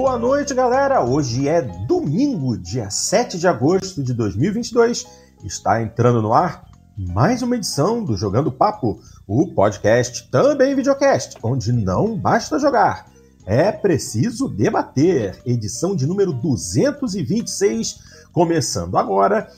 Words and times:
Boa 0.00 0.16
noite, 0.16 0.54
galera! 0.54 1.04
Hoje 1.04 1.48
é 1.48 1.60
domingo, 1.60 2.56
dia 2.56 2.88
7 2.88 3.36
de 3.36 3.48
agosto 3.48 4.00
de 4.00 4.14
2022. 4.14 5.04
Está 5.44 5.82
entrando 5.82 6.22
no 6.22 6.32
ar 6.32 6.66
mais 6.96 7.42
uma 7.42 7.56
edição 7.56 8.04
do 8.04 8.16
Jogando 8.16 8.52
Papo, 8.52 9.00
o 9.26 9.52
podcast, 9.52 10.30
também 10.30 10.76
videocast, 10.76 11.36
onde 11.42 11.72
não 11.72 12.16
basta 12.16 12.60
jogar, 12.60 13.06
é 13.44 13.72
preciso 13.72 14.48
debater. 14.48 15.42
Edição 15.44 15.96
de 15.96 16.06
número 16.06 16.32
226, 16.32 17.98
começando 18.32 18.96
agora, 18.96 19.50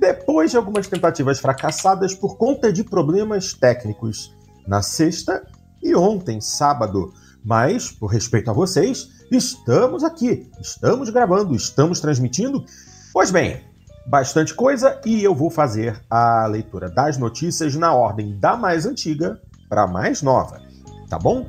depois 0.00 0.52
de 0.52 0.56
algumas 0.56 0.86
tentativas 0.86 1.38
fracassadas 1.38 2.14
por 2.14 2.38
conta 2.38 2.72
de 2.72 2.82
problemas 2.82 3.52
técnicos 3.52 4.34
na 4.66 4.80
sexta 4.80 5.46
e 5.82 5.94
ontem, 5.94 6.40
sábado. 6.40 7.12
Mas, 7.44 7.90
por 7.90 8.06
respeito 8.06 8.50
a 8.50 8.54
vocês, 8.54 9.21
estamos 9.36 10.04
aqui, 10.04 10.50
estamos 10.60 11.08
gravando, 11.10 11.54
estamos 11.54 12.00
transmitindo. 12.00 12.64
Pois 13.12 13.30
bem, 13.30 13.60
bastante 14.06 14.54
coisa 14.54 15.00
e 15.04 15.22
eu 15.22 15.34
vou 15.34 15.50
fazer 15.50 16.00
a 16.10 16.46
leitura 16.46 16.88
das 16.88 17.18
notícias 17.18 17.74
na 17.74 17.94
ordem 17.94 18.38
da 18.38 18.56
mais 18.56 18.86
antiga 18.86 19.40
para 19.68 19.82
a 19.82 19.86
mais 19.86 20.22
nova, 20.22 20.60
tá 21.08 21.18
bom? 21.18 21.46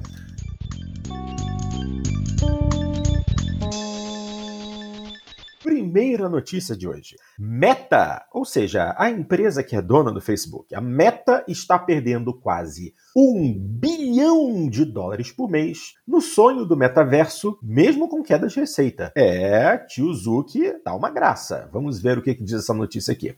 Primeira 5.83 6.29
notícia 6.29 6.77
de 6.77 6.87
hoje. 6.87 7.17
Meta, 7.37 8.25
ou 8.31 8.45
seja, 8.45 8.95
a 8.97 9.09
empresa 9.09 9.61
que 9.61 9.75
é 9.75 9.81
dona 9.81 10.11
do 10.11 10.21
Facebook, 10.21 10.73
a 10.73 10.79
Meta 10.79 11.43
está 11.45 11.77
perdendo 11.77 12.33
quase 12.33 12.93
um 13.13 13.53
bilhão 13.53 14.69
de 14.69 14.85
dólares 14.85 15.29
por 15.29 15.49
mês 15.49 15.95
no 16.07 16.21
sonho 16.21 16.65
do 16.65 16.77
metaverso, 16.77 17.59
mesmo 17.61 18.07
com 18.07 18.23
queda 18.23 18.47
de 18.47 18.57
receita. 18.57 19.11
É, 19.13 19.77
tio 19.77 20.13
Zuki 20.13 20.73
dá 20.85 20.95
uma 20.95 21.09
graça. 21.09 21.69
Vamos 21.73 22.01
ver 22.01 22.17
o 22.17 22.21
que, 22.21 22.33
que 22.33 22.43
diz 22.43 22.53
essa 22.53 22.73
notícia 22.73 23.11
aqui. 23.11 23.35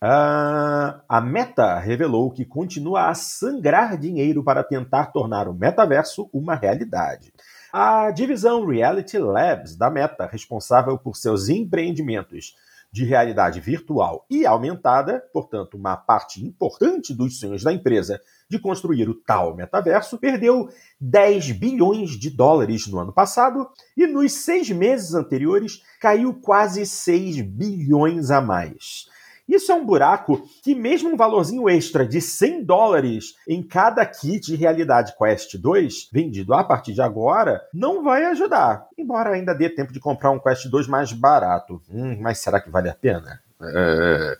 Uh, 0.00 1.02
a 1.08 1.20
Meta 1.20 1.78
revelou 1.80 2.30
que 2.30 2.44
continua 2.44 3.08
a 3.08 3.14
sangrar 3.14 3.98
dinheiro 3.98 4.44
para 4.44 4.62
tentar 4.62 5.06
tornar 5.06 5.48
o 5.48 5.54
metaverso 5.54 6.30
uma 6.32 6.54
realidade. 6.54 7.32
A 7.78 8.10
divisão 8.10 8.64
Reality 8.64 9.18
Labs 9.18 9.76
da 9.76 9.90
Meta, 9.90 10.24
responsável 10.24 10.96
por 10.96 11.14
seus 11.14 11.50
empreendimentos 11.50 12.56
de 12.90 13.04
realidade 13.04 13.60
virtual 13.60 14.24
e 14.30 14.46
aumentada, 14.46 15.22
portanto, 15.30 15.74
uma 15.74 15.94
parte 15.94 16.42
importante 16.42 17.12
dos 17.12 17.38
sonhos 17.38 17.62
da 17.62 17.70
empresa 17.70 18.18
de 18.48 18.58
construir 18.58 19.10
o 19.10 19.14
tal 19.14 19.54
metaverso, 19.54 20.16
perdeu 20.16 20.70
10 20.98 21.52
bilhões 21.52 22.12
de 22.12 22.30
dólares 22.30 22.86
no 22.86 22.98
ano 22.98 23.12
passado 23.12 23.68
e 23.94 24.06
nos 24.06 24.32
seis 24.32 24.70
meses 24.70 25.12
anteriores 25.12 25.82
caiu 26.00 26.32
quase 26.32 26.86
6 26.86 27.42
bilhões 27.42 28.30
a 28.30 28.40
mais. 28.40 29.06
Isso 29.48 29.70
é 29.70 29.74
um 29.74 29.84
buraco 29.84 30.42
que, 30.62 30.74
mesmo 30.74 31.10
um 31.10 31.16
valorzinho 31.16 31.68
extra 31.68 32.06
de 32.06 32.20
100 32.20 32.64
dólares 32.64 33.34
em 33.48 33.62
cada 33.62 34.04
kit 34.04 34.46
de 34.46 34.56
Realidade 34.56 35.14
Quest 35.16 35.56
2, 35.56 36.08
vendido 36.12 36.52
a 36.54 36.64
partir 36.64 36.92
de 36.92 37.00
agora, 37.00 37.62
não 37.72 38.02
vai 38.02 38.24
ajudar. 38.24 38.86
Embora 38.98 39.30
ainda 39.30 39.54
dê 39.54 39.68
tempo 39.68 39.92
de 39.92 40.00
comprar 40.00 40.30
um 40.30 40.38
Quest 40.38 40.66
2 40.66 40.88
mais 40.88 41.12
barato. 41.12 41.80
Hum, 41.90 42.18
mas 42.20 42.38
será 42.38 42.60
que 42.60 42.70
vale 42.70 42.88
a 42.88 42.94
pena? 42.94 43.40
É. 43.62 44.36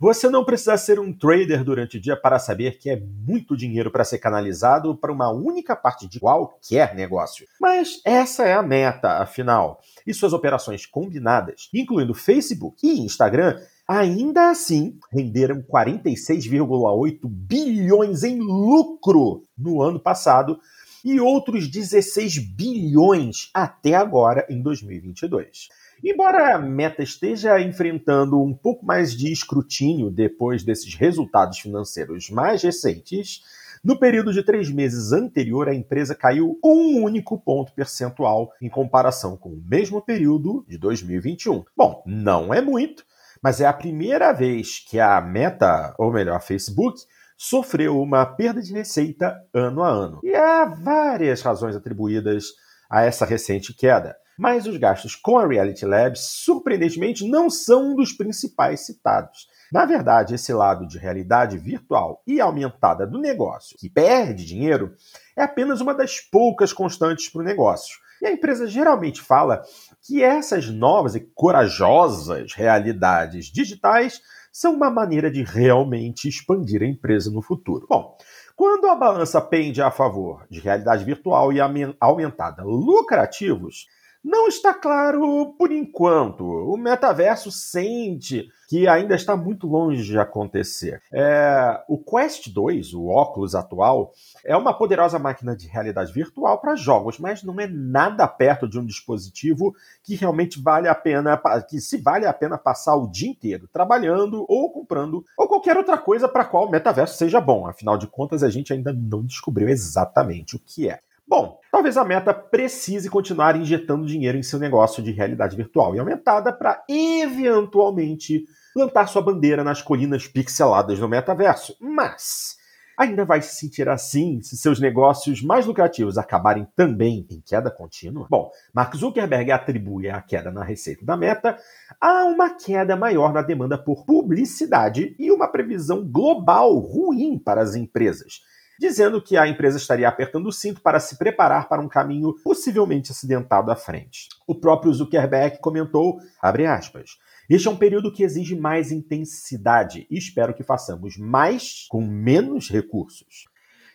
Você 0.00 0.28
não 0.28 0.44
precisa 0.44 0.76
ser 0.76 0.98
um 0.98 1.12
trader 1.12 1.62
durante 1.62 1.98
o 1.98 2.00
dia 2.00 2.16
para 2.16 2.38
saber 2.38 2.78
que 2.78 2.88
é 2.88 2.96
muito 2.96 3.56
dinheiro 3.56 3.90
para 3.90 4.04
ser 4.04 4.18
canalizado 4.18 4.96
para 4.96 5.12
uma 5.12 5.30
única 5.30 5.76
parte 5.76 6.08
de 6.08 6.18
qualquer 6.18 6.94
negócio. 6.94 7.46
Mas 7.60 8.00
essa 8.04 8.44
é 8.44 8.54
a 8.54 8.62
meta, 8.62 9.18
afinal. 9.18 9.80
E 10.06 10.14
suas 10.14 10.32
operações 10.32 10.86
combinadas, 10.86 11.68
incluindo 11.74 12.14
Facebook 12.14 12.76
e 12.82 13.00
Instagram, 13.00 13.60
ainda 13.86 14.50
assim 14.50 14.98
renderam 15.12 15.62
46,8 15.62 17.18
bilhões 17.24 18.24
em 18.24 18.38
lucro 18.38 19.42
no 19.56 19.82
ano 19.82 20.00
passado 20.00 20.58
e 21.04 21.20
outros 21.20 21.68
16 21.68 22.38
bilhões 22.38 23.50
até 23.52 23.94
agora 23.94 24.46
em 24.48 24.62
2022. 24.62 25.68
Embora 26.02 26.54
a 26.54 26.58
Meta 26.58 27.02
esteja 27.02 27.60
enfrentando 27.60 28.42
um 28.42 28.54
pouco 28.54 28.84
mais 28.84 29.14
de 29.14 29.30
escrutínio 29.30 30.10
depois 30.10 30.64
desses 30.64 30.94
resultados 30.94 31.58
financeiros 31.58 32.30
mais 32.30 32.62
recentes, 32.62 33.42
no 33.84 33.98
período 33.98 34.32
de 34.32 34.42
três 34.42 34.70
meses 34.70 35.12
anterior, 35.12 35.68
a 35.68 35.74
empresa 35.74 36.14
caiu 36.14 36.58
um 36.64 37.02
único 37.02 37.38
ponto 37.38 37.70
percentual 37.74 38.50
em 38.60 38.68
comparação 38.68 39.36
com 39.36 39.50
o 39.50 39.62
mesmo 39.68 40.00
período 40.00 40.64
de 40.66 40.78
2021. 40.78 41.64
Bom, 41.76 42.02
não 42.06 42.52
é 42.52 42.62
muito, 42.62 43.04
mas 43.44 43.60
é 43.60 43.66
a 43.66 43.74
primeira 43.74 44.32
vez 44.32 44.78
que 44.78 44.98
a 44.98 45.20
Meta, 45.20 45.94
ou 45.98 46.10
melhor, 46.10 46.40
Facebook, 46.40 46.98
sofreu 47.36 48.00
uma 48.00 48.24
perda 48.24 48.62
de 48.62 48.72
receita 48.72 49.38
ano 49.52 49.82
a 49.82 49.88
ano. 49.90 50.20
E 50.24 50.34
há 50.34 50.64
várias 50.64 51.42
razões 51.42 51.76
atribuídas 51.76 52.46
a 52.88 53.02
essa 53.02 53.26
recente 53.26 53.74
queda. 53.74 54.16
Mas 54.38 54.66
os 54.66 54.78
gastos 54.78 55.14
com 55.14 55.36
a 55.36 55.46
Reality 55.46 55.84
Labs, 55.84 56.20
surpreendentemente, 56.20 57.28
não 57.28 57.50
são 57.50 57.90
um 57.90 57.94
dos 57.94 58.14
principais 58.14 58.86
citados. 58.86 59.46
Na 59.70 59.84
verdade, 59.84 60.34
esse 60.34 60.52
lado 60.54 60.88
de 60.88 60.96
realidade 60.96 61.58
virtual 61.58 62.22
e 62.26 62.40
aumentada 62.40 63.06
do 63.06 63.20
negócio, 63.20 63.76
que 63.78 63.90
perde 63.90 64.46
dinheiro, 64.46 64.94
é 65.36 65.42
apenas 65.42 65.82
uma 65.82 65.92
das 65.92 66.18
poucas 66.18 66.72
constantes 66.72 67.28
para 67.28 67.42
o 67.42 67.44
negócio. 67.44 67.94
E 68.24 68.26
a 68.26 68.32
empresa 68.32 68.66
geralmente 68.66 69.20
fala 69.20 69.62
que 70.00 70.22
essas 70.22 70.70
novas 70.70 71.14
e 71.14 71.20
corajosas 71.20 72.54
realidades 72.54 73.52
digitais 73.52 74.22
são 74.50 74.72
uma 74.72 74.88
maneira 74.88 75.30
de 75.30 75.42
realmente 75.42 76.26
expandir 76.26 76.80
a 76.80 76.86
empresa 76.86 77.30
no 77.30 77.42
futuro. 77.42 77.86
Bom, 77.86 78.16
quando 78.56 78.86
a 78.86 78.94
balança 78.94 79.42
pende 79.42 79.82
a 79.82 79.90
favor 79.90 80.46
de 80.48 80.58
realidade 80.58 81.04
virtual 81.04 81.52
e 81.52 81.58
aumentada 82.00 82.64
lucrativos, 82.64 83.88
não 84.24 84.48
está 84.48 84.72
claro 84.72 85.54
por 85.58 85.70
enquanto. 85.70 86.42
O 86.44 86.78
metaverso 86.78 87.52
sente 87.52 88.48
que 88.66 88.88
ainda 88.88 89.14
está 89.14 89.36
muito 89.36 89.66
longe 89.66 90.02
de 90.02 90.18
acontecer. 90.18 91.02
É, 91.12 91.84
o 91.86 91.98
Quest 91.98 92.48
2, 92.48 92.94
o 92.94 93.08
óculos 93.08 93.54
atual, 93.54 94.12
é 94.44 94.56
uma 94.56 94.72
poderosa 94.72 95.18
máquina 95.18 95.54
de 95.54 95.68
realidade 95.68 96.10
virtual 96.12 96.58
para 96.58 96.74
jogos, 96.74 97.18
mas 97.18 97.42
não 97.42 97.60
é 97.60 97.66
nada 97.66 98.26
perto 98.26 98.66
de 98.66 98.78
um 98.78 98.84
dispositivo 98.84 99.74
que 100.02 100.14
realmente 100.14 100.60
vale 100.60 100.88
a 100.88 100.94
pena, 100.94 101.40
que 101.68 101.78
se 101.78 101.98
vale 101.98 102.26
a 102.26 102.32
pena 102.32 102.56
passar 102.56 102.96
o 102.96 103.06
dia 103.06 103.28
inteiro 103.28 103.68
trabalhando 103.70 104.46
ou 104.48 104.72
comprando 104.72 105.22
ou 105.36 105.46
qualquer 105.46 105.76
outra 105.76 105.98
coisa 105.98 106.26
para 106.26 106.44
qual 106.44 106.66
o 106.66 106.70
metaverso 106.70 107.18
seja 107.18 107.40
bom. 107.40 107.66
Afinal 107.66 107.98
de 107.98 108.06
contas, 108.06 108.42
a 108.42 108.48
gente 108.48 108.72
ainda 108.72 108.92
não 108.92 109.22
descobriu 109.22 109.68
exatamente 109.68 110.56
o 110.56 110.58
que 110.58 110.88
é. 110.88 111.00
Bom, 111.26 111.58
talvez 111.72 111.96
a 111.96 112.04
Meta 112.04 112.34
precise 112.34 113.08
continuar 113.08 113.56
injetando 113.56 114.06
dinheiro 114.06 114.36
em 114.36 114.42
seu 114.42 114.58
negócio 114.58 115.02
de 115.02 115.10
realidade 115.10 115.56
virtual 115.56 115.94
e 115.94 115.98
aumentada 115.98 116.52
para 116.52 116.84
eventualmente 116.88 118.44
plantar 118.74 119.06
sua 119.06 119.22
bandeira 119.22 119.64
nas 119.64 119.80
colinas 119.80 120.26
pixeladas 120.26 120.98
do 120.98 121.08
metaverso. 121.08 121.76
Mas 121.80 122.58
ainda 122.96 123.24
vai 123.24 123.40
se 123.40 123.56
sentir 123.56 123.88
assim 123.88 124.42
se 124.42 124.56
seus 124.56 124.78
negócios 124.78 125.42
mais 125.42 125.64
lucrativos 125.64 126.18
acabarem 126.18 126.68
também 126.76 127.26
em 127.30 127.40
queda 127.40 127.70
contínua? 127.70 128.26
Bom, 128.30 128.50
Mark 128.72 128.94
Zuckerberg 128.94 129.50
atribui 129.50 130.10
a 130.10 130.20
queda 130.20 130.50
na 130.50 130.62
receita 130.62 131.06
da 131.06 131.16
Meta 131.16 131.56
a 131.98 132.24
uma 132.24 132.50
queda 132.50 132.96
maior 132.96 133.32
na 133.32 133.40
demanda 133.40 133.78
por 133.78 134.04
publicidade 134.04 135.16
e 135.18 135.32
uma 135.32 135.48
previsão 135.48 136.06
global 136.06 136.76
ruim 136.78 137.38
para 137.38 137.62
as 137.62 137.74
empresas 137.74 138.42
dizendo 138.78 139.22
que 139.22 139.36
a 139.36 139.46
empresa 139.46 139.76
estaria 139.76 140.08
apertando 140.08 140.46
o 140.46 140.52
cinto 140.52 140.80
para 140.80 141.00
se 141.00 141.16
preparar 141.16 141.68
para 141.68 141.82
um 141.82 141.88
caminho 141.88 142.34
possivelmente 142.42 143.12
acidentado 143.12 143.70
à 143.70 143.76
frente. 143.76 144.28
O 144.46 144.54
próprio 144.54 144.92
Zuckerberg 144.92 145.58
comentou, 145.58 146.18
aspas, 146.42 147.18
este 147.48 147.68
é 147.68 147.70
um 147.70 147.76
período 147.76 148.12
que 148.12 148.22
exige 148.22 148.56
mais 148.56 148.90
intensidade 148.90 150.06
e 150.10 150.16
espero 150.16 150.54
que 150.54 150.62
façamos 150.62 151.16
mais 151.18 151.86
com 151.88 152.00
menos 152.00 152.70
recursos. 152.70 153.44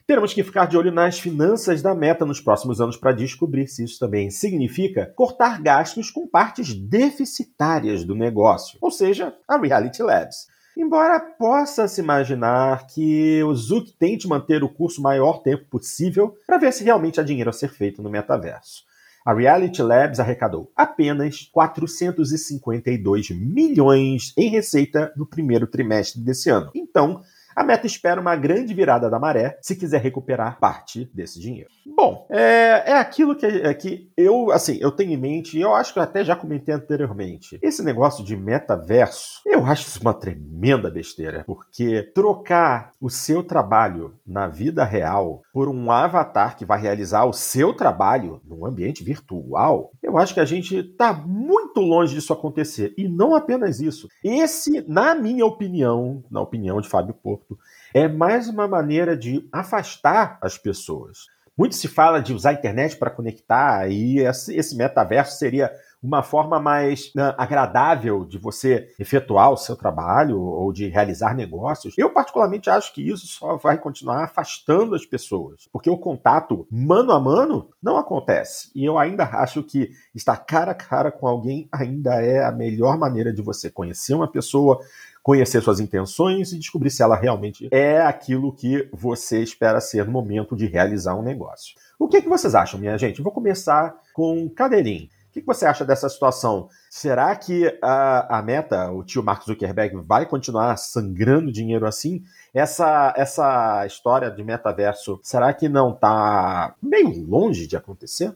Teremos 0.09 0.33
que 0.33 0.43
ficar 0.43 0.65
de 0.65 0.75
olho 0.75 0.91
nas 0.91 1.19
finanças 1.19 1.83
da 1.83 1.93
meta 1.93 2.25
nos 2.25 2.41
próximos 2.41 2.81
anos 2.81 2.97
para 2.97 3.11
descobrir 3.11 3.67
se 3.67 3.83
isso 3.83 3.99
também 3.99 4.31
significa 4.31 5.05
cortar 5.15 5.61
gastos 5.61 6.09
com 6.09 6.27
partes 6.27 6.73
deficitárias 6.73 8.03
do 8.03 8.15
negócio, 8.15 8.79
ou 8.81 8.89
seja, 8.89 9.35
a 9.47 9.55
Reality 9.55 10.01
Labs. 10.01 10.47
Embora 10.77 11.19
possa 11.19 11.87
se 11.87 12.01
imaginar 12.01 12.87
que 12.87 13.43
o 13.43 13.53
Zuck 13.53 13.91
tente 13.93 14.27
manter 14.27 14.63
o 14.63 14.69
curso 14.69 15.01
o 15.01 15.03
maior 15.03 15.41
tempo 15.41 15.65
possível 15.65 16.35
para 16.47 16.57
ver 16.57 16.71
se 16.71 16.83
realmente 16.83 17.19
há 17.19 17.23
dinheiro 17.23 17.49
a 17.49 17.53
ser 17.53 17.69
feito 17.69 18.01
no 18.01 18.09
metaverso. 18.09 18.83
A 19.25 19.33
Reality 19.33 19.81
Labs 19.81 20.19
arrecadou 20.19 20.71
apenas 20.75 21.49
452 21.51 23.29
milhões 23.31 24.33
em 24.37 24.49
receita 24.49 25.13
no 25.15 25.25
primeiro 25.25 25.67
trimestre 25.67 26.21
desse 26.21 26.49
ano. 26.49 26.71
Então, 26.73 27.21
A 27.55 27.63
Meta 27.63 27.87
espera 27.87 28.21
uma 28.21 28.35
grande 28.35 28.73
virada 28.73 29.09
da 29.09 29.19
maré 29.19 29.57
se 29.61 29.75
quiser 29.75 30.01
recuperar 30.01 30.59
parte 30.59 31.09
desse 31.13 31.39
dinheiro. 31.39 31.69
Bom, 31.85 32.25
é, 32.29 32.91
é 32.91 32.97
aquilo 32.97 33.35
que, 33.35 33.45
é, 33.45 33.73
que 33.73 34.09
eu, 34.15 34.51
assim, 34.51 34.77
eu 34.79 34.91
tenho 34.91 35.11
em 35.11 35.17
mente, 35.17 35.57
e 35.57 35.61
eu 35.61 35.73
acho 35.75 35.91
que 35.91 35.99
eu 35.99 36.03
até 36.03 36.23
já 36.23 36.35
comentei 36.35 36.73
anteriormente. 36.73 37.59
Esse 37.61 37.83
negócio 37.83 38.23
de 38.23 38.37
metaverso, 38.37 39.41
eu 39.45 39.65
acho 39.65 39.87
isso 39.87 39.99
uma 40.01 40.13
tremenda 40.13 40.89
besteira, 40.89 41.43
porque 41.45 42.03
trocar 42.15 42.91
o 43.01 43.09
seu 43.09 43.43
trabalho 43.43 44.13
na 44.25 44.47
vida 44.47 44.83
real 44.83 45.41
por 45.59 45.67
um 45.67 45.91
avatar 45.91 46.55
que 46.55 46.63
vai 46.63 46.79
realizar 46.79 47.25
o 47.25 47.33
seu 47.33 47.73
trabalho 47.73 48.41
num 48.47 48.65
ambiente 48.65 49.03
virtual, 49.03 49.91
eu 50.01 50.17
acho 50.17 50.33
que 50.33 50.39
a 50.39 50.45
gente 50.45 50.77
está 50.77 51.11
muito 51.11 51.81
longe 51.81 52.15
disso 52.15 52.31
acontecer. 52.31 52.93
E 52.97 53.09
não 53.09 53.35
apenas 53.35 53.81
isso. 53.81 54.07
Esse, 54.23 54.81
na 54.87 55.13
minha 55.13 55.45
opinião, 55.45 56.23
na 56.31 56.39
opinião 56.39 56.79
de 56.79 56.87
Fábio 56.87 57.13
Porto, 57.13 57.59
é 57.93 58.07
mais 58.07 58.47
uma 58.47 58.69
maneira 58.69 59.17
de 59.17 59.49
afastar 59.51 60.39
as 60.41 60.57
pessoas. 60.57 61.25
Muito 61.57 61.75
se 61.75 61.89
fala 61.89 62.21
de 62.21 62.33
usar 62.33 62.51
a 62.51 62.53
internet 62.53 62.95
para 62.95 63.11
conectar, 63.11 63.91
e 63.91 64.19
esse 64.19 64.77
metaverso 64.77 65.37
seria 65.37 65.69
uma 66.01 66.23
forma 66.23 66.59
mais 66.59 67.11
né, 67.13 67.33
agradável 67.37 68.23
de 68.23 68.37
você 68.37 68.89
efetuar 68.97 69.51
o 69.51 69.57
seu 69.57 69.75
trabalho 69.75 70.39
ou 70.39 70.71
de 70.71 70.87
realizar 70.87 71.35
negócios. 71.35 71.93
Eu, 71.97 72.09
particularmente, 72.09 72.69
acho 72.69 72.93
que 72.93 73.07
isso 73.07 73.27
só 73.27 73.57
vai 73.57 73.77
continuar 73.77 74.23
afastando 74.23 74.95
as 74.95 75.05
pessoas, 75.05 75.67
porque 75.71 75.89
o 75.89 75.97
contato 75.97 76.65
mano 76.71 77.11
a 77.11 77.19
mano 77.19 77.69
não 77.81 77.97
acontece. 77.97 78.71
E 78.73 78.85
eu 78.85 78.97
ainda 78.97 79.25
acho 79.25 79.61
que 79.61 79.91
estar 80.15 80.37
cara 80.37 80.71
a 80.71 80.75
cara 80.75 81.11
com 81.11 81.27
alguém 81.27 81.67
ainda 81.71 82.21
é 82.23 82.43
a 82.43 82.51
melhor 82.51 82.97
maneira 82.97 83.33
de 83.33 83.41
você 83.41 83.69
conhecer 83.69 84.13
uma 84.13 84.27
pessoa, 84.27 84.79
conhecer 85.21 85.61
suas 85.61 85.79
intenções 85.79 86.53
e 86.53 86.59
descobrir 86.59 86.89
se 86.89 87.03
ela 87.03 87.15
realmente 87.15 87.67
é 87.71 88.01
aquilo 88.01 88.53
que 88.53 88.89
você 88.93 89.41
espera 89.43 89.81
ser 89.81 90.05
no 90.05 90.11
momento 90.11 90.55
de 90.55 90.65
realizar 90.65 91.15
um 91.15 91.21
negócio. 91.21 91.75
O 91.99 92.07
que, 92.07 92.17
é 92.17 92.21
que 92.21 92.29
vocês 92.29 92.55
acham, 92.55 92.79
minha 92.79 92.97
gente? 92.97 93.21
Vou 93.21 93.31
começar 93.31 93.95
com 94.13 94.49
Cadeirinho. 94.49 95.09
O 95.29 95.31
que 95.31 95.45
você 95.45 95.67
acha 95.67 95.85
dessa 95.85 96.09
situação? 96.09 96.69
Será 96.89 97.35
que 97.35 97.77
a, 97.83 98.39
a 98.39 98.41
Meta, 98.41 98.91
o 98.91 99.03
tio 99.03 99.21
Mark 99.21 99.43
Zuckerberg, 99.43 99.97
vai 99.97 100.25
continuar 100.25 100.75
sangrando 100.77 101.51
dinheiro 101.51 101.85
assim? 101.85 102.23
Essa, 102.51 103.13
essa 103.15 103.85
história 103.85 104.31
de 104.31 104.43
metaverso, 104.43 105.19
será 105.21 105.53
que 105.53 105.69
não 105.69 105.91
está 105.91 106.73
meio 106.81 107.23
longe 107.27 107.67
de 107.67 107.77
acontecer? 107.77 108.35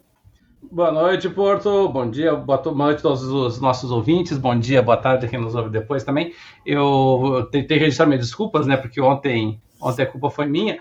Boa 0.72 0.92
noite, 0.92 1.28
Porto. 1.30 1.90
Bom 1.90 2.08
dia, 2.08 2.36
boa 2.36 2.62
noite 2.72 3.00
a 3.00 3.02
todos 3.02 3.24
os 3.24 3.60
nossos 3.60 3.90
ouvintes. 3.90 4.38
Bom 4.38 4.58
dia, 4.58 4.80
boa 4.84 4.96
tarde 4.96 5.26
a 5.26 5.30
quem 5.30 5.42
nos 5.42 5.56
ouve 5.56 5.72
depois 5.72 6.04
também. 6.04 6.32
Eu 6.64 7.50
tentei 7.52 7.80
registrar 7.80 8.06
minhas 8.06 8.22
desculpas, 8.22 8.68
né? 8.68 8.78
Porque 8.78 9.02
ontem, 9.02 9.60
ontem 9.82 10.04
a 10.04 10.06
culpa 10.06 10.30
foi 10.30 10.46
minha 10.46 10.80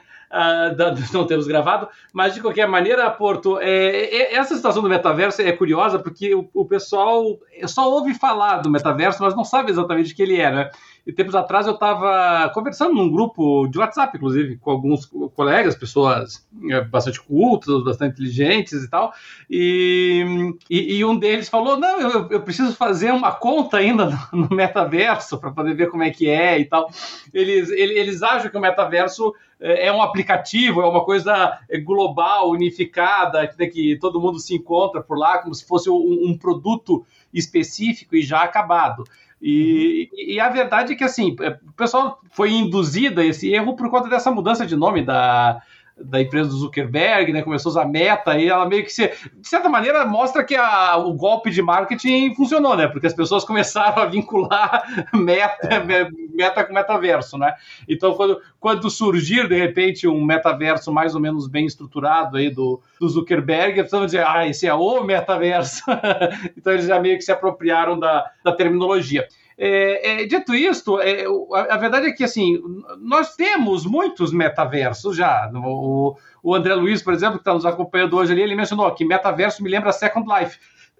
de 0.74 1.12
não 1.12 1.26
termos 1.26 1.46
gravado, 1.46 1.88
mas 2.12 2.34
de 2.34 2.40
qualquer 2.40 2.66
maneira, 2.66 3.10
Porto, 3.10 3.58
é, 3.60 3.68
é, 3.68 4.34
essa 4.34 4.56
situação 4.56 4.82
do 4.82 4.88
metaverso 4.88 5.42
é 5.42 5.52
curiosa 5.52 5.98
porque 5.98 6.34
o, 6.34 6.48
o, 6.54 6.64
pessoal 6.64 7.38
só 7.66 7.90
ouve 7.90 8.14
falar 8.14 8.58
do 8.58 8.70
metaverso, 8.70 9.22
mas 9.22 9.36
não 9.36 9.44
sabe 9.44 9.70
exatamente 9.70 10.12
o 10.12 10.16
que 10.16 10.22
ele 10.22 10.40
é, 10.40 10.50
né? 10.50 10.70
E 11.04 11.12
tempos 11.12 11.34
atrás 11.34 11.66
eu 11.66 11.74
estava 11.74 12.48
conversando 12.50 12.94
num 12.94 13.10
grupo 13.10 13.66
de 13.66 13.76
WhatsApp, 13.76 14.16
inclusive, 14.16 14.56
com 14.56 14.70
alguns 14.70 15.04
colegas, 15.34 15.74
pessoas 15.74 16.46
é, 16.70 16.80
bastante 16.80 17.20
cultas, 17.20 17.82
bastante 17.82 18.12
inteligentes 18.12 18.84
e 18.84 18.88
tal, 18.88 19.12
e, 19.50 20.54
e, 20.70 20.96
e 20.96 21.04
um 21.04 21.18
deles 21.18 21.48
falou: 21.48 21.76
Não, 21.76 22.00
eu, 22.00 22.28
eu, 22.30 22.40
preciso 22.42 22.76
fazer 22.76 23.10
uma 23.10 23.32
conta 23.32 23.78
ainda 23.78 24.10
no, 24.32 24.48
metaverso 24.50 25.38
para 25.38 25.50
poder 25.50 25.74
ver 25.74 25.90
como 25.90 26.04
é 26.04 26.10
que 26.10 26.28
é 26.28 26.60
e 26.60 26.66
tal. 26.66 26.88
Eles, 27.34 27.68
eles, 27.70 27.96
eles 27.96 28.22
acham 28.22 28.48
que 28.48 28.56
o 28.56 28.60
metaverso 28.60 29.34
é, 29.58 29.88
é 29.88 29.92
um 29.92 30.02
aplicativo, 30.02 30.82
é 30.82 30.86
uma 30.86 31.04
coisa 31.04 31.58
global, 31.84 32.50
unificada, 32.50 33.44
que, 33.48 33.66
que 33.66 33.98
todo 33.98 34.20
mundo 34.20 34.38
se 34.38 34.54
encontra 34.54 35.02
por 35.02 35.18
lá, 35.18 35.38
como 35.38 35.52
se 35.52 35.66
fosse 35.66 35.90
um, 35.90 36.28
um 36.28 36.38
produto 36.38 37.04
específico 37.34 38.14
e 38.14 38.22
já 38.22 38.42
acabado. 38.42 39.02
E, 39.42 40.08
e, 40.16 40.38
a 40.38 40.48
verdade 40.48 40.92
é 40.92 40.96
que 40.96 41.02
assim, 41.02 41.34
é, 41.40 41.58
o 41.66 41.72
pessoal 41.72 42.20
foi 42.30 42.52
induzido 42.52 43.20
a 43.20 43.24
esse 43.24 43.52
erro 43.52 43.74
por 43.74 43.90
conta 43.90 44.08
dessa 44.08 44.30
mudança 44.30 44.64
de 44.64 44.76
nome 44.76 45.04
da, 45.04 45.60
da 45.96 46.20
empresa 46.20 46.48
do 46.48 46.56
Zuckerberg, 46.56 47.32
né? 47.32 47.42
Começou 47.42 47.70
a 47.70 47.72
usar 47.72 47.84
meta 47.86 48.38
e 48.38 48.48
ela 48.48 48.66
meio 48.66 48.82
que 48.84 48.92
se, 48.92 49.08
de 49.08 49.48
certa 49.48 49.68
maneira 49.68 50.04
mostra 50.06 50.42
que 50.42 50.54
a, 50.56 50.96
o 50.96 51.12
golpe 51.12 51.50
de 51.50 51.62
marketing 51.62 52.34
funcionou, 52.34 52.76
né? 52.76 52.86
Porque 52.88 53.06
as 53.06 53.14
pessoas 53.14 53.44
começaram 53.44 54.02
a 54.02 54.06
vincular 54.06 54.82
meta, 55.12 55.68
é. 55.68 56.08
meta 56.34 56.64
com 56.64 56.72
metaverso, 56.72 57.36
né? 57.38 57.54
Então 57.88 58.14
quando, 58.14 58.40
quando 58.58 58.90
surgir 58.90 59.48
de 59.48 59.56
repente 59.56 60.08
um 60.08 60.24
metaverso 60.24 60.92
mais 60.92 61.14
ou 61.14 61.20
menos 61.20 61.46
bem 61.46 61.66
estruturado 61.66 62.36
aí 62.36 62.50
do, 62.50 62.80
do 62.98 63.08
Zuckerberg, 63.08 63.78
eles 63.78 63.90
vão 63.90 64.06
dizer, 64.06 64.26
ah, 64.26 64.46
esse 64.46 64.66
é 64.66 64.74
o 64.74 65.02
metaverso. 65.04 65.82
então 66.56 66.72
eles 66.72 66.86
já 66.86 66.98
meio 66.98 67.16
que 67.16 67.24
se 67.24 67.32
apropriaram 67.32 67.98
da, 67.98 68.30
da 68.42 68.52
terminologia. 68.52 69.26
É, 69.64 70.22
é, 70.22 70.26
dito 70.26 70.52
isto, 70.56 71.00
é, 71.00 71.24
a, 71.24 71.74
a, 71.74 71.76
verdade 71.76 72.08
é 72.08 72.10
que 72.10 72.24
assim 72.24 72.60
nós 72.98 73.36
temos 73.36 73.86
muitos 73.86 74.32
metaversos 74.32 75.16
já. 75.16 75.48
O, 75.54 76.16
o 76.42 76.52
André 76.52 76.74
Luiz, 76.74 77.00
por 77.00 77.14
exemplo, 77.14 77.36
que 77.36 77.42
está 77.42 77.54
nos 77.54 77.64
acompanhando 77.64 78.16
hoje 78.16 78.32
ali, 78.32 78.42
ele 78.42 78.56
mencionou 78.56 78.92
que 78.92 79.04
metaverso 79.04 79.62
me 79.62 79.70
lembra 79.70 79.92
Second 79.92 80.28
Life. 80.28 80.58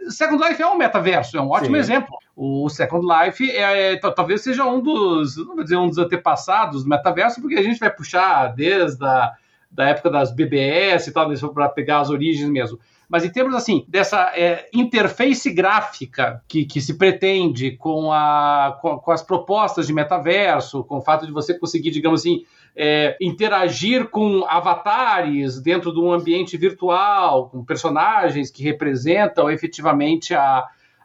Second 0.09 0.41
Life 0.47 0.63
é 0.63 0.67
um 0.69 0.79
metaverso, 0.79 1.37
é 1.37 1.41
um 1.41 1.51
ótimo 1.51 1.75
Sim. 1.75 1.81
exemplo. 1.81 2.17
O 2.37 2.69
Second 2.69 3.05
Life 3.05 3.51
é, 3.51 3.95
é 3.95 3.97
talvez 3.97 4.43
seja 4.43 4.65
um 4.65 4.81
dos, 4.81 5.37
não 5.39 5.57
vou 5.57 5.65
dizer 5.65 5.77
um 5.77 5.89
dos 5.89 5.99
antepassados 5.99 6.85
do 6.85 6.89
metaverso, 6.89 7.41
porque 7.41 7.57
a 7.57 7.63
gente 7.63 7.81
vai 7.81 7.91
puxar 7.91 8.55
desde 8.55 9.05
a 9.05 9.33
da 9.73 9.89
época 9.89 10.11
das 10.11 10.31
BBS 10.31 11.09
e 11.09 11.13
tal, 11.13 11.29
para 11.53 11.69
pegar 11.69 12.01
as 12.01 12.11
origens 12.11 12.49
mesmo. 12.49 12.79
Mas 13.13 13.27
em 13.27 13.31
termos 13.31 13.55
assim, 13.55 13.85
dessa 13.87 14.33
é, 14.35 14.71
interface 14.73 15.53
gráfica 15.53 16.43
que, 16.49 16.65
que 16.65 16.81
se 16.81 16.97
pretende 16.97 17.73
com, 17.73 18.11
a, 18.11 18.79
com, 18.81 18.97
com, 18.97 19.11
as 19.11 19.23
propostas 19.23 19.87
de 19.87 19.93
metaverso, 19.93 20.83
com 20.83 20.97
o 20.97 21.03
fato 21.03 21.27
de 21.27 21.31
você 21.31 21.53
conseguir, 21.59 21.91
digamos 21.91 22.23
assim, 22.23 22.47
é, 22.75 23.15
interagir 23.21 24.09
com 24.09 24.47
avatares 24.49 25.61
dentro 25.61 25.93
de 25.93 26.01
um 26.01 26.11
ambiente 26.11 26.57
virtual, 26.57 27.51
com 27.51 27.63
personagens 27.63 28.51
que 28.51 28.63
representam 28.63 29.51
efetivamente 29.51 30.33
a, 30.33 30.65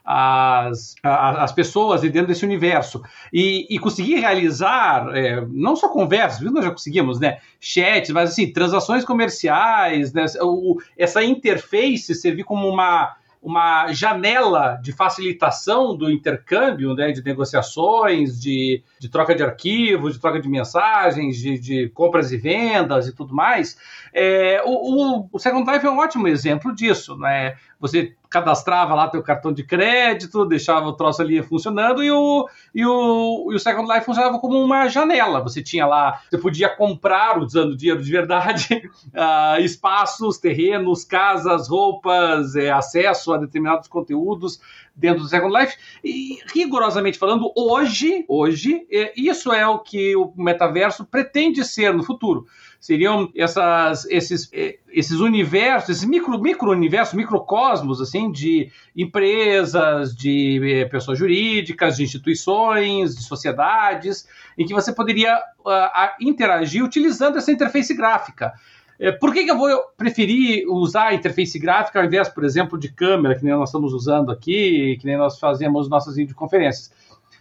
as, 0.10 0.96
as 1.04 1.52
pessoas 1.52 2.00
dentro 2.00 2.28
desse 2.28 2.46
universo 2.46 3.04
e, 3.34 3.68
e 3.70 3.78
conseguir 3.78 4.16
realizar 4.16 5.10
é, 5.14 5.46
não 5.50 5.76
só 5.76 5.90
conversas, 5.90 6.40
nós 6.50 6.64
já 6.64 6.72
conseguimos, 6.72 7.20
né, 7.20 7.40
chats, 7.60 8.12
mas 8.12 8.32
assim 8.32 8.54
transações 8.54 9.04
comerciais, 9.04 10.14
né, 10.14 10.26
o, 10.42 10.78
essa 10.98 11.22
interface 11.22 12.16
servir 12.16 12.46
como 12.46 12.70
uma 12.70 13.18
uma 13.42 13.94
janela 13.94 14.80
de 14.82 14.92
facilitação 14.92 15.96
do 15.96 16.12
intercâmbio, 16.12 16.94
né, 16.94 17.12
de 17.12 17.24
negociações, 17.24 18.40
de, 18.42 18.84
de 19.00 19.10
troca 19.10 19.36
de 19.36 19.44
arquivos, 19.44 20.14
de 20.14 20.20
troca 20.20 20.42
de 20.42 20.50
mensagens, 20.50 21.38
de, 21.38 21.58
de 21.58 21.90
compras 21.90 22.32
e 22.32 22.38
vendas 22.38 23.08
e 23.08 23.16
tudo 23.16 23.34
mais. 23.34 23.78
É, 24.20 24.64
o, 24.66 24.72
o, 24.72 25.30
o 25.32 25.38
Second 25.38 25.72
Life 25.72 25.86
é 25.86 25.92
um 25.92 26.00
ótimo 26.00 26.28
exemplo 26.28 26.74
disso. 26.74 27.16
Né? 27.18 27.56
Você 27.80 28.16
cadastrava 28.28 28.96
lá 28.96 29.08
teu 29.08 29.22
cartão 29.22 29.54
de 29.54 29.64
crédito, 29.64 30.44
deixava 30.44 30.88
o 30.88 30.94
troço 30.94 31.22
ali 31.22 31.44
funcionando 31.44 32.04
e 32.04 32.10
o, 32.10 32.50
e 32.74 32.84
o, 32.84 33.50
e 33.52 33.56
o 33.56 33.60
Second 33.60 33.88
Life 33.88 34.08
funcionava 34.08 34.40
como 34.40 34.60
uma 34.60 34.88
janela. 34.88 35.40
Você 35.42 35.62
tinha 35.62 35.86
lá, 35.86 36.20
você 36.28 36.40
podia 36.40 36.68
comprar, 36.68 37.38
usando 37.38 37.78
dinheiro 37.78 38.02
de 38.02 38.12
verdade, 38.12 38.90
uh, 39.10 39.62
espaços, 39.62 40.40
terrenos, 40.40 41.06
casas, 41.06 41.70
roupas, 41.70 42.56
é, 42.56 42.72
acesso 42.72 43.32
a 43.32 43.38
determinados 43.38 43.88
conteúdos 43.88 44.60
dentro 44.96 45.22
do 45.22 45.30
Second 45.30 45.56
Life. 45.56 45.78
E, 46.04 46.40
rigorosamente 46.52 47.20
falando, 47.20 47.52
hoje, 47.56 48.26
hoje, 48.28 48.88
é, 48.92 49.14
isso 49.16 49.54
é 49.54 49.68
o 49.68 49.78
que 49.78 50.16
o 50.16 50.34
metaverso 50.36 51.06
pretende 51.06 51.64
ser 51.64 51.94
no 51.94 52.04
futuro 52.04 52.48
seriam 52.88 53.30
essas, 53.36 54.06
esses, 54.06 54.50
eh, 54.54 54.80
esses 54.88 55.20
universos, 55.20 55.90
esses 55.90 56.06
micro, 56.08 56.40
micro 56.42 56.72
universos, 56.72 57.16
microcosmos, 57.16 58.00
assim, 58.00 58.32
de 58.32 58.72
empresas, 58.96 60.16
de 60.16 60.62
eh, 60.64 60.86
pessoas 60.86 61.20
jurídicas, 61.20 61.98
de 61.98 62.04
instituições, 62.04 63.14
de 63.14 63.24
sociedades, 63.24 64.26
em 64.58 64.66
que 64.66 64.74
você 64.74 64.94
poderia 64.94 65.38
uh, 65.66 66.16
interagir 66.22 66.82
utilizando 66.82 67.38
essa 67.38 67.52
interface 67.52 67.94
gráfica. 67.94 68.54
Eh, 68.98 69.12
por 69.12 69.34
que, 69.34 69.44
que, 69.44 69.52
eu 69.52 69.58
vou 69.58 69.70
preferir 69.98 70.66
usar 70.70 71.08
a 71.08 71.14
interface 71.14 71.60
gráfica 71.60 72.00
ao 72.00 72.06
invés, 72.06 72.30
por 72.30 72.46
exemplo, 72.46 72.80
de 72.80 72.90
câmera, 72.90 73.36
que 73.36 73.44
nem 73.44 73.54
nós 73.54 73.68
estamos 73.68 73.94
usando 73.94 74.32
aqui, 74.32 74.98
que 75.02 75.06
nem 75.06 75.18
nós 75.18 75.38
fazemos 75.38 75.90
nossas 75.90 76.16
videoconferências? 76.16 76.90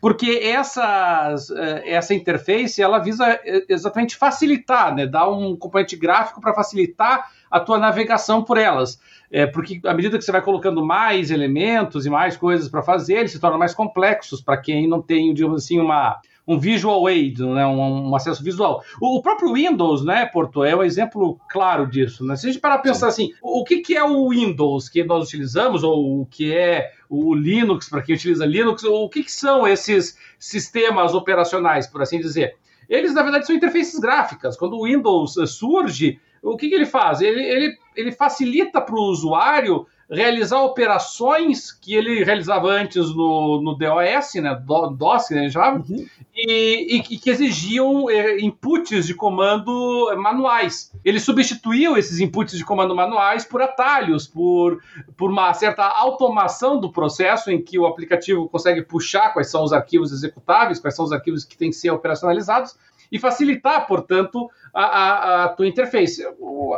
Porque 0.01 0.41
essas, 0.43 1.51
eh, 1.51 1.83
essa 1.87 2.15
interface 2.15 2.83
ela 2.83 2.99
visa 2.99 3.27
eh, 3.45 3.65
exatamente 3.69 4.17
facilitar, 4.17 4.95
né, 4.95 5.07
dar 5.07 5.29
um 5.31 5.57
componente 5.57 5.97
gráfico 5.97 6.41
para 6.41 6.55
facilitar 6.55 7.31
a 7.51 7.61
tua 7.61 7.79
navegação 7.79 8.43
por 8.43 8.59
elas. 8.59 9.01
É, 9.31 9.47
porque 9.47 9.81
à 9.85 9.93
medida 9.93 10.17
que 10.19 10.25
você 10.25 10.31
vai 10.31 10.43
colocando 10.43 10.85
mais 10.85 11.31
elementos 11.31 12.07
e 12.07 12.11
mais 12.11 12.37
coisas 12.37 12.69
para 12.69 12.83
fazer, 12.83 13.15
eles 13.15 13.33
se 13.33 13.41
tornam 13.41 13.59
mais 13.59 13.75
complexos 13.75 14.41
para 14.41 14.57
quem 14.57 14.89
não 14.89 15.03
tem, 15.03 15.35
digamos 15.35 15.65
assim, 15.65 15.81
uma, 15.81 16.21
um 16.47 16.59
visual 16.59 17.07
aid, 17.07 17.43
né, 17.45 17.67
um, 17.67 18.11
um 18.11 18.15
acesso 18.15 18.43
visual. 18.43 18.83
O, 19.01 19.19
o, 19.19 19.23
próprio 19.23 19.53
Windows, 19.53 20.05
né, 20.05 20.27
Porto, 20.27 20.63
é 20.63 20.77
um 20.77 20.83
exemplo 20.83 21.41
claro 21.51 21.87
disso. 21.87 22.25
Né? 22.25 22.37
Se 22.37 22.47
a 22.47 22.53
gente 22.53 22.61
parar 22.61 22.79
para 22.79 22.93
pensar 22.93 23.11
Sim. 23.11 23.25
assim, 23.25 23.35
o, 23.43 23.61
o 23.61 23.65
que, 23.65 23.79
que 23.79 23.97
é 23.97 24.05
o 24.05 24.29
Windows 24.29 24.89
que 24.89 25.03
nós 25.03 25.27
utilizamos, 25.27 25.83
ou 25.83 26.23
o 26.23 26.27
que 26.27 26.55
é 26.55 26.93
o 27.09 27.35
Linux, 27.35 27.89
para 27.89 28.03
quem 28.03 28.15
utiliza 28.15 28.47
Linux, 28.47 28.85
o 28.85 29.09
que, 29.09 29.23
que 29.23 29.33
são 29.33 29.67
esses 29.67 30.19
sistemas 30.39 31.15
operacionais, 31.15 31.87
por 31.87 32.03
assim 32.03 32.21
dizer? 32.21 32.57
Eles, 32.89 33.15
na 33.15 33.23
verdade, 33.23 33.47
são 33.47 33.57
interfaces 33.57 33.99
gráficas. 33.99 34.57
Quando 34.57 34.77
o 34.77 34.85
Windows 34.85 35.35
surge, 35.47 36.21
o 36.43 36.57
que, 36.57 36.69
que 36.69 36.75
ele 36.75 36.87
faz? 36.87 37.21
Ele, 37.21 37.43
ele, 37.43 37.79
ele 37.97 38.13
facilita 38.13 38.81
para 38.81 38.95
o 38.95 39.11
usuário 39.11 39.87
realizar 40.11 40.63
operações 40.63 41.73
que 41.73 41.95
ele 41.95 42.23
realizava 42.23 42.69
antes 42.69 43.15
no, 43.15 43.61
no 43.61 43.75
DOS, 43.75 44.35
né, 44.37 44.55
DOS, 44.55 45.29
que 45.29 45.35
a 45.35 45.39
gente 45.39 45.53
chamava, 45.53 45.79
uhum. 45.79 46.07
e, 46.35 46.97
e, 46.97 47.19
que 47.19 47.29
exigiam 47.29 48.09
é, 48.09 48.39
inputs 48.41 49.07
de 49.07 49.15
comando 49.15 50.15
manuais. 50.17 50.93
Ele 51.05 51.19
substituiu 51.19 51.97
esses 51.97 52.21
inputs 52.21 52.57
de 52.57 52.65
comando 52.65 52.95
manuais 52.95 53.45
por 53.45 53.61
atalhos, 53.61 54.27
por, 54.29 54.81
por 55.17 55.31
uma 55.31 55.53
certa 55.55 55.85
automação 55.85 56.79
do 56.79 56.91
processo 56.91 57.51
em 57.51 57.61
que 57.61 57.79
o 57.79 57.87
aplicativo 57.87 58.49
consegue 58.49 58.83
puxar 58.83 59.33
quais 59.33 59.51
são 59.51 59.65
os 59.65 59.73
arquivos 59.73 60.13
executáveis, 60.13 60.79
quais 60.79 60.95
são 60.95 61.05
os 61.05 61.13
arquivos 61.13 61.45
que 61.45 61.57
têm 61.57 61.71
que 61.71 61.77
ser 61.77 61.91
operacionalizados, 61.91 62.77
e 63.11 63.19
facilitar, 63.19 63.87
portanto, 63.87 64.51
a, 64.73 64.85
a, 64.85 65.45
a 65.45 65.49
tua 65.49 65.67
interface. 65.67 66.23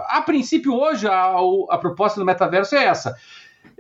A 0.09 0.23
princípio, 0.23 0.75
hoje, 0.75 1.07
a, 1.07 1.35
a 1.71 1.79
proposta 1.79 2.21
do 2.21 2.27
metaverso 2.27 2.75
é 2.75 2.85
essa. 2.85 3.17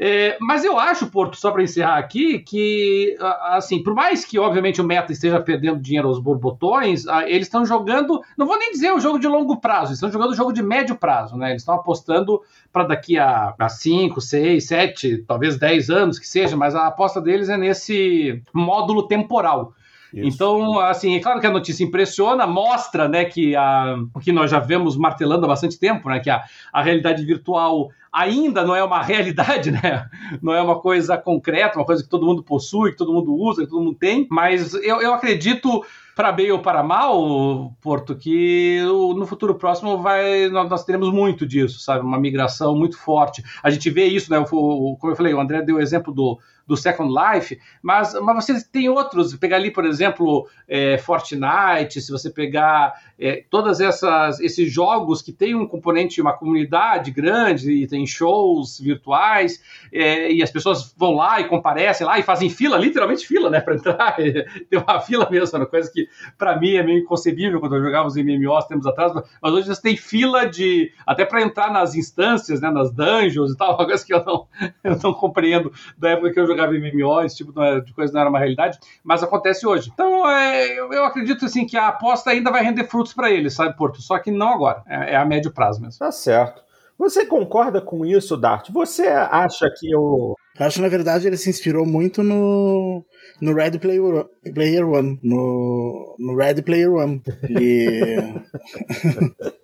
É, 0.00 0.38
mas 0.40 0.64
eu 0.64 0.78
acho, 0.78 1.08
Porto, 1.08 1.36
só 1.36 1.50
para 1.50 1.62
encerrar 1.62 1.98
aqui, 1.98 2.38
que, 2.38 3.16
assim, 3.50 3.82
por 3.82 3.94
mais 3.94 4.24
que, 4.24 4.38
obviamente, 4.38 4.80
o 4.80 4.84
Meta 4.84 5.10
esteja 5.10 5.40
perdendo 5.40 5.80
dinheiro 5.80 6.06
aos 6.06 6.20
borbotões, 6.20 7.04
eles 7.26 7.48
estão 7.48 7.66
jogando, 7.66 8.22
não 8.36 8.46
vou 8.46 8.56
nem 8.56 8.70
dizer 8.70 8.92
o 8.92 9.00
jogo 9.00 9.18
de 9.18 9.26
longo 9.26 9.60
prazo, 9.60 9.92
estão 9.92 10.10
jogando 10.10 10.30
o 10.30 10.36
jogo 10.36 10.52
de 10.52 10.62
médio 10.62 10.94
prazo, 10.94 11.36
né? 11.36 11.50
Eles 11.50 11.62
estão 11.62 11.74
apostando 11.74 12.40
para 12.72 12.84
daqui 12.84 13.18
a 13.18 13.56
5, 13.68 14.20
6, 14.20 14.64
7, 14.64 15.24
talvez 15.26 15.58
10 15.58 15.90
anos 15.90 16.18
que 16.20 16.28
seja, 16.28 16.56
mas 16.56 16.76
a 16.76 16.86
aposta 16.86 17.20
deles 17.20 17.48
é 17.48 17.56
nesse 17.56 18.40
módulo 18.54 19.08
temporal. 19.08 19.74
Isso. 20.12 20.26
Então, 20.26 20.78
assim, 20.80 21.16
é 21.16 21.20
claro 21.20 21.40
que 21.40 21.46
a 21.46 21.50
notícia 21.50 21.84
impressiona, 21.84 22.46
mostra, 22.46 23.08
né, 23.08 23.24
que 23.24 23.54
a, 23.54 23.96
o 24.14 24.20
que 24.20 24.32
nós 24.32 24.50
já 24.50 24.58
vemos 24.58 24.96
martelando 24.96 25.44
há 25.44 25.48
bastante 25.48 25.78
tempo, 25.78 26.08
né, 26.08 26.20
que 26.20 26.30
a, 26.30 26.42
a 26.72 26.82
realidade 26.82 27.24
virtual 27.24 27.90
ainda 28.12 28.64
não 28.64 28.74
é 28.74 28.82
uma 28.82 29.02
realidade, 29.04 29.70
né? 29.70 30.08
Não 30.42 30.52
é 30.52 30.62
uma 30.62 30.80
coisa 30.80 31.16
concreta, 31.16 31.78
uma 31.78 31.84
coisa 31.84 32.02
que 32.02 32.08
todo 32.08 32.26
mundo 32.26 32.42
possui, 32.42 32.92
que 32.92 32.96
todo 32.96 33.12
mundo 33.12 33.34
usa, 33.34 33.62
que 33.62 33.70
todo 33.70 33.82
mundo 33.82 33.98
tem, 33.98 34.26
mas 34.30 34.74
eu, 34.74 35.00
eu 35.00 35.12
acredito 35.12 35.84
para 36.16 36.32
bem 36.32 36.50
ou 36.50 36.58
para 36.58 36.82
mal, 36.82 37.72
Porto, 37.80 38.16
que 38.16 38.80
no 38.82 39.24
futuro 39.24 39.54
próximo 39.54 39.98
vai, 39.98 40.48
nós 40.48 40.84
teremos 40.84 41.12
muito 41.12 41.46
disso, 41.46 41.78
sabe? 41.78 42.04
Uma 42.04 42.18
migração 42.18 42.74
muito 42.74 42.98
forte. 42.98 43.40
A 43.62 43.70
gente 43.70 43.88
vê 43.88 44.06
isso, 44.06 44.28
né? 44.28 44.44
Como 44.44 44.98
eu 45.04 45.14
falei, 45.14 45.32
o 45.32 45.40
André 45.40 45.62
deu 45.62 45.76
o 45.76 45.80
exemplo 45.80 46.12
do, 46.12 46.40
do 46.68 46.76
Second 46.76 47.10
Life, 47.12 47.58
mas, 47.82 48.12
mas 48.20 48.44
você 48.44 48.62
tem 48.62 48.90
outros, 48.90 49.34
pegar 49.34 49.56
ali, 49.56 49.70
por 49.70 49.86
exemplo, 49.86 50.46
é, 50.68 50.98
Fortnite, 50.98 52.00
se 52.00 52.12
você 52.12 52.30
pegar 52.30 52.92
é, 53.18 53.42
todas 53.50 53.80
essas 53.80 54.38
esses 54.40 54.70
jogos 54.70 55.22
que 55.22 55.32
tem 55.32 55.54
um 55.54 55.66
componente, 55.66 56.20
uma 56.20 56.32
comunidade 56.32 57.10
grande, 57.10 57.72
e 57.72 57.86
tem 57.86 58.06
shows 58.06 58.78
virtuais, 58.78 59.62
é, 59.92 60.30
e 60.30 60.42
as 60.42 60.50
pessoas 60.50 60.94
vão 60.96 61.14
lá 61.14 61.40
e 61.40 61.48
comparecem 61.48 62.06
lá 62.06 62.18
e 62.18 62.22
fazem 62.22 62.50
fila, 62.50 62.76
literalmente 62.76 63.26
fila, 63.26 63.50
né, 63.50 63.60
para 63.60 63.74
entrar, 63.74 64.14
tem 64.16 64.78
uma 64.78 65.00
fila 65.00 65.28
mesmo, 65.30 65.58
uma 65.58 65.66
coisa 65.66 65.90
que 65.90 66.06
para 66.36 66.58
mim 66.58 66.74
é 66.74 66.82
meio 66.82 67.00
inconcebível 67.00 67.60
quando 67.60 67.76
eu 67.76 67.82
jogava 67.82 68.06
os 68.06 68.16
MMOs 68.16 68.66
tempos 68.66 68.86
atrás, 68.86 69.12
mas 69.42 69.52
hoje 69.52 69.68
você 69.68 69.80
tem 69.80 69.96
fila 69.96 70.46
de, 70.46 70.92
até 71.06 71.24
para 71.24 71.42
entrar 71.42 71.72
nas 71.72 71.94
instâncias, 71.94 72.60
né, 72.60 72.70
nas 72.70 72.92
dungeons 72.92 73.52
e 73.52 73.56
tal, 73.56 73.74
uma 73.78 73.86
coisa 73.86 74.04
que 74.04 74.12
eu 74.14 74.24
não, 74.24 74.46
eu 74.84 74.98
não 75.02 75.14
compreendo 75.14 75.72
da 75.96 76.10
época 76.10 76.32
que 76.32 76.38
eu 76.38 76.46
jogava 76.46 76.58
jogava 76.58 76.72
MMO, 76.72 77.20
esse 77.22 77.36
tipo 77.36 77.52
de 77.52 77.92
coisa 77.92 78.12
não 78.12 78.20
era 78.20 78.30
uma 78.30 78.38
realidade, 78.38 78.78
mas 79.02 79.22
acontece 79.22 79.66
hoje. 79.66 79.90
Então, 79.92 80.28
é, 80.28 80.78
eu, 80.78 80.92
eu, 80.92 81.04
acredito 81.04 81.44
assim 81.44 81.66
que 81.66 81.76
a 81.76 81.88
aposta 81.88 82.30
ainda 82.30 82.50
vai 82.50 82.62
render 82.62 82.84
frutos 82.84 83.07
para 83.14 83.30
eles, 83.30 83.54
sabe, 83.54 83.76
Porto? 83.76 84.00
Só 84.00 84.18
que 84.18 84.30
não 84.30 84.48
agora, 84.48 84.82
é, 84.86 85.12
é, 85.12 85.16
a 85.16 85.24
médio 85.24 85.52
prazo 85.52 85.80
mesmo. 85.80 85.98
Tá 85.98 86.10
certo. 86.12 86.62
Você 86.98 87.24
concorda 87.24 87.80
com 87.80 88.04
isso, 88.04 88.36
Dart? 88.36 88.70
Você 88.70 89.06
acha 89.06 89.70
que 89.78 89.94
o. 89.94 90.34
Eu 90.58 90.66
acho 90.66 90.76
que, 90.76 90.82
na 90.82 90.88
verdade, 90.88 91.28
ele 91.28 91.36
se 91.36 91.48
inspirou 91.48 91.86
muito 91.86 92.24
no, 92.24 93.04
no 93.40 93.54
Red 93.54 93.78
Player, 93.78 94.26
Player 94.52 94.88
One. 94.88 95.18
No, 95.22 96.16
no 96.18 96.36
Red 96.36 96.62
Player 96.62 96.92
One. 96.92 97.22
E... 97.48 98.16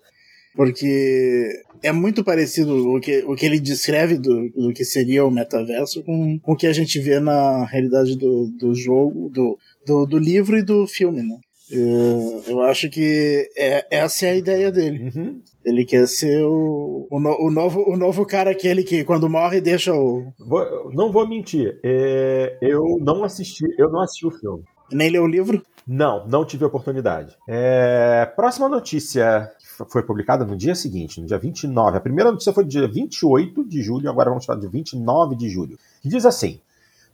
Porque 0.55 1.51
é 1.83 1.91
muito 1.91 2.23
parecido 2.23 2.95
o 2.95 3.01
que, 3.01 3.25
o 3.27 3.35
que 3.35 3.45
ele 3.45 3.59
descreve 3.59 4.17
do, 4.17 4.49
do 4.51 4.73
que 4.73 4.85
seria 4.85 5.25
o 5.25 5.31
metaverso 5.31 6.05
com, 6.05 6.39
com 6.39 6.53
o 6.53 6.57
que 6.57 6.69
a 6.69 6.73
gente 6.73 7.01
vê 7.01 7.19
na 7.19 7.65
realidade 7.65 8.17
do, 8.17 8.47
do 8.57 8.73
jogo, 8.73 9.29
do, 9.31 9.59
do, 9.85 10.07
do 10.07 10.17
livro 10.17 10.57
e 10.57 10.63
do 10.63 10.87
filme, 10.87 11.23
né? 11.23 11.37
Eu, 11.71 12.43
eu 12.47 12.61
acho 12.63 12.91
que 12.91 13.51
é, 13.57 13.87
essa 13.91 14.27
é 14.27 14.31
a 14.31 14.37
ideia 14.37 14.71
dele. 14.71 15.11
Uhum. 15.15 15.41
Ele 15.65 15.85
quer 15.85 16.07
ser 16.07 16.45
o, 16.45 17.07
o, 17.11 17.47
o, 17.47 17.51
novo, 17.51 17.85
o 17.89 17.97
novo 17.97 18.27
cara 18.27 18.51
aquele 18.51 18.83
que 18.83 19.03
quando 19.05 19.29
morre 19.31 19.61
deixa 19.61 19.95
o. 19.95 20.33
Vou, 20.39 20.93
não 20.93 21.11
vou 21.11 21.27
mentir, 21.27 21.81
é, 21.83 22.59
eu 22.61 22.99
não 23.01 23.25
assisti, 23.25 23.65
eu 23.79 23.91
não 23.91 24.01
assisti 24.01 24.27
o 24.27 24.31
filme. 24.31 24.63
Nem 24.93 25.11
leu 25.11 25.25
o 25.25 25.29
livro? 25.29 25.63
Não, 25.87 26.27
não 26.27 26.45
tive 26.45 26.65
oportunidade. 26.65 27.37
É, 27.49 28.31
próxima 28.37 28.69
notícia 28.69 29.51
foi 29.91 30.03
publicada 30.03 30.45
no 30.45 30.57
dia 30.57 30.75
seguinte, 30.75 31.21
no 31.21 31.27
dia 31.27 31.39
29. 31.39 31.97
A 31.97 32.01
primeira 32.01 32.31
notícia 32.31 32.53
foi 32.53 32.65
do 32.65 32.71
dia 32.71 32.87
28 32.87 33.65
de 33.65 33.83
julho, 33.83 34.09
agora 34.11 34.31
vamos 34.31 34.45
falar 34.45 34.61
de 34.61 34.69
29 34.69 35.35
de 35.35 35.49
julho. 35.49 35.79
Que 36.03 36.09
diz 36.09 36.27
assim: 36.27 36.61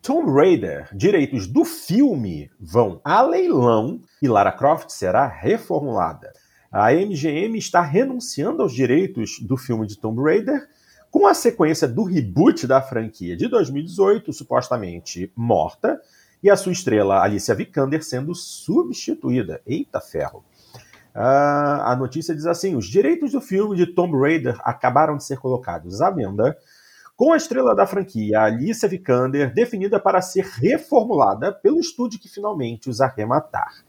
Tomb 0.03 0.33
Raider, 0.33 0.89
direitos 0.95 1.47
do 1.47 1.63
filme 1.63 2.51
vão 2.59 3.03
a 3.05 3.21
leilão 3.21 4.01
e 4.23 4.27
Lara 4.27 4.51
Croft 4.51 4.89
será 4.89 5.27
reformulada. 5.27 6.33
A 6.73 6.91
MGM 6.93 7.59
está 7.59 7.83
renunciando 7.83 8.63
aos 8.63 8.73
direitos 8.73 9.39
do 9.41 9.59
filme 9.59 9.87
de 9.87 9.99
Tomb 9.99 10.23
Raider 10.23 10.67
com 11.11 11.27
a 11.27 11.35
sequência 11.35 11.87
do 11.87 12.05
reboot 12.05 12.67
da 12.67 12.81
franquia 12.81 13.37
de 13.37 13.47
2018, 13.47 14.33
supostamente 14.33 15.31
morta, 15.37 16.01
e 16.43 16.49
a 16.49 16.57
sua 16.57 16.73
estrela 16.73 17.23
Alicia 17.23 17.55
Vikander 17.55 18.03
sendo 18.03 18.35
substituída. 18.35 19.61
Eita 19.67 20.01
ferro! 20.01 20.43
Uh, 21.15 21.83
a 21.85 21.97
notícia 21.97 22.35
diz 22.35 22.47
assim: 22.47 22.75
os 22.75 22.87
direitos 22.87 23.33
do 23.33 23.41
filme 23.41 23.77
de 23.77 23.87
Tomb 23.87 24.17
Raider 24.17 24.57
acabaram 24.61 25.17
de 25.17 25.25
ser 25.25 25.39
colocados 25.39 26.01
à 26.01 26.09
venda, 26.09 26.57
com 27.21 27.35
a 27.35 27.37
estrela 27.37 27.75
da 27.75 27.87
franquia, 27.87 28.41
Alicia 28.41 28.89
Vikander, 28.89 29.53
definida 29.53 30.01
para 30.01 30.23
ser 30.23 30.43
reformulada 30.43 31.53
pelo 31.53 31.79
estúdio 31.79 32.19
que 32.19 32.31
finalmente 32.31 32.89
os 32.89 33.03
arrematar. 33.03 33.85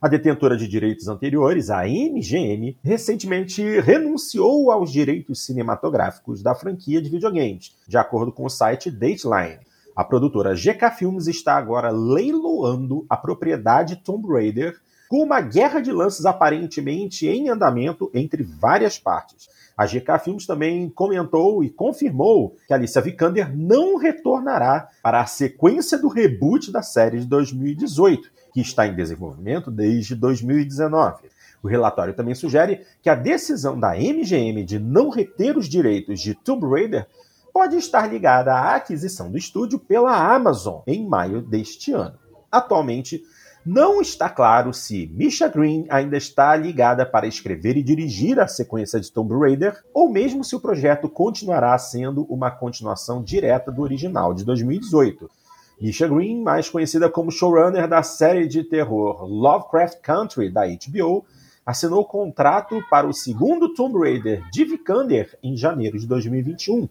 A 0.00 0.06
detentora 0.06 0.56
de 0.56 0.68
direitos 0.68 1.08
anteriores, 1.08 1.70
a 1.70 1.82
MGM, 1.88 2.78
recentemente 2.80 3.80
renunciou 3.80 4.70
aos 4.70 4.92
direitos 4.92 5.44
cinematográficos 5.44 6.40
da 6.40 6.54
franquia 6.54 7.02
de 7.02 7.10
videogames, 7.10 7.74
de 7.88 7.98
acordo 7.98 8.30
com 8.30 8.44
o 8.44 8.48
site 8.48 8.92
Dateline. 8.92 9.58
A 9.96 10.04
produtora 10.04 10.54
GK 10.54 10.88
Films 10.96 11.26
está 11.26 11.56
agora 11.56 11.90
leiloando 11.90 13.04
a 13.10 13.16
propriedade 13.16 13.96
Tomb 13.96 14.32
Raider 14.32 14.76
com 15.08 15.22
uma 15.22 15.40
guerra 15.40 15.80
de 15.80 15.90
lances 15.90 16.26
aparentemente 16.26 17.26
em 17.26 17.48
andamento 17.48 18.10
entre 18.12 18.42
várias 18.42 18.98
partes. 18.98 19.48
A 19.76 19.86
GK 19.86 20.18
Filmes 20.22 20.46
também 20.46 20.90
comentou 20.90 21.62
e 21.62 21.70
confirmou 21.70 22.56
que 22.66 22.74
Alicia 22.74 23.00
Vikander 23.00 23.56
não 23.56 23.96
retornará 23.96 24.88
para 25.02 25.20
a 25.20 25.26
sequência 25.26 25.96
do 25.96 26.08
reboot 26.08 26.72
da 26.72 26.82
série 26.82 27.20
de 27.20 27.26
2018, 27.26 28.28
que 28.52 28.60
está 28.60 28.86
em 28.86 28.96
desenvolvimento 28.96 29.70
desde 29.70 30.16
2019. 30.16 31.28
O 31.62 31.68
relatório 31.68 32.14
também 32.14 32.34
sugere 32.34 32.84
que 33.02 33.08
a 33.08 33.14
decisão 33.14 33.78
da 33.78 33.94
MGM 33.94 34.64
de 34.64 34.78
não 34.78 35.10
reter 35.10 35.56
os 35.56 35.68
direitos 35.68 36.20
de 36.20 36.34
Tomb 36.34 36.66
Raider 36.66 37.06
pode 37.52 37.76
estar 37.76 38.06
ligada 38.06 38.52
à 38.52 38.76
aquisição 38.76 39.30
do 39.30 39.38
estúdio 39.38 39.78
pela 39.78 40.14
Amazon 40.34 40.80
em 40.86 41.06
maio 41.06 41.40
deste 41.40 41.92
ano. 41.92 42.18
Atualmente, 42.50 43.22
não 43.70 44.00
está 44.00 44.30
claro 44.30 44.72
se 44.72 45.06
Misha 45.12 45.46
Green 45.46 45.84
ainda 45.90 46.16
está 46.16 46.56
ligada 46.56 47.04
para 47.04 47.26
escrever 47.26 47.76
e 47.76 47.82
dirigir 47.82 48.40
a 48.40 48.48
sequência 48.48 48.98
de 48.98 49.12
Tomb 49.12 49.34
Raider, 49.38 49.84
ou 49.92 50.10
mesmo 50.10 50.42
se 50.42 50.56
o 50.56 50.60
projeto 50.60 51.06
continuará 51.06 51.76
sendo 51.76 52.24
uma 52.30 52.50
continuação 52.50 53.22
direta 53.22 53.70
do 53.70 53.82
original 53.82 54.32
de 54.32 54.42
2018. 54.42 55.30
Misha 55.78 56.08
Green, 56.08 56.42
mais 56.42 56.70
conhecida 56.70 57.10
como 57.10 57.30
showrunner 57.30 57.86
da 57.86 58.02
série 58.02 58.48
de 58.48 58.64
terror 58.64 59.26
Lovecraft 59.26 60.00
Country 60.00 60.50
da 60.50 60.62
HBO, 60.66 61.26
assinou 61.66 62.06
contrato 62.06 62.82
para 62.88 63.06
o 63.06 63.12
segundo 63.12 63.74
Tomb 63.74 63.98
Raider 63.98 64.48
de 64.50 64.64
Vikander 64.64 65.38
em 65.42 65.54
janeiro 65.58 65.98
de 65.98 66.06
2021. 66.06 66.88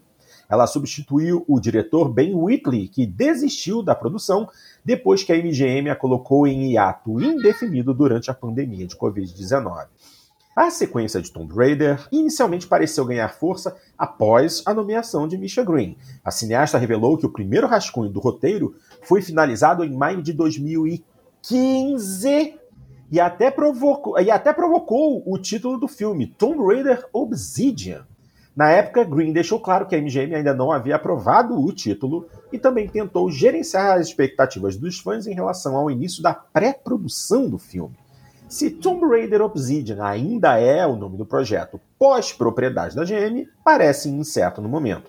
Ela 0.48 0.66
substituiu 0.66 1.44
o 1.46 1.60
diretor 1.60 2.08
Ben 2.08 2.34
Whitley, 2.34 2.88
que 2.88 3.04
desistiu 3.04 3.82
da 3.82 3.94
produção 3.94 4.48
depois 4.88 5.22
que 5.22 5.30
a 5.30 5.36
MGM 5.36 5.90
a 5.90 5.94
colocou 5.94 6.46
em 6.46 6.72
hiato 6.72 7.22
indefinido 7.22 7.92
durante 7.92 8.30
a 8.30 8.34
pandemia 8.34 8.86
de 8.86 8.96
Covid-19. 8.96 9.86
A 10.56 10.70
sequência 10.70 11.20
de 11.20 11.30
Tomb 11.30 11.54
Raider 11.54 12.08
inicialmente 12.10 12.66
pareceu 12.66 13.04
ganhar 13.04 13.28
força 13.28 13.76
após 13.98 14.62
a 14.64 14.72
nomeação 14.72 15.28
de 15.28 15.36
Misha 15.36 15.62
Green. 15.62 15.94
A 16.24 16.30
cineasta 16.30 16.78
revelou 16.78 17.18
que 17.18 17.26
o 17.26 17.30
primeiro 17.30 17.66
rascunho 17.66 18.08
do 18.08 18.18
roteiro 18.18 18.76
foi 19.02 19.20
finalizado 19.20 19.84
em 19.84 19.94
maio 19.94 20.22
de 20.22 20.32
2015 20.32 22.54
e 23.12 23.20
até 23.20 23.50
provocou, 23.50 24.18
e 24.18 24.30
até 24.30 24.54
provocou 24.54 25.22
o 25.26 25.36
título 25.36 25.78
do 25.78 25.86
filme, 25.86 26.28
Tomb 26.28 26.64
Raider 26.64 27.06
Obsidian. 27.12 28.06
Na 28.58 28.70
época, 28.70 29.04
Green 29.04 29.32
deixou 29.32 29.60
claro 29.60 29.86
que 29.86 29.94
a 29.94 30.00
MGM 30.00 30.34
ainda 30.34 30.52
não 30.52 30.72
havia 30.72 30.96
aprovado 30.96 31.56
o 31.56 31.72
título 31.72 32.26
e 32.52 32.58
também 32.58 32.88
tentou 32.88 33.30
gerenciar 33.30 33.96
as 33.96 34.08
expectativas 34.08 34.76
dos 34.76 34.98
fãs 34.98 35.28
em 35.28 35.32
relação 35.32 35.76
ao 35.76 35.88
início 35.88 36.20
da 36.20 36.34
pré-produção 36.34 37.48
do 37.48 37.56
filme. 37.56 37.94
Se 38.48 38.68
Tomb 38.68 39.06
Raider 39.06 39.42
Obsidian 39.42 40.02
ainda 40.02 40.58
é 40.58 40.84
o 40.84 40.96
nome 40.96 41.16
do 41.16 41.24
projeto 41.24 41.80
pós-propriedade 41.96 42.96
da 42.96 43.04
GM, 43.04 43.46
parece 43.62 44.08
incerto 44.08 44.60
no 44.60 44.68
momento. 44.68 45.08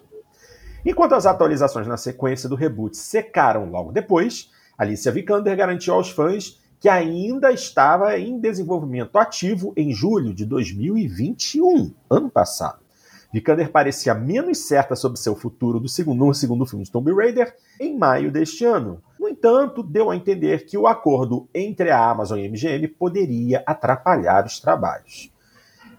Enquanto 0.86 1.15
as 1.15 1.25
atualizações 1.25 1.88
na 1.88 1.98
sequência 1.98 2.48
do 2.48 2.53
reboot 2.53 2.96
secaram 2.96 3.72
logo 3.72 3.91
depois, 3.91 4.51
Alicia 4.77 5.12
Vikander 5.12 5.58
garantiu 5.58 5.96
aos 5.96 6.12
fãs 6.12 6.62
que 6.79 6.88
ainda 6.88 7.51
estava 7.51 8.15
em 8.20 8.39
desenvolvimento 8.39 9.18
ativo 9.18 9.74
em 9.75 9.91
julho 9.91 10.36
de 10.36 10.46
2021, 10.46 11.91
ano 12.12 12.29
passado. 12.29 12.88
Vikander 13.31 13.71
parecia 13.71 14.13
menos 14.13 14.57
certa 14.67 14.95
sobre 14.95 15.19
seu 15.19 15.36
futuro 15.36 15.79
do 15.79 15.88
segundo, 15.88 16.25
no 16.25 16.33
segundo 16.33 16.65
filme 16.65 16.83
de 16.83 16.91
Tomb 16.91 17.13
Raider 17.13 17.55
em 17.79 17.98
maio 17.98 18.31
deste 18.31 18.65
ano, 18.65 19.01
entanto, 19.39 19.81
deu 19.81 20.09
a 20.09 20.15
entender 20.15 20.65
que 20.65 20.77
o 20.77 20.88
acordo 20.88 21.48
entre 21.53 21.89
a 21.91 22.09
Amazon 22.09 22.39
e 22.39 22.45
a 22.45 22.50
MGM 22.50 22.88
poderia 22.89 23.63
atrapalhar 23.65 24.45
os 24.45 24.59
trabalhos. 24.59 25.31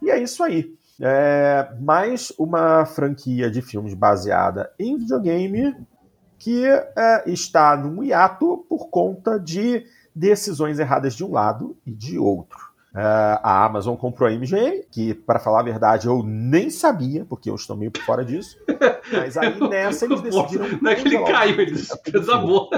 E 0.03 0.11
é 0.11 0.19
isso 0.21 0.43
aí. 0.43 0.75
É 1.01 1.73
mais 1.81 2.31
uma 2.39 2.85
franquia 2.85 3.51
de 3.51 3.63
filmes 3.63 3.95
baseada 3.95 4.71
em 4.79 4.99
videogame 4.99 5.75
que 6.39 6.67
é, 6.67 7.25
está 7.27 7.77
no 7.77 8.05
hiato 8.05 8.65
por 8.69 8.89
conta 8.89 9.39
de 9.39 9.87
decisões 10.15 10.79
erradas 10.79 11.15
de 11.15 11.25
um 11.25 11.33
lado 11.33 11.77
e 11.87 11.91
de 11.91 12.19
outro. 12.19 12.70
Uh, 12.93 13.39
a 13.43 13.65
Amazon 13.65 13.95
comprou 13.95 14.29
a 14.29 14.33
MGM, 14.33 14.85
que, 14.91 15.15
para 15.15 15.39
falar 15.39 15.61
a 15.61 15.63
verdade, 15.63 16.09
eu 16.09 16.25
nem 16.25 16.71
sabia, 16.71 17.25
porque 17.25 17.49
eu 17.49 17.55
estou 17.55 17.77
meio 17.77 17.91
por 17.91 18.03
fora 18.03 18.25
disso. 18.25 18.59
Mas 19.13 19.37
aí 19.37 19.59
nessa 19.69 20.07
eles 20.07 20.21
decidiram. 20.21 20.67
Não 20.83 20.91
é 20.91 20.97
que 20.97 21.07
ele 21.07 21.19
caiu, 21.25 21.61
ele 21.61 21.81
desabou. 22.13 22.69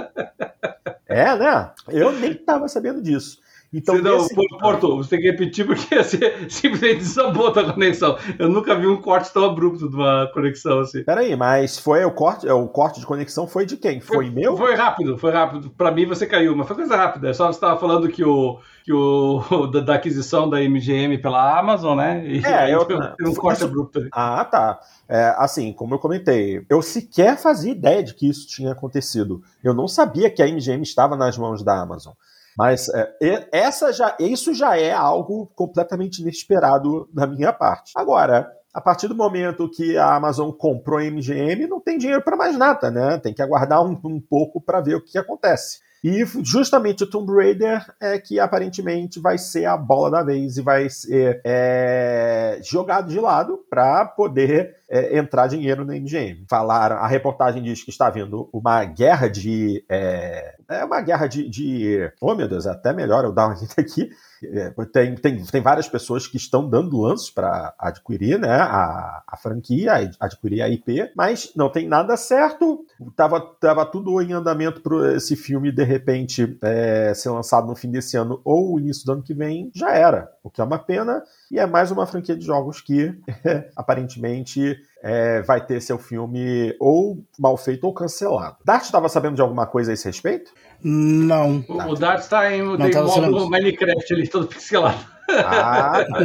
É, 1.07 1.37
né? 1.37 1.71
Eu 1.89 2.13
nem 2.13 2.33
estava 2.33 2.69
sabendo 2.69 3.01
disso. 3.03 3.42
Então, 3.73 3.97
você, 3.97 4.35
não, 4.35 4.59
Porto, 4.59 4.99
você 4.99 5.11
tem 5.11 5.21
que 5.21 5.31
repetir 5.31 5.67
porque 5.67 5.97
você 6.03 6.47
simplesmente 6.49 6.99
desabou 6.99 7.49
a 7.49 7.73
conexão. 7.73 8.19
Eu 8.39 8.49
nunca 8.49 8.75
vi 8.75 8.87
um 8.87 9.01
corte 9.01 9.33
tão 9.33 9.47
abrupto 9.47 9.89
de 9.89 9.97
uma 9.97 10.31
conexão 10.33 10.81
assim. 10.81 11.03
Peraí, 11.05 11.35
mas 11.35 11.79
foi 11.79 12.05
o 12.05 12.11
corte, 12.11 12.47
o 12.49 12.69
corte 12.69 13.01
de 13.01 13.07
conexão 13.07 13.47
foi 13.47 13.65
de 13.65 13.77
quem? 13.79 14.01
Foi, 14.01 14.17
foi 14.17 14.31
meu? 14.31 14.57
Foi 14.57 14.75
rápido, 14.75 15.17
foi 15.17 15.33
rápido. 15.33 15.71
Para 15.71 15.91
mim 15.91 16.05
você 16.05 16.27
caiu, 16.27 16.55
mas 16.55 16.67
foi 16.67 16.77
coisa 16.77 16.97
rápida. 16.97 17.31
É 17.31 17.33
só 17.33 17.47
você 17.47 17.57
estava 17.57 17.81
falando 17.81 18.09
que 18.09 18.23
o 18.23 18.59
que 18.85 18.93
o 18.93 19.41
da, 19.73 19.81
da, 19.81 19.95
aquisição 19.95 20.51
da 20.51 20.59
MGM 20.59 21.19
pela 21.19 21.59
Amazon, 21.59 21.97
né? 21.97 22.27
E 22.27 22.45
é, 22.45 22.75
eu, 22.75 22.87
um 23.27 23.35
corte 23.35 23.59
isso, 23.59 23.67
abrupto. 23.67 24.01
Ali. 24.01 24.09
Ah, 24.13 24.45
tá. 24.45 24.81
É, 25.09 25.35
assim, 25.39 25.73
como 25.73 25.95
eu 25.95 25.99
comentei, 25.99 26.65
eu 26.69 26.83
sequer 26.83 27.39
fazia 27.39 27.73
ideia 27.73 28.03
de 28.03 28.15
que 28.15 28.29
isso 28.29 28.47
tinha 28.47 28.73
acontecido. 28.73 29.43
Eu 29.63 29.73
não 29.73 29.87
sabia 29.87 30.31
que 30.31 30.43
a 30.43 30.47
MGM 30.47 30.83
estava 30.83 31.17
nas 31.17 31.39
mãos 31.39 31.63
da 31.63 31.81
Amazon. 31.81 32.13
Mas 32.57 32.89
é, 32.89 33.49
essa 33.53 33.93
já, 33.93 34.17
isso 34.19 34.53
já 34.53 34.77
é 34.77 34.93
algo 34.93 35.51
completamente 35.55 36.21
inesperado 36.21 37.09
da 37.13 37.27
minha 37.27 37.53
parte. 37.53 37.93
Agora, 37.97 38.51
a 38.73 38.81
partir 38.81 39.09
do 39.09 39.15
momento 39.15 39.71
que 39.71 39.97
a 39.97 40.15
Amazon 40.15 40.51
comprou 40.51 40.99
a 40.99 41.03
MGM, 41.03 41.67
não 41.67 41.81
tem 41.81 41.99
dinheiro 41.99 42.23
para 42.23 42.37
mais 42.37 42.57
nada, 42.57 42.91
né? 42.91 43.19
Tem 43.19 43.35
que 43.35 43.43
aguardar 43.43 43.83
um, 43.85 43.99
um 44.05 44.21
pouco 44.21 44.61
para 44.61 44.81
ver 44.81 44.95
o 44.95 45.05
que 45.05 45.19
acontece. 45.19 45.81
E 46.03 46.25
justamente 46.43 47.05
o 47.05 47.07
Tomb 47.07 47.33
Raider 47.33 47.87
é 48.01 48.19
que 48.19 48.41
aparentemente 48.41 49.21
vai 49.21 49.39
ser 49.39 49.67
a 49.67 49.77
bola 49.77 50.11
da 50.11 50.23
vez 50.25 50.57
e 50.57 50.63
vai 50.63 50.91
ser 50.91 51.41
é, 51.45 52.59
jogado 52.61 53.09
de 53.09 53.21
lado 53.21 53.61
para 53.71 54.05
poder 54.07 54.79
é, 54.93 55.17
entrar 55.19 55.47
dinheiro 55.47 55.87
na 55.87 55.95
MGM. 55.95 56.45
Falaram, 56.51 56.97
a 56.97 57.07
reportagem 57.07 57.63
diz 57.63 57.83
que 57.83 57.89
está 57.89 58.09
havendo 58.09 58.51
uma 58.53 58.85
guerra 58.85 59.27
de. 59.27 59.83
É, 59.89 60.55
é 60.69 60.85
uma 60.85 61.01
guerra 61.01 61.27
de, 61.27 61.49
de. 61.49 62.13
Oh 62.21 62.35
meu 62.35 62.47
Deus, 62.47 62.67
é 62.67 62.71
até 62.71 62.93
melhor 62.93 63.25
eu 63.25 63.33
dar 63.33 63.47
uma 63.47 63.55
aqui 63.79 64.11
é, 64.45 64.71
tem, 64.93 65.15
tem, 65.15 65.45
tem 65.45 65.63
várias 65.63 65.89
pessoas 65.89 66.27
que 66.27 66.37
estão 66.37 66.69
dando 66.69 67.01
lanços 67.01 67.31
para 67.31 67.75
adquirir 67.79 68.39
né, 68.39 68.51
a, 68.51 69.23
a 69.27 69.37
franquia, 69.37 70.11
adquirir 70.19 70.63
a 70.63 70.69
IP, 70.69 71.13
mas 71.17 71.53
não 71.55 71.71
tem 71.71 71.87
nada 71.87 72.17
certo. 72.17 72.85
Tava, 73.15 73.41
tava 73.61 73.87
tudo 73.87 74.21
em 74.21 74.33
andamento 74.33 74.81
para 74.81 75.15
esse 75.15 75.37
filme, 75.37 75.71
de 75.71 75.85
repente, 75.85 76.59
é, 76.63 77.13
ser 77.15 77.31
lançado 77.31 77.67
no 77.67 77.77
fim 77.77 77.91
desse 77.91 78.17
ano 78.17 78.41
ou 78.45 78.79
início 78.79 79.07
do 79.07 79.13
ano 79.13 79.23
que 79.23 79.35
vem, 79.35 79.71
já 79.75 79.93
era. 79.93 80.31
O 80.43 80.51
que 80.51 80.61
é 80.61 80.65
uma 80.65 80.79
pena, 80.79 81.23
e 81.51 81.59
é 81.59 81.67
mais 81.67 81.91
uma 81.91 82.07
franquia 82.07 82.37
de 82.37 82.45
jogos 82.45 82.81
que 82.81 83.15
aparentemente 83.77 84.77
é, 85.03 85.43
vai 85.43 85.61
ter 85.65 85.81
seu 85.81 85.99
filme 85.99 86.75
ou 86.79 87.25
mal 87.39 87.57
feito 87.57 87.85
ou 87.85 87.93
cancelado. 87.93 88.57
Dart 88.65 88.85
estava 88.85 89.09
sabendo 89.09 89.35
de 89.35 89.43
alguma 89.43 89.67
coisa 89.67 89.91
a 89.91 89.95
esse 89.95 90.07
respeito? 90.07 90.53
Não. 90.83 91.65
O, 91.69 91.91
o 91.91 91.95
Dart 91.95 92.21
está 92.21 92.53
em, 92.55 92.63
não 92.63 92.77
tem 92.77 93.03
modo 93.03 93.51
Minecraft 93.51 94.15
ali, 94.15 94.29
todo 94.29 94.47
pixelado. 94.47 94.99
Ah, 95.29 96.05
tá. 96.05 96.19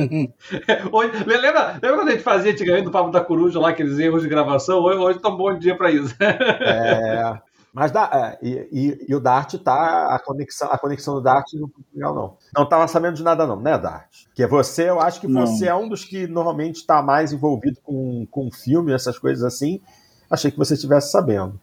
hoje, 0.91 1.11
lembra, 1.25 1.73
lembra 1.73 1.95
quando 1.95 2.09
a 2.09 2.11
gente 2.11 2.23
fazia 2.23 2.51
antigamente 2.51 2.85
no 2.85 2.91
Papo 2.91 3.11
da 3.11 3.21
Coruja 3.21 3.59
lá, 3.59 3.69
aqueles 3.69 3.97
erros 3.99 4.23
de 4.23 4.29
gravação? 4.29 4.79
Hoje, 4.79 4.99
hoje 4.99 5.19
tá 5.19 5.29
um 5.29 5.37
bom 5.37 5.57
dia 5.57 5.75
para 5.75 5.91
isso. 5.91 6.15
É, 6.19 7.39
mas 7.77 7.91
dá, 7.91 8.09
é, 8.11 8.39
e, 8.41 8.69
e, 8.71 9.05
e, 9.07 9.15
o 9.15 9.19
Dart 9.19 9.53
tá. 9.59 10.07
A 10.09 10.17
conexão, 10.17 10.67
a 10.71 10.79
conexão 10.79 11.13
do 11.13 11.21
Dart 11.21 11.45
não 11.53 11.69
legal, 11.93 12.15
não. 12.15 12.37
Não 12.55 12.63
estava 12.63 12.87
sabendo 12.87 13.13
de 13.13 13.23
nada, 13.23 13.45
não, 13.45 13.61
né, 13.61 13.77
Dart? 13.77 14.25
Que 14.33 14.47
você, 14.47 14.89
eu 14.89 14.99
acho 14.99 15.21
que 15.21 15.27
não. 15.27 15.45
você 15.45 15.67
é 15.67 15.75
um 15.75 15.87
dos 15.87 16.03
que 16.03 16.25
normalmente 16.25 16.77
está 16.77 17.03
mais 17.03 17.31
envolvido 17.31 17.79
com, 17.83 18.25
com 18.31 18.51
filme, 18.51 18.91
essas 18.91 19.19
coisas 19.19 19.43
assim. 19.43 19.79
Achei 20.27 20.49
que 20.49 20.57
você 20.57 20.73
estivesse 20.73 21.11
sabendo. 21.11 21.61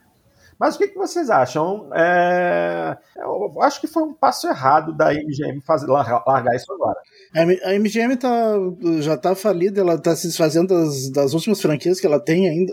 Mas 0.57 0.77
o 0.77 0.79
que, 0.79 0.87
que 0.87 0.96
vocês 0.96 1.31
acham? 1.31 1.90
É... 1.92 2.96
Eu 3.16 3.61
acho 3.62 3.81
que 3.81 3.88
foi 3.88 4.05
um 4.05 4.14
passo 4.14 4.46
errado 4.46 4.92
da 4.92 5.12
MGM 5.12 5.61
fazer, 5.62 5.88
largar 5.88 6.55
isso 6.55 6.72
agora. 6.72 7.00
A 7.35 7.73
MGM 7.77 8.16
tá, 8.16 8.55
já 9.01 9.16
tá 9.16 9.35
falida, 9.35 9.81
ela 9.81 9.99
tá 9.99 10.14
se 10.14 10.29
desfazendo 10.29 10.68
das, 10.68 11.11
das 11.11 11.35
últimas 11.35 11.61
franquias 11.61 11.99
que 11.99 12.07
ela 12.07 12.20
tem 12.20 12.49
ainda. 12.49 12.73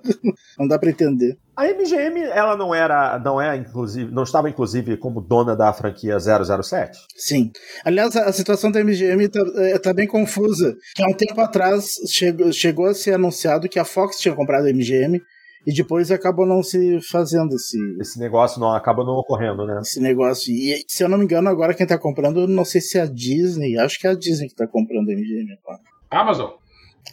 não 0.58 0.66
dá 0.66 0.78
para 0.78 0.88
entender. 0.88 1.36
A 1.54 1.66
MGM, 1.66 2.22
ela 2.32 2.56
não 2.56 2.74
era, 2.74 3.18
não 3.18 3.38
é 3.38 3.54
inclusive, 3.56 4.10
não 4.10 4.22
estava 4.22 4.48
inclusive 4.48 4.96
como 4.96 5.20
dona 5.20 5.54
da 5.54 5.70
franquia 5.74 6.16
007? 6.18 6.98
Sim. 7.14 7.52
Aliás, 7.84 8.16
a, 8.16 8.24
a 8.24 8.32
situação 8.32 8.70
da 8.70 8.82
MGM 8.82 9.28
tá, 9.28 9.40
é, 9.56 9.78
tá, 9.78 9.92
bem 9.92 10.06
confusa. 10.06 10.74
Que 10.94 11.02
há 11.02 11.06
um 11.06 11.14
tempo 11.14 11.38
atrás 11.38 11.90
chegou, 12.08 12.50
chegou 12.52 12.86
a 12.86 12.94
ser 12.94 13.12
anunciado 13.12 13.68
que 13.68 13.78
a 13.78 13.84
Fox 13.84 14.18
tinha 14.18 14.34
comprado 14.34 14.66
a 14.66 14.72
MGM 14.72 15.20
e 15.66 15.72
depois 15.72 16.10
acabou 16.10 16.46
não 16.46 16.62
se 16.62 17.00
fazendo 17.10 17.54
esse. 17.54 17.78
Esse 18.00 18.18
negócio 18.18 18.60
não 18.60 18.72
acaba 18.72 19.04
não 19.04 19.14
ocorrendo, 19.14 19.66
né? 19.66 19.78
Esse 19.80 20.00
negócio. 20.00 20.52
E 20.52 20.84
se 20.88 21.02
eu 21.02 21.08
não 21.08 21.18
me 21.18 21.24
engano, 21.24 21.48
agora 21.48 21.74
quem 21.74 21.86
tá 21.86 21.98
comprando, 21.98 22.46
não 22.48 22.64
sei 22.64 22.80
se 22.80 22.98
é 22.98 23.02
a 23.02 23.06
Disney, 23.06 23.78
acho 23.78 23.98
que 23.98 24.06
é 24.06 24.10
a 24.10 24.14
Disney 24.14 24.48
que 24.48 24.54
tá 24.54 24.66
comprando 24.66 25.10
a 25.10 25.12
MGM 25.12 25.58
agora. 25.62 25.80
Amazon. 26.10 26.50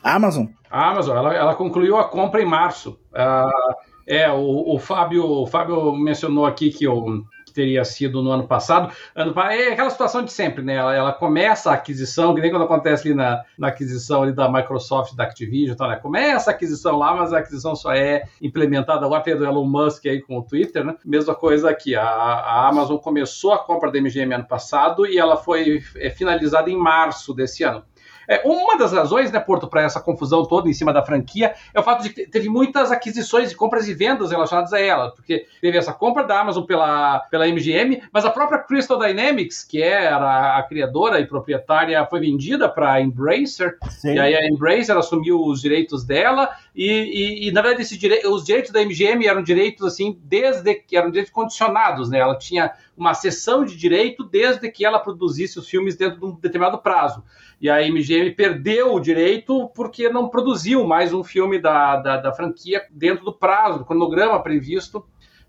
Amazon? 0.03 0.45
A 0.69 0.91
Amazon, 0.91 1.17
ela, 1.17 1.33
ela 1.33 1.55
concluiu 1.55 1.97
a 1.97 2.07
compra 2.09 2.41
em 2.41 2.45
março. 2.45 2.99
Uh, 3.11 3.75
é, 4.05 4.31
o, 4.31 4.75
o, 4.75 4.79
Fábio, 4.79 5.23
o 5.23 5.45
Fábio 5.45 5.93
mencionou 5.93 6.45
aqui 6.45 6.69
que 6.69 6.87
o 6.87 7.23
teria 7.57 7.83
sido 7.83 8.21
no 8.21 8.29
ano 8.29 8.47
passado. 8.47 8.93
É 9.15 9.73
aquela 9.73 9.89
situação 9.89 10.23
de 10.23 10.31
sempre, 10.31 10.63
né? 10.63 10.75
Ela, 10.75 10.95
ela, 10.95 11.11
começa 11.11 11.71
a 11.71 11.73
aquisição, 11.73 12.35
que 12.35 12.41
nem 12.41 12.51
quando 12.51 12.65
acontece 12.65 13.07
ali 13.07 13.15
na, 13.15 13.43
na 13.57 13.69
aquisição 13.69 14.21
ali 14.21 14.31
da 14.31 14.51
Microsoft, 14.51 15.15
da 15.15 15.23
Activision, 15.23 15.75
tá, 15.75 15.87
né? 15.87 15.95
começa 15.95 16.51
a 16.51 16.53
aquisição 16.53 16.95
lá, 16.95 17.15
mas 17.15 17.33
a 17.33 17.39
aquisição 17.39 17.75
só 17.75 17.91
é 17.91 18.23
implementada 18.39 19.03
agora 19.03 19.23
pelo 19.23 19.43
Elon 19.43 19.65
Musk 19.65 20.05
aí 20.05 20.21
com 20.21 20.37
o 20.37 20.43
Twitter, 20.43 20.83
né? 20.83 20.95
Mesma 21.03 21.33
coisa 21.33 21.71
aqui, 21.71 21.95
a, 21.95 22.03
a 22.03 22.67
Amazon 22.67 22.97
começou 22.97 23.53
a 23.53 23.57
compra 23.57 23.91
da 23.91 23.99
MGM 23.99 24.35
ano 24.35 24.47
passado 24.47 25.07
e 25.07 25.17
ela 25.17 25.35
foi 25.35 25.81
é, 25.95 26.11
finalizada 26.11 26.69
em 26.69 26.77
março 26.77 27.33
desse 27.33 27.63
ano. 27.63 27.83
É, 28.27 28.41
uma 28.45 28.77
das 28.77 28.91
razões, 28.91 29.31
né, 29.31 29.39
Porto, 29.39 29.67
para 29.67 29.81
essa 29.81 30.01
confusão 30.01 30.45
toda 30.45 30.69
em 30.69 30.73
cima 30.73 30.91
da 30.91 31.01
franquia 31.01 31.53
é 31.73 31.79
o 31.79 31.83
fato 31.83 32.03
de 32.03 32.09
que 32.09 32.27
teve 32.27 32.49
muitas 32.49 32.91
aquisições, 32.91 33.55
compras 33.55 33.87
e 33.87 33.93
vendas 33.93 34.31
relacionadas 34.31 34.73
a 34.73 34.79
ela, 34.79 35.11
porque 35.11 35.45
teve 35.61 35.77
essa 35.77 35.93
compra 35.93 36.23
da 36.23 36.39
Amazon 36.39 36.63
pela, 36.63 37.19
pela 37.31 37.47
MGM, 37.47 38.03
mas 38.11 38.25
a 38.25 38.29
própria 38.29 38.59
Crystal 38.59 38.99
Dynamics, 38.99 39.63
que 39.63 39.81
era 39.81 40.57
a 40.57 40.63
criadora 40.63 41.19
e 41.19 41.25
proprietária, 41.25 42.05
foi 42.05 42.19
vendida 42.19 42.67
para 42.67 42.93
a 42.93 43.01
Embracer, 43.01 43.77
Sim. 43.89 44.15
e 44.15 44.19
aí 44.19 44.35
a 44.35 44.45
Embracer 44.45 44.97
assumiu 44.97 45.41
os 45.43 45.61
direitos 45.61 46.03
dela, 46.03 46.49
e, 46.75 46.89
e, 46.91 47.47
e 47.47 47.51
na 47.51 47.61
verdade 47.61 47.97
dire... 47.97 48.27
os 48.27 48.43
direitos 48.43 48.71
da 48.71 48.83
MGM 48.83 49.25
eram 49.25 49.41
direitos 49.41 49.85
assim, 49.85 50.19
desde 50.23 50.75
que 50.75 50.97
eram 50.97 51.09
direitos 51.09 51.31
condicionados, 51.31 52.09
né? 52.09 52.19
Ela 52.19 52.37
tinha 52.37 52.71
uma 52.97 53.13
sessão 53.13 53.63
de 53.63 53.77
direito 53.77 54.23
desde 54.23 54.69
que 54.71 54.83
ela 54.83 54.99
produzisse 54.99 55.59
os 55.59 55.69
filmes 55.69 55.95
dentro 55.95 56.19
de 56.19 56.25
um 56.25 56.31
determinado 56.31 56.79
prazo. 56.79 57.23
E 57.59 57.69
a 57.69 57.81
MGM 57.81 58.31
perdeu 58.35 58.93
o 58.93 58.99
direito 58.99 59.69
porque 59.73 60.09
não 60.09 60.29
produziu 60.29 60.85
mais 60.85 61.13
um 61.13 61.23
filme 61.23 61.59
da, 61.59 61.97
da, 61.97 62.17
da 62.17 62.31
franquia 62.31 62.83
dentro 62.91 63.25
do 63.25 63.33
prazo, 63.33 63.79
do 63.79 63.85
cronograma 63.85 64.41
previsto 64.41 65.03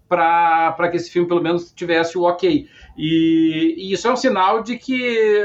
para 0.09 0.88
que 0.90 0.97
esse 0.97 1.11
filme 1.11 1.29
pelo 1.29 1.42
menos 1.42 1.71
tivesse 1.71 2.16
o 2.16 2.23
ok. 2.23 2.66
E, 2.97 3.75
e, 3.77 3.92
isso 3.92 4.09
é 4.09 4.12
um 4.12 4.16
sinal 4.16 4.62
de 4.62 4.79
que 4.79 5.44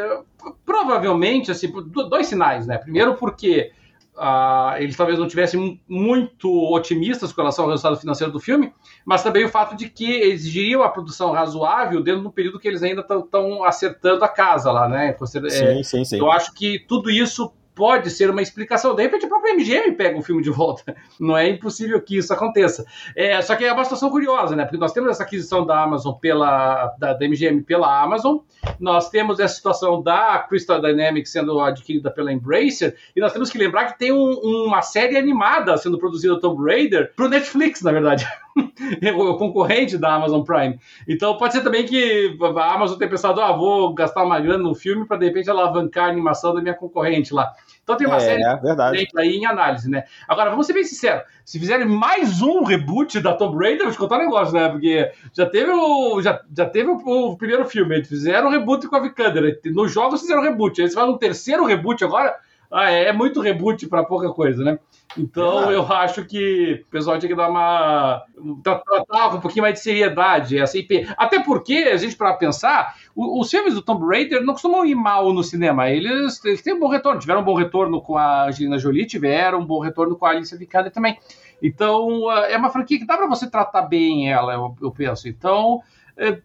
provavelmente, 0.66 1.52
assim, 1.52 1.70
dois 2.10 2.28
sinais, 2.28 2.66
né? 2.66 2.78
Primeiro 2.78 3.16
porque 3.16 3.72
uh, 4.16 4.78
eles 4.78 4.96
talvez 4.96 5.18
não 5.18 5.28
tivessem 5.28 5.82
muito 5.88 6.50
otimistas 6.72 7.32
com 7.32 7.42
relação 7.42 7.66
ao 7.66 7.72
resultado 7.72 8.00
financeiro 8.00 8.32
do 8.32 8.40
filme, 8.40 8.74
mas 9.06 9.24
também 9.24 9.46
o 9.46 9.50
fato 9.50 9.76
de 9.76 9.90
que 9.90 10.12
exigiriam 10.12 10.84
a 10.84 10.90
produção 10.90 11.32
razoável 11.32 12.02
dentro 12.02 12.24
do 12.24 12.32
período 12.32 12.60
que 12.60 12.68
eles 12.68 12.84
ainda 12.84 13.02
estão 13.02 13.64
acertando 13.64 14.24
a 14.24 14.28
casa 14.28 14.72
lá, 14.72 14.88
né? 14.88 15.10
Sim, 15.52 15.80
é, 15.80 15.84
sim, 15.84 16.06
sim. 16.06 16.18
Eu 16.18 16.32
acho 16.32 16.54
que 16.54 16.80
tudo 16.88 17.10
isso 17.10 17.52
pode 17.76 18.10
ser 18.10 18.30
uma 18.30 18.42
explicação. 18.42 18.96
De 18.96 19.04
repente, 19.04 19.26
a 19.26 19.30
própria 19.30 19.54
MGM 19.54 19.94
pega 19.94 20.18
o 20.18 20.22
filme 20.22 20.42
de 20.42 20.50
volta. 20.50 20.96
Não 21.20 21.38
é 21.38 21.48
impossível 21.50 22.02
que 22.02 22.18
isso 22.18 22.34
aconteça. 22.34 22.86
É, 23.16 23.42
só 23.42 23.56
que 23.56 23.66
é 23.66 23.74
uma 23.74 23.84
situação 23.84 24.10
curiosa, 24.10 24.56
né? 24.56 24.64
Porque 24.64 24.78
nós 24.78 24.92
temos 24.92 25.10
essa 25.10 25.24
aquisição 25.24 25.66
da 25.66 25.82
Amazon 25.82 26.14
pela 26.14 26.94
da, 26.98 27.14
da 27.14 27.28
MGM 27.28 27.64
pela 27.64 28.02
Amazon, 28.02 28.38
nós 28.80 29.10
temos 29.10 29.40
essa 29.40 29.56
situação 29.56 30.02
da 30.02 30.40
Crystal 30.40 30.82
Dynamics 30.82 31.32
sendo 31.32 31.60
adquirida 31.60 32.12
pela 32.12 32.32
Embracer, 32.32 32.96
e 33.16 33.20
nós 33.20 33.34
temos 33.34 33.50
que 33.50 33.58
lembrar 33.58 33.86
que 33.86 34.00
tem 34.00 34.12
um, 34.12 34.32
uma 34.66 34.82
série 34.82 35.18
animada 35.18 35.76
sendo 35.78 35.98
produzida 35.98 36.40
Tomb 36.40 36.64
Raider 36.64 37.14
para 37.16 37.26
o 37.26 37.30
Netflix, 37.30 37.82
na 37.82 37.92
verdade. 37.92 38.28
o 39.16 39.38
concorrente 39.38 39.98
da 39.98 40.14
Amazon 40.14 40.44
Prime. 40.44 40.80
Então 41.08 41.38
pode 41.38 41.54
ser 41.54 41.62
também 41.62 41.86
que 41.86 42.38
a 42.42 42.74
Amazon 42.74 42.98
tenha 42.98 43.10
pensado, 43.10 43.42
ah, 43.42 43.52
vou 43.52 43.94
gastar 43.94 44.24
uma 44.24 44.40
grana 44.40 44.64
no 44.64 44.76
filme 44.76 45.06
para 45.06 45.18
de 45.18 45.26
repente 45.26 45.50
alavancar 45.50 46.06
a 46.06 46.10
animação 46.10 46.54
da 46.54 46.62
minha 46.62 46.74
concorrente 46.74 47.34
lá. 47.34 47.52
Então 47.84 47.98
tem 47.98 48.08
uma 48.08 48.18
é, 48.18 48.20
série 48.20 48.44
é 48.44 49.08
aí 49.18 49.36
em 49.36 49.46
análise, 49.46 49.90
né? 49.90 50.06
Agora, 50.28 50.50
vamos 50.50 50.66
ser 50.66 50.74
bem 50.74 50.84
sinceros, 50.84 51.24
se 51.44 51.60
fizerem 51.60 51.86
mais 51.86 52.42
um 52.42 52.64
reboot 52.64 53.20
da 53.20 53.34
Tomb 53.34 53.58
Raider, 53.58 53.82
eu 53.82 53.86
vou 53.86 53.92
te 53.92 53.98
contar 53.98 54.18
um 54.18 54.26
negócio, 54.26 54.54
né? 54.54 54.70
Porque 54.70 55.12
já 55.34 55.46
teve 55.46 55.72
o, 55.72 56.22
já, 56.22 56.42
já 56.56 56.66
teve 56.66 56.90
o, 56.90 56.96
o 56.96 57.38
primeiro 57.38 57.66
filme, 57.66 57.96
eles 57.96 58.08
fizeram 58.08 58.48
um 58.48 58.52
reboot 58.52 58.88
com 58.88 58.96
a 58.96 59.02
Vikander, 59.02 59.60
nos 59.66 59.92
jogos 59.92 60.22
fizeram 60.22 60.42
um 60.42 60.46
reboot, 60.46 60.80
eles 60.80 60.94
fazem 60.94 61.14
um 61.14 61.18
terceiro 61.18 61.66
reboot 61.66 62.04
agora, 62.04 62.34
ah, 62.74 62.92
é, 62.92 63.06
é 63.06 63.14
muito 63.14 63.40
reboot 63.40 63.88
para 63.88 64.04
pouca 64.04 64.30
coisa, 64.32 64.64
né? 64.64 64.80
Então 65.18 65.72
eu 65.72 65.84
acho 65.86 66.26
que 66.26 66.84
o 66.88 66.90
pessoal 66.90 67.20
tinha 67.20 67.30
que 67.30 67.36
dar 67.36 67.50
uma. 67.50 68.24
tratar 68.64 69.30
com 69.30 69.38
um 69.38 69.42
pouquinho 69.42 69.62
mais 69.62 69.76
de 69.76 69.82
seriedade 69.82 70.58
essa 70.58 70.78
IP. 70.78 71.08
Até 71.16 71.40
porque, 71.44 71.90
a 71.94 71.98
gente, 71.98 72.16
para 72.16 72.34
pensar, 72.34 72.96
os 73.16 73.50
filmes 73.50 73.76
do 73.76 73.82
Tomb 73.82 74.06
Raider 74.06 74.44
não 74.44 74.54
costumam 74.54 74.86
ir 74.86 74.96
mal 74.96 75.32
no 75.32 75.44
cinema. 75.44 75.90
Eles, 75.90 76.44
eles 76.44 76.62
têm 76.64 76.74
um 76.74 76.80
bom 76.80 76.88
retorno. 76.88 77.20
Tiveram 77.20 77.42
um 77.42 77.46
bom 77.46 77.56
retorno 77.56 78.02
com 78.02 78.18
a 78.18 78.48
Angelina 78.48 78.80
Jolie, 78.80 79.06
tiveram 79.06 79.60
um 79.60 79.66
bom 79.66 79.80
retorno 79.80 80.16
com 80.16 80.26
a 80.26 80.32
Alicia 80.32 80.58
Vikander 80.58 80.92
também. 80.92 81.18
Então, 81.62 82.30
é 82.32 82.58
uma 82.58 82.70
franquia 82.70 82.98
que 82.98 83.06
dá 83.06 83.16
para 83.16 83.28
você 83.28 83.50
tratar 83.50 83.84
bem 83.84 84.32
ela, 84.32 84.54
eu, 84.54 84.76
eu 84.82 84.92
penso. 84.92 85.30
Então, 85.30 85.80
é, 85.80 85.93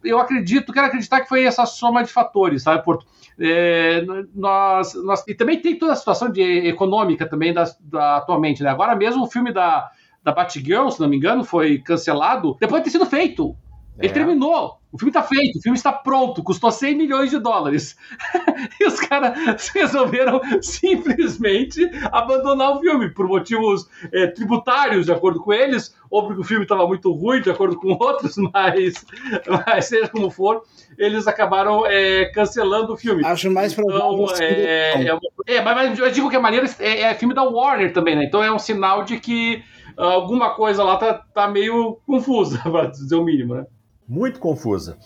eu 0.03 0.19
acredito, 0.19 0.73
quero 0.73 0.87
acreditar 0.87 1.21
que 1.21 1.29
foi 1.29 1.43
essa 1.43 1.65
soma 1.65 2.03
de 2.03 2.11
fatores, 2.11 2.63
sabe, 2.63 2.83
Porto? 2.83 3.05
É, 3.39 4.03
nós, 4.33 4.93
nós, 4.95 5.23
e 5.27 5.33
também 5.33 5.61
tem 5.61 5.77
toda 5.77 5.93
a 5.93 5.95
situação 5.95 6.29
de, 6.29 6.41
econômica 6.67 7.27
também 7.27 7.53
da, 7.53 7.65
da, 7.79 8.17
atualmente, 8.17 8.63
né? 8.63 8.69
Agora 8.69 8.95
mesmo 8.95 9.23
o 9.23 9.29
filme 9.29 9.53
da, 9.53 9.89
da 10.23 10.31
Batgirl, 10.31 10.89
se 10.89 10.99
não 10.99 11.07
me 11.07 11.17
engano, 11.17 11.43
foi 11.43 11.77
cancelado 11.77 12.57
depois 12.59 12.81
de 12.81 12.85
ter 12.85 12.97
sido 12.97 13.05
feito. 13.05 13.55
É. 13.99 14.05
Ele 14.05 14.13
terminou. 14.13 14.79
O 14.91 14.97
filme 14.97 15.11
está 15.11 15.21
feito, 15.21 15.59
o 15.59 15.61
filme 15.61 15.77
está 15.77 15.93
pronto, 15.93 16.41
custou 16.41 16.71
100 16.71 16.95
milhões 16.95 17.29
de 17.29 17.37
dólares. 17.37 17.95
e 18.81 18.87
os 18.87 18.99
caras 18.99 19.67
resolveram 19.69 20.41
simplesmente 20.63 21.87
abandonar 22.11 22.75
o 22.75 22.79
filme 22.79 23.09
por 23.09 23.27
motivos 23.27 23.87
é, 24.11 24.25
tributários, 24.25 25.05
de 25.05 25.11
acordo 25.11 25.41
com 25.41 25.53
eles, 25.53 25.95
ou 26.09 26.25
porque 26.25 26.41
o 26.41 26.43
filme 26.43 26.63
estava 26.63 26.87
muito 26.87 27.11
ruim, 27.11 27.39
de 27.39 27.51
acordo 27.51 27.75
com 27.75 27.89
outros, 28.01 28.35
mas, 28.51 29.05
mas 29.47 29.85
seja 29.85 30.07
como 30.07 30.31
for, 30.31 30.63
eles 30.97 31.27
acabaram 31.27 31.85
é, 31.85 32.25
cancelando 32.33 32.93
o 32.93 32.97
filme. 32.97 33.23
Acho 33.23 33.51
mais 33.51 33.73
então, 33.73 34.25
é, 34.39 35.03
é, 35.03 35.55
é, 35.55 35.61
mas 35.61 35.99
eu 35.99 36.09
digo 36.09 36.31
que 36.31 36.35
a 36.35 36.41
maneira 36.41 36.67
é, 36.79 37.01
é 37.01 37.13
filme 37.13 37.35
da 37.35 37.43
Warner 37.43 37.93
também, 37.93 38.15
né? 38.15 38.25
Então 38.25 38.41
é 38.41 38.51
um 38.51 38.57
sinal 38.57 39.03
de 39.03 39.19
que 39.19 39.63
alguma 39.95 40.55
coisa 40.55 40.83
lá 40.83 40.97
tá, 40.97 41.13
tá 41.13 41.47
meio 41.47 41.99
confusa, 42.07 42.59
para 42.65 42.87
dizer 42.87 43.15
o 43.15 43.23
mínimo, 43.23 43.53
né? 43.53 43.65
Muito 44.09 44.39
confusa. 44.39 44.97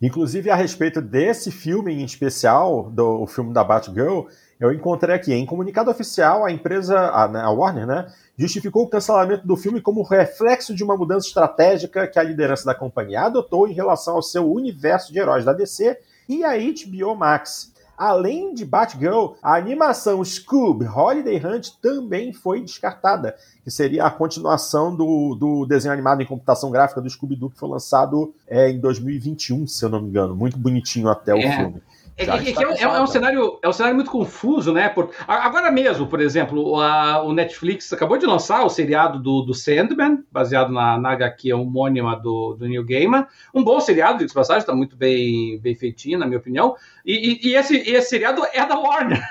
Inclusive, 0.00 0.50
a 0.50 0.54
respeito 0.54 1.00
desse 1.02 1.50
filme 1.50 1.92
em 1.92 2.04
especial, 2.04 2.90
do 2.90 3.26
filme 3.26 3.52
da 3.52 3.62
Batgirl, 3.62 4.26
eu 4.58 4.72
encontrei 4.72 5.14
aqui, 5.14 5.32
em 5.32 5.44
comunicado 5.44 5.90
oficial, 5.90 6.44
a 6.44 6.52
empresa, 6.52 6.94
né, 7.28 7.40
a 7.40 7.50
Warner, 7.50 7.86
né, 7.86 8.12
justificou 8.36 8.84
o 8.84 8.88
cancelamento 8.88 9.44
do 9.46 9.56
filme 9.56 9.80
como 9.80 10.02
reflexo 10.02 10.74
de 10.74 10.84
uma 10.84 10.96
mudança 10.96 11.26
estratégica 11.26 12.06
que 12.06 12.18
a 12.18 12.22
liderança 12.22 12.64
da 12.64 12.74
companhia 12.74 13.22
adotou 13.22 13.66
em 13.66 13.72
relação 13.72 14.14
ao 14.14 14.22
seu 14.22 14.48
universo 14.50 15.12
de 15.12 15.18
heróis 15.18 15.44
da 15.44 15.52
DC 15.52 15.98
e 16.28 16.44
a 16.44 16.52
HBO 16.52 17.16
Max. 17.16 17.71
Além 18.02 18.52
de 18.52 18.64
Batgirl, 18.64 19.34
a 19.40 19.54
animação 19.54 20.24
Scoob 20.24 20.84
Holiday 20.84 21.36
Hunt 21.36 21.68
também 21.80 22.32
foi 22.32 22.60
descartada, 22.60 23.36
que 23.62 23.70
seria 23.70 24.04
a 24.04 24.10
continuação 24.10 24.92
do, 24.92 25.36
do 25.36 25.64
desenho 25.66 25.94
animado 25.94 26.20
em 26.20 26.26
computação 26.26 26.72
gráfica 26.72 27.00
do 27.00 27.08
Scooby-Doo, 27.08 27.50
que 27.50 27.60
foi 27.60 27.68
lançado 27.68 28.34
é, 28.48 28.68
em 28.68 28.80
2021, 28.80 29.68
se 29.68 29.84
eu 29.84 29.88
não 29.88 30.02
me 30.02 30.08
engano. 30.08 30.34
Muito 30.34 30.58
bonitinho 30.58 31.08
até 31.08 31.32
o 31.32 31.38
é. 31.38 31.56
filme. 31.56 31.80
É, 32.16 32.24
é, 32.24 32.26
é, 32.26 32.82
é, 32.82 33.00
um 33.00 33.06
cenário, 33.06 33.58
é 33.62 33.68
um 33.68 33.72
cenário 33.72 33.96
muito 33.96 34.10
confuso, 34.10 34.72
né? 34.72 34.88
Por, 34.88 35.10
agora 35.26 35.70
mesmo, 35.70 36.06
por 36.06 36.20
exemplo, 36.20 36.78
a, 36.80 37.22
o 37.22 37.32
Netflix 37.32 37.92
acabou 37.92 38.18
de 38.18 38.26
lançar 38.26 38.64
o 38.64 38.68
seriado 38.68 39.18
do, 39.18 39.42
do 39.42 39.54
Sandman, 39.54 40.22
baseado 40.30 40.70
na, 40.70 40.98
na 40.98 41.12
HQ 41.12 41.52
homônima 41.54 42.14
do, 42.16 42.54
do 42.54 42.68
Neil 42.68 42.84
Gaiman. 42.84 43.26
Um 43.54 43.64
bom 43.64 43.80
seriado, 43.80 44.24
de 44.24 44.32
passagem, 44.32 44.60
está 44.60 44.74
muito 44.74 44.96
bem, 44.96 45.58
bem 45.60 45.74
feitinho, 45.74 46.18
na 46.18 46.26
minha 46.26 46.38
opinião. 46.38 46.76
E, 47.04 47.46
e, 47.46 47.48
e 47.48 47.54
esse, 47.54 47.76
esse 47.76 48.10
seriado 48.10 48.42
é 48.52 48.66
da 48.66 48.78
Warner. 48.78 49.22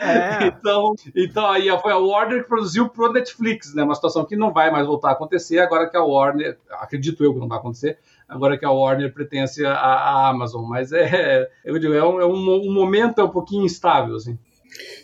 É. 0.00 0.46
então, 0.48 0.94
então 1.14 1.46
aí 1.46 1.68
foi 1.80 1.92
a 1.92 1.98
Warner 1.98 2.42
que 2.42 2.48
produziu 2.48 2.88
pro 2.88 3.12
Netflix, 3.12 3.74
né? 3.74 3.82
Uma 3.82 3.94
situação 3.94 4.24
que 4.24 4.36
não 4.36 4.52
vai 4.52 4.70
mais 4.70 4.86
voltar 4.86 5.10
a 5.10 5.12
acontecer 5.12 5.58
agora 5.58 5.88
que 5.88 5.96
a 5.96 6.02
Warner, 6.02 6.58
acredito 6.70 7.22
eu 7.24 7.32
que 7.32 7.40
não 7.40 7.48
vai 7.48 7.58
acontecer, 7.58 7.98
agora 8.28 8.58
que 8.58 8.64
a 8.64 8.70
Warner 8.70 9.12
pertence 9.12 9.64
à, 9.64 9.74
à 9.74 10.28
Amazon. 10.28 10.64
Mas 10.68 10.92
é, 10.92 11.48
eu 11.64 11.78
digo, 11.78 11.94
é 11.94 12.04
um, 12.04 12.20
é 12.20 12.26
um, 12.26 12.68
um 12.68 12.72
momento 12.72 13.20
é 13.20 13.24
um 13.24 13.30
pouquinho 13.30 13.64
instável, 13.64 14.16
assim. 14.16 14.38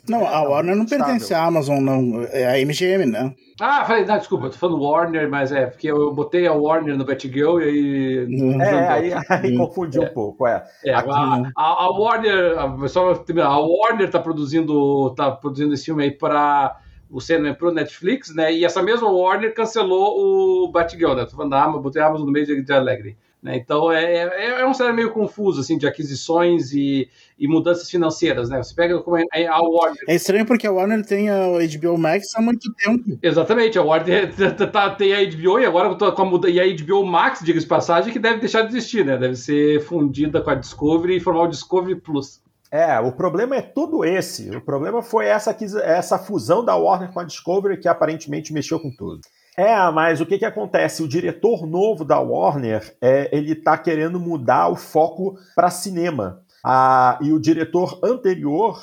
Não, 0.09 0.27
a 0.27 0.43
Warner 0.43 0.75
não 0.75 0.85
pertence 0.85 1.33
à 1.33 1.45
Amazon, 1.45 1.81
não. 1.81 2.23
É 2.31 2.47
a 2.47 2.65
MGM, 2.65 3.07
né? 3.07 3.35
Ah, 3.61 3.85
falei, 3.85 4.05
não, 4.05 4.19
desculpa, 4.19 4.47
eu 4.47 4.51
tô 4.51 4.57
falando 4.57 4.83
Warner, 4.83 5.31
mas 5.31 5.53
é, 5.53 5.67
porque 5.67 5.87
eu 5.87 6.13
botei 6.13 6.47
a 6.47 6.53
Warner 6.53 6.97
no 6.97 7.05
Batgirl 7.05 7.61
e 7.61 7.65
aí. 7.65 8.61
É, 8.61 8.89
aí, 8.89 9.13
aí 9.29 9.57
confundiu 9.57 10.03
é. 10.03 10.07
um 10.07 10.13
pouco, 10.13 10.47
é. 10.47 10.65
é 10.85 10.95
Aqui, 10.95 11.11
a, 11.11 11.53
a, 11.57 11.85
a, 11.85 11.91
Warner, 11.91 12.57
só 12.89 13.13
a 13.13 13.59
Warner 13.61 14.11
tá 14.11 14.19
produzindo, 14.19 15.15
tá 15.15 15.31
produzindo 15.31 15.75
esse 15.75 15.85
filme 15.85 16.03
aí 16.03 16.11
para 16.11 16.77
o 17.13 17.21
cinema 17.21 17.55
pro 17.55 17.71
Netflix, 17.71 18.35
né? 18.35 18.53
E 18.53 18.65
essa 18.65 18.83
mesma 18.83 19.11
Warner 19.11 19.55
cancelou 19.55 20.65
o 20.65 20.69
Batgirl, 20.73 21.15
né? 21.15 21.27
Tô 21.27 21.37
falando 21.37 21.51
da 21.51 21.63
Amazon, 21.63 21.83
botei 21.83 22.01
a 22.01 22.07
Amazon 22.07 22.27
no 22.27 22.33
meio 22.33 22.47
de, 22.47 22.63
de 22.63 22.73
Alegre. 22.73 23.17
Né? 23.43 23.57
Então 23.57 23.91
é, 23.91 24.05
é, 24.05 24.61
é, 24.61 24.67
um 24.67 24.73
cenário 24.73 24.95
meio 24.95 25.11
confuso 25.11 25.61
assim 25.61 25.77
de 25.77 25.85
aquisições 25.85 26.73
e, 26.73 27.09
e 27.37 27.49
mudanças 27.49 27.91
financeiras, 27.91 28.49
né? 28.49 28.63
Você 28.63 28.73
pega 28.73 29.01
como 29.01 29.19
é 29.19 29.47
a 29.47 29.61
Warner. 29.61 30.05
É 30.09 30.15
estranho 30.15 30.47
porque 30.47 30.65
a 30.65 30.71
Warner 30.71 31.05
tem 31.05 31.29
a 31.29 31.49
HBO 31.49 31.99
Max 31.99 32.37
há 32.37 32.41
muito 32.41 32.73
tempo. 32.75 33.19
Exatamente, 33.21 33.77
a 33.77 33.83
Warner 33.83 34.33
tá, 34.71 34.91
tem 34.91 35.13
a 35.13 35.29
HBO 35.29 35.59
e 35.59 35.67
agora 35.67 35.93
com 35.95 36.47
a, 36.47 36.51
e 36.51 36.61
a 36.61 36.85
HBO 36.85 37.05
Max, 37.05 37.41
diga-se 37.43 37.67
passagem, 37.67 38.13
que 38.13 38.19
deve 38.21 38.39
deixar 38.39 38.63
de 38.63 38.69
existir, 38.69 39.05
né? 39.05 39.19
Deve 39.19 39.35
ser 39.35 39.81
fundida 39.83 40.41
com 40.41 40.51
a 40.51 40.55
Discovery 40.55 41.17
e 41.17 41.21
formar 41.21 41.43
o 41.43 41.49
Discovery 41.49 41.97
Plus. 41.97 42.41
É, 42.73 42.99
o 42.99 43.13
problema 43.13 43.55
é 43.55 43.61
todo 43.61 44.03
esse. 44.03 44.49
O 44.57 44.61
problema 44.63 45.03
foi 45.03 45.27
essa, 45.27 45.55
essa 45.85 46.19
fusão 46.19 46.65
da 46.65 46.75
Warner 46.75 47.13
com 47.13 47.21
a 47.21 47.25
Discovery 47.25 47.79
que 47.79 47.87
aparentemente 47.87 48.51
mexeu 48.51 48.81
com 48.81 48.91
tudo. 48.91 49.21
É, 49.55 49.75
mas 49.91 50.23
o 50.23 50.27
que, 50.27 50.39
que 50.39 50.47
acontece? 50.47 51.03
O 51.03 51.09
diretor 51.09 51.67
novo 51.67 52.03
da 52.03 52.19
Warner, 52.19 52.97
é, 52.99 53.29
ele 53.31 53.55
tá 53.55 53.77
querendo 53.77 54.19
mudar 54.19 54.69
o 54.69 54.77
foco 54.77 55.37
para 55.55 55.69
cinema. 55.69 56.41
Ah, 56.65 57.19
e 57.21 57.31
o 57.33 57.41
diretor 57.41 58.01
anterior 58.03 58.81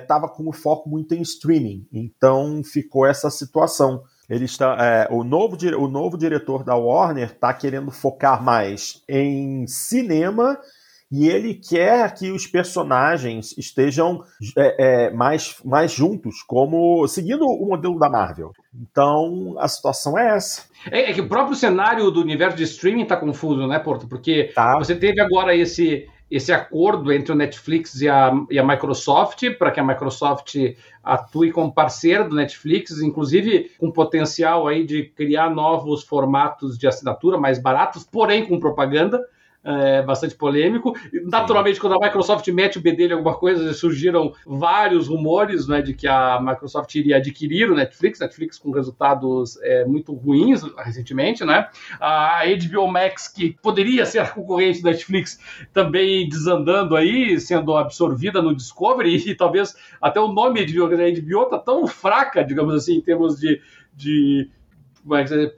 estava 0.00 0.26
é, 0.26 0.28
com 0.28 0.48
o 0.48 0.52
foco 0.52 0.88
muito 0.88 1.12
em 1.12 1.20
streaming, 1.20 1.84
então 1.92 2.62
ficou 2.64 3.04
essa 3.04 3.28
situação. 3.28 4.02
Ele 4.28 4.44
está, 4.44 4.76
é, 4.78 5.08
o, 5.10 5.24
novo, 5.24 5.56
o 5.76 5.88
novo 5.88 6.16
diretor 6.16 6.62
da 6.62 6.76
Warner 6.76 7.32
está 7.32 7.52
querendo 7.52 7.90
focar 7.90 8.42
mais 8.42 9.02
em 9.08 9.66
cinema 9.66 10.56
e 11.10 11.28
ele 11.28 11.54
quer 11.54 12.14
que 12.14 12.30
os 12.30 12.46
personagens 12.46 13.56
estejam 13.58 14.22
é, 14.56 15.06
é, 15.06 15.10
mais, 15.10 15.56
mais 15.64 15.90
juntos, 15.90 16.42
como 16.46 17.06
seguindo 17.08 17.44
o 17.44 17.66
modelo 17.66 17.98
da 17.98 18.08
Marvel. 18.08 18.52
Então 18.72 19.56
a 19.58 19.66
situação 19.66 20.16
é 20.16 20.36
essa. 20.36 20.62
É, 20.90 21.10
é 21.10 21.12
que 21.12 21.20
o 21.20 21.28
próprio 21.28 21.56
cenário 21.56 22.10
do 22.10 22.20
universo 22.20 22.56
de 22.56 22.62
streaming 22.62 23.02
está 23.02 23.16
confuso, 23.16 23.66
né, 23.66 23.78
Porto? 23.80 24.06
Porque 24.08 24.52
tá. 24.54 24.78
você 24.78 24.94
teve 24.94 25.20
agora 25.20 25.54
esse 25.54 26.06
esse 26.30 26.52
acordo 26.52 27.12
entre 27.12 27.32
o 27.32 27.34
Netflix 27.34 28.00
e 28.00 28.08
a, 28.08 28.32
e 28.48 28.56
a 28.56 28.64
Microsoft, 28.64 29.50
para 29.58 29.72
que 29.72 29.80
a 29.80 29.84
Microsoft 29.84 30.54
atue 31.02 31.50
como 31.50 31.74
parceira 31.74 32.22
do 32.22 32.36
Netflix, 32.36 33.00
inclusive 33.02 33.72
com 33.78 33.90
potencial 33.90 34.68
aí 34.68 34.86
de 34.86 35.02
criar 35.02 35.50
novos 35.50 36.04
formatos 36.04 36.78
de 36.78 36.86
assinatura 36.86 37.36
mais 37.36 37.60
baratos, 37.60 38.04
porém 38.04 38.46
com 38.46 38.60
propaganda 38.60 39.20
é, 39.62 40.02
bastante 40.02 40.34
polêmico. 40.34 40.94
Naturalmente, 41.24 41.76
Sim. 41.76 41.80
quando 41.82 41.94
a 41.94 42.06
Microsoft 42.06 42.46
mete 42.48 42.78
o 42.78 42.80
bedelho 42.80 43.12
em 43.12 43.16
alguma 43.16 43.34
coisa, 43.34 43.72
surgiram 43.74 44.32
vários 44.46 45.08
rumores 45.08 45.66
né, 45.68 45.82
de 45.82 45.94
que 45.94 46.06
a 46.06 46.40
Microsoft 46.40 46.94
iria 46.94 47.16
adquirir 47.16 47.70
o 47.70 47.74
Netflix, 47.74 48.20
Netflix 48.20 48.58
com 48.58 48.70
resultados 48.70 49.60
é, 49.62 49.84
muito 49.84 50.14
ruins 50.14 50.62
recentemente, 50.78 51.44
né? 51.44 51.68
A 52.00 52.42
HBO 52.46 52.88
Max, 52.88 53.28
que 53.28 53.56
poderia 53.62 54.06
ser 54.06 54.20
a 54.20 54.28
concorrente 54.28 54.82
da 54.82 54.90
Netflix, 54.90 55.38
também 55.72 56.28
desandando 56.28 56.96
aí, 56.96 57.38
sendo 57.38 57.76
absorvida 57.76 58.40
no 58.40 58.54
Discovery, 58.54 59.16
e 59.16 59.34
talvez 59.34 59.74
até 60.00 60.20
o 60.20 60.28
nome 60.28 60.64
de 60.64 60.78
HBO, 60.78 60.88
HBO 60.88 61.46
tá 61.46 61.58
tão 61.58 61.86
fraca, 61.86 62.42
digamos 62.42 62.74
assim, 62.74 62.96
em 62.96 63.00
termos 63.00 63.38
de, 63.38 63.60
de 63.94 64.48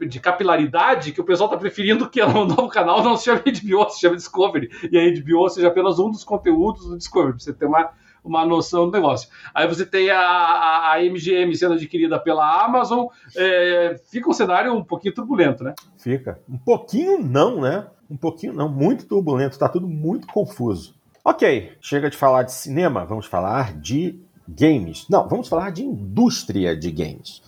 de 0.08 0.20
capilaridade 0.20 1.12
que 1.12 1.20
o 1.20 1.24
pessoal 1.24 1.48
está 1.48 1.58
preferindo 1.58 2.08
que 2.08 2.22
o 2.22 2.44
novo 2.44 2.68
canal 2.68 3.02
não 3.02 3.16
se 3.16 3.24
chame 3.24 3.40
HBO, 3.40 3.90
se 3.90 4.00
chame 4.00 4.16
Discovery. 4.16 4.70
E 4.90 4.98
a 4.98 5.20
HBO 5.20 5.48
seja 5.48 5.68
apenas 5.68 5.98
um 5.98 6.10
dos 6.10 6.24
conteúdos 6.24 6.86
do 6.86 6.96
Discovery, 6.96 7.32
para 7.32 7.44
você 7.44 7.52
ter 7.52 7.66
uma, 7.66 7.90
uma 8.24 8.46
noção 8.46 8.86
do 8.86 8.92
negócio. 8.92 9.28
Aí 9.54 9.66
você 9.66 9.84
tem 9.84 10.10
a, 10.10 10.20
a, 10.20 10.94
a 10.94 11.02
MGM 11.02 11.54
sendo 11.56 11.74
adquirida 11.74 12.18
pela 12.18 12.64
Amazon, 12.64 13.06
é, 13.36 14.00
fica 14.10 14.28
um 14.28 14.32
cenário 14.32 14.72
um 14.72 14.84
pouquinho 14.84 15.14
turbulento, 15.14 15.64
né? 15.64 15.74
Fica. 15.98 16.40
Um 16.48 16.58
pouquinho 16.58 17.18
não, 17.18 17.60
né? 17.60 17.86
Um 18.08 18.16
pouquinho 18.16 18.52
não, 18.52 18.68
muito 18.68 19.06
turbulento, 19.06 19.52
está 19.52 19.68
tudo 19.68 19.88
muito 19.88 20.26
confuso. 20.28 20.94
Ok, 21.24 21.72
chega 21.80 22.10
de 22.10 22.16
falar 22.16 22.42
de 22.42 22.52
cinema, 22.52 23.04
vamos 23.04 23.26
falar 23.26 23.78
de 23.78 24.20
games. 24.48 25.06
Não, 25.08 25.28
vamos 25.28 25.48
falar 25.48 25.70
de 25.70 25.84
indústria 25.84 26.76
de 26.76 26.90
games. 26.90 27.42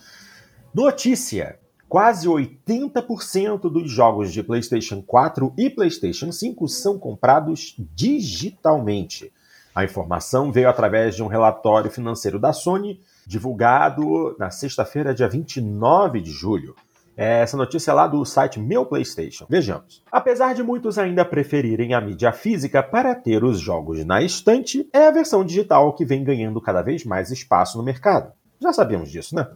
Notícia: 0.73 1.59
Quase 1.95 2.27
80% 2.27 3.71
dos 3.71 3.89
jogos 3.89 4.33
de 4.33 4.43
PlayStation 4.43 5.01
4 5.01 5.55
e 5.57 5.71
PlayStation 5.71 6.33
5 6.33 6.67
são 6.67 6.99
comprados 6.99 7.77
digitalmente. 7.95 9.33
A 9.73 9.85
informação 9.85 10.51
veio 10.51 10.69
através 10.69 11.15
de 11.15 11.23
um 11.23 11.29
relatório 11.29 11.89
financeiro 11.89 12.37
da 12.37 12.53
Sony, 12.53 13.01
divulgado 13.25 14.35
na 14.41 14.51
sexta-feira, 14.51 15.15
dia 15.15 15.29
29 15.29 16.21
de 16.21 16.33
julho. 16.33 16.75
Essa 17.17 17.57
notícia 17.57 17.93
é 17.93 17.95
lá 17.95 18.09
do 18.09 18.25
site 18.25 18.59
Meu 18.59 18.85
PlayStation. 18.85 19.47
Vejamos. 19.49 20.03
Apesar 20.11 20.53
de 20.53 20.65
muitos 20.65 20.99
ainda 20.99 21.25
preferirem 21.25 21.95
a 21.95 22.01
mídia 22.01 22.33
física 22.33 22.83
para 22.83 23.15
ter 23.15 23.45
os 23.45 23.61
jogos 23.61 24.05
na 24.05 24.21
estante, 24.21 24.89
é 24.93 25.07
a 25.07 25.13
versão 25.13 25.45
digital 25.45 25.93
que 25.93 26.05
vem 26.05 26.25
ganhando 26.25 26.61
cada 26.61 26.83
vez 26.83 27.05
mais 27.05 27.31
espaço 27.31 27.79
no 27.79 27.85
mercado. 27.85 28.33
Já 28.61 28.73
sabíamos 28.73 29.13
disso, 29.13 29.37
né? 29.37 29.47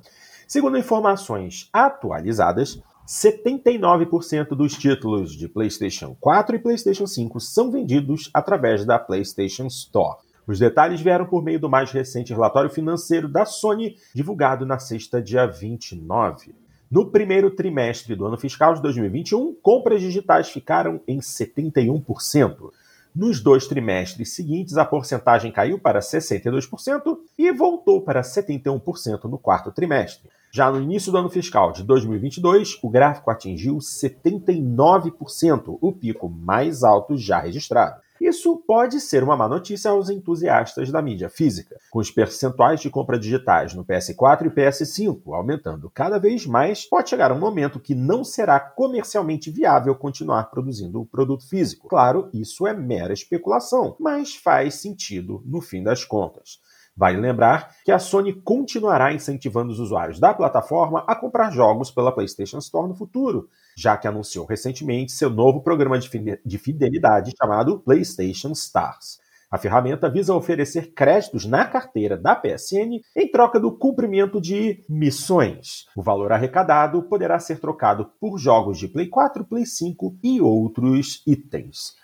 Segundo 0.48 0.78
informações 0.78 1.68
atualizadas, 1.70 2.82
79% 3.06 4.48
dos 4.56 4.72
títulos 4.72 5.32
de 5.32 5.46
PlayStation 5.46 6.16
4 6.18 6.56
e 6.56 6.58
PlayStation 6.58 7.06
5 7.06 7.38
são 7.38 7.70
vendidos 7.70 8.30
através 8.32 8.82
da 8.82 8.98
PlayStation 8.98 9.66
Store. 9.66 10.16
Os 10.46 10.58
detalhes 10.58 11.02
vieram 11.02 11.26
por 11.26 11.44
meio 11.44 11.60
do 11.60 11.68
mais 11.68 11.92
recente 11.92 12.32
relatório 12.32 12.70
financeiro 12.70 13.28
da 13.28 13.44
Sony, 13.44 13.96
divulgado 14.14 14.64
na 14.64 14.78
sexta, 14.78 15.20
dia 15.20 15.46
29. 15.46 16.54
No 16.90 17.10
primeiro 17.10 17.50
trimestre 17.50 18.16
do 18.16 18.24
ano 18.24 18.38
fiscal 18.38 18.72
de 18.72 18.80
2021, 18.80 19.54
compras 19.60 20.00
digitais 20.00 20.48
ficaram 20.48 21.02
em 21.06 21.18
71%. 21.18 22.70
Nos 23.14 23.42
dois 23.42 23.66
trimestres 23.66 24.34
seguintes, 24.34 24.78
a 24.78 24.84
porcentagem 24.86 25.52
caiu 25.52 25.78
para 25.78 26.00
62% 26.00 27.18
e 27.36 27.52
voltou 27.52 28.00
para 28.00 28.22
71% 28.22 29.24
no 29.24 29.38
quarto 29.38 29.70
trimestre. 29.70 30.30
Já 30.50 30.70
no 30.70 30.80
início 30.80 31.12
do 31.12 31.18
ano 31.18 31.28
fiscal 31.28 31.72
de 31.72 31.82
2022, 31.82 32.78
o 32.82 32.88
gráfico 32.88 33.30
atingiu 33.30 33.76
79%, 33.76 35.78
o 35.80 35.92
pico 35.92 36.28
mais 36.28 36.82
alto 36.82 37.16
já 37.16 37.38
registrado. 37.38 38.00
Isso 38.20 38.56
pode 38.66 39.00
ser 39.00 39.22
uma 39.22 39.36
má 39.36 39.48
notícia 39.48 39.92
aos 39.92 40.10
entusiastas 40.10 40.90
da 40.90 41.00
mídia 41.00 41.28
física, 41.28 41.76
com 41.90 42.00
os 42.00 42.10
percentuais 42.10 42.80
de 42.80 42.90
compra 42.90 43.18
digitais 43.18 43.74
no 43.74 43.84
PS4 43.84 44.46
e 44.46 44.50
PS5 44.50 45.32
aumentando 45.32 45.88
cada 45.88 46.18
vez 46.18 46.44
mais, 46.44 46.84
pode 46.84 47.10
chegar 47.10 47.30
um 47.30 47.38
momento 47.38 47.78
que 47.78 47.94
não 47.94 48.24
será 48.24 48.58
comercialmente 48.58 49.52
viável 49.52 49.94
continuar 49.94 50.50
produzindo 50.50 51.00
o 51.00 51.06
produto 51.06 51.48
físico. 51.48 51.88
Claro, 51.88 52.28
isso 52.34 52.66
é 52.66 52.74
mera 52.74 53.12
especulação, 53.12 53.94
mas 54.00 54.34
faz 54.34 54.74
sentido 54.74 55.40
no 55.46 55.60
fim 55.60 55.84
das 55.84 56.04
contas. 56.04 56.58
Vale 56.98 57.16
lembrar 57.16 57.76
que 57.84 57.92
a 57.92 57.98
Sony 58.00 58.32
continuará 58.32 59.12
incentivando 59.12 59.70
os 59.70 59.78
usuários 59.78 60.18
da 60.18 60.34
plataforma 60.34 61.04
a 61.06 61.14
comprar 61.14 61.52
jogos 61.52 61.92
pela 61.92 62.10
PlayStation 62.10 62.58
Store 62.58 62.88
no 62.88 62.94
futuro, 62.96 63.48
já 63.76 63.96
que 63.96 64.08
anunciou 64.08 64.44
recentemente 64.44 65.12
seu 65.12 65.30
novo 65.30 65.60
programa 65.60 65.96
de 65.96 66.58
fidelidade 66.58 67.32
chamado 67.40 67.78
PlayStation 67.78 68.50
Stars. 68.50 69.20
A 69.48 69.56
ferramenta 69.56 70.10
visa 70.10 70.34
oferecer 70.34 70.92
créditos 70.92 71.44
na 71.46 71.64
carteira 71.64 72.16
da 72.16 72.34
PSN 72.34 73.00
em 73.14 73.30
troca 73.30 73.60
do 73.60 73.70
cumprimento 73.70 74.40
de 74.40 74.84
missões. 74.88 75.86
O 75.96 76.02
valor 76.02 76.32
arrecadado 76.32 77.04
poderá 77.04 77.38
ser 77.38 77.60
trocado 77.60 78.10
por 78.20 78.38
jogos 78.38 78.76
de 78.76 78.88
Play 78.88 79.06
4, 79.06 79.44
Play 79.44 79.64
5 79.64 80.18
e 80.20 80.40
outros 80.40 81.22
itens. 81.24 81.94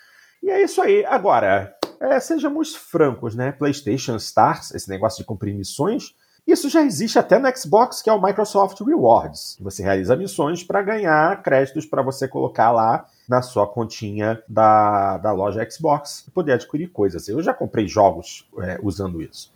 E 0.40 0.50
é 0.50 0.62
isso 0.62 0.80
aí. 0.80 1.04
Agora, 1.04 1.74
é, 2.00 2.20
sejamos 2.20 2.74
francos, 2.74 3.35
né? 3.35 3.52
PlayStation 3.52 4.16
Stars, 4.16 4.74
esse 4.74 4.88
negócio 4.88 5.18
de 5.18 5.24
cumprir 5.24 5.54
missões, 5.54 6.14
isso 6.46 6.68
já 6.68 6.83
existe 6.83 7.18
até 7.18 7.38
no 7.38 7.48
Xbox, 7.57 8.02
que 8.02 8.11
é 8.11 8.12
o 8.12 8.22
Microsoft 8.22 8.78
Rewards. 8.80 9.57
Você 9.61 9.83
realiza 9.83 10.14
missões 10.14 10.62
para 10.62 10.83
ganhar 10.83 11.42
créditos 11.42 11.87
para 11.87 12.02
você 12.02 12.28
colocar 12.28 12.70
lá 12.70 13.07
na 13.26 13.40
sua 13.40 13.66
continha 13.66 14.42
da, 14.46 15.16
da 15.16 15.33
loja 15.33 15.66
Xbox 15.70 16.24
e 16.28 16.30
poder 16.30 16.52
adquirir 16.52 16.88
coisas. 16.88 17.28
Eu 17.28 17.42
já 17.42 17.54
comprei 17.54 17.88
jogos 17.88 18.46
é, 18.61 18.78
usando 18.83 19.22
isso. 19.22 19.54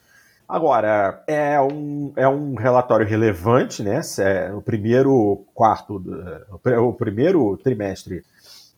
Agora, 0.49 1.23
é 1.27 1.61
um, 1.61 2.11
é 2.17 2.27
um 2.27 2.55
relatório 2.55 3.07
relevante, 3.07 3.83
né? 3.83 4.01
É 4.19 4.51
o 4.51 4.63
primeiro 4.63 5.45
quarto, 5.55 6.03
o 6.65 6.93
primeiro 6.95 7.55
trimestre 7.59 8.25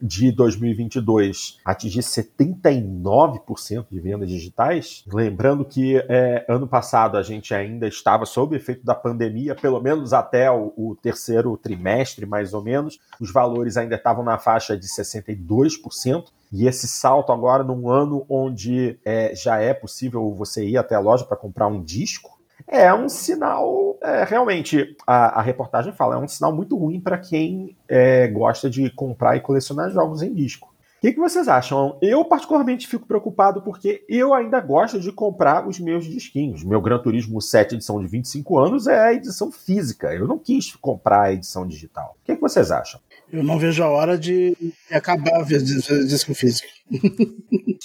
de 0.01 0.33
2022 0.33 1.59
atingir 1.65 2.01
79% 2.01 3.87
de 3.91 4.01
vendas 4.01 4.29
digitais. 4.29 5.05
Lembrando 5.13 5.65
que 5.65 5.97
é, 6.09 6.45
ano 6.49 6.67
passado 6.67 7.17
a 7.17 7.23
gente 7.23 7.55
ainda 7.55 7.87
estava 7.87 8.25
sob 8.27 8.57
efeito 8.57 8.85
da 8.85 8.95
pandemia, 8.95 9.55
pelo 9.55 9.81
menos 9.81 10.13
até 10.13 10.51
o, 10.51 10.73
o 10.77 10.97
terceiro 11.01 11.57
trimestre, 11.57 12.27
mais 12.27 12.55
ou 12.55 12.63
menos. 12.63 12.99
Os 13.21 13.33
valores 13.33 13.77
ainda 13.77 13.97
estavam 13.97 14.25
na 14.25 14.39
faixa 14.39 14.77
de 14.77 14.87
62%. 14.87 16.25
E 16.53 16.67
esse 16.67 16.89
salto 16.89 17.33
agora, 17.33 17.63
num 17.63 17.89
ano 17.89 18.27
onde 18.29 18.99
é, 19.05 19.35
já 19.37 19.59
é 19.59 19.73
possível 19.73 20.35
você 20.35 20.67
ir 20.67 20.77
até 20.77 20.97
a 20.97 21.01
loja 21.01 21.25
para 21.25 21.37
comprar 21.37 21.69
um 21.69 21.81
disco, 21.81 22.40
é 22.71 22.95
um 22.95 23.09
sinal, 23.09 23.99
é, 24.01 24.23
realmente, 24.23 24.97
a, 25.05 25.41
a, 25.41 25.43
reportagem 25.43 25.93
fala, 25.93 26.15
é 26.15 26.19
um 26.19 26.29
sinal 26.29 26.55
muito 26.55 26.77
ruim 26.77 27.01
para 27.01 27.19
quem 27.19 27.77
é, 27.89 28.29
gosta 28.29 28.71
de 28.71 28.89
comprar 28.91 29.37
e 29.37 29.41
colecionar 29.41 29.91
jogos 29.91 30.23
em 30.23 30.33
disco. 30.33 30.69
O 30.69 31.01
que, 31.01 31.13
que, 31.13 31.19
vocês 31.19 31.49
acham? 31.49 31.99
Eu, 32.01 32.25
particularmente, 32.27 32.87
fico 32.87 33.07
preocupado 33.07 33.63
porque 33.63 34.05
eu 34.07 34.35
ainda 34.35 34.61
gosto 34.61 35.01
de 35.01 35.11
comprar 35.11 35.67
os 35.67 35.81
meus 35.81 36.05
disquinhos. 36.05 36.63
Meu 36.63 36.81
Gran 36.81 36.99
Turismo 36.99 37.41
7 37.41 37.75
edição 37.75 37.99
de 38.01 38.07
25 38.07 38.59
anos 38.59 38.87
é 38.87 39.01
a 39.01 39.15
edição 39.15 39.51
física. 39.51 40.15
Eu 40.15 40.29
não 40.29 40.39
quis 40.39 40.77
comprar 40.77 41.23
a 41.23 41.33
edição 41.33 41.67
digital. 41.67 42.17
O 42.21 42.27
que, 42.27 42.35
que 42.35 42.41
vocês 42.41 42.71
acham? 42.71 43.01
Eu 43.33 43.43
não 43.43 43.59
vejo 43.59 43.83
a 43.83 43.89
hora 43.89 44.19
de 44.19 44.55
acabar 44.93 45.43
ver 45.43 45.63
disco 45.63 46.35
físico. 46.35 46.69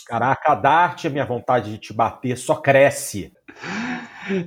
Caraca, 0.05 0.51
a 0.51 0.55
Dart, 0.55 1.05
a 1.05 1.09
minha 1.09 1.25
vontade 1.25 1.71
de 1.71 1.77
te 1.77 1.93
bater 1.93 2.37
só 2.37 2.55
cresce. 2.55 3.31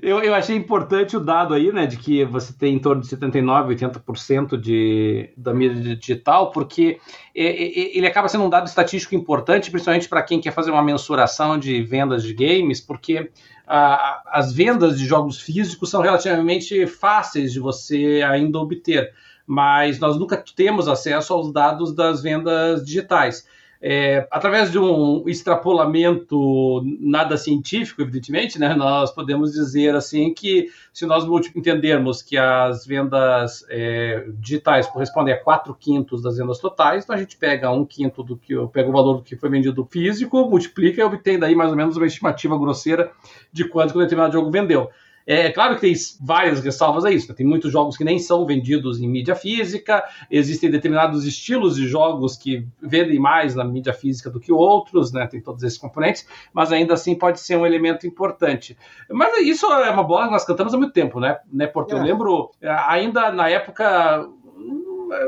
Eu, 0.02 0.22
eu 0.22 0.34
achei 0.34 0.56
importante 0.56 1.16
o 1.16 1.20
dado 1.20 1.54
aí, 1.54 1.72
né, 1.72 1.86
de 1.86 1.96
que 1.96 2.24
você 2.24 2.52
tem 2.52 2.74
em 2.74 2.78
torno 2.78 3.00
de 3.00 3.08
79%, 3.08 4.02
80% 4.04 4.60
de, 4.60 5.30
da 5.36 5.54
mídia 5.54 5.94
digital, 5.94 6.50
porque 6.50 6.98
ele 7.34 8.06
acaba 8.06 8.28
sendo 8.28 8.44
um 8.44 8.50
dado 8.50 8.66
estatístico 8.66 9.14
importante, 9.14 9.70
principalmente 9.70 10.08
para 10.08 10.22
quem 10.22 10.40
quer 10.40 10.52
fazer 10.52 10.70
uma 10.70 10.82
mensuração 10.82 11.56
de 11.58 11.80
vendas 11.82 12.24
de 12.24 12.34
games, 12.34 12.80
porque 12.80 13.30
as 13.66 14.52
vendas 14.52 14.98
de 14.98 15.06
jogos 15.06 15.40
físicos 15.40 15.90
são 15.90 16.02
relativamente 16.02 16.86
fáceis 16.86 17.52
de 17.52 17.60
você 17.60 18.22
ainda 18.28 18.58
obter, 18.58 19.12
mas 19.46 19.98
nós 19.98 20.18
nunca 20.18 20.42
temos 20.56 20.88
acesso 20.88 21.32
aos 21.32 21.52
dados 21.52 21.94
das 21.94 22.22
vendas 22.22 22.84
digitais 22.84 23.46
é, 23.80 24.26
através 24.30 24.72
de 24.72 24.78
um 24.78 25.28
extrapolamento 25.28 26.82
nada 27.00 27.36
científico, 27.36 28.02
evidentemente, 28.02 28.58
né, 28.58 28.74
nós 28.74 29.12
podemos 29.12 29.52
dizer 29.52 29.94
assim 29.94 30.34
que 30.34 30.68
se 30.92 31.06
nós 31.06 31.24
entendermos 31.54 32.20
que 32.20 32.36
as 32.36 32.84
vendas 32.84 33.64
é, 33.68 34.26
digitais 34.34 34.88
correspondem 34.88 35.32
a 35.32 35.40
4 35.40 35.72
quintos 35.74 36.22
das 36.22 36.38
vendas 36.38 36.58
totais, 36.58 37.04
então 37.04 37.14
a 37.14 37.18
gente 37.18 37.36
pega 37.36 37.70
um 37.70 37.84
quinto 37.84 38.22
do 38.24 38.36
que 38.36 38.54
pega 38.72 38.88
o 38.88 38.92
valor 38.92 39.18
do 39.18 39.22
que 39.22 39.36
foi 39.36 39.48
vendido 39.48 39.86
físico, 39.88 40.48
multiplica 40.48 41.00
e 41.00 41.04
obtém 41.04 41.38
daí 41.38 41.54
mais 41.54 41.70
ou 41.70 41.76
menos 41.76 41.96
uma 41.96 42.06
estimativa 42.06 42.58
grosseira 42.58 43.12
de 43.52 43.64
quanto 43.64 43.92
que 43.92 43.98
um 43.98 44.02
determinado 44.02 44.32
jogo 44.32 44.50
vendeu. 44.50 44.90
É 45.30 45.50
claro 45.52 45.74
que 45.74 45.82
tem 45.82 45.92
várias 46.22 46.60
ressalvas 46.60 47.04
a 47.04 47.10
isso. 47.10 47.28
Né? 47.28 47.34
Tem 47.34 47.44
muitos 47.44 47.70
jogos 47.70 47.98
que 47.98 48.02
nem 48.02 48.18
são 48.18 48.46
vendidos 48.46 48.98
em 48.98 49.06
mídia 49.06 49.34
física, 49.34 50.02
existem 50.30 50.70
determinados 50.70 51.26
estilos 51.26 51.76
de 51.76 51.86
jogos 51.86 52.34
que 52.34 52.66
vendem 52.80 53.18
mais 53.18 53.54
na 53.54 53.62
mídia 53.62 53.92
física 53.92 54.30
do 54.30 54.40
que 54.40 54.50
outros, 54.50 55.12
né? 55.12 55.26
Tem 55.26 55.38
todos 55.38 55.62
esses 55.62 55.76
componentes, 55.76 56.26
mas 56.50 56.72
ainda 56.72 56.94
assim 56.94 57.14
pode 57.14 57.40
ser 57.40 57.58
um 57.58 57.66
elemento 57.66 58.06
importante. 58.06 58.74
Mas 59.10 59.38
isso 59.46 59.66
é 59.66 59.90
uma 59.90 60.02
bola 60.02 60.24
que 60.24 60.32
nós 60.32 60.46
cantamos 60.46 60.72
há 60.72 60.78
muito 60.78 60.94
tempo, 60.94 61.20
né? 61.20 61.38
né 61.52 61.66
Porque 61.66 61.92
é. 61.92 61.98
eu 61.98 62.02
lembro, 62.02 62.50
ainda 62.86 63.30
na 63.30 63.50
época. 63.50 64.26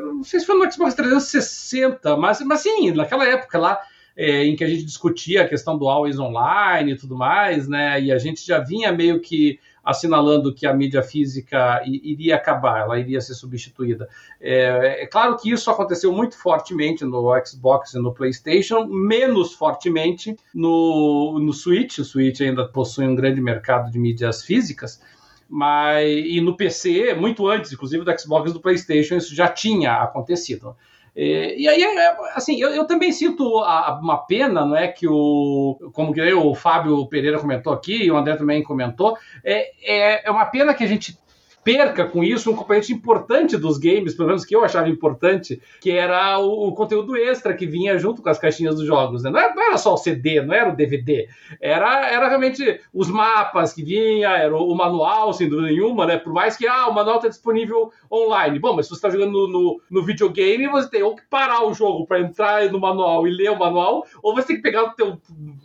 Não 0.03 0.25
sei 0.25 0.41
se 0.41 0.47
foi 0.47 0.57
no 0.57 0.73
Xbox 0.73 0.95
360, 0.95 2.17
mas, 2.17 2.41
mas 2.41 2.61
sim, 2.61 2.91
naquela 2.93 3.27
época 3.27 3.59
lá. 3.59 3.79
É, 4.17 4.45
em 4.45 4.57
que 4.57 4.65
a 4.65 4.67
gente 4.67 4.85
discutia 4.85 5.43
a 5.43 5.49
questão 5.49 5.79
do 5.79 5.89
Always 5.89 6.19
Online 6.19 6.93
e 6.93 6.97
tudo 6.97 7.17
mais, 7.17 7.69
né? 7.69 7.99
E 8.03 8.13
a 8.13 8.19
gente 8.19 8.45
já 8.45 8.59
vinha 8.59 8.93
meio 8.93 9.21
que 9.21 9.59
assinalando 9.85 10.55
que 10.55 10.67
a 10.67 10.75
mídia 10.75 11.03
física 11.03 11.83
iria 11.87 12.37
acabar, 12.37 12.81
ela 12.81 12.99
iria 12.99 13.21
ser 13.21 13.35
substituída. 13.35 14.09
É, 14.41 15.03
é, 15.03 15.07
claro 15.07 15.37
que 15.37 15.51
isso 15.51 15.71
aconteceu 15.71 16.13
muito 16.13 16.37
fortemente 16.37 17.05
no 17.05 17.31
Xbox 17.45 17.95
e 17.95 17.99
no 17.99 18.13
PlayStation, 18.13 18.87
menos 18.87 19.55
fortemente 19.55 20.37
no, 20.55 21.39
no 21.41 21.53
Switch. 21.53 21.99
O 21.99 22.05
Switch 22.05 22.41
ainda 22.41 22.67
possui 22.67 23.07
um 23.07 23.15
grande 23.15 23.41
mercado 23.41 23.91
de 23.91 23.99
mídias 23.99 24.45
físicas. 24.45 25.01
Mas, 25.49 26.07
e 26.09 26.41
no 26.41 26.57
PC, 26.57 27.15
muito 27.15 27.49
antes, 27.49 27.73
inclusive 27.73 28.05
do 28.05 28.21
Xbox 28.21 28.51
e 28.51 28.55
do 28.55 28.61
PlayStation, 28.61 29.17
isso 29.17 29.35
já 29.35 29.49
tinha 29.49 29.95
acontecido. 29.95 30.77
E, 31.15 31.57
e 31.59 31.69
aí, 31.69 31.83
é, 31.83 32.17
assim, 32.35 32.61
eu, 32.61 32.71
eu 32.71 32.87
também 32.87 33.13
sinto 33.13 33.59
a, 33.59 33.99
uma 34.01 34.19
pena, 34.19 34.65
não 34.65 34.77
é, 34.77 34.89
que 34.89 35.07
o, 35.09 35.91
como 35.93 36.13
que 36.13 36.33
o 36.33 36.55
Fábio 36.55 37.07
Pereira 37.07 37.39
comentou 37.39 37.73
aqui, 37.73 38.05
e 38.05 38.11
o 38.11 38.17
André 38.17 38.37
também 38.37 38.63
comentou, 38.63 39.17
é, 39.45 39.71
é, 39.83 40.29
é 40.29 40.31
uma 40.31 40.47
pena 40.47 40.75
que 40.75 40.85
a 40.85 40.87
gente 40.87 41.19
perca 41.63 42.07
com 42.07 42.25
isso 42.25 42.51
um 42.51 42.57
componente 42.57 42.93
importante 42.93 43.57
dos 43.57 43.79
games, 43.79 44.15
pelo 44.15 44.29
menos 44.29 44.45
que 44.45 44.55
eu 44.55 44.65
achava 44.65 44.89
importante, 44.89 45.61
que 45.81 45.91
era 45.91 46.39
o, 46.39 46.69
o 46.69 46.75
conteúdo 46.75 47.17
extra 47.17 47.55
que 47.55 47.67
vinha 47.67 47.99
junto 47.99 48.23
com 48.23 48.29
as 48.29 48.39
caixinhas 48.39 48.77
dos 48.77 48.87
jogos. 48.87 49.23
Né? 49.23 49.31
Não, 49.31 49.39
era, 49.39 49.55
não, 49.55 49.63
era, 49.63 49.79
só 49.79 49.95
o 49.95 49.99
CD, 49.99 50.41
não 50.43 50.55
era 50.55 50.71
o 50.71 50.77
DVD, 50.77 51.29
era, 51.61 52.09
era 52.11 52.29
realmente 52.29 52.81
os 52.93 53.09
mapas 53.09 53.73
que 53.73 53.83
vinha, 53.83 54.31
era 54.31 54.57
o, 54.57 54.71
o 54.71 54.75
manual, 54.75 55.33
sem 55.33 55.49
dúvida 55.49 55.69
nenhuma, 55.69 56.07
né? 56.07 56.17
Por 56.17 56.33
mais 56.33 56.57
que 56.57 56.67
ah, 56.67 56.89
o 56.89 56.95
manual 56.95 57.17
está 57.17 57.29
disponível 57.29 57.93
online. 58.11 58.59
Bom, 58.59 58.75
mas 58.75 58.87
se 58.87 58.91
você 58.91 58.97
está 58.97 59.11
jogando 59.11 59.49
no, 59.49 59.81
no, 59.91 60.03
videogame, 60.03 60.67
você 60.69 60.89
tem 60.89 61.03
ou 61.03 61.15
que 61.15 61.23
parar 61.29 61.65
o 61.65 61.75
jogo 61.75 62.07
para 62.07 62.21
entrar 62.21 62.71
no 62.71 62.81
manual 62.81 63.27
e 63.27 63.31
ler 63.31 63.51
o 63.51 63.59
manual, 63.59 64.05
ou 64.23 64.35
você 64.35 64.49
tem 64.49 64.57
que 64.57 64.63
pegar 64.63 64.85
o 64.85 64.91
teu, 64.91 65.21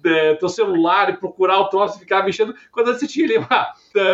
é, 0.06 0.36
teu 0.36 0.50
celular 0.50 1.10
e 1.10 1.18
procurar 1.18 1.60
o 1.60 1.70
troço 1.70 1.98
e 1.98 2.00
ficar 2.00 2.24
mexendo 2.24 2.54
quando 2.72 2.88
você 2.88 3.08
tinha 3.08 3.26
ali 3.26 3.38
uma, 3.38 3.68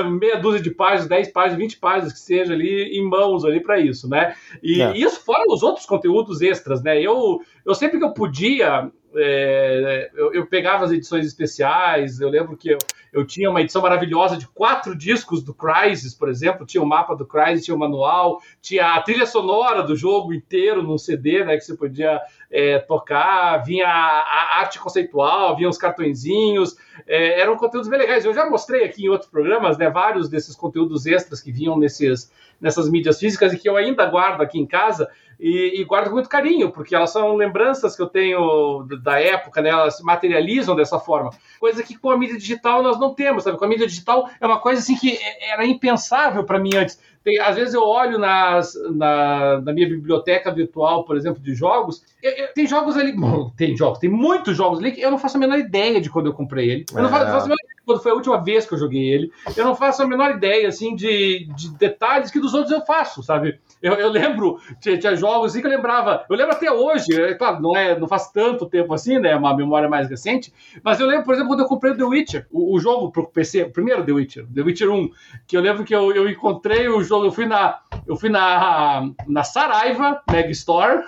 meia 0.10 0.38
dúzia 0.38 0.62
de 0.62 0.72
páginas, 0.72 1.08
10 1.08 1.30
páginas, 1.30 1.58
20 1.58 1.78
páginas 1.80 2.14
que 2.14 2.20
seja 2.20 2.54
ali 2.54 2.98
em 2.98 3.08
mãos 3.08 3.44
ali 3.46 3.60
para 3.60 3.80
isso, 3.80 4.10
né? 4.10 4.36
E 4.62 4.82
é. 4.82 4.98
isso 4.98 5.24
fora 5.24 5.44
os 5.48 5.64
outros 5.64 5.86
conteúdos 5.86 6.42
extras, 6.42 6.82
né? 6.82 7.02
Eu, 7.02 7.42
eu 7.66 7.74
sempre 7.74 7.98
que 7.98 8.06
eu 8.06 8.14
podia, 8.14 8.90
é, 9.16 10.12
eu, 10.16 10.34
eu, 10.34 10.46
pegava 10.46 10.86
as 10.86 10.92
edições 10.92 11.26
especiais, 11.26 12.20
eu 12.20 12.30
lembro 12.30 12.56
que 12.56 12.70
eu, 12.70 12.78
eu 13.12 13.26
tinha 13.26 13.50
uma 13.50 13.62
edição 13.62 13.82
maravilhosa 13.82 14.38
de 14.38 14.48
quatro 14.48 14.96
discos 14.96 15.44
do 15.44 15.54
Crysis, 15.54 16.14
por 16.14 16.30
exemplo, 16.30 16.66
tinha 16.66 16.82
o 16.82 16.86
mapa 16.86 17.16
do 17.16 17.26
Crysis, 17.26 17.66
tinha 17.66 17.76
o 17.76 17.80
manual, 17.80 18.42
tinha 18.62 18.94
a 18.94 19.02
trilha 19.02 19.26
sonora 19.26 19.84
do 19.84 19.96
jogo 19.96 20.34
inteiro 20.34 20.82
num 20.82 20.98
CD, 20.98 21.44
né, 21.44 21.58
que 21.58 21.66
você 21.66 21.76
podia 21.76 22.22
é, 22.50 22.80
tocar, 22.80 23.58
vinha 23.64 23.88
a, 23.88 24.22
a, 24.22 24.60
arte 24.60 24.80
conceitual, 24.80 25.56
vinha 25.56 25.70
os 25.70 25.78
cartõezinhos, 25.78 26.78
é, 27.06 27.40
eram 27.40 27.58
conteúdos 27.58 27.90
bem 27.90 28.00
legais. 28.00 28.24
Eu 28.24 28.34
já 28.34 28.50
mostrei 28.50 28.86
aqui 28.86 29.06
em 29.06 29.10
outros 29.10 29.30
programas, 29.30 29.78
né, 29.78 29.90
vários 29.90 30.30
desses 30.30 30.56
conteúdos 30.56 31.06
extras 31.06 31.42
que 31.42 31.52
vinham 31.52 31.78
nesses, 31.78 32.32
nessas 32.60 32.90
mídias 32.90 33.20
físicas 33.20 33.54
e 33.54 33.60
que 33.60 33.68
eu 33.68 33.76
ainda 33.76 34.06
guardo 34.06 34.42
aqui 34.42 34.58
em 34.58 34.66
casa, 34.66 35.10
e, 35.42 35.82
e, 35.82 35.84
guardo 35.84 36.10
com 36.10 36.14
muito 36.14 36.30
carinho, 36.30 36.70
porque 36.70 36.94
elas 36.94 37.10
são 37.10 37.36
lembranças 37.36 37.96
que 37.96 38.02
eu 38.04 38.06
tenho 38.06 38.86
da 39.02 39.20
época, 39.20 39.60
né? 39.60 39.70
elas 39.70 39.98
se 39.98 40.04
materializam 40.04 40.76
dessa 40.76 41.00
forma. 41.00 41.32
Coisa 41.60 41.82
que 41.82 41.98
com 41.98 42.12
a 42.12 42.18
mídia 42.18 42.38
digital 42.38 42.84
nós 42.84 43.00
não 43.00 43.16
temos, 43.16 43.44
sabe? 43.44 43.58
Com 43.58 43.66
a 43.66 43.68
mídia 43.68 43.88
digital 43.88 44.30
é 44.40 44.46
uma 44.46 44.60
coisa 44.60 44.80
assim 44.80 44.96
que 44.96 45.18
é, 45.18 45.52
era 45.52 45.66
impensável 45.66 46.44
para 46.44 46.60
mim 46.60 46.76
antes. 46.76 47.00
Tem, 47.24 47.40
às 47.40 47.56
vezes 47.56 47.74
eu 47.74 47.82
olho 47.82 48.20
nas, 48.20 48.74
na, 48.92 49.62
na, 49.62 49.74
minha 49.74 49.90
biblioteca 49.90 50.52
virtual, 50.52 51.06
por 51.06 51.18
exemplo, 51.18 51.42
de 51.42 51.56
jogos. 51.56 52.04
Eu, 52.22 52.32
eu, 52.32 52.54
tem 52.54 52.68
jogos 52.68 52.96
ali. 52.96 53.12
Bom, 53.12 53.52
tem 53.58 53.76
jogos, 53.76 53.98
tem 53.98 54.10
muitos 54.12 54.56
jogos 54.56 54.78
ali 54.78 54.92
que 54.92 55.02
eu 55.02 55.10
não 55.10 55.18
faço 55.18 55.38
a 55.38 55.40
menor 55.40 55.58
ideia 55.58 56.00
de 56.00 56.10
quando 56.10 56.28
eu 56.28 56.34
comprei 56.34 56.70
ele. 56.70 56.86
Eu 56.94 57.02
não 57.02 57.10
faço, 57.10 57.26
é. 57.26 57.32
faço 57.32 57.46
a 57.46 57.50
menor 57.50 57.64
ideia 57.64 57.78
de 57.80 57.81
quando 57.92 58.02
foi 58.02 58.12
a 58.12 58.16
última 58.16 58.42
vez 58.42 58.66
que 58.66 58.74
eu 58.74 58.78
joguei 58.78 59.14
ele. 59.14 59.32
Eu 59.56 59.66
não 59.66 59.76
faço 59.76 60.02
a 60.02 60.08
menor 60.08 60.32
ideia, 60.32 60.68
assim, 60.68 60.96
de, 60.96 61.48
de 61.56 61.70
detalhes 61.78 62.32
que 62.32 62.40
dos 62.40 62.54
outros 62.54 62.72
eu 62.72 62.86
faço, 62.86 63.22
sabe? 63.22 63.60
Eu, 63.82 63.94
eu 63.94 64.10
lembro, 64.10 64.60
tinha, 64.80 64.98
tinha, 64.98 65.16
jogos 65.16 65.52
assim 65.52 65.62
que 65.62 65.68
eu 65.68 65.72
lembrava. 65.72 66.24
Eu 66.30 66.36
lembro 66.36 66.54
até 66.54 66.72
hoje, 66.72 67.20
é 67.20 67.34
claro, 67.34 67.62
não, 67.62 67.76
é, 67.76 68.00
não 68.00 68.08
faz 68.08 68.32
tanto 68.32 68.68
tempo 68.68 68.94
assim, 68.94 69.20
né? 69.20 69.32
É 69.32 69.36
uma 69.36 69.56
memória 69.56 69.90
mais 69.90 70.08
recente. 70.08 70.54
Mas 70.84 71.00
eu 71.00 71.08
lembro, 71.08 71.26
por 71.26 71.34
exemplo, 71.34 71.50
quando 71.50 71.62
eu 71.62 71.68
comprei 71.68 71.92
o 71.92 71.98
The 71.98 72.04
Witcher, 72.04 72.48
o, 72.52 72.76
o 72.76 72.80
jogo 72.80 73.12
pro 73.12 73.28
PC, 73.28 73.64
o 73.64 73.72
primeiro 73.72 74.06
The 74.06 74.12
Witcher, 74.12 74.46
The 74.54 74.62
Witcher 74.62 74.92
1, 74.92 75.10
que 75.48 75.58
eu 75.58 75.62
lembro 75.62 75.84
que 75.84 75.96
eu, 75.96 76.12
eu 76.14 76.30
encontrei 76.30 76.88
o 76.88 77.04
jogo, 77.04 77.26
eu 77.26 77.32
fui 77.32 77.46
na, 77.46 77.80
eu 78.08 78.16
fui 78.16 78.30
na, 78.30 79.10
na 79.28 79.44
Saraiva 79.44 80.22
Meg 80.32 80.52
Store. 80.52 81.04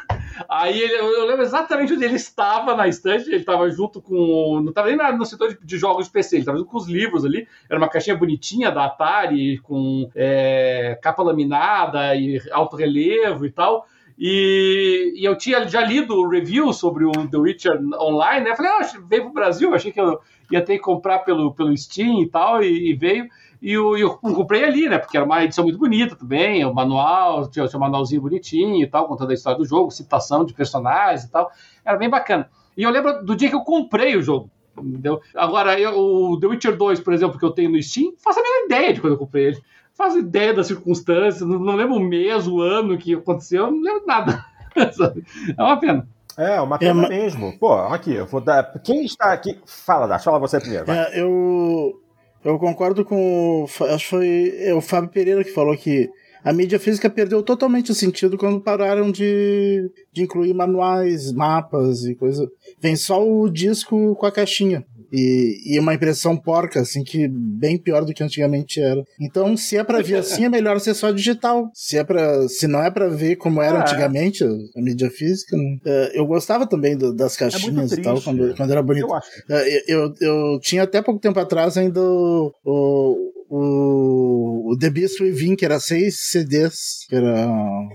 Aí 0.49 0.79
ele, 0.79 0.95
eu 0.95 1.25
lembro 1.25 1.43
exatamente 1.43 1.93
onde 1.93 2.03
ele 2.03 2.15
estava 2.15 2.75
na 2.75 2.87
estante, 2.87 3.27
ele 3.27 3.37
estava 3.37 3.69
junto 3.69 4.01
com. 4.01 4.59
Não 4.61 4.69
estava 4.69 4.87
nem 4.87 5.17
no 5.17 5.25
setor 5.25 5.49
de, 5.49 5.59
de, 5.63 5.77
jogos 5.77 6.05
de 6.05 6.11
PC, 6.11 6.37
ele 6.37 6.41
estava 6.41 6.57
junto 6.57 6.69
com 6.69 6.72
os 6.77 6.87
livros 6.87 7.25
ali. 7.25 7.47
Era 7.69 7.79
uma 7.79 7.89
caixinha 7.89 8.15
bonitinha 8.15 8.71
da 8.71 8.85
Atari, 8.85 9.57
com 9.59 10.09
é, 10.15 10.97
capa 11.01 11.23
laminada 11.23 12.15
e 12.15 12.41
alto 12.51 12.75
relevo 12.75 13.45
e 13.45 13.51
tal. 13.51 13.85
E, 14.17 15.13
e, 15.15 15.25
eu 15.25 15.35
tinha 15.35 15.67
já 15.67 15.81
lido 15.81 16.27
review 16.27 16.71
sobre 16.71 17.03
o 17.05 17.11
The 17.11 17.37
Witcher 17.37 17.79
online, 17.99 18.45
né? 18.45 18.55
Falei, 18.55 18.71
ah, 18.71 18.91
veio 19.07 19.23
pro 19.23 19.33
Brasil, 19.33 19.73
achei 19.73 19.91
que 19.91 19.99
eu 19.99 20.19
ia 20.51 20.61
ter 20.61 20.77
que 20.77 20.83
comprar 20.83 21.19
pelo, 21.19 21.53
pelo 21.53 21.75
Steam 21.75 22.21
e 22.21 22.29
tal, 22.29 22.63
e, 22.63 22.91
e 22.91 22.93
veio. 22.93 23.27
E 23.61 23.71
eu, 23.71 23.97
eu, 23.97 24.17
comprei 24.17 24.63
ali, 24.63 24.89
né? 24.89 24.97
Porque 24.97 25.15
era 25.17 25.25
uma 25.25 25.43
edição 25.43 25.63
muito 25.63 25.79
bonita 25.79 26.15
também, 26.15 26.65
o 26.65 26.73
manual, 26.73 27.49
tinha, 27.49 27.65
tinha 27.65 27.77
um 27.77 27.81
manualzinho 27.81 28.21
bonitinho 28.21 28.83
e 28.83 28.87
tal, 28.87 29.07
contando 29.07 29.31
a 29.31 29.33
história 29.33 29.57
do 29.57 29.65
jogo, 29.65 29.89
citação 29.89 30.45
de 30.45 30.53
personagens 30.53 31.23
e 31.23 31.31
tal. 31.31 31.49
Era 31.83 31.97
bem 31.97 32.09
bacana. 32.09 32.49
E 32.75 32.83
eu 32.83 32.89
lembro 32.89 33.23
do 33.23 33.35
dia 33.35 33.49
que 33.49 33.55
eu 33.55 33.61
comprei 33.61 34.15
o 34.17 34.21
jogo. 34.21 34.49
Entendeu? 34.77 35.21
Agora, 35.35 35.79
eu, 35.79 35.97
o 35.97 36.39
The 36.39 36.47
Witcher 36.47 36.77
2, 36.77 36.99
por 36.99 37.13
exemplo, 37.13 37.37
que 37.37 37.45
eu 37.45 37.51
tenho 37.51 37.69
no 37.69 37.81
Steam, 37.81 38.13
faço 38.17 38.39
a 38.39 38.43
menor 38.43 38.65
ideia 38.65 38.93
de 38.93 39.01
quando 39.01 39.13
eu 39.13 39.19
comprei 39.19 39.45
ele 39.47 39.63
faço 39.93 40.19
ideia 40.19 40.53
das 40.53 40.67
circunstâncias, 40.67 41.41
não, 41.41 41.59
não 41.59 41.75
lembro 41.75 41.95
o 41.95 41.99
mês, 41.99 42.47
o 42.47 42.61
ano 42.61 42.97
que 42.97 43.13
aconteceu, 43.13 43.71
não 43.71 43.81
lembro 43.81 44.05
nada. 44.05 44.45
é 45.57 45.61
uma 45.63 45.79
pena. 45.79 46.07
É, 46.37 46.59
uma 46.59 46.79
pena 46.79 47.05
é, 47.05 47.09
mesmo. 47.09 47.57
Pô, 47.59 47.73
aqui, 47.73 48.13
eu 48.13 48.25
vou 48.25 48.41
dar. 48.41 48.63
Quem 48.83 49.05
está 49.05 49.31
aqui. 49.31 49.59
Fala, 49.65 50.07
Dash, 50.07 50.23
fala 50.23 50.39
você 50.39 50.59
primeiro. 50.59 50.89
É, 50.89 51.19
eu, 51.19 52.01
eu 52.43 52.57
concordo 52.57 53.05
com. 53.05 53.65
Acho 53.65 54.03
que 54.03 54.09
foi 54.09 54.53
é, 54.57 54.73
o 54.73 54.81
Fábio 54.81 55.11
Pereira 55.11 55.43
que 55.43 55.51
falou 55.51 55.77
que 55.77 56.09
a 56.43 56.51
mídia 56.51 56.79
física 56.79 57.09
perdeu 57.09 57.41
totalmente 57.41 57.91
o 57.91 57.95
sentido 57.95 58.37
quando 58.37 58.61
pararam 58.61 59.11
de, 59.11 59.89
de 60.11 60.23
incluir 60.23 60.53
manuais, 60.53 61.31
mapas 61.31 62.03
e 62.03 62.15
coisa. 62.15 62.47
Vem 62.79 62.95
só 62.95 63.25
o 63.25 63.49
disco 63.49 64.15
com 64.15 64.25
a 64.25 64.31
caixinha. 64.31 64.85
E, 65.15 65.75
e 65.75 65.79
uma 65.79 65.93
impressão 65.93 66.35
porca, 66.35 66.79
assim, 66.79 67.03
que 67.03 67.27
bem 67.27 67.77
pior 67.77 68.03
do 68.03 68.15
que 68.15 68.23
antigamente 68.23 68.81
era. 68.81 69.03
Então, 69.21 69.55
se 69.55 69.77
é 69.77 69.83
para 69.83 70.01
ver 70.01 70.15
assim, 70.15 70.43
é 70.43 70.49
melhor 70.49 70.79
ser 70.79 70.95
só 70.95 71.11
digital. 71.11 71.69
Se 71.71 71.99
é 71.99 72.03
para, 72.03 72.47
se 72.47 72.65
não 72.65 72.83
é 72.83 72.89
para 72.89 73.07
ver 73.09 73.35
como 73.35 73.61
era 73.61 73.77
ah, 73.77 73.81
antigamente 73.83 74.43
a, 74.43 74.81
mídia 74.81 75.11
física, 75.11 75.55
né? 75.55 75.77
uh, 75.85 76.17
eu 76.17 76.25
gostava 76.25 76.65
também 76.65 76.97
do, 76.97 77.13
das 77.13 77.35
é 77.35 77.39
caixinhas 77.41 77.91
é 77.91 77.95
e 77.95 78.01
tal, 78.01 78.19
quando, 78.19 78.55
quando 78.55 78.71
era 78.71 78.81
bonito. 78.81 79.05
Eu, 79.07 79.55
uh, 79.55 79.83
eu, 79.87 80.13
eu, 80.19 80.59
tinha 80.59 80.81
até 80.81 80.99
pouco 80.99 81.21
tempo 81.21 81.39
atrás 81.39 81.77
ainda 81.77 82.01
o, 82.01 82.51
o 82.65 83.33
o, 83.55 84.52
o 84.73 84.77
The 84.77 84.89
Beast 84.89 85.19
Within, 85.21 85.55
que 85.55 85.65
era 85.65 85.79
seis 85.79 86.15
CDs, 86.19 87.05
que 87.07 87.15
era, 87.15 87.47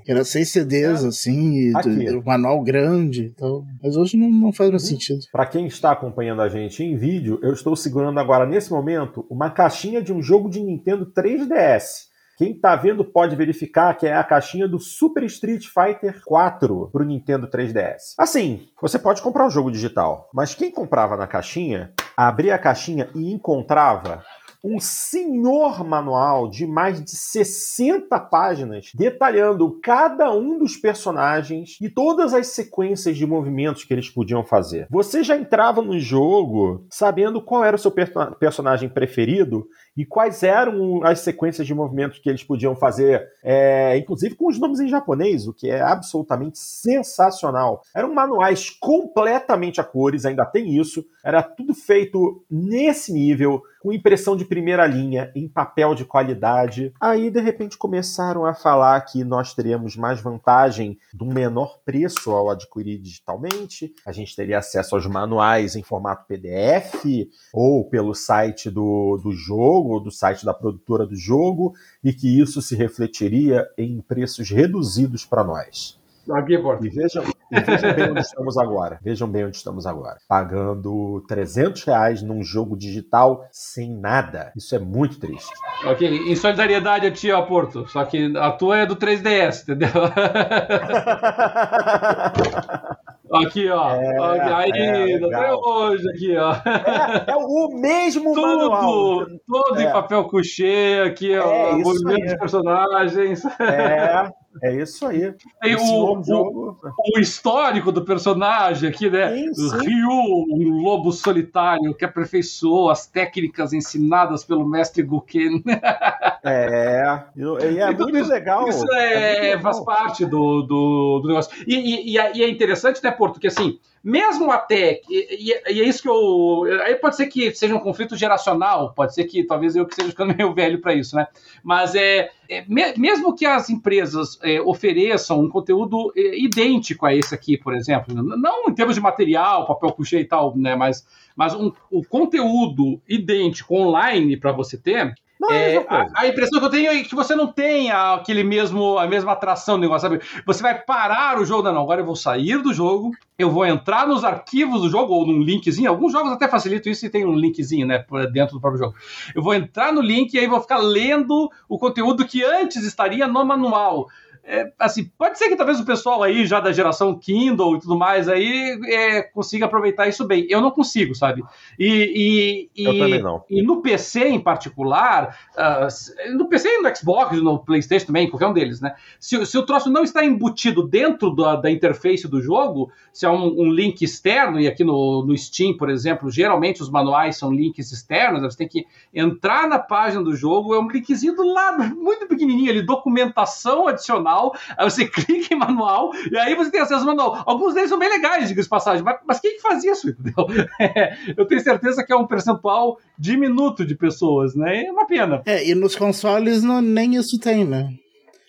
que 0.04 0.12
era 0.12 0.24
seis 0.24 0.50
CDs, 0.50 1.04
é. 1.04 1.08
assim, 1.08 1.72
e 1.72 2.10
o 2.14 2.24
manual 2.24 2.62
grande 2.62 3.24
e 3.24 3.30
tal. 3.30 3.64
Mas 3.82 3.96
hoje 3.96 4.16
não, 4.16 4.30
não 4.30 4.52
faz 4.52 4.70
mais 4.70 4.84
uhum. 4.84 4.88
sentido. 4.90 5.20
Para 5.32 5.46
quem 5.46 5.66
está 5.66 5.90
acompanhando 5.90 6.40
a 6.40 6.48
gente 6.48 6.84
em 6.84 6.96
vídeo, 6.96 7.40
eu 7.42 7.52
estou 7.52 7.74
segurando 7.74 8.20
agora, 8.20 8.46
nesse 8.46 8.70
momento, 8.70 9.26
uma 9.28 9.50
caixinha 9.50 10.00
de 10.00 10.12
um 10.12 10.22
jogo 10.22 10.48
de 10.48 10.60
Nintendo 10.60 11.06
3DS. 11.06 12.08
Quem 12.36 12.52
está 12.52 12.76
vendo 12.76 13.04
pode 13.04 13.34
verificar 13.34 13.92
que 13.94 14.06
é 14.06 14.14
a 14.14 14.22
caixinha 14.22 14.68
do 14.68 14.78
Super 14.78 15.24
Street 15.24 15.64
Fighter 15.66 16.22
4 16.24 16.90
para 16.92 17.02
o 17.02 17.04
Nintendo 17.04 17.48
3DS. 17.48 18.14
Assim, 18.16 18.68
você 18.80 18.96
pode 18.96 19.20
comprar 19.20 19.44
um 19.44 19.50
jogo 19.50 19.72
digital, 19.72 20.30
mas 20.32 20.54
quem 20.54 20.70
comprava 20.70 21.16
na 21.16 21.26
caixinha, 21.26 21.92
abria 22.16 22.54
a 22.54 22.58
caixinha 22.58 23.08
e 23.12 23.32
encontrava 23.32 24.22
um 24.62 24.80
senhor 24.80 25.84
manual 25.84 26.48
de 26.48 26.66
mais 26.66 27.02
de 27.02 27.10
60 27.10 28.18
páginas 28.20 28.90
detalhando 28.94 29.78
cada 29.82 30.32
um 30.32 30.58
dos 30.58 30.76
personagens 30.76 31.78
e 31.80 31.88
todas 31.88 32.34
as 32.34 32.48
sequências 32.48 33.16
de 33.16 33.26
movimentos 33.26 33.84
que 33.84 33.92
eles 33.92 34.10
podiam 34.10 34.44
fazer. 34.44 34.86
Você 34.90 35.22
já 35.22 35.36
entrava 35.36 35.80
no 35.80 35.98
jogo 35.98 36.86
sabendo 36.90 37.40
qual 37.40 37.64
era 37.64 37.76
o 37.76 37.78
seu 37.78 37.92
personagem 38.38 38.88
preferido 38.88 39.66
e 39.98 40.06
quais 40.06 40.44
eram 40.44 41.02
as 41.02 41.18
sequências 41.18 41.66
de 41.66 41.74
movimentos 41.74 42.20
que 42.20 42.28
eles 42.28 42.44
podiam 42.44 42.76
fazer, 42.76 43.28
é, 43.42 43.98
inclusive 43.98 44.36
com 44.36 44.46
os 44.46 44.56
nomes 44.56 44.78
em 44.78 44.86
japonês, 44.86 45.48
o 45.48 45.52
que 45.52 45.68
é 45.68 45.80
absolutamente 45.80 46.56
sensacional. 46.56 47.82
Eram 47.92 48.14
manuais 48.14 48.70
completamente 48.70 49.80
a 49.80 49.84
cores, 49.84 50.24
ainda 50.24 50.46
tem 50.46 50.78
isso, 50.78 51.04
era 51.24 51.42
tudo 51.42 51.74
feito 51.74 52.44
nesse 52.48 53.12
nível 53.12 53.60
com 53.80 53.92
impressão 53.92 54.36
de 54.36 54.44
primeira 54.44 54.86
linha, 54.86 55.30
em 55.34 55.48
papel 55.48 55.94
de 55.94 56.04
qualidade. 56.04 56.92
Aí, 57.00 57.30
de 57.30 57.40
repente, 57.40 57.78
começaram 57.78 58.44
a 58.44 58.54
falar 58.54 59.00
que 59.02 59.24
nós 59.24 59.54
teríamos 59.54 59.96
mais 59.96 60.20
vantagem 60.20 60.98
do 61.12 61.24
menor 61.24 61.78
preço 61.84 62.32
ao 62.32 62.50
adquirir 62.50 62.98
digitalmente, 62.98 63.92
a 64.04 64.12
gente 64.12 64.34
teria 64.34 64.58
acesso 64.58 64.94
aos 64.94 65.06
manuais 65.06 65.76
em 65.76 65.82
formato 65.82 66.26
PDF 66.26 67.04
ou 67.52 67.88
pelo 67.88 68.14
site 68.14 68.70
do, 68.70 69.18
do 69.22 69.32
jogo, 69.32 69.87
ou 69.88 70.00
do 70.00 70.10
site 70.10 70.44
da 70.44 70.54
produtora 70.54 71.06
do 71.06 71.16
jogo, 71.16 71.74
e 72.02 72.12
que 72.12 72.40
isso 72.40 72.62
se 72.62 72.76
refletiria 72.76 73.66
em 73.76 74.00
preços 74.00 74.50
reduzidos 74.50 75.24
para 75.24 75.44
nós. 75.44 75.98
Aqui, 76.30 76.60
e 76.82 76.88
vejam, 76.90 77.24
e 77.50 77.60
vejam 77.60 77.94
bem 77.94 78.10
onde 78.10 78.20
estamos 78.20 78.58
agora. 78.58 78.98
Vejam 79.02 79.28
bem 79.28 79.46
onde 79.46 79.56
estamos 79.56 79.86
agora. 79.86 80.18
Pagando 80.28 81.24
300 81.26 81.82
reais 81.84 82.22
num 82.22 82.42
jogo 82.42 82.76
digital 82.76 83.48
sem 83.50 83.90
nada. 83.90 84.52
Isso 84.54 84.74
é 84.74 84.78
muito 84.78 85.18
triste. 85.18 85.50
Ok, 85.86 86.06
em 86.06 86.36
solidariedade 86.36 87.06
a 87.06 87.10
ti, 87.10 87.28
Porto. 87.46 87.88
Só 87.88 88.04
que 88.04 88.36
a 88.36 88.52
tua 88.52 88.78
é 88.78 88.86
do 88.86 88.96
3DS, 88.96 89.62
entendeu? 89.62 89.88
Aqui, 93.32 93.68
ó. 93.68 93.90
É, 93.90 94.54
aí, 94.54 94.70
é, 94.72 95.14
até 95.16 95.52
hoje, 95.52 96.08
aqui, 96.10 96.36
ó. 96.36 96.52
É, 96.52 97.32
é 97.32 97.36
o 97.36 97.68
mesmo 97.80 98.34
Tudo, 98.34 98.70
manual. 98.70 99.26
Tudo 99.46 99.80
é. 99.80 99.84
em 99.84 99.92
papel 99.92 100.24
couché, 100.24 101.02
aqui, 101.06 101.36
ó. 101.36 101.50
É, 101.50 101.72
movimento 101.72 102.24
dos 102.24 102.38
personagens. 102.38 103.44
É. 103.60 104.30
É 104.62 104.74
isso 104.74 105.06
aí. 105.06 105.32
Tem 105.60 105.76
o, 105.76 106.20
o, 106.20 106.76
o, 107.16 107.20
histórico 107.20 107.92
do 107.92 108.04
personagem 108.04 108.88
aqui, 108.88 109.08
né? 109.08 109.28
Ryu, 109.28 110.10
um 110.10 110.82
lobo 110.82 111.12
solitário 111.12 111.94
que 111.94 112.04
aperfeiçoou 112.04 112.90
as 112.90 113.06
técnicas 113.06 113.72
ensinadas 113.72 114.44
pelo 114.44 114.66
mestre 114.66 115.02
Guken. 115.02 115.62
É, 116.44 117.24
e 117.36 117.78
é 117.78 117.90
muito 117.90 118.16
isso, 118.16 118.30
legal. 118.30 118.68
Isso 118.68 118.92
é, 118.92 119.50
é 119.50 119.58
faz 119.58 119.80
parte 119.80 120.24
do, 120.24 120.62
do, 120.62 121.20
do 121.20 121.28
negócio. 121.28 121.52
E, 121.66 121.74
e, 121.74 122.16
e, 122.16 122.42
é 122.42 122.48
interessante, 122.48 123.02
né, 123.02 123.10
Porto, 123.10 123.40
que 123.40 123.46
assim, 123.46 123.78
mesmo 124.02 124.50
até, 124.50 125.00
e, 125.08 125.50
e, 125.50 125.82
é 125.82 125.84
isso 125.84 126.02
que 126.02 126.08
eu. 126.08 126.64
Aí 126.84 126.94
pode 126.96 127.16
ser 127.16 127.26
que 127.26 127.52
seja 127.54 127.74
um 127.74 127.80
conflito 127.80 128.16
geracional, 128.16 128.92
pode 128.94 129.14
ser 129.14 129.24
que 129.24 129.42
talvez 129.42 129.74
eu 129.74 129.84
que 129.84 129.92
esteja 129.92 130.10
ficando 130.10 130.34
meio 130.36 130.54
velho 130.54 130.80
para 130.80 130.94
isso, 130.94 131.16
né? 131.16 131.26
Mas 131.62 131.94
é, 131.94 132.30
é 132.48 132.64
me, 132.68 132.96
mesmo 132.96 133.34
que 133.34 133.44
as 133.44 133.68
empresas 133.68 134.38
é, 134.42 134.60
ofereçam 134.60 135.40
um 135.40 135.48
conteúdo 135.48 136.12
é, 136.16 136.38
idêntico 136.38 137.04
a 137.04 137.14
esse 137.14 137.34
aqui, 137.34 137.58
por 137.58 137.74
exemplo, 137.74 138.14
não 138.14 138.68
em 138.68 138.74
termos 138.74 138.94
de 138.94 139.00
material, 139.00 139.66
papel 139.66 139.92
couché 139.92 140.20
e 140.20 140.24
tal, 140.24 140.56
né? 140.56 140.76
Mas, 140.76 141.04
mas 141.34 141.54
um, 141.54 141.72
o 141.90 142.04
conteúdo 142.04 143.00
idêntico 143.08 143.74
online 143.74 144.36
para 144.36 144.52
você 144.52 144.78
ter, 144.78 145.12
não, 145.40 145.50
é, 145.50 145.76
é 145.76 145.86
a, 145.88 146.06
a, 146.16 146.26
impressão 146.26 146.58
que 146.58 146.66
eu 146.66 146.70
tenho 146.70 146.90
é 146.90 147.02
que 147.04 147.14
você 147.14 147.36
não 147.36 147.46
tem 147.46 147.90
aquele 147.92 148.42
mesmo, 148.42 148.98
a 148.98 149.06
mesma 149.06 149.32
atração 149.32 149.76
do 149.76 149.82
negócio, 149.82 150.08
sabe? 150.08 150.22
Você 150.44 150.62
vai 150.62 150.74
parar 150.76 151.40
o 151.40 151.44
jogo, 151.44 151.62
não, 151.62 151.74
não, 151.74 151.82
agora 151.82 152.00
eu 152.00 152.04
vou 152.04 152.16
sair 152.16 152.60
do 152.60 152.74
jogo, 152.74 153.12
eu 153.38 153.48
vou 153.50 153.64
entrar 153.64 154.06
nos 154.06 154.24
arquivos 154.24 154.82
do 154.82 154.90
jogo, 154.90 155.12
ou 155.14 155.26
num 155.26 155.40
linkzinho, 155.40 155.88
alguns 155.88 156.12
jogos 156.12 156.32
até 156.32 156.48
facilitam 156.48 156.90
isso 156.90 157.06
e 157.06 157.10
tem 157.10 157.24
um 157.24 157.36
linkzinho, 157.36 157.86
né, 157.86 158.04
dentro 158.32 158.56
do 158.56 158.60
próprio 158.60 158.82
jogo. 158.82 158.96
Eu 159.34 159.42
vou 159.42 159.54
entrar 159.54 159.92
no 159.92 160.00
link 160.00 160.34
e 160.34 160.38
aí 160.38 160.46
vou 160.48 160.60
ficar 160.60 160.78
lendo 160.78 161.48
o 161.68 161.78
conteúdo 161.78 162.26
que 162.26 162.42
antes 162.42 162.82
estaria 162.82 163.26
no 163.28 163.44
manual 163.44 164.08
é, 164.50 164.72
assim, 164.78 165.04
pode 165.18 165.36
ser 165.38 165.50
que 165.50 165.56
talvez 165.56 165.78
o 165.78 165.84
pessoal 165.84 166.22
aí, 166.22 166.46
já 166.46 166.58
da 166.58 166.72
geração 166.72 167.14
Kindle 167.18 167.76
e 167.76 167.80
tudo 167.80 167.98
mais, 167.98 168.30
aí 168.30 168.80
é, 168.86 169.20
consiga 169.20 169.66
aproveitar 169.66 170.08
isso 170.08 170.26
bem. 170.26 170.46
Eu 170.48 170.62
não 170.62 170.70
consigo, 170.70 171.14
sabe? 171.14 171.44
E, 171.78 172.70
e, 172.74 172.82
Eu 172.86 172.94
e, 172.94 172.98
também 172.98 173.22
não. 173.22 173.44
E 173.50 173.62
no 173.62 173.82
PC 173.82 174.26
em 174.28 174.40
particular, 174.40 175.38
uh, 175.54 176.34
no 176.34 176.48
PC 176.48 176.66
e 176.66 176.82
no 176.82 176.96
Xbox, 176.96 177.42
no 177.42 177.58
PlayStation 177.58 178.06
também, 178.06 178.30
qualquer 178.30 178.46
um 178.46 178.54
deles, 178.54 178.80
né? 178.80 178.94
Se, 179.20 179.44
se 179.44 179.58
o 179.58 179.66
troço 179.66 179.90
não 179.90 180.02
está 180.02 180.24
embutido 180.24 180.82
dentro 180.82 181.34
da, 181.34 181.54
da 181.54 181.70
interface 181.70 182.26
do 182.26 182.40
jogo, 182.40 182.90
se 183.12 183.26
é 183.26 183.30
um, 183.30 183.60
um, 183.60 183.70
link 183.70 184.00
externo, 184.00 184.58
e 184.58 184.66
aqui 184.66 184.82
no, 184.82 185.26
no 185.26 185.36
Steam, 185.36 185.76
por 185.76 185.90
exemplo, 185.90 186.30
geralmente 186.30 186.80
os 186.80 186.88
manuais 186.88 187.36
são 187.36 187.52
links 187.52 187.92
externos, 187.92 188.40
você 188.40 188.56
tem 188.56 188.68
que 188.68 188.86
entrar 189.12 189.68
na 189.68 189.78
página 189.78 190.22
do 190.22 190.34
jogo, 190.34 190.74
é 190.74 190.80
um 190.80 190.88
linkzinho 190.88 191.34
do 191.34 191.52
lado, 191.52 191.84
muito 192.00 192.26
pequenininho 192.26 192.70
ali, 192.70 192.80
documentação 192.80 193.86
adicional 193.86 194.37
manual, 194.38 194.54
aí 194.76 194.90
você 194.90 195.06
clica 195.08 195.54
em 195.54 195.58
manual, 195.58 196.10
e 196.30 196.36
aí 196.38 196.54
você 196.54 196.70
tem 196.70 196.80
acesso 196.80 197.00
ao 197.00 197.06
manual. 197.06 197.42
Alguns 197.44 197.74
deles 197.74 197.90
são 197.90 197.98
bem 197.98 198.08
legais, 198.08 198.48
diga-se 198.48 198.68
passagem, 198.68 199.02
mas, 199.02 199.18
mas 199.26 199.40
quem 199.40 199.56
que 199.56 199.62
faz 199.62 199.82
isso, 199.84 200.08
entendeu? 200.10 200.46
É, 200.80 201.16
eu 201.36 201.46
tenho 201.46 201.60
certeza 201.60 202.04
que 202.04 202.12
é 202.12 202.16
um 202.16 202.26
percentual 202.26 202.98
diminuto 203.18 203.84
de 203.84 203.94
pessoas, 203.94 204.54
né? 204.54 204.84
É 204.86 204.92
uma 204.92 205.06
pena. 205.06 205.42
É, 205.44 205.66
e 205.66 205.74
nos 205.74 205.96
consoles 205.96 206.62
não, 206.62 206.80
nem 206.80 207.16
isso 207.16 207.38
tem, 207.38 207.64
né? 207.64 207.90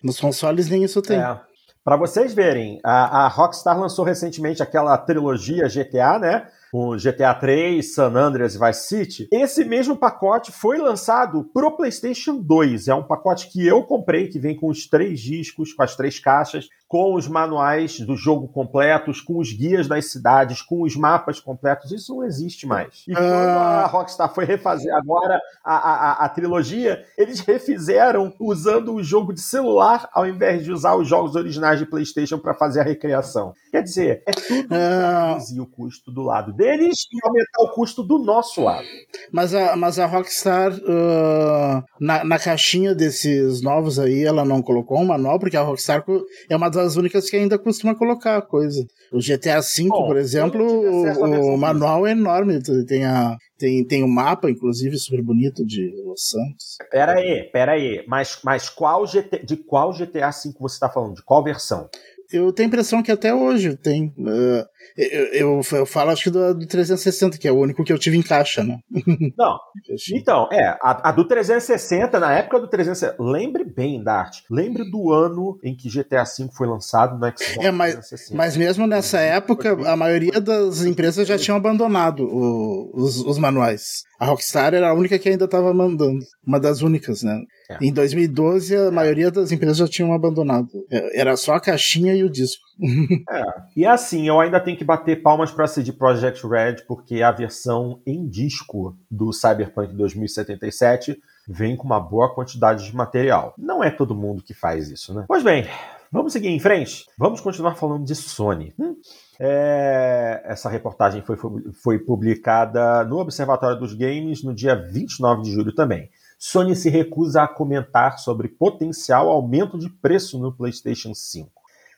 Nos 0.03 0.19
consoles 0.19 0.69
nem 0.69 0.83
isso 0.83 1.01
tem. 1.01 1.19
É. 1.19 1.39
Para 1.83 1.97
vocês 1.97 2.33
verem, 2.33 2.79
a, 2.83 3.25
a, 3.25 3.27
Rockstar 3.27 3.79
lançou 3.79 4.05
recentemente 4.05 4.61
aquela 4.61 4.97
trilogia 4.97 5.67
GTA, 5.67 6.19
né? 6.19 6.47
O 6.71 6.95
GTA 6.95 7.33
3, 7.33 7.93
San 7.93 8.13
Andreas 8.15 8.55
e 8.55 8.59
Vice 8.59 8.87
City, 8.87 9.27
esse 9.31 9.65
mesmo 9.65 9.95
pacote 9.95 10.51
foi 10.51 10.77
lançado 10.77 11.43
pro 11.53 11.75
PlayStation 11.75 12.37
2. 12.37 12.87
É 12.87 12.95
um 12.95 13.03
pacote 13.03 13.49
que 13.49 13.65
eu 13.65 13.83
comprei, 13.83 14.27
que 14.27 14.39
vem 14.39 14.55
com 14.55 14.69
os 14.69 14.87
três 14.87 15.19
discos, 15.19 15.73
com 15.73 15.83
as 15.83 15.95
três 15.95 16.19
caixas, 16.19 16.67
com 16.89 17.13
os 17.13 17.27
manuais 17.27 17.99
do 17.99 18.17
jogo 18.17 18.47
completos, 18.47 19.21
com 19.21 19.37
os 19.37 19.53
guias 19.53 19.87
das 19.87 20.11
cidades, 20.11 20.59
com 20.63 20.81
os 20.81 20.95
mapas 20.95 21.39
completos. 21.39 21.91
Isso 21.91 22.15
não 22.15 22.25
existe 22.25 22.65
mais. 22.65 23.03
E 23.07 23.13
quando 23.13 23.31
a 23.31 23.83
ah. 23.83 23.85
Rockstar 23.85 24.33
foi 24.33 24.43
refazer 24.43 24.91
agora 24.95 25.39
a, 25.63 25.75
a, 25.75 26.25
a, 26.25 26.29
trilogia, 26.29 27.05
eles 27.15 27.41
refizeram 27.41 28.33
usando 28.39 28.95
o 28.95 29.03
jogo 29.03 29.31
de 29.31 29.39
celular 29.39 30.09
ao 30.11 30.25
invés 30.25 30.63
de 30.63 30.71
usar 30.71 30.95
os 30.95 31.07
jogos 31.07 31.35
originais 31.35 31.77
de 31.77 31.85
PlayStation 31.85 32.39
para 32.39 32.55
fazer 32.55 32.79
a 32.79 32.83
recriação. 32.83 33.53
Quer 33.69 33.83
dizer, 33.83 34.23
é 34.25 34.31
tudo 34.31 34.73
uh... 34.73 35.55
e 35.55 35.61
o 35.61 35.67
custo 35.67 36.11
do 36.11 36.23
lado 36.23 36.51
deles 36.51 37.05
e 37.13 37.19
aumentar 37.23 37.61
o 37.61 37.75
custo 37.75 38.01
do 38.01 38.17
nosso 38.17 38.63
lado. 38.63 38.87
Mas 39.31 39.53
a, 39.53 39.75
mas 39.75 39.99
a 39.99 40.07
Rockstar, 40.07 40.73
uh, 40.73 41.83
na, 41.99 42.23
na 42.23 42.39
caixinha 42.39 42.95
desses 42.95 43.61
novos 43.61 43.99
aí, 43.99 44.23
ela 44.23 44.43
não 44.43 44.59
colocou 44.59 44.97
um 44.97 45.05
manual, 45.05 45.37
porque 45.37 45.55
a 45.55 45.61
Rockstar 45.61 46.03
é 46.49 46.55
uma 46.55 46.69
das 46.69 46.78
únicas 46.95 47.29
que 47.29 47.37
ainda 47.37 47.57
costuma 47.57 47.95
colocar 47.95 48.41
coisa. 48.43 48.85
O 49.11 49.19
GTA 49.19 49.59
V, 49.61 49.87
Bom, 49.87 50.07
por 50.07 50.17
exemplo, 50.17 50.63
o, 50.63 51.53
o 51.53 51.57
manual 51.57 52.05
é 52.05 52.11
enorme. 52.11 52.59
Tem 52.85 53.05
a, 53.05 53.35
tem, 53.57 53.85
tem 53.85 54.03
um 54.03 54.07
mapa, 54.07 54.49
inclusive, 54.49 54.97
super 54.97 55.21
bonito 55.21 55.65
de 55.65 55.91
Los 56.05 56.29
Santos. 56.29 56.77
Pera 56.91 57.13
aí, 57.13 57.49
pera 57.51 57.71
aí. 57.73 58.03
Mas, 58.07 58.39
mas 58.43 58.69
qual 58.69 59.05
GT, 59.05 59.45
de 59.45 59.57
qual 59.57 59.91
GTA 59.91 60.29
V 60.29 60.53
você 60.59 60.75
está 60.75 60.89
falando? 60.89 61.15
De 61.15 61.23
qual 61.23 61.43
versão? 61.43 61.89
Eu 62.31 62.53
tenho 62.53 62.67
a 62.67 62.69
impressão 62.69 63.01
que 63.01 63.11
até 63.11 63.33
hoje 63.33 63.75
tem. 63.75 64.13
Uh, 64.17 64.65
eu, 64.95 65.25
eu, 65.33 65.61
eu, 65.71 65.85
falo, 65.85 66.11
acho 66.11 66.23
que 66.23 66.29
do, 66.29 66.53
do 66.53 66.67
360, 66.67 67.37
que 67.37 67.47
é 67.47 67.51
o 67.51 67.57
único 67.57 67.83
que 67.83 67.91
eu 67.91 67.97
tive 67.97 68.17
em 68.17 68.21
caixa, 68.21 68.63
né? 68.63 68.79
Não. 69.37 69.57
então, 70.13 70.47
é, 70.51 70.77
a, 70.81 71.09
a, 71.09 71.11
do 71.11 71.27
360, 71.27 72.19
na 72.19 72.33
época 72.33 72.59
do 72.59 72.67
360, 72.67 73.15
lembre 73.19 73.63
bem, 73.63 74.03
Dart, 74.03 74.41
lembre 74.49 74.89
do 74.89 75.11
ano 75.11 75.59
em 75.63 75.75
que 75.75 75.89
GTA 75.89 76.23
V 76.23 76.49
foi 76.55 76.67
lançado 76.67 77.17
no 77.17 77.25
Xbox 77.27 77.57
é, 77.57 77.71
mas, 77.71 77.93
360. 77.93 78.37
Mas 78.37 78.55
mesmo 78.55 78.85
nessa 78.85 79.19
época, 79.19 79.71
a 79.89 79.95
maioria 79.95 80.39
das 80.39 80.83
empresas 80.83 81.27
já 81.27 81.37
tinham 81.37 81.57
abandonado 81.57 82.23
o, 82.23 82.91
os, 82.93 83.19
os 83.25 83.37
manuais. 83.39 84.03
A 84.19 84.25
Rockstar 84.25 84.73
era 84.73 84.89
a 84.89 84.93
única 84.93 85.17
que 85.17 85.29
ainda 85.29 85.45
estava 85.45 85.73
mandando. 85.73 86.19
Uma 86.45 86.59
das 86.59 86.81
únicas, 86.81 87.23
né? 87.23 87.41
É. 87.69 87.77
Em 87.81 87.93
2012, 87.93 88.75
a 88.75 88.79
é. 88.79 88.91
maioria 88.91 89.31
das 89.31 89.51
empresas 89.53 89.77
já 89.77 89.87
tinham 89.87 90.13
abandonado. 90.13 90.67
É, 90.91 91.21
era 91.21 91.37
só 91.37 91.53
a 91.53 91.61
caixinha 91.61 92.13
e 92.13 92.23
o 92.23 92.29
disco. 92.29 92.61
é. 93.31 93.43
E 93.77 93.85
assim, 93.85 94.27
eu 94.27 94.41
ainda 94.41 94.59
tenho 94.59 94.77
que 94.77 94.83
bater 94.83 95.21
palmas 95.21 95.51
para 95.51 95.63
a 95.63 95.67
CD 95.67 95.93
Projekt 95.93 96.45
Red, 96.45 96.83
porque 96.85 97.21
a 97.21 97.31
versão 97.31 98.01
em 98.05 98.27
disco 98.27 98.97
do 99.09 99.31
Cyberpunk 99.31 99.95
2077 99.95 101.17
vem 101.47 101.77
com 101.77 101.85
uma 101.85 101.99
boa 102.01 102.35
quantidade 102.35 102.85
de 102.85 102.95
material. 102.95 103.53
Não 103.57 103.81
é 103.81 103.89
todo 103.89 104.13
mundo 104.13 104.43
que 104.43 104.53
faz 104.53 104.91
isso, 104.91 105.13
né? 105.13 105.23
Pois 105.29 105.43
bem, 105.43 105.65
vamos 106.11 106.33
seguir 106.33 106.49
em 106.49 106.59
frente. 106.59 107.05
Vamos 107.17 107.39
continuar 107.39 107.75
falando 107.75 108.03
de 108.03 108.15
Sony. 108.15 108.73
Hum? 108.77 108.95
É, 109.41 110.41
essa 110.43 110.69
reportagem 110.69 111.21
foi, 111.21 111.37
foi 111.71 111.97
publicada 111.97 113.05
no 113.05 113.19
Observatório 113.19 113.79
dos 113.79 113.93
Games 113.93 114.43
no 114.43 114.53
dia 114.53 114.75
29 114.75 115.43
de 115.43 115.51
julho 115.51 115.73
também. 115.73 116.09
Sony 116.37 116.75
se 116.75 116.89
recusa 116.89 117.43
a 117.43 117.47
comentar 117.47 118.19
sobre 118.19 118.49
potencial 118.49 119.29
aumento 119.29 119.77
de 119.77 119.89
preço 119.89 120.37
no 120.39 120.51
PlayStation 120.51 121.13
5. 121.13 121.47
Uh, 121.47 121.51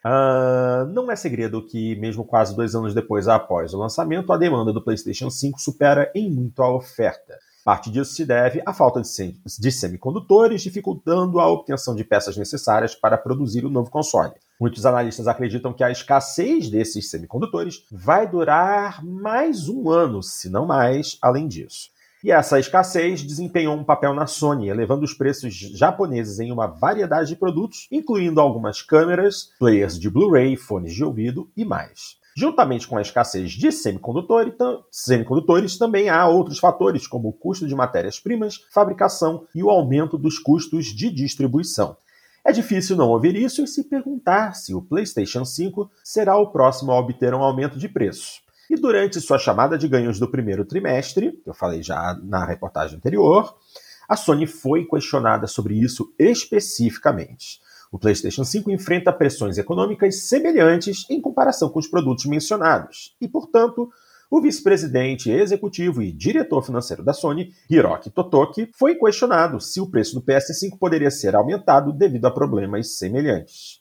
ah, 0.04 0.88
não 0.92 1.12
é 1.12 1.16
segredo 1.16 1.66
que, 1.66 1.96
mesmo 1.98 2.26
quase 2.26 2.56
dois 2.56 2.74
anos 2.74 2.94
depois 2.94 3.28
após 3.28 3.74
o 3.74 3.78
lançamento, 3.78 4.34
a 4.34 4.38
demanda 4.38 4.74
do 4.74 4.84
PlayStation 4.84 5.30
5 5.30 5.62
supera 5.62 6.12
em 6.16 6.30
muito 6.30 6.62
a 6.62 6.76
oferta. 6.76 7.38
Parte 7.64 7.92
disso 7.92 8.14
se 8.14 8.26
deve 8.26 8.62
à 8.66 8.74
falta 8.74 9.02
de 9.02 9.72
semicondutores, 9.72 10.64
dificultando 10.64 11.40
a 11.40 11.48
obtenção 11.48 11.96
de 11.96 12.04
peças 12.04 12.36
necessárias 12.36 12.96
para 12.96 13.18
produzir 13.18 13.64
o 13.66 13.70
novo 13.70 13.92
console. 13.92 14.34
Muitos 14.60 14.86
analistas 14.86 15.28
acreditam 15.28 15.74
que 15.74 15.84
a 15.84 15.92
escassez 15.92 16.70
desses 16.70 17.10
semicondutores 17.10 17.86
vai 17.92 18.28
durar 18.28 19.04
mais 19.06 19.70
um 19.70 19.90
ano, 19.90 20.24
se 20.24 20.50
não 20.50 20.66
mais, 20.66 21.18
além 21.22 21.48
disso. 21.48 21.90
E 22.24 22.32
essa 22.32 22.60
escassez 22.60 23.24
desempenhou 23.24 23.76
um 23.76 23.84
papel 23.84 24.14
na 24.14 24.28
Sony, 24.28 24.70
elevando 24.70 25.04
os 25.04 25.14
preços 25.14 25.54
japoneses 25.54 26.40
em 26.40 26.52
uma 26.52 26.68
variedade 26.68 27.30
de 27.30 27.36
produtos, 27.36 27.88
incluindo 27.92 28.40
algumas 28.40 28.84
câmeras, 28.84 29.52
players 29.58 30.00
de 30.00 30.10
Blu-ray, 30.10 30.56
fones 30.56 30.94
de 30.94 31.04
ouvido 31.04 31.50
e 31.58 31.66
mais. 31.66 32.21
Juntamente 32.36 32.88
com 32.88 32.98
a 32.98 33.02
escassez 33.02 33.52
de 33.52 33.72
semicondutores, 33.72 35.78
também 35.78 36.10
há 36.10 36.28
outros 36.28 36.60
fatores, 36.60 37.06
como 37.06 37.30
o 37.30 37.34
custo 37.34 37.68
de 37.68 37.76
matérias-primas, 37.76 38.66
fabricação 38.72 39.46
e 39.54 39.62
o 39.62 39.70
aumento 39.70 40.18
dos 40.18 40.40
custos 40.40 40.86
de 40.86 41.10
distribuição. 41.10 41.98
É 42.44 42.52
difícil 42.52 42.96
não 42.96 43.10
ouvir 43.10 43.36
isso 43.36 43.64
e 43.64 43.68
se 43.68 43.84
perguntar 43.84 44.56
se 44.56 44.74
o 44.74 44.82
PlayStation 44.82 45.46
5 45.46 45.92
será 46.04 46.38
o 46.38 46.48
próximo 46.48 46.92
a 46.92 47.00
obter 47.00 47.34
um 47.34 47.44
aumento 47.44 47.78
de 47.78 47.88
preço. 47.88 48.42
E 48.70 48.76
durante 48.76 49.20
sua 49.20 49.38
chamada 49.38 49.78
de 49.78 49.88
ganhos 49.88 50.18
do 50.18 50.28
primeiro 50.28 50.64
trimestre, 50.64 51.34
que 51.44 51.50
eu 51.50 51.54
falei 51.54 51.84
já 51.84 52.18
na 52.24 52.46
reportagem 52.46 52.98
anterior, 52.98 53.54
a 54.08 54.16
Sony 54.16 54.48
foi 54.48 54.86
questionada 54.86 55.46
sobre 55.46 55.76
isso 55.76 56.14
especificamente. 56.18 57.62
O 57.92 58.00
PlayStation 58.00 58.46
5 58.46 58.72
enfrenta 58.72 59.12
pressões 59.12 59.58
econômicas 59.58 60.24
semelhantes 60.24 61.06
em 61.10 61.20
comparação 61.20 61.70
com 61.70 61.78
os 61.78 61.88
produtos 61.88 62.26
mencionados, 62.26 63.18
e, 63.20 63.28
portanto, 63.28 63.90
o 64.30 64.40
vice-presidente 64.40 65.30
executivo 65.30 66.02
e 66.02 66.10
diretor 66.10 66.64
financeiro 66.64 67.04
da 67.04 67.12
Sony, 67.12 67.54
Hiroki 67.70 68.10
Totoki, 68.10 68.70
foi 68.74 68.96
questionado 68.96 69.60
se 69.60 69.82
o 69.82 69.92
preço 69.92 70.16
do 70.16 70.22
PS5 70.22 70.78
poderia 70.80 71.12
ser 71.12 71.36
aumentado 71.36 71.92
devido 71.92 72.26
a 72.28 72.32
problemas 72.32 72.98
semelhantes. 72.98 73.81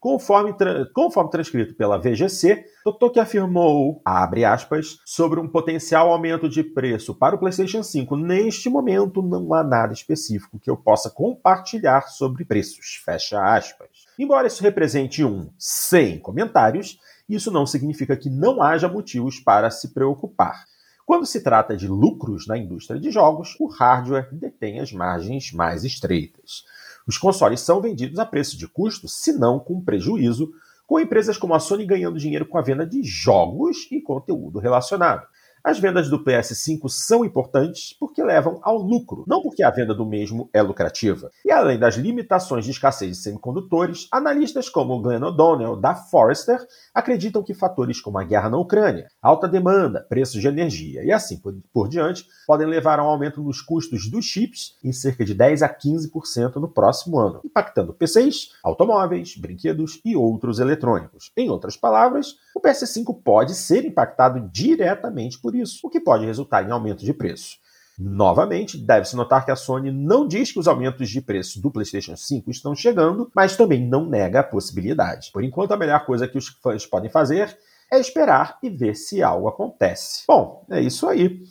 Conforme, 0.00 0.52
tra 0.52 0.86
conforme 0.94 1.28
transcrito 1.28 1.74
pela 1.74 1.98
VGC, 1.98 2.64
Totoki 2.84 3.18
afirmou, 3.18 4.00
abre 4.04 4.44
aspas, 4.44 5.00
sobre 5.04 5.40
um 5.40 5.48
potencial 5.48 6.12
aumento 6.12 6.48
de 6.48 6.62
preço 6.62 7.14
para 7.14 7.34
o 7.34 7.38
PlayStation 7.38 7.82
5. 7.82 8.16
Neste 8.16 8.68
momento, 8.68 9.20
não 9.20 9.52
há 9.52 9.64
nada 9.64 9.92
específico 9.92 10.60
que 10.60 10.70
eu 10.70 10.76
possa 10.76 11.10
compartilhar 11.10 12.02
sobre 12.02 12.44
preços, 12.44 13.02
fecha 13.04 13.42
aspas. 13.42 13.88
Embora 14.16 14.46
isso 14.46 14.62
represente 14.62 15.24
um 15.24 15.50
sem 15.58 16.18
comentários, 16.20 17.00
isso 17.28 17.50
não 17.50 17.66
significa 17.66 18.16
que 18.16 18.30
não 18.30 18.62
haja 18.62 18.88
motivos 18.88 19.40
para 19.40 19.68
se 19.68 19.92
preocupar. 19.92 20.64
Quando 21.04 21.26
se 21.26 21.42
trata 21.42 21.76
de 21.76 21.88
lucros 21.88 22.46
na 22.46 22.56
indústria 22.56 23.00
de 23.00 23.10
jogos, 23.10 23.56
o 23.58 23.66
hardware 23.66 24.28
detém 24.30 24.78
as 24.78 24.92
margens 24.92 25.52
mais 25.52 25.82
estreitas. 25.82 26.64
Os 27.08 27.16
consoles 27.16 27.60
são 27.60 27.80
vendidos 27.80 28.18
a 28.18 28.26
preço 28.26 28.58
de 28.58 28.68
custo, 28.68 29.08
se 29.08 29.32
não 29.32 29.58
com 29.58 29.80
prejuízo, 29.80 30.52
com 30.86 31.00
empresas 31.00 31.38
como 31.38 31.54
a 31.54 31.58
Sony 31.58 31.86
ganhando 31.86 32.18
dinheiro 32.18 32.46
com 32.46 32.58
a 32.58 32.62
venda 32.62 32.86
de 32.86 33.02
jogos 33.02 33.88
e 33.90 33.98
conteúdo 33.98 34.58
relacionado. 34.58 35.26
As 35.62 35.78
vendas 35.78 36.08
do 36.08 36.22
PS5 36.22 36.88
são 36.88 37.24
importantes 37.24 37.94
porque 37.98 38.22
levam 38.22 38.60
ao 38.62 38.78
lucro, 38.78 39.24
não 39.26 39.42
porque 39.42 39.62
a 39.62 39.70
venda 39.70 39.94
do 39.94 40.06
mesmo 40.06 40.48
é 40.52 40.62
lucrativa. 40.62 41.30
E 41.44 41.50
além 41.50 41.78
das 41.78 41.96
limitações 41.96 42.64
de 42.64 42.70
escassez 42.70 43.16
de 43.16 43.22
semicondutores, 43.22 44.08
analistas 44.12 44.68
como 44.68 45.00
Glenn 45.00 45.22
O'Donnell, 45.22 45.76
da 45.76 45.94
Forrester, 45.94 46.58
acreditam 46.94 47.42
que 47.42 47.54
fatores 47.54 48.00
como 48.00 48.18
a 48.18 48.24
guerra 48.24 48.48
na 48.48 48.58
Ucrânia, 48.58 49.08
alta 49.20 49.48
demanda, 49.48 50.06
preços 50.08 50.40
de 50.40 50.48
energia 50.48 51.02
e 51.04 51.12
assim 51.12 51.38
por, 51.38 51.54
por 51.72 51.88
diante 51.88 52.26
podem 52.46 52.66
levar 52.66 52.98
a 52.98 53.04
um 53.04 53.08
aumento 53.08 53.42
nos 53.42 53.60
custos 53.60 54.10
dos 54.10 54.24
chips 54.24 54.76
em 54.82 54.92
cerca 54.92 55.24
de 55.24 55.34
10 55.34 55.62
a 55.62 55.68
15% 55.68 56.56
no 56.56 56.68
próximo 56.68 57.18
ano, 57.18 57.40
impactando 57.44 57.92
PCs, 57.92 58.52
automóveis, 58.62 59.36
brinquedos 59.36 60.00
e 60.04 60.16
outros 60.16 60.58
eletrônicos. 60.58 61.30
Em 61.36 61.50
outras 61.50 61.76
palavras, 61.76 62.36
o 62.54 62.60
PS5 62.60 63.22
pode 63.22 63.54
ser 63.54 63.84
impactado 63.84 64.48
diretamente 64.52 65.40
por 65.40 65.47
isso, 65.56 65.86
o 65.86 65.90
que 65.90 66.00
pode 66.00 66.24
resultar 66.24 66.66
em 66.66 66.70
aumento 66.70 67.04
de 67.04 67.12
preço. 67.12 67.56
Novamente, 67.98 68.78
deve-se 68.78 69.16
notar 69.16 69.44
que 69.44 69.50
a 69.50 69.56
Sony 69.56 69.90
não 69.90 70.28
diz 70.28 70.52
que 70.52 70.58
os 70.60 70.68
aumentos 70.68 71.10
de 71.10 71.20
preço 71.20 71.60
do 71.60 71.70
PlayStation 71.70 72.16
5 72.16 72.48
estão 72.48 72.72
chegando, 72.74 73.28
mas 73.34 73.56
também 73.56 73.84
não 73.84 74.08
nega 74.08 74.38
a 74.38 74.44
possibilidade. 74.44 75.30
Por 75.32 75.42
enquanto, 75.42 75.72
a 75.72 75.76
melhor 75.76 76.06
coisa 76.06 76.28
que 76.28 76.38
os 76.38 76.46
fãs 76.46 76.86
podem 76.86 77.10
fazer 77.10 77.58
é 77.92 77.98
esperar 77.98 78.56
e 78.62 78.70
ver 78.70 78.94
se 78.94 79.20
algo 79.20 79.48
acontece. 79.48 80.22
Bom, 80.28 80.64
é 80.70 80.80
isso 80.80 81.08
aí. 81.08 81.42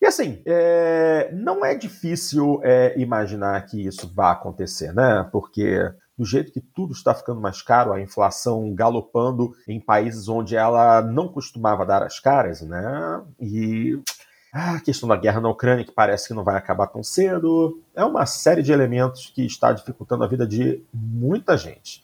E 0.00 0.06
assim, 0.06 0.42
é... 0.44 1.30
não 1.32 1.64
é 1.64 1.74
difícil 1.74 2.60
é, 2.62 2.94
imaginar 3.00 3.64
que 3.64 3.86
isso 3.86 4.12
vá 4.14 4.32
acontecer, 4.32 4.92
né? 4.92 5.26
Porque 5.32 5.90
do 6.18 6.24
jeito 6.24 6.52
que 6.52 6.60
tudo 6.60 6.92
está 6.92 7.14
ficando 7.14 7.40
mais 7.40 7.62
caro, 7.62 7.92
a 7.92 8.00
inflação 8.00 8.74
galopando 8.74 9.54
em 9.68 9.78
países 9.78 10.28
onde 10.28 10.56
ela 10.56 11.00
não 11.00 11.28
costumava 11.28 11.86
dar 11.86 12.02
as 12.02 12.18
caras, 12.18 12.60
né? 12.60 13.22
E 13.40 13.96
a 14.52 14.80
questão 14.80 15.08
da 15.08 15.16
guerra 15.16 15.40
na 15.40 15.48
Ucrânia, 15.48 15.84
que 15.84 15.92
parece 15.92 16.26
que 16.26 16.34
não 16.34 16.42
vai 16.42 16.56
acabar 16.56 16.88
tão 16.88 17.04
cedo. 17.04 17.80
É 17.94 18.04
uma 18.04 18.26
série 18.26 18.62
de 18.62 18.72
elementos 18.72 19.30
que 19.32 19.46
está 19.46 19.72
dificultando 19.72 20.24
a 20.24 20.26
vida 20.26 20.44
de 20.44 20.82
muita 20.92 21.56
gente. 21.56 22.02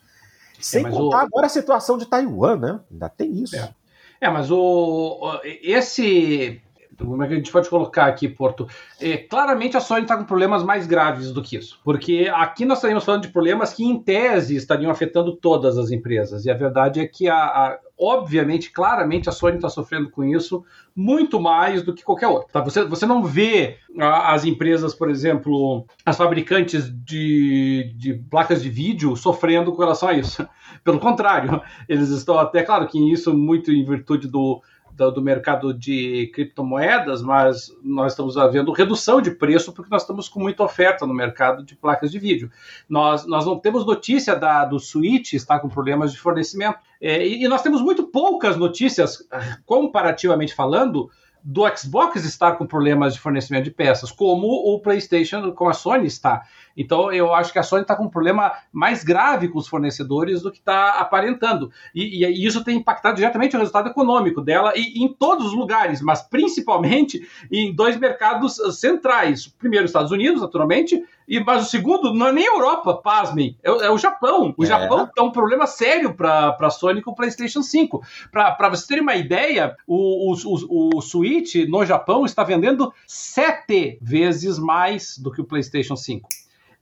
Sem 0.61 0.87
é, 0.87 0.91
contar 0.91 1.17
o... 1.17 1.27
agora 1.27 1.47
a 1.47 1.51
situação 1.51 1.99
de 1.99 2.07
Taiwan, 2.07 2.57
né? 2.57 2.81
Ainda 2.93 3.09
tem 3.09 3.43
isso. 3.43 3.57
É, 3.57 3.75
é 4.21 4.31
mas 4.31 4.49
o, 4.51 5.41
esse 5.43 6.63
como 6.99 7.23
é 7.23 7.27
que 7.27 7.33
a 7.33 7.37
gente 7.37 7.51
pode 7.51 7.69
colocar 7.69 8.07
aqui, 8.07 8.29
Porto? 8.29 8.67
É, 9.01 9.17
claramente 9.17 9.77
a 9.77 9.81
Sony 9.81 10.03
está 10.03 10.17
com 10.17 10.25
problemas 10.25 10.63
mais 10.63 10.87
graves 10.87 11.33
do 11.33 11.43
que 11.43 11.57
isso. 11.57 11.81
Porque 11.85 12.31
aqui 12.35 12.65
nós 12.65 12.79
estaríamos 12.79 13.05
falando 13.05 13.23
de 13.23 13.29
problemas 13.29 13.73
que, 13.73 13.85
em 13.85 14.01
tese, 14.01 14.57
estariam 14.57 14.91
afetando 14.91 15.35
todas 15.37 15.79
as 15.79 15.91
empresas. 15.91 16.45
E 16.45 16.51
a 16.51 16.55
verdade 16.55 17.01
é 17.01 17.07
que, 17.07 17.29
a, 17.29 17.37
a 17.37 17.79
obviamente, 17.99 18.71
claramente, 18.71 19.29
a 19.29 19.33
Sony 19.33 19.57
está 19.57 19.69
sofrendo 19.69 20.11
com 20.11 20.25
isso 20.25 20.65
muito 20.95 21.41
mais 21.41 21.83
do 21.83 21.95
que 21.95 22.03
qualquer 22.03 22.29
outra. 22.29 22.49
Tá? 22.53 22.61
Você, 22.61 22.85
você 22.85 23.07
não 23.07 23.23
vê 23.23 23.77
a, 23.99 24.35
as 24.35 24.45
empresas, 24.45 24.95
por 24.95 25.11
exemplo, 25.11 25.87
as 26.05 26.17
fabricantes 26.17 26.91
de, 27.05 27.95
de 27.97 28.15
placas 28.15 28.63
de 28.63 28.69
vídeo 28.69 29.17
sofrendo 29.17 29.73
com 29.73 29.81
relação 29.81 30.09
a 30.09 30.15
isso. 30.15 30.47
Pelo 30.83 30.99
contrário, 30.99 31.63
eles 31.89 32.11
estão 32.11 32.39
até, 32.39 32.63
claro 32.63 32.87
que 32.87 33.13
isso 33.13 33.35
muito 33.35 33.73
em 33.73 33.85
virtude 33.85 34.29
do 34.29 34.61
do, 34.97 35.11
do, 35.11 35.23
mercado 35.23 35.75
de 35.75 36.31
criptomoedas, 36.35 37.23
mas 37.23 37.71
nós 37.83 38.13
estamos 38.13 38.35
vendo 38.53 38.73
redução 38.73 39.21
de 39.21 39.31
preço 39.31 39.73
porque 39.73 39.91
nós 39.91 40.03
estamos 40.03 40.29
com 40.29 40.41
muita 40.41 40.63
oferta 40.63 41.07
no 41.07 41.15
mercado 41.15 41.65
de 41.65 41.75
placas 41.75 42.11
de 42.11 42.19
vídeo. 42.19 42.51
Nós, 42.89 43.27
nós 43.27 43.45
não 43.45 43.59
temos 43.59 43.85
notícia 43.85 44.37
da, 44.37 44.65
do 44.65 44.79
Switch 44.79 45.33
estar 45.33 45.59
com 45.59 45.69
problemas 45.69 46.13
de 46.13 46.19
fornecimento. 46.19 46.79
É, 47.01 47.27
e, 47.27 47.47
nós 47.49 47.63
temos 47.63 47.83
muito 47.83 48.05
poucas 48.05 48.57
notícias, 48.57 49.27
comparativamente 49.67 50.55
falando, 50.55 51.11
do 51.47 51.63
Xbox 51.77 52.25
estar 52.25 52.53
com 52.53 52.67
problemas 52.67 53.13
de 53.13 53.21
fornecimento 53.21 53.65
de 53.65 53.71
peças, 53.71 54.11
como 54.11 54.47
o 54.47 54.81
PlayStation, 54.81 55.53
como 55.53 55.69
a 55.69 55.75
Sony 55.75 56.07
está. 56.07 56.43
Então, 56.77 57.13
eu 57.13 57.35
acho 57.35 57.53
que 57.53 57.59
a 57.59 57.63
Sony 57.63 57.83
está 57.83 57.95
com 57.95 58.05
um 58.05 58.11
problema 58.11 58.53
mais 58.73 59.05
grave 59.05 59.49
com 59.49 59.59
os 59.59 59.69
fornecedores 59.69 60.43
do 60.43 60.51
que 60.51 60.59
está 60.59 61.01
aparentando. 61.01 61.71
E, 61.95 62.25
e, 62.25 62.47
isso 62.47 62.65
tem 62.65 62.79
impactado 62.79 63.17
diretamente 63.17 63.57
o 63.57 63.59
resultado 63.59 63.89
econômico 63.89 64.41
dela 64.41 64.73
e, 64.77 65.03
em 65.03 65.09
todos 65.09 65.47
os 65.47 65.55
lugares, 65.55 66.01
mas 66.01 66.23
principalmente 66.23 67.27
em 67.51 67.75
dois 67.75 67.97
mercados 67.97 68.57
centrais. 68.79 69.47
Primeiro, 69.47 69.87
Estados 69.87 70.11
Unidos, 70.11 70.43
naturalmente, 70.43 71.03
e, 71.27 71.41
mas 71.41 71.67
o 71.67 71.71
segundo 71.71 72.13
não 72.13 72.29
é 72.29 72.33
nem 72.33 72.49
a 72.49 72.53
Europa, 72.53 72.95
pasmem, 72.95 73.57
é, 73.63 73.69
é 73.69 73.91
o 73.91 73.99
Japão. 73.99 74.55
O 74.57 74.65
é. 74.65 74.67
Japão 74.67 75.05
está 75.05 75.23
um 75.23 75.31
problema 75.31 75.67
sério 75.67 76.15
para 76.15 76.57
a 76.59 76.71
Sony 76.71 77.01
com 77.01 77.13
o 77.13 77.15
PlayStation 77.15 77.63
5. 77.63 78.03
Para 78.31 78.69
vocês 78.69 78.87
terem 78.87 79.03
uma 79.03 79.15
ideia, 79.15 79.77
o, 79.87 80.33
o, 80.33 80.35
o, 80.45 80.99
o 80.99 81.01
Switch 81.01 81.55
no 81.69 81.85
Japão 81.85 82.25
está 82.25 82.45
vendendo 82.45 82.93
sete 83.07 83.99
vezes 84.01 84.59
mais 84.59 85.17
do 85.19 85.31
que 85.31 85.41
o 85.41 85.45
PlayStation 85.45 85.97
5. 85.97 86.29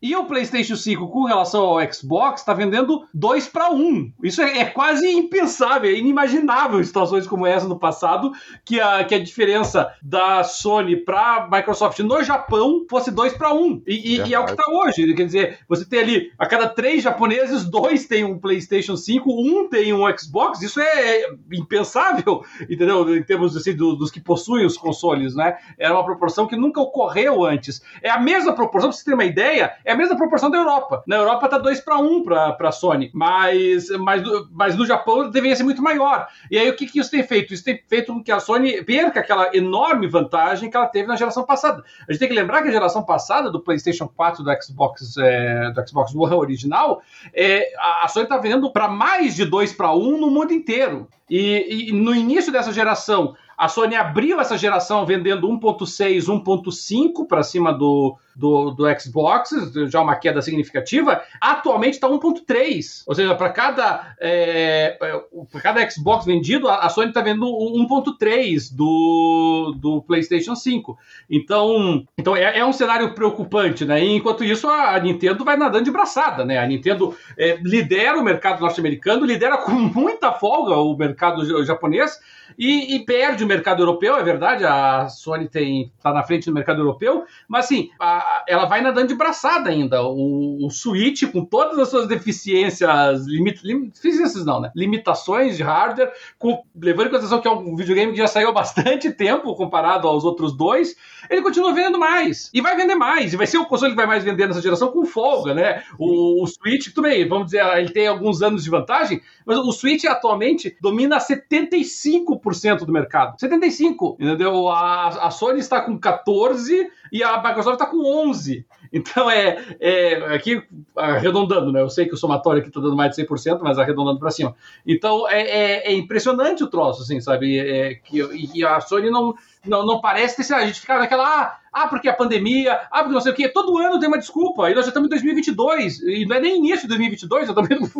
E 0.02 0.16
o 0.16 0.24
PlayStation 0.24 0.74
5, 0.74 1.06
com 1.08 1.22
relação 1.22 1.62
ao 1.62 1.92
Xbox, 1.92 2.40
está 2.40 2.52
vendendo 2.52 3.06
2 3.14 3.46
para 3.46 3.70
1. 3.70 4.12
Isso 4.24 4.42
é, 4.42 4.58
é, 4.58 4.64
quase 4.64 5.08
impensável, 5.08 5.88
é 5.88 5.94
inimaginável 5.94 6.82
situações 6.82 7.24
como 7.24 7.46
essa 7.46 7.68
no 7.68 7.78
passado, 7.78 8.32
que 8.64 8.80
a, 8.80 9.04
que 9.04 9.14
a 9.14 9.22
diferença 9.22 9.94
da 10.02 10.42
Sony 10.42 10.96
para 10.96 11.48
Microsoft 11.48 12.00
no 12.00 12.20
Japão 12.24 12.84
fosse 12.90 13.12
2 13.12 13.34
para 13.34 13.54
1. 13.54 13.82
E, 13.86 14.16
e, 14.16 14.20
e, 14.22 14.34
é 14.34 14.40
o 14.40 14.44
que 14.44 14.50
está 14.50 14.64
hoje. 14.72 15.14
Quer 15.14 15.24
dizer, 15.24 15.58
você 15.68 15.84
tem 15.84 16.00
ali, 16.00 16.32
a 16.36 16.46
cada 16.46 16.68
três 16.68 17.00
japoneses, 17.04 17.64
dois 17.64 18.04
têm 18.06 18.24
um 18.24 18.40
PlayStation 18.40 18.96
5, 18.96 19.30
um 19.30 19.68
tem 19.68 19.92
um 19.92 20.02
Xbox. 20.18 20.60
Isso 20.62 20.80
é, 20.80 21.20
é 21.20 21.30
impensável, 21.52 22.44
entendeu? 22.68 23.16
Em 23.16 23.22
termos 23.22 23.56
assim, 23.56 23.76
do, 23.76 23.94
dos 23.94 24.10
que 24.10 24.20
possuem 24.20 24.66
os 24.66 24.76
consoles, 24.76 25.36
né? 25.36 25.56
Era 25.78 25.94
uma 25.94 26.04
proporção 26.04 26.48
que 26.48 26.56
nunca 26.56 26.80
ocorreu 26.80 27.44
antes. 27.44 27.80
É 28.02 28.10
a 28.10 28.18
mesma 28.18 28.52
proporção, 28.52 28.90
para 28.90 28.98
você 28.98 29.04
ter 29.04 29.14
uma 29.14 29.24
ideia, 29.24 29.72
é 29.84 29.91
a 29.92 29.96
mesma 29.96 30.16
proporção 30.16 30.50
da 30.50 30.58
Europa. 30.58 31.02
Na 31.06 31.16
Europa 31.16 31.48
tá 31.48 31.58
2 31.58 31.80
para 31.80 31.98
1 31.98 32.22
para 32.24 32.68
a 32.68 32.72
Sony, 32.72 33.10
mas, 33.12 33.88
mas, 33.98 34.22
mas 34.50 34.76
no 34.76 34.86
Japão 34.86 35.30
deveria 35.30 35.56
ser 35.56 35.62
muito 35.62 35.82
maior. 35.82 36.26
E 36.50 36.58
aí 36.58 36.68
o 36.68 36.76
que, 36.76 36.86
que 36.86 36.98
isso 36.98 37.10
tem 37.10 37.22
feito? 37.22 37.54
Isso 37.54 37.64
tem 37.64 37.80
feito 37.88 38.12
com 38.12 38.22
que 38.22 38.32
a 38.32 38.40
Sony 38.40 38.82
perca 38.84 39.20
aquela 39.20 39.54
enorme 39.54 40.06
vantagem 40.06 40.70
que 40.70 40.76
ela 40.76 40.86
teve 40.86 41.08
na 41.08 41.16
geração 41.16 41.44
passada. 41.44 41.82
A 42.08 42.12
gente 42.12 42.20
tem 42.20 42.28
que 42.28 42.34
lembrar 42.34 42.62
que 42.62 42.68
a 42.68 42.72
geração 42.72 43.02
passada 43.02 43.50
do 43.50 43.60
PlayStation 43.60 44.08
4 44.08 44.42
do 44.42 44.50
Xbox, 44.62 45.16
é, 45.18 45.70
do 45.70 45.88
Xbox 45.88 46.14
One 46.14 46.34
original, 46.34 47.02
é, 47.34 47.72
a 48.02 48.08
Sony 48.08 48.24
está 48.24 48.38
vendendo 48.38 48.72
para 48.72 48.88
mais 48.88 49.34
de 49.34 49.44
2 49.44 49.72
para 49.72 49.92
1 49.94 50.18
no 50.18 50.30
mundo 50.30 50.52
inteiro. 50.52 51.08
E, 51.30 51.88
e, 51.88 51.92
no 51.92 52.14
início 52.14 52.52
dessa 52.52 52.72
geração, 52.72 53.34
a 53.56 53.66
Sony 53.66 53.94
abriu 53.94 54.38
essa 54.38 54.58
geração 54.58 55.06
vendendo 55.06 55.48
1.6, 55.48 56.26
1.5 56.26 57.26
para 57.26 57.42
cima 57.42 57.72
do, 57.72 58.18
do, 58.34 58.70
do 58.70 58.84
Xbox, 59.00 59.50
já 59.88 60.00
uma 60.00 60.16
queda 60.16 60.40
significativa, 60.40 61.22
atualmente 61.40 61.94
está 61.94 62.08
1.3. 62.08 63.02
Ou 63.06 63.14
seja, 63.14 63.34
para 63.34 63.50
cada, 63.50 64.14
é, 64.20 64.98
é 65.00 65.60
cada 65.60 65.88
Xbox 65.88 66.24
vendido, 66.24 66.68
a, 66.68 66.88
Sony 66.88 67.08
está 67.08 67.20
vendendo 67.20 67.46
1.3 67.46 68.74
do, 68.74 69.74
do 69.78 70.02
PlayStation 70.02 70.54
5. 70.54 70.98
Então, 71.30 72.04
então 72.16 72.36
é, 72.36 72.58
é, 72.58 72.64
um 72.64 72.72
cenário 72.72 73.14
preocupante, 73.14 73.84
né? 73.84 74.02
E 74.04 74.16
enquanto 74.16 74.44
isso, 74.44 74.68
a, 74.68 74.98
Nintendo 74.98 75.44
vai 75.44 75.56
nadando 75.56 75.84
de 75.84 75.90
braçada, 75.90 76.44
né? 76.44 76.58
A 76.58 76.66
Nintendo 76.66 77.14
é, 77.36 77.58
lidera 77.62 78.18
o 78.18 78.24
mercado 78.24 78.60
norte-americano, 78.60 79.24
lidera 79.24 79.58
com 79.58 79.72
muita 79.72 80.32
folga 80.32 80.76
o 80.76 80.96
mercado 80.96 81.64
japonês 81.64 82.18
e, 82.58 82.96
e, 82.96 83.04
perde 83.04 83.44
o 83.44 83.46
mercado 83.46 83.82
europeu, 83.82 84.16
é 84.16 84.22
verdade, 84.22 84.64
a 84.64 85.08
Sony 85.08 85.48
está 85.52 86.12
na 86.12 86.22
frente 86.22 86.46
do 86.46 86.54
mercado 86.54 86.80
europeu, 86.80 87.24
mas 87.48 87.66
assim, 87.66 87.90
a, 87.98 88.21
ela 88.46 88.66
vai 88.66 88.80
nadando 88.80 89.08
de 89.08 89.14
braçada 89.14 89.70
ainda. 89.70 90.02
O, 90.02 90.66
o 90.66 90.70
Switch, 90.70 91.24
com 91.30 91.44
todas 91.44 91.78
as 91.78 91.88
suas 91.88 92.06
deficiências, 92.06 93.26
lim, 93.26 93.44
deficiências 93.44 94.44
não, 94.44 94.60
né? 94.60 94.70
Limitações 94.74 95.56
de 95.56 95.62
hardware, 95.62 96.12
com, 96.38 96.62
levando 96.80 97.06
em 97.06 97.10
consideração 97.10 97.40
que 97.40 97.48
é 97.48 97.50
um 97.50 97.76
videogame 97.76 98.12
que 98.12 98.18
já 98.18 98.26
saiu 98.26 98.48
há 98.48 98.52
bastante 98.52 99.10
tempo 99.12 99.54
comparado 99.54 100.08
aos 100.08 100.24
outros 100.24 100.56
dois, 100.56 100.96
ele 101.28 101.42
continua 101.42 101.72
vendendo 101.72 101.98
mais. 101.98 102.50
E 102.52 102.60
vai 102.60 102.76
vender 102.76 102.94
mais. 102.94 103.32
E 103.32 103.36
vai 103.36 103.46
ser 103.46 103.58
o 103.58 103.66
console 103.66 103.92
que 103.92 103.96
vai 103.96 104.06
mais 104.06 104.24
vender 104.24 104.46
nessa 104.46 104.62
geração 104.62 104.90
com 104.90 105.04
folga, 105.04 105.54
né? 105.54 105.82
O, 105.98 106.42
o 106.42 106.46
Switch, 106.46 106.88
tudo 106.88 107.02
bem, 107.02 107.26
vamos 107.28 107.46
dizer, 107.46 107.64
ele 107.78 107.90
tem 107.90 108.06
alguns 108.06 108.42
anos 108.42 108.64
de 108.64 108.70
vantagem, 108.70 109.20
mas 109.46 109.58
o 109.58 109.72
Switch 109.72 110.04
atualmente 110.04 110.76
domina 110.80 111.18
75% 111.18 112.84
do 112.84 112.92
mercado. 112.92 113.36
75%, 113.38 114.16
entendeu? 114.18 114.68
A, 114.68 115.08
a 115.26 115.30
Sony 115.30 115.60
está 115.60 115.80
com 115.80 115.98
14% 115.98 116.86
e 117.12 117.22
a 117.22 117.42
Microsoft 117.42 117.74
está 117.74 117.86
com 117.86 117.98
11%. 118.30 118.64
Então 118.92 119.30
é, 119.30 119.56
é 119.80 120.34
aqui 120.34 120.62
arredondando, 120.94 121.72
né? 121.72 121.80
Eu 121.80 121.88
sei 121.88 122.06
que 122.06 122.14
o 122.14 122.16
somatório 122.16 122.60
aqui 122.60 122.68
está 122.68 122.80
dando 122.80 122.94
mais 122.94 123.16
de 123.16 123.24
100%, 123.24 123.60
mas 123.62 123.78
arredondando 123.78 124.18
para 124.18 124.30
cima. 124.30 124.54
Então 124.86 125.28
é, 125.28 125.42
é, 125.42 125.92
é, 125.92 125.92
impressionante 125.94 126.62
o 126.62 126.68
troço, 126.68 127.02
assim, 127.02 127.18
sabe? 127.20 127.58
É, 127.58 127.94
que, 127.94 128.18
e 128.54 128.64
a 128.64 128.80
Sony 128.80 129.10
não, 129.10 129.34
não, 129.64 129.86
não 129.86 130.00
parece 130.00 130.46
ter. 130.46 130.54
A 130.54 130.66
gente 130.66 130.80
ficava 130.80 131.00
naquela. 131.00 131.24
Ah, 131.24 131.58
ah, 131.72 131.88
porque 131.88 132.08
a 132.08 132.12
pandemia, 132.12 132.72
ah, 132.90 132.98
porque 132.98 133.14
não 133.14 133.20
sei 133.20 133.32
o 133.32 133.34
quê. 133.34 133.48
Todo 133.48 133.78
ano 133.78 133.98
tem 133.98 134.08
uma 134.08 134.18
desculpa. 134.18 134.70
E 134.70 134.74
nós 134.74 134.84
já 134.84 134.88
estamos 134.88 135.06
em 135.06 135.10
2022. 135.10 136.00
E 136.00 136.26
não 136.26 136.36
é 136.36 136.40
nem 136.40 136.58
início 136.58 136.82
de 136.82 136.88
2022, 136.88 137.46
já 137.46 137.52
estamos 137.52 137.70
indo 137.70 137.90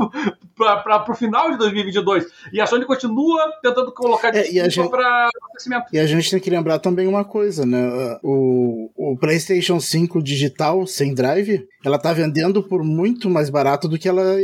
para 0.56 1.10
o 1.10 1.14
final 1.14 1.50
de 1.50 1.58
2022. 1.58 2.26
E 2.52 2.60
a 2.60 2.66
Sony 2.66 2.84
continua 2.84 3.50
tentando 3.62 3.92
colocar 3.92 4.30
desculpa 4.30 4.88
é, 4.88 4.90
para 4.90 5.30
crescimento. 5.52 5.84
E 5.92 5.98
a 5.98 6.06
gente 6.06 6.30
tem 6.30 6.40
que 6.40 6.50
lembrar 6.50 6.78
também 6.78 7.06
uma 7.06 7.24
coisa, 7.24 7.64
né? 7.64 8.18
O, 8.22 8.90
o 8.96 9.16
PlayStation 9.16 9.80
5 9.80 10.22
digital 10.22 10.86
sem 10.86 11.14
drive, 11.14 11.66
ela 11.84 11.98
tá 11.98 12.12
vendendo 12.12 12.62
por 12.62 12.82
muito 12.82 13.30
mais 13.30 13.48
barato 13.50 13.88
do 13.88 13.98
que 13.98 14.08
ela 14.08 14.36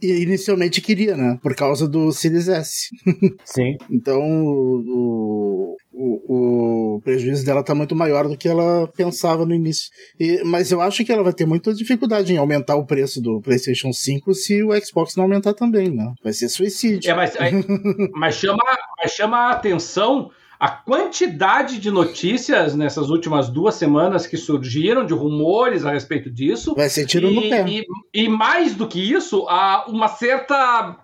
inicialmente 0.00 0.80
queria, 0.80 1.16
né? 1.16 1.38
Por 1.42 1.54
causa 1.54 1.88
do 1.88 2.12
Series 2.12 2.48
S. 2.48 2.88
Sim. 3.44 3.76
então, 3.90 4.20
o, 4.20 5.76
o, 5.92 6.96
o, 6.96 7.00
prejuízo 7.02 7.44
dela 7.44 7.62
tá 7.62 7.74
muito 7.74 7.94
maior 7.94 8.28
do 8.28 8.36
que 8.36 8.48
ela 8.48 8.67
pensava 8.96 9.44
no 9.44 9.54
início. 9.54 9.90
E, 10.18 10.42
mas 10.44 10.70
eu 10.70 10.80
acho 10.80 11.04
que 11.04 11.12
ela 11.12 11.22
vai 11.22 11.32
ter 11.32 11.46
muita 11.46 11.74
dificuldade 11.74 12.32
em 12.32 12.36
aumentar 12.36 12.76
o 12.76 12.86
preço 12.86 13.20
do 13.20 13.40
PlayStation 13.40 13.92
5 13.92 14.34
se 14.34 14.62
o 14.62 14.70
Xbox 14.84 15.16
não 15.16 15.24
aumentar 15.24 15.54
também, 15.54 15.90
né? 15.90 16.12
Vai 16.22 16.32
ser 16.32 16.48
suicídio. 16.48 17.10
É, 17.10 17.14
mas, 17.14 17.34
mas, 18.14 18.34
chama, 18.34 18.62
mas 18.98 19.12
chama 19.12 19.36
a 19.38 19.50
atenção 19.52 20.30
a 20.58 20.68
quantidade 20.68 21.78
de 21.78 21.90
notícias 21.90 22.74
nessas 22.74 23.10
últimas 23.10 23.48
duas 23.48 23.76
semanas 23.76 24.26
que 24.26 24.36
surgiram, 24.36 25.06
de 25.06 25.14
rumores 25.14 25.84
a 25.84 25.92
respeito 25.92 26.28
disso. 26.28 26.74
Vai 26.74 26.88
ser 26.88 27.06
tiro 27.06 27.28
e, 27.28 27.34
no 27.34 27.42
pé. 27.42 27.64
E, 27.68 27.84
e 28.12 28.28
mais 28.28 28.74
do 28.74 28.88
que 28.88 29.00
isso, 29.00 29.46
há 29.48 29.84
uma 29.86 30.08
certa 30.08 30.96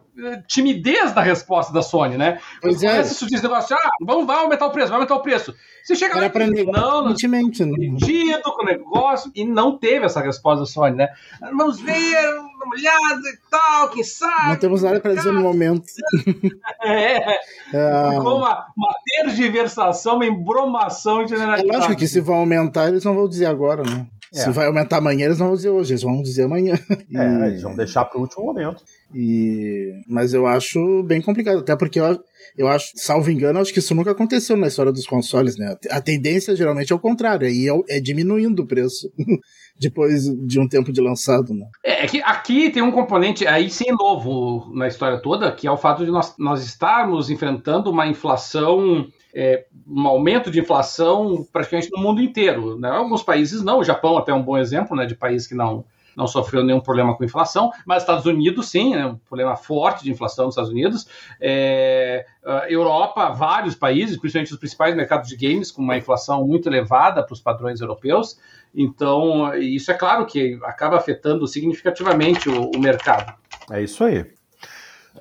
timidez 0.47 1.13
da 1.13 1.21
resposta 1.21 1.73
da 1.73 1.83
Sony, 1.83 2.17
né? 2.17 2.41
Pois 2.61 2.83
é. 2.83 2.89
Começa 2.89 3.13
a 3.13 3.15
surgir 3.15 3.35
esse 3.35 3.43
negócio, 3.43 3.77
ah, 3.77 3.91
vamos, 4.01 4.27
vai 4.27 4.37
aumentar 4.39 4.67
o 4.67 4.71
preço, 4.71 4.89
vai 4.89 4.97
aumentar 4.97 5.15
o 5.17 5.23
preço. 5.23 5.55
Você 5.83 5.95
chega 5.97 6.17
Era 6.17 6.33
lá 6.33 6.47
e 6.47 6.65
não, 6.65 7.05
não, 7.09 7.17
sentido 7.17 8.43
com 8.43 8.63
o 8.63 8.65
negócio, 8.65 9.31
e 9.35 9.45
não 9.45 9.77
teve 9.77 10.07
essa 10.07 10.21
resposta 10.21 10.61
da 10.61 10.67
Sony, 10.67 10.97
né? 10.97 11.09
Vamos 11.41 11.79
ver, 11.79 12.17
uma 12.65 12.75
olhada 12.75 13.29
e 13.29 13.51
tal, 13.51 13.91
quem 13.91 14.03
sabe. 14.03 14.49
Não 14.49 14.57
temos 14.57 14.83
nada 14.83 14.99
para 14.99 15.15
dizer 15.15 15.33
no 15.33 15.43
momento. 15.43 15.85
É, 16.83 17.39
é. 17.73 18.11
Ficou 18.11 18.39
uma, 18.39 18.67
uma 18.77 18.95
tergiversação, 19.07 20.17
uma 20.17 20.27
embromação 20.27 21.27
generalizada. 21.27 21.73
É 21.73 21.77
lógico 21.77 21.97
que 21.97 22.07
se 22.07 22.21
vão 22.21 22.37
aumentar, 22.37 22.89
eles 22.89 23.05
não 23.05 23.15
vão 23.15 23.27
dizer 23.27 23.47
agora, 23.47 23.83
né? 23.83 24.07
É. 24.35 24.39
Se 24.41 24.51
vai 24.51 24.67
aumentar 24.67 24.99
amanhã, 24.99 25.27
eles 25.27 25.39
não 25.39 25.47
vão 25.47 25.57
dizer 25.57 25.71
hoje, 25.71 25.93
eles 25.93 26.03
vão 26.03 26.21
dizer 26.21 26.43
amanhã. 26.43 26.75
É, 27.15 27.47
eles 27.47 27.63
vão 27.63 27.75
deixar 27.77 28.05
para 28.05 28.19
o 28.19 28.23
último 28.23 28.45
momento. 28.45 28.83
E... 29.15 29.93
Mas 30.09 30.35
eu 30.35 30.47
acho 30.47 31.03
bem 31.05 31.21
complicado, 31.21 31.59
até 31.59 31.77
porque 31.77 32.01
eu, 32.01 32.19
eu 32.57 32.69
acho, 32.69 32.93
salvo 32.97 33.31
engano, 33.31 33.61
acho 33.61 33.73
que 33.73 33.79
isso 33.79 33.95
nunca 33.95 34.11
aconteceu 34.11 34.57
na 34.57 34.67
história 34.67 34.93
dos 34.93 35.07
consoles, 35.07 35.57
né? 35.57 35.77
A 35.91 36.01
tendência 36.01 36.57
geralmente 36.57 36.93
é 36.93 36.97
o 36.97 37.01
contrário, 37.01 37.47
aí 37.47 37.69
é, 37.69 37.97
é 37.97 38.01
diminuindo 38.01 38.63
o 38.63 38.67
preço. 38.67 39.11
depois 39.79 40.25
de 40.47 40.61
um 40.61 40.69
tempo 40.69 40.93
de 40.93 41.01
lançado, 41.01 41.53
né? 41.53 41.67
É, 41.85 42.05
é 42.05 42.07
que 42.07 42.23
aqui 42.23 42.71
tem 42.71 42.83
um 42.83 42.93
componente 42.93 43.47
aí 43.47 43.69
sim 43.69 43.91
novo 43.91 44.73
na 44.73 44.87
história 44.87 45.21
toda, 45.21 45.51
que 45.51 45.67
é 45.67 45.71
o 45.71 45.77
fato 45.77 46.05
de 46.05 46.11
nós, 46.11 46.35
nós 46.39 46.65
estarmos 46.65 47.29
enfrentando 47.29 47.91
uma 47.91 48.07
inflação 48.07 49.07
é, 49.35 49.65
um 49.87 50.07
aumento 50.07 50.51
de 50.51 50.61
inflação 50.61 51.45
praticamente 51.53 51.91
no 51.91 52.01
mundo 52.01 52.23
inteiro. 52.23 52.79
Né? 52.79 52.89
Alguns 52.89 53.23
países 53.23 53.63
não, 53.63 53.81
o 53.81 53.85
Japão 53.85 54.17
até 54.17 54.31
é 54.31 54.35
um 54.35 54.43
bom 54.43 54.57
exemplo 54.57 54.97
né, 54.97 55.07
de 55.07 55.17
país 55.17 55.47
que 55.47 55.55
não, 55.55 55.85
não 56.17 56.27
sofreu 56.27 56.63
nenhum 56.63 56.81
problema 56.81 57.17
com 57.17 57.25
inflação, 57.25 57.71
mas 57.87 58.03
Estados 58.03 58.27
Unidos 58.27 58.69
sim, 58.69 58.95
né, 58.95 59.07
um 59.07 59.17
problema 59.17 59.57
forte 59.57 60.05
de 60.05 60.11
inflação 60.11 60.47
nos 60.47 60.55
Estados 60.55 60.71
Unidos. 60.71 61.07
É, 61.41 62.27
Europa, 62.69 63.31
vários 63.31 63.75
países, 63.75 64.17
principalmente 64.19 64.53
os 64.53 64.59
principais 64.59 64.95
mercados 64.95 65.29
de 65.29 65.37
games, 65.37 65.71
com 65.71 65.83
uma 65.83 65.97
inflação 65.97 66.47
muito 66.47 66.69
elevada 66.69 67.23
para 67.23 67.33
os 67.33 67.41
padrões 67.41 67.81
europeus. 67.81 68.39
Então, 68.75 69.55
isso 69.55 69.91
é 69.91 69.95
claro 69.95 70.27
que 70.27 70.59
acaba 70.65 70.97
afetando 70.97 71.47
significativamente 71.47 72.49
o, 72.49 72.71
o 72.75 72.79
mercado. 72.79 73.35
É 73.71 73.83
isso 73.83 74.05
aí. 74.05 74.27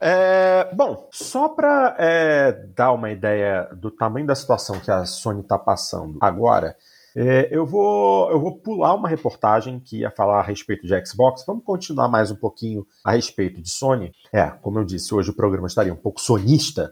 É, 0.01 0.69
bom, 0.73 1.07
só 1.11 1.47
para 1.49 1.95
é, 1.99 2.51
dar 2.75 2.91
uma 2.91 3.11
ideia 3.11 3.69
do 3.73 3.91
tamanho 3.91 4.25
da 4.25 4.35
situação 4.35 4.79
que 4.79 4.89
a 4.89 5.05
Sony 5.05 5.41
está 5.41 5.57
passando 5.57 6.17
agora, 6.19 6.75
é, 7.15 7.47
eu, 7.51 7.65
vou, 7.65 8.31
eu 8.31 8.39
vou 8.39 8.57
pular 8.57 8.95
uma 8.95 9.07
reportagem 9.07 9.79
que 9.79 9.99
ia 9.99 10.11
falar 10.11 10.39
a 10.39 10.43
respeito 10.43 10.87
de 10.87 11.05
Xbox. 11.05 11.43
Vamos 11.45 11.63
continuar 11.63 12.07
mais 12.07 12.31
um 12.31 12.35
pouquinho 12.35 12.85
a 13.03 13.11
respeito 13.11 13.61
de 13.61 13.69
Sony. 13.69 14.11
É, 14.31 14.45
como 14.49 14.79
eu 14.79 14.83
disse, 14.83 15.13
hoje 15.13 15.29
o 15.29 15.35
programa 15.35 15.67
estaria 15.67 15.93
um 15.93 15.97
pouco 15.97 16.19
sonista, 16.19 16.91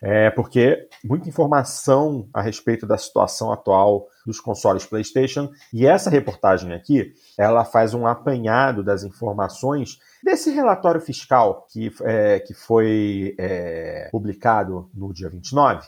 é, 0.00 0.30
porque 0.30 0.88
muita 1.04 1.28
informação 1.28 2.28
a 2.32 2.40
respeito 2.42 2.86
da 2.86 2.96
situação 2.96 3.52
atual 3.52 4.06
dos 4.24 4.40
consoles 4.40 4.86
PlayStation. 4.86 5.50
E 5.72 5.86
essa 5.86 6.10
reportagem 6.10 6.72
aqui, 6.72 7.12
ela 7.36 7.64
faz 7.64 7.92
um 7.92 8.06
apanhado 8.06 8.84
das 8.84 9.02
informações 9.02 9.98
desse 10.22 10.50
relatório 10.50 11.00
fiscal 11.00 11.66
que, 11.70 11.92
é, 12.02 12.40
que 12.40 12.54
foi 12.54 13.34
é, 13.38 14.08
publicado 14.12 14.88
no 14.94 15.12
dia 15.12 15.28
29. 15.28 15.86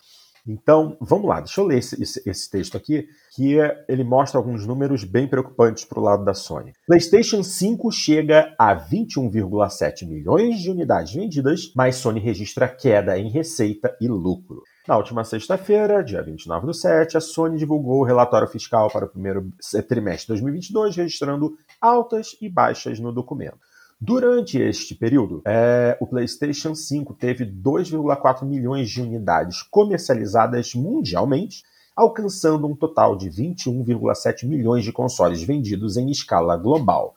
Então, 0.49 0.97
vamos 0.99 1.29
lá, 1.29 1.41
deixa 1.41 1.61
eu 1.61 1.67
ler 1.67 1.79
esse, 1.79 2.03
esse, 2.03 2.23
esse 2.25 2.51
texto 2.51 2.75
aqui, 2.75 3.07
que 3.37 3.57
ele 3.87 4.03
mostra 4.03 4.39
alguns 4.39 4.67
números 4.67 5.05
bem 5.05 5.29
preocupantes 5.29 5.85
para 5.85 6.01
o 6.01 6.03
lado 6.03 6.25
da 6.25 6.33
Sony. 6.33 6.73
PlayStation 6.87 7.43
5 7.43 7.93
chega 7.93 8.55
a 8.59 8.75
21,7 8.75 10.09
milhões 10.09 10.59
de 10.59 10.71
unidades 10.71 11.13
vendidas, 11.13 11.71
mas 11.77 11.97
Sony 11.97 12.19
registra 12.19 12.67
queda 12.67 13.19
em 13.19 13.29
receita 13.29 13.95
e 14.01 14.09
lucro. 14.09 14.63
Na 14.89 14.97
última 14.97 15.23
sexta-feira, 15.23 16.03
dia 16.03 16.23
29 16.23 16.67
do 16.67 16.73
7, 16.73 17.19
a 17.19 17.21
Sony 17.21 17.59
divulgou 17.59 18.01
o 18.01 18.05
relatório 18.05 18.49
fiscal 18.49 18.91
para 18.91 19.05
o 19.05 19.09
primeiro 19.09 19.53
trimestre 19.87 20.35
de 20.35 20.41
2022, 20.41 20.97
registrando 20.97 21.59
altas 21.79 22.35
e 22.41 22.49
baixas 22.49 22.99
no 22.99 23.13
documento. 23.13 23.68
Durante 24.01 24.57
este 24.59 24.95
período, 24.95 25.43
é, 25.45 25.99
o 26.01 26.07
PlayStation 26.07 26.73
5 26.73 27.15
teve 27.15 27.45
2,4 27.45 28.45
milhões 28.45 28.89
de 28.89 29.03
unidades 29.03 29.61
comercializadas 29.63 30.73
mundialmente, 30.73 31.65
alcançando 31.97 32.69
um 32.69 32.77
total 32.77 33.17
de 33.17 33.29
21,7 33.29 34.47
milhões 34.47 34.85
de 34.85 34.93
consoles 34.93 35.43
vendidos 35.43 35.97
em 35.97 36.11
escala 36.11 36.57
global. 36.57 37.17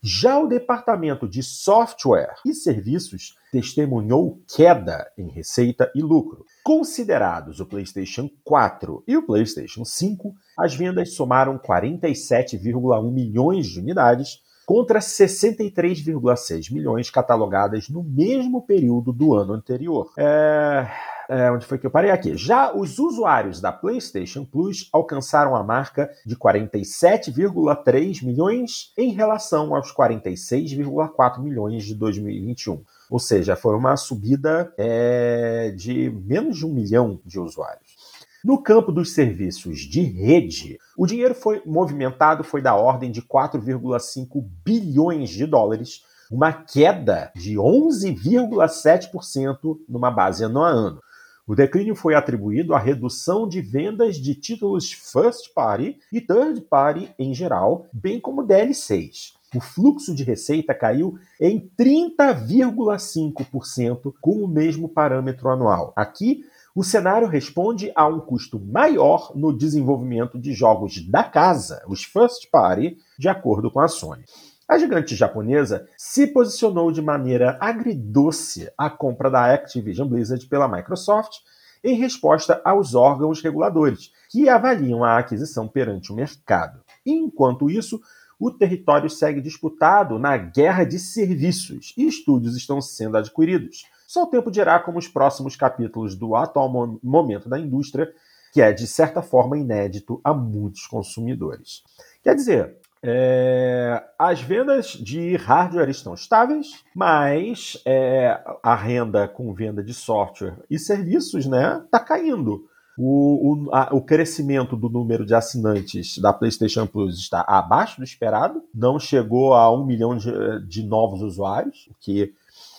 Já 0.00 0.38
o 0.38 0.46
departamento 0.46 1.28
de 1.28 1.42
software 1.42 2.36
e 2.46 2.54
serviços 2.54 3.36
testemunhou 3.50 4.40
queda 4.56 5.10
em 5.18 5.28
receita 5.28 5.90
e 5.96 6.00
lucro. 6.00 6.46
Considerados 6.62 7.58
o 7.58 7.66
PlayStation 7.66 8.30
4 8.44 9.02
e 9.06 9.16
o 9.16 9.26
PlayStation 9.26 9.84
5, 9.84 10.32
as 10.56 10.76
vendas 10.76 11.12
somaram 11.12 11.58
47,1 11.58 13.12
milhões 13.12 13.66
de 13.66 13.80
unidades, 13.80 14.38
contra 14.70 15.00
63,6 15.00 16.72
milhões 16.72 17.10
catalogadas 17.10 17.88
no 17.88 18.04
mesmo 18.04 18.62
período 18.62 19.12
do 19.12 19.34
ano 19.34 19.52
anterior. 19.52 20.12
É... 20.16 20.86
É, 21.28 21.50
onde 21.50 21.64
foi 21.64 21.78
que 21.78 21.86
eu 21.86 21.90
parei 21.92 22.10
aqui? 22.10 22.36
Já 22.36 22.72
os 22.74 22.98
usuários 22.98 23.60
da 23.60 23.70
PlayStation 23.70 24.44
Plus 24.44 24.88
alcançaram 24.92 25.54
a 25.54 25.62
marca 25.62 26.10
de 26.26 26.36
47,3 26.36 28.24
milhões 28.24 28.92
em 28.98 29.12
relação 29.12 29.74
aos 29.74 29.94
46,4 29.94 31.40
milhões 31.40 31.84
de 31.84 31.94
2021. 31.94 32.82
Ou 33.08 33.18
seja, 33.20 33.54
foi 33.54 33.76
uma 33.76 33.96
subida 33.96 34.72
é, 34.76 35.72
de 35.76 36.10
menos 36.10 36.58
de 36.58 36.66
um 36.66 36.72
milhão 36.72 37.20
de 37.24 37.38
usuários. 37.38 38.00
No 38.42 38.62
campo 38.62 38.90
dos 38.90 39.12
serviços 39.12 39.80
de 39.80 40.00
rede, 40.00 40.78
o 41.00 41.06
dinheiro 41.06 41.34
foi 41.34 41.62
movimentado 41.64 42.44
foi 42.44 42.60
da 42.60 42.76
ordem 42.76 43.10
de 43.10 43.22
4,5 43.22 44.44
bilhões 44.62 45.30
de 45.30 45.46
dólares, 45.46 46.04
uma 46.30 46.52
queda 46.52 47.32
de 47.34 47.54
11,7% 47.54 49.78
numa 49.88 50.10
base 50.10 50.44
ano 50.44 50.62
a 50.62 50.68
ano. 50.68 51.00
O 51.46 51.54
declínio 51.54 51.94
foi 51.94 52.14
atribuído 52.14 52.74
à 52.74 52.78
redução 52.78 53.48
de 53.48 53.62
vendas 53.62 54.16
de 54.16 54.34
títulos 54.34 54.92
first 54.92 55.54
party 55.54 55.96
e 56.12 56.20
third 56.20 56.60
party 56.68 57.10
em 57.18 57.32
geral, 57.32 57.86
bem 57.94 58.20
como 58.20 58.42
DLCs. 58.42 59.32
O 59.56 59.60
fluxo 59.60 60.14
de 60.14 60.22
receita 60.22 60.74
caiu 60.74 61.18
em 61.40 61.66
30,5% 61.78 64.12
com 64.20 64.44
o 64.44 64.46
mesmo 64.46 64.86
parâmetro 64.86 65.48
anual. 65.48 65.94
Aqui, 65.96 66.44
o 66.74 66.84
cenário 66.84 67.26
responde 67.26 67.92
a 67.94 68.06
um 68.06 68.20
custo 68.20 68.60
maior 68.60 69.32
no 69.34 69.56
desenvolvimento 69.56 70.38
de 70.38 70.52
jogos 70.52 71.00
da 71.08 71.24
casa, 71.24 71.82
os 71.88 72.04
first 72.04 72.50
party, 72.50 72.96
de 73.18 73.28
acordo 73.28 73.70
com 73.70 73.80
a 73.80 73.88
Sony. 73.88 74.24
A 74.68 74.78
gigante 74.78 75.16
japonesa 75.16 75.88
se 75.96 76.28
posicionou 76.28 76.92
de 76.92 77.02
maneira 77.02 77.58
agridoce 77.60 78.70
à 78.78 78.88
compra 78.88 79.28
da 79.28 79.52
Activision 79.52 80.08
Blizzard 80.08 80.46
pela 80.46 80.68
Microsoft 80.68 81.38
em 81.82 81.96
resposta 81.96 82.60
aos 82.64 82.94
órgãos 82.94 83.42
reguladores, 83.42 84.12
que 84.30 84.48
avaliam 84.48 85.02
a 85.02 85.18
aquisição 85.18 85.66
perante 85.66 86.12
o 86.12 86.14
mercado. 86.14 86.80
Enquanto 87.04 87.68
isso, 87.70 88.00
o 88.38 88.50
território 88.50 89.10
segue 89.10 89.40
disputado 89.40 90.18
na 90.18 90.36
guerra 90.36 90.84
de 90.84 90.98
serviços 90.98 91.92
e 91.96 92.06
estúdios 92.06 92.56
estão 92.56 92.80
sendo 92.80 93.16
adquiridos. 93.16 93.84
Só 94.10 94.24
o 94.24 94.26
tempo 94.26 94.50
dirá 94.50 94.80
como 94.80 94.98
os 94.98 95.06
próximos 95.06 95.54
capítulos 95.54 96.16
do 96.16 96.34
atual 96.34 96.98
momento 97.00 97.48
da 97.48 97.56
indústria, 97.56 98.12
que 98.52 98.60
é 98.60 98.72
de 98.72 98.84
certa 98.84 99.22
forma 99.22 99.56
inédito 99.56 100.20
a 100.24 100.34
muitos 100.34 100.84
consumidores. 100.88 101.84
Quer 102.20 102.34
dizer, 102.34 102.76
é, 103.00 104.02
as 104.18 104.42
vendas 104.42 104.94
de 104.94 105.36
hardware 105.36 105.88
estão 105.88 106.12
estáveis, 106.12 106.82
mas 106.92 107.80
é, 107.86 108.36
a 108.60 108.74
renda 108.74 109.28
com 109.28 109.54
venda 109.54 109.80
de 109.80 109.94
software 109.94 110.56
e 110.68 110.76
serviços 110.76 111.44
está 111.44 111.76
né, 111.76 111.84
tá 111.88 112.00
caindo. 112.00 112.68
O, 112.98 113.68
o, 113.68 113.72
a, 113.72 113.94
o, 113.94 114.02
crescimento 114.02 114.76
do 114.76 114.88
número 114.88 115.24
de 115.24 115.36
assinantes 115.36 116.18
da 116.18 116.32
PlayStation 116.32 116.84
Plus 116.84 117.16
está 117.16 117.44
abaixo 117.46 117.98
do 117.98 118.04
esperado, 118.04 118.60
não 118.74 118.98
chegou 118.98 119.54
a 119.54 119.72
um 119.72 119.86
milhão 119.86 120.16
de, 120.16 120.32
de 120.66 120.82
novos 120.82 121.22
usuários, 121.22 121.86
o 121.92 121.94
que 122.00 122.34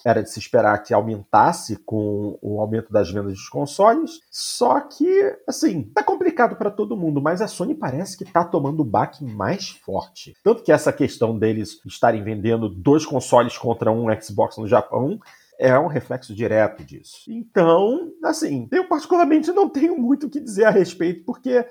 era 0.05 0.21
de 0.23 0.29
se 0.29 0.39
esperar 0.39 0.77
que 0.83 0.93
aumentasse 0.93 1.77
com 1.77 2.37
o 2.41 2.59
aumento 2.59 2.91
das 2.91 3.11
vendas 3.11 3.33
dos 3.33 3.49
consoles. 3.49 4.19
Só 4.29 4.79
que, 4.79 5.37
assim, 5.47 5.83
tá 5.83 6.03
complicado 6.03 6.55
para 6.55 6.71
todo 6.71 6.97
mundo, 6.97 7.21
mas 7.21 7.41
a 7.41 7.47
Sony 7.47 7.75
parece 7.75 8.17
que 8.17 8.25
tá 8.25 8.43
tomando 8.43 8.81
o 8.81 8.85
baque 8.85 9.23
mais 9.23 9.69
forte. 9.69 10.35
Tanto 10.43 10.63
que 10.63 10.71
essa 10.71 10.91
questão 10.91 11.37
deles 11.37 11.79
estarem 11.85 12.23
vendendo 12.23 12.69
dois 12.69 13.05
consoles 13.05 13.57
contra 13.57 13.91
um 13.91 14.07
Xbox 14.21 14.57
no 14.57 14.67
Japão 14.67 15.19
é 15.61 15.77
um 15.77 15.85
reflexo 15.85 16.33
direto 16.33 16.83
disso. 16.83 17.29
Então, 17.29 18.11
assim, 18.23 18.67
eu 18.71 18.87
particularmente 18.87 19.51
não 19.51 19.69
tenho 19.69 19.95
muito 19.95 20.25
o 20.25 20.29
que 20.29 20.39
dizer 20.39 20.65
a 20.65 20.71
respeito, 20.71 21.23
porque 21.23 21.63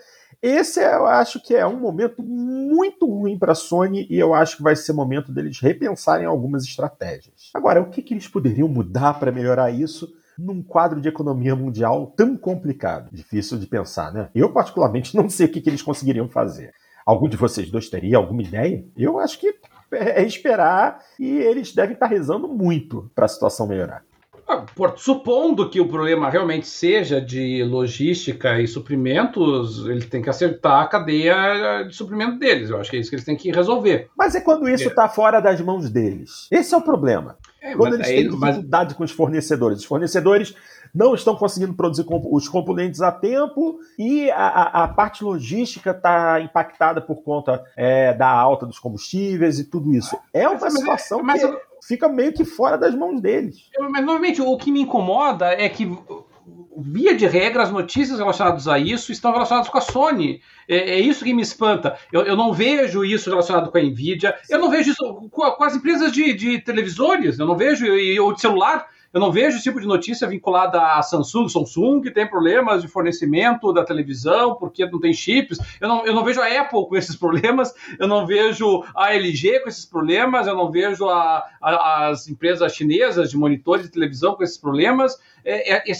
esse 0.42 0.80
eu 0.80 1.06
acho 1.06 1.42
que 1.42 1.54
é 1.54 1.66
um 1.66 1.78
momento 1.78 2.22
muito 2.22 3.06
ruim 3.06 3.38
para 3.38 3.52
a 3.52 3.54
Sony 3.54 4.06
e 4.08 4.18
eu 4.18 4.32
acho 4.32 4.56
que 4.56 4.62
vai 4.62 4.74
ser 4.74 4.92
momento 4.92 5.32
deles 5.32 5.60
repensarem 5.60 6.26
algumas 6.26 6.64
estratégias. 6.64 7.50
Agora, 7.52 7.80
o 7.80 7.90
que, 7.90 8.02
que 8.02 8.14
eles 8.14 8.28
poderiam 8.28 8.68
mudar 8.68 9.18
para 9.18 9.32
melhorar 9.32 9.70
isso? 9.70 10.08
num 10.38 10.62
quadro 10.62 11.02
de 11.02 11.08
economia 11.08 11.54
mundial 11.54 12.14
tão 12.16 12.34
complicado. 12.34 13.10
Difícil 13.12 13.58
de 13.58 13.66
pensar, 13.66 14.10
né? 14.10 14.30
Eu, 14.34 14.50
particularmente, 14.50 15.14
não 15.16 15.28
sei 15.28 15.44
o 15.44 15.48
que, 15.50 15.60
que 15.60 15.68
eles 15.68 15.82
conseguiriam 15.82 16.28
fazer. 16.28 16.72
Algum 17.04 17.28
de 17.28 17.36
vocês 17.36 17.70
dois 17.70 17.90
teria 17.90 18.16
alguma 18.16 18.42
ideia? 18.42 18.84
Eu 18.96 19.18
acho 19.18 19.38
que 19.38 19.54
é 19.92 20.22
esperar 20.22 21.00
e 21.18 21.28
eles 21.28 21.74
devem 21.74 21.94
estar 21.94 22.06
rezando 22.06 22.48
muito 22.48 23.10
para 23.14 23.24
a 23.24 23.28
situação 23.28 23.66
melhorar. 23.66 24.02
Ah, 24.50 24.64
supondo 24.96 25.70
que 25.70 25.80
o 25.80 25.86
problema 25.86 26.28
realmente 26.28 26.66
seja 26.66 27.20
de 27.20 27.62
logística 27.62 28.60
e 28.60 28.66
suprimentos, 28.66 29.86
eles 29.86 30.06
têm 30.06 30.20
que 30.20 30.28
acertar 30.28 30.82
a 30.82 30.88
cadeia 30.88 31.84
de 31.84 31.94
suprimento 31.94 32.36
deles. 32.36 32.68
Eu 32.68 32.80
acho 32.80 32.90
que 32.90 32.96
é 32.96 33.00
isso 33.00 33.10
que 33.10 33.14
eles 33.14 33.24
têm 33.24 33.36
que 33.36 33.52
resolver. 33.52 34.08
Mas 34.18 34.34
é 34.34 34.40
quando 34.40 34.68
isso 34.68 34.88
está 34.88 35.04
é. 35.04 35.08
fora 35.08 35.40
das 35.40 35.60
mãos 35.60 35.88
deles. 35.88 36.48
Esse 36.50 36.74
é 36.74 36.76
o 36.76 36.82
problema. 36.82 37.38
É, 37.62 37.76
quando 37.76 37.94
eles 37.94 38.08
têm 38.08 38.28
dificuldade 38.28 38.90
mas... 38.90 38.92
com 38.94 39.04
os 39.04 39.12
fornecedores. 39.12 39.78
Os 39.78 39.84
fornecedores 39.84 40.56
não 40.92 41.14
estão 41.14 41.36
conseguindo 41.36 41.74
produzir 41.74 42.04
os 42.08 42.48
componentes 42.48 43.00
a 43.00 43.12
tempo 43.12 43.78
e 43.96 44.28
a, 44.32 44.46
a, 44.46 44.84
a 44.84 44.88
parte 44.88 45.22
logística 45.22 45.92
está 45.92 46.40
impactada 46.40 47.00
por 47.00 47.22
conta 47.22 47.62
é, 47.76 48.12
da 48.12 48.28
alta 48.28 48.66
dos 48.66 48.80
combustíveis 48.80 49.60
e 49.60 49.64
tudo 49.64 49.94
isso. 49.94 50.18
É 50.32 50.48
uma 50.48 50.58
mas, 50.58 50.72
situação 50.72 51.22
mas, 51.22 51.40
que 51.40 51.69
fica 51.82 52.08
meio 52.08 52.32
que 52.32 52.44
fora 52.44 52.76
das 52.76 52.94
mãos 52.94 53.20
deles. 53.20 53.70
Mas, 53.90 54.04
novamente, 54.04 54.40
o 54.40 54.56
que 54.56 54.70
me 54.70 54.82
incomoda 54.82 55.46
é 55.46 55.68
que 55.68 55.86
via 56.76 57.14
de 57.14 57.26
regra, 57.26 57.62
as 57.62 57.70
notícias 57.70 58.18
relacionadas 58.18 58.66
a 58.66 58.78
isso 58.78 59.12
estão 59.12 59.32
relacionadas 59.32 59.68
com 59.68 59.78
a 59.78 59.80
Sony. 59.80 60.40
É, 60.68 60.76
é 60.76 61.00
isso 61.00 61.24
que 61.24 61.34
me 61.34 61.42
espanta. 61.42 61.98
Eu, 62.12 62.22
eu, 62.22 62.36
não 62.36 62.52
vejo 62.52 63.04
isso 63.04 63.28
relacionado 63.28 63.70
com 63.70 63.78
a 63.78 63.82
Nvidia, 63.82 64.34
eu 64.48 64.58
não 64.58 64.70
vejo 64.70 64.90
isso 64.90 65.28
com, 65.30 65.50
com 65.50 65.64
as 65.64 65.74
empresas 65.74 66.12
de, 66.12 66.32
de 66.32 66.58
televisores, 66.60 67.38
eu 67.38 67.46
não 67.46 67.56
vejo, 67.56 67.86
ou 68.22 68.32
de 68.32 68.40
celular. 68.40 68.88
Eu 69.12 69.20
não 69.20 69.32
vejo 69.32 69.56
esse 69.56 69.64
tipo 69.64 69.80
de 69.80 69.86
notícia 69.86 70.28
vinculada 70.28 70.80
a 70.80 71.02
Samsung, 71.02 71.48
Samsung 71.48 72.00
que 72.00 72.10
tem 72.10 72.28
problemas 72.28 72.82
de 72.82 72.88
fornecimento 72.88 73.72
da 73.72 73.84
televisão 73.84 74.54
porque 74.54 74.86
não 74.86 75.00
tem 75.00 75.12
chips. 75.12 75.58
Eu 75.80 75.88
não, 75.88 76.06
eu 76.06 76.14
não 76.14 76.24
vejo 76.24 76.40
a 76.40 76.46
Apple 76.46 76.86
com 76.86 76.96
esses 76.96 77.16
problemas, 77.16 77.74
eu 77.98 78.06
não 78.06 78.24
vejo 78.24 78.84
a 78.94 79.12
LG 79.14 79.60
com 79.60 79.68
esses 79.68 79.84
problemas, 79.84 80.46
eu 80.46 80.54
não 80.54 80.70
vejo 80.70 81.08
a, 81.08 81.44
a, 81.60 82.08
as 82.08 82.28
empresas 82.28 82.72
chinesas 82.72 83.30
de 83.30 83.36
monitores 83.36 83.86
de 83.86 83.92
televisão 83.92 84.34
com 84.34 84.44
esses 84.44 84.58
problemas. 84.58 85.18
É, 85.44 85.74
é, 85.74 85.90
é, 85.90 85.94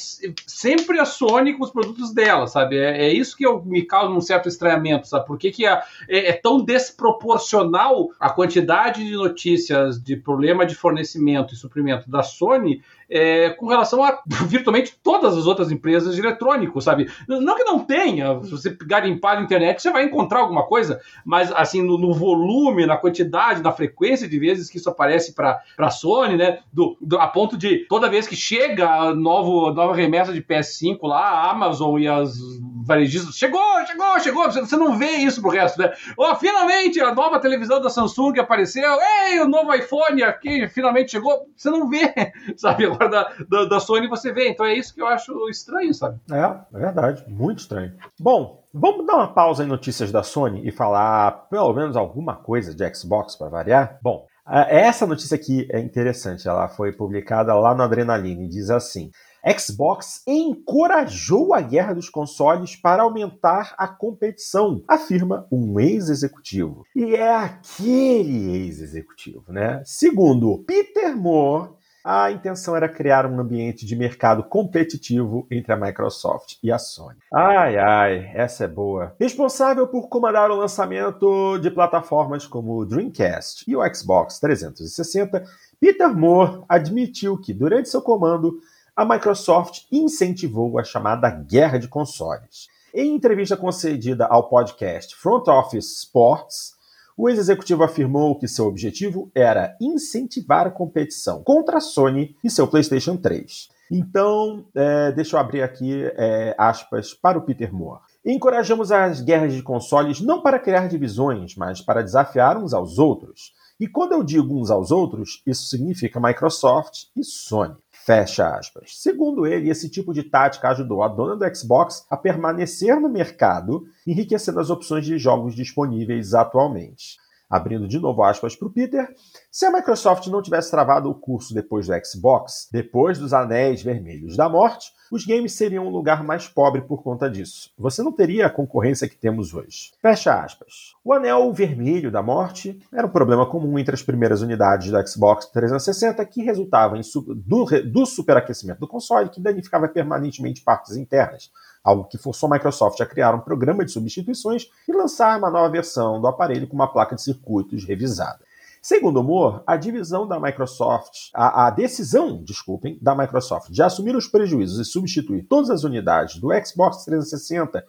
sempre 0.47 0.99
a 1.01 1.05
Sony 1.05 1.55
com 1.55 1.65
os 1.65 1.71
produtos 1.71 2.13
dela, 2.13 2.47
sabe? 2.47 2.77
É, 2.77 3.07
é, 3.07 3.13
isso 3.13 3.37
que 3.37 3.47
eu, 3.47 3.63
me 3.65 3.83
causa 3.83 4.13
um 4.13 4.21
certo 4.21 4.49
estranhamento, 4.49 5.09
sabe? 5.09 5.27
Por 5.27 5.39
que, 5.39 5.51
que 5.51 5.67
é, 5.67 5.83
é, 6.09 6.33
tão 6.33 6.63
desproporcional 6.63 8.11
a 8.21 8.31
quantidade 8.31 9.05
de 9.05 9.15
notícias 9.15 10.01
de 10.01 10.17
problema 10.17 10.67
de 10.67 10.75
fornecimento 10.75 11.55
e 11.55 11.57
suprimento 11.57 12.11
da 12.11 12.23
Sony 12.23 12.83
é, 13.11 13.51
com 13.51 13.67
relação 13.67 14.03
a 14.05 14.21
virtualmente 14.47 14.97
todas 15.03 15.37
as 15.37 15.47
outras 15.47 15.73
empresas 15.73 16.15
de 16.15 16.21
eletrônico, 16.21 16.81
sabe? 16.81 17.11
Não 17.27 17.57
que 17.57 17.65
não 17.65 17.81
tenha, 17.81 18.41
se 18.45 18.51
você 18.51 18.77
garimpar 18.87 19.37
na 19.37 19.43
internet, 19.43 19.83
você 19.83 19.91
vai 19.91 20.05
encontrar 20.05 20.41
alguma 20.41 20.65
coisa, 20.67 21.01
mas 21.25 21.51
assim, 21.53 21.83
no, 21.83 21.99
no 21.99 22.15
volume, 22.15 22.87
na 22.87 22.97
quantidade, 22.97 23.63
na 23.63 23.73
frequência 23.73 24.29
de 24.29 24.39
vezes 24.39 24.71
que 24.71 24.77
isso 24.77 24.89
aparece 24.89 25.35
para 25.35 25.61
a 25.77 25.91
Sony, 25.91 26.37
né? 26.37 26.61
Do, 26.73 26.97
do, 27.01 27.19
a 27.19 27.27
ponto 27.27 27.57
de 27.57 27.87
toda 27.89 28.09
vez 28.09 28.29
que 28.29 28.37
chega 28.37 29.13
novo, 29.15 29.73
nova 29.73 29.95
remessa 29.95 30.33
de 30.33 30.43
PS5 30.43 30.99
lá, 31.03 31.21
a 31.21 31.51
Amazon 31.51 31.99
e 31.99 32.07
as 32.07 32.39
varejistas, 32.85 33.37
chegou, 33.37 33.61
chegou, 33.87 34.21
chegou, 34.21 34.51
você 34.51 34.77
não 34.77 34.97
vê 34.97 35.11
isso 35.19 35.41
pro 35.41 35.51
resto, 35.51 35.81
né? 35.81 35.93
Oh, 36.17 36.35
finalmente 36.37 37.01
a 37.01 37.15
nova 37.15 37.41
televisão 37.41 37.81
da 37.81 37.91
Samsung 37.91 38.39
apareceu, 38.39 38.99
ei, 39.29 39.41
o 39.41 39.49
novo 39.49 39.73
iPhone 39.75 40.23
aqui 40.23 40.69
finalmente 40.69 41.13
chegou, 41.13 41.47
você 41.57 41.71
não 41.71 41.89
vê, 41.89 42.13
sabe? 42.57 42.87
Agora 43.01 43.09
da, 43.09 43.33
da, 43.49 43.65
da 43.65 43.81
Sony 43.81 44.07
você 44.09 44.33
vê, 44.33 44.49
então 44.49 44.67
é 44.67 44.75
isso 44.75 44.95
que 44.95 45.01
eu 45.01 45.07
acho 45.07 45.49
estranho, 45.49 45.95
sabe? 45.95 46.21
É, 46.31 46.77
é 46.77 46.79
verdade, 46.79 47.25
muito 47.29 47.61
estranho. 47.61 47.95
Bom, 48.19 48.61
Vamos 48.73 49.05
dar 49.05 49.17
uma 49.17 49.35
pausa 49.35 49.65
em 49.65 49.67
notícias 49.67 50.13
da 50.13 50.23
Sony 50.23 50.65
e 50.65 50.71
falar 50.71 51.49
pelo 51.51 51.75
menos 51.75 51.97
alguma 51.97 52.37
coisa 52.37 52.73
de 52.73 52.95
Xbox 52.95 53.35
para 53.35 53.49
variar? 53.49 53.99
Bom, 54.01 54.29
essa 54.47 55.05
notícia 55.09 55.35
aqui 55.35 55.67
é 55.73 55.81
interessante, 55.81 56.47
ela 56.47 56.69
foi 56.69 56.93
publicada 56.93 57.53
lá 57.53 57.75
no 57.75 57.83
Adrenaline 57.83 58.47
diz 58.47 58.71
assim: 58.71 59.11
Xbox 59.59 60.23
encorajou 60.25 61.53
a 61.53 61.61
guerra 61.61 61.95
dos 61.95 62.09
consoles 62.09 62.77
para 62.77 63.03
aumentar 63.03 63.75
a 63.77 63.89
competição, 63.89 64.85
afirma 64.87 65.49
um 65.51 65.81
ex-executivo. 65.81 66.85
E 66.95 67.17
é 67.17 67.35
aquele 67.35 68.57
ex-executivo, 68.57 69.45
né? 69.49 69.83
Segundo 69.85 70.63
Peter 70.65 71.17
Moore, 71.17 71.71
a 72.05 72.31
intenção 72.31 72.75
era 72.75 72.89
criar 72.89 73.27
um 73.27 73.39
ambiente 73.39 73.85
de 73.85 73.95
mercado 73.95 74.43
competitivo 74.43 75.47
entre 75.51 75.73
a 75.73 75.77
Microsoft 75.77 76.57
e 76.63 76.73
a 76.73 76.79
Sony. 76.79 77.19
Ai, 77.33 77.77
ai, 77.77 78.31
essa 78.35 78.65
é 78.65 78.69
boa. 78.69 79.15
Responsável 79.19 79.87
por 79.87 80.09
comandar 80.09 80.51
o 80.51 80.57
lançamento 80.57 81.59
de 81.59 81.71
plataformas 81.71 82.47
como 82.47 82.77
o 82.77 82.87
Dreamcast 82.87 83.65
e 83.69 83.77
o 83.77 83.95
Xbox 83.95 84.39
360, 84.39 85.45
Peter 85.79 86.15
Moore 86.17 86.63
admitiu 86.69 87.39
que, 87.39 87.53
durante 87.53 87.89
seu 87.89 88.01
comando, 88.01 88.61
a 88.97 89.05
Microsoft 89.05 89.85
incentivou 89.91 90.79
a 90.79 90.85
chamada 90.85 91.31
guerra 91.31 91.79
de 91.79 91.89
consoles. 91.89 92.69
Em 92.93 93.15
entrevista 93.15 93.57
concedida 93.57 94.27
ao 94.27 94.49
podcast 94.49 95.15
Front 95.15 95.47
Office 95.49 95.99
Sports, 95.99 96.75
o 97.21 97.29
ex-executivo 97.29 97.85
afirmou 97.85 98.39
que 98.39 98.49
seu 98.49 98.65
objetivo 98.65 99.31
era 99.35 99.77
incentivar 99.79 100.67
a 100.67 100.71
competição 100.71 101.43
contra 101.43 101.77
a 101.77 101.81
Sony 101.81 102.35
e 102.43 102.49
seu 102.49 102.67
PlayStation 102.67 103.15
3. 103.15 103.69
Então, 103.93 104.65
é, 104.75 105.13
deixa 105.13 105.37
eu 105.37 105.41
abrir 105.41 105.61
aqui 105.61 106.03
é, 106.17 106.55
aspas 106.57 107.13
para 107.13 107.37
o 107.37 107.43
Peter 107.43 107.75
Moore. 107.75 108.01
Encorajamos 108.25 108.91
as 108.91 109.21
guerras 109.21 109.53
de 109.53 109.63
consoles 109.63 110.23
não 110.23 110.41
para 110.41 110.59
criar 110.59 110.89
divisões, 110.89 111.55
mas 111.57 111.83
para 111.83 112.03
desafiar 112.03 112.57
uns 112.57 112.73
aos 112.73 112.99
outros. 112.99 113.53
E 113.79 113.87
quando 113.87 114.13
eu 114.13 114.23
digo 114.23 114.59
uns 114.59 114.71
aos 114.71 114.91
outros, 114.91 115.43
isso 115.47 115.65
significa 115.69 116.19
Microsoft 116.19 117.05
e 117.15 117.23
Sony. 117.23 117.77
Fecha 118.11 118.57
aspas. 118.57 118.97
Segundo 118.97 119.47
ele, 119.47 119.71
esse 119.71 119.89
tipo 119.89 120.13
de 120.13 120.25
tática 120.25 120.69
ajudou 120.71 121.01
a 121.01 121.07
dona 121.07 121.37
do 121.37 121.57
Xbox 121.57 122.05
a 122.11 122.17
permanecer 122.17 122.99
no 122.99 123.09
mercado, 123.09 123.85
enriquecendo 124.05 124.59
as 124.59 124.69
opções 124.69 125.07
de 125.07 125.17
jogos 125.17 125.55
disponíveis 125.55 126.35
atualmente. 126.35 127.19
Abrindo 127.51 127.89
de 127.89 127.99
novo 127.99 128.23
aspas 128.23 128.55
para 128.55 128.69
o 128.69 128.71
Peter, 128.71 129.13
se 129.51 129.67
a 129.67 129.73
Microsoft 129.73 130.29
não 130.29 130.41
tivesse 130.41 130.71
travado 130.71 131.11
o 131.11 131.15
curso 131.15 131.53
depois 131.53 131.89
do 131.89 131.95
Xbox, 132.07 132.69
depois 132.71 133.19
dos 133.19 133.33
Anéis 133.33 133.83
Vermelhos 133.83 134.37
da 134.37 134.49
Morte, 134.49 134.93
os 135.11 135.27
games 135.27 135.55
seriam 135.55 135.89
um 135.89 135.91
lugar 135.91 136.23
mais 136.23 136.47
pobre 136.47 136.83
por 136.83 137.03
conta 137.03 137.29
disso. 137.29 137.73
Você 137.77 138.05
não 138.05 138.13
teria 138.13 138.47
a 138.47 138.51
concorrência 138.51 139.09
que 139.09 139.17
temos 139.17 139.53
hoje. 139.53 139.91
Fecha 140.01 140.41
aspas. 140.41 140.95
O 141.05 141.13
Anel 141.13 141.53
Vermelho 141.53 142.13
da 142.13 142.23
Morte 142.23 142.79
era 142.93 143.09
um 143.09 143.11
problema 143.11 143.45
comum 143.45 143.77
entre 143.77 143.97
as 143.97 144.03
primeiras 144.03 144.43
unidades 144.43 144.89
do 144.89 145.09
Xbox 145.09 145.47
360 145.47 146.25
que 146.27 146.45
resultava 146.45 146.97
em, 146.97 147.01
do, 147.45 147.65
do 147.85 148.07
superaquecimento 148.07 148.79
do 148.79 148.87
console 148.87 149.29
que 149.29 149.41
danificava 149.41 149.89
permanentemente 149.89 150.63
partes 150.63 150.97
internas 150.97 151.51
algo 151.83 152.05
que 152.05 152.19
forçou 152.19 152.49
a 152.49 152.53
Microsoft 152.55 153.01
a 153.01 153.07
criar 153.07 153.35
um 153.35 153.41
programa 153.41 153.85
de 153.85 153.93
substituições 153.93 154.69
e 154.89 154.93
lançar 154.93 155.39
uma 155.39 155.51
nova 155.51 155.69
versão 155.69 156.21
do 156.21 156.27
aparelho 156.27 156.67
com 156.67 156.75
uma 156.75 156.93
placa 156.93 157.15
de 157.15 157.23
circuitos 157.23 157.85
revisada. 157.85 158.41
Segundo 158.83 159.23
Moore, 159.23 159.61
a 159.67 159.77
divisão 159.77 160.27
da 160.27 160.41
Microsoft, 160.41 161.31
a, 161.35 161.67
a, 161.67 161.71
decisão, 161.71 162.43
desculpem, 162.43 162.99
da 163.01 163.15
Microsoft 163.15 163.71
de 163.71 163.83
assumir 163.83 164.17
os 164.17 164.27
prejuízos 164.27 164.79
e 164.79 164.91
substituir 164.91 165.43
todas 165.43 165.69
as 165.69 165.85
unidades 165.85 166.37
do 166.37 166.49
Xbox 166.65 167.05
360 167.05 167.85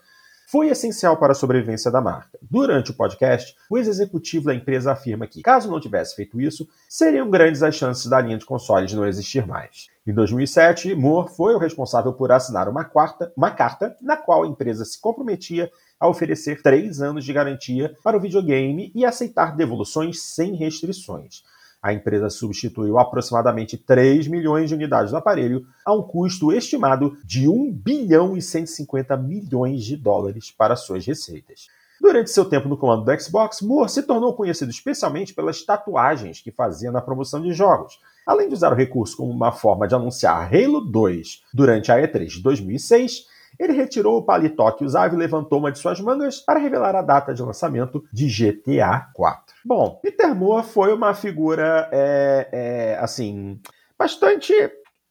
foi 0.51 0.67
essencial 0.67 1.15
para 1.15 1.31
a 1.31 1.35
sobrevivência 1.35 1.89
da 1.89 2.01
marca. 2.01 2.37
Durante 2.41 2.91
o 2.91 2.93
podcast, 2.93 3.55
o 3.69 3.77
ex-executivo 3.77 4.47
da 4.47 4.53
empresa 4.53 4.91
afirma 4.91 5.25
que, 5.25 5.41
caso 5.41 5.71
não 5.71 5.79
tivesse 5.79 6.13
feito 6.13 6.41
isso, 6.41 6.67
seriam 6.89 7.29
grandes 7.29 7.63
as 7.63 7.73
chances 7.73 8.07
da 8.07 8.19
linha 8.19 8.37
de 8.37 8.45
consoles 8.45 8.91
não 8.91 9.07
existir 9.07 9.47
mais. 9.47 9.87
Em 10.05 10.13
2007, 10.13 10.93
Moore 10.93 11.33
foi 11.33 11.55
o 11.55 11.57
responsável 11.57 12.11
por 12.11 12.33
assinar 12.33 12.67
uma, 12.67 12.83
quarta, 12.83 13.31
uma 13.37 13.49
carta 13.49 13.95
na 14.01 14.17
qual 14.17 14.43
a 14.43 14.47
empresa 14.47 14.83
se 14.83 14.99
comprometia 14.99 15.71
a 15.97 16.09
oferecer 16.09 16.61
três 16.61 17.01
anos 17.01 17.23
de 17.23 17.31
garantia 17.31 17.95
para 18.03 18.17
o 18.17 18.19
videogame 18.19 18.91
e 18.93 19.05
aceitar 19.05 19.55
devoluções 19.55 20.21
sem 20.21 20.55
restrições. 20.55 21.43
A 21.81 21.91
empresa 21.91 22.29
substituiu 22.29 22.99
aproximadamente 22.99 23.75
3 23.75 24.27
milhões 24.27 24.69
de 24.69 24.75
unidades 24.75 25.09
do 25.09 25.17
aparelho 25.17 25.65
a 25.83 25.91
um 25.91 26.03
custo 26.03 26.51
estimado 26.51 27.17
de 27.25 27.47
1 27.47 27.71
bilhão 27.71 28.37
e 28.37 28.41
150 28.41 29.17
milhões 29.17 29.83
de 29.83 29.97
dólares 29.97 30.51
para 30.51 30.75
suas 30.75 31.03
receitas. 31.05 31.67
Durante 31.99 32.29
seu 32.29 32.45
tempo 32.45 32.69
no 32.69 32.77
comando 32.77 33.05
do 33.05 33.19
Xbox, 33.19 33.61
Moore 33.61 33.89
se 33.89 34.03
tornou 34.03 34.33
conhecido 34.33 34.69
especialmente 34.69 35.33
pelas 35.33 35.63
tatuagens 35.63 36.39
que 36.39 36.51
fazia 36.51 36.91
na 36.91 37.01
promoção 37.01 37.41
de 37.41 37.51
jogos, 37.53 37.99
além 38.27 38.47
de 38.47 38.53
usar 38.53 38.71
o 38.71 38.75
recurso 38.75 39.17
como 39.17 39.31
uma 39.31 39.51
forma 39.51 39.87
de 39.87 39.95
anunciar 39.95 40.53
Halo 40.53 40.81
2 40.81 41.43
durante 41.51 41.91
a 41.91 41.95
E3 41.95 42.27
de 42.27 42.41
2006 42.43 43.25
ele 43.61 43.73
retirou 43.73 44.17
o 44.17 44.23
paletó 44.23 44.71
que 44.71 44.83
usava 44.83 45.13
e 45.13 45.17
levantou 45.17 45.59
uma 45.59 45.71
de 45.71 45.77
suas 45.77 46.01
mangas 46.01 46.39
para 46.39 46.59
revelar 46.59 46.95
a 46.95 47.01
data 47.03 47.31
de 47.31 47.43
lançamento 47.43 48.03
de 48.11 48.27
GTA 48.27 49.09
4. 49.13 49.55
Bom, 49.63 49.99
Peter 50.01 50.33
Moore 50.33 50.65
foi 50.65 50.91
uma 50.91 51.13
figura, 51.13 51.87
é, 51.91 52.49
é, 52.51 52.97
assim, 52.99 53.59
bastante 53.97 54.51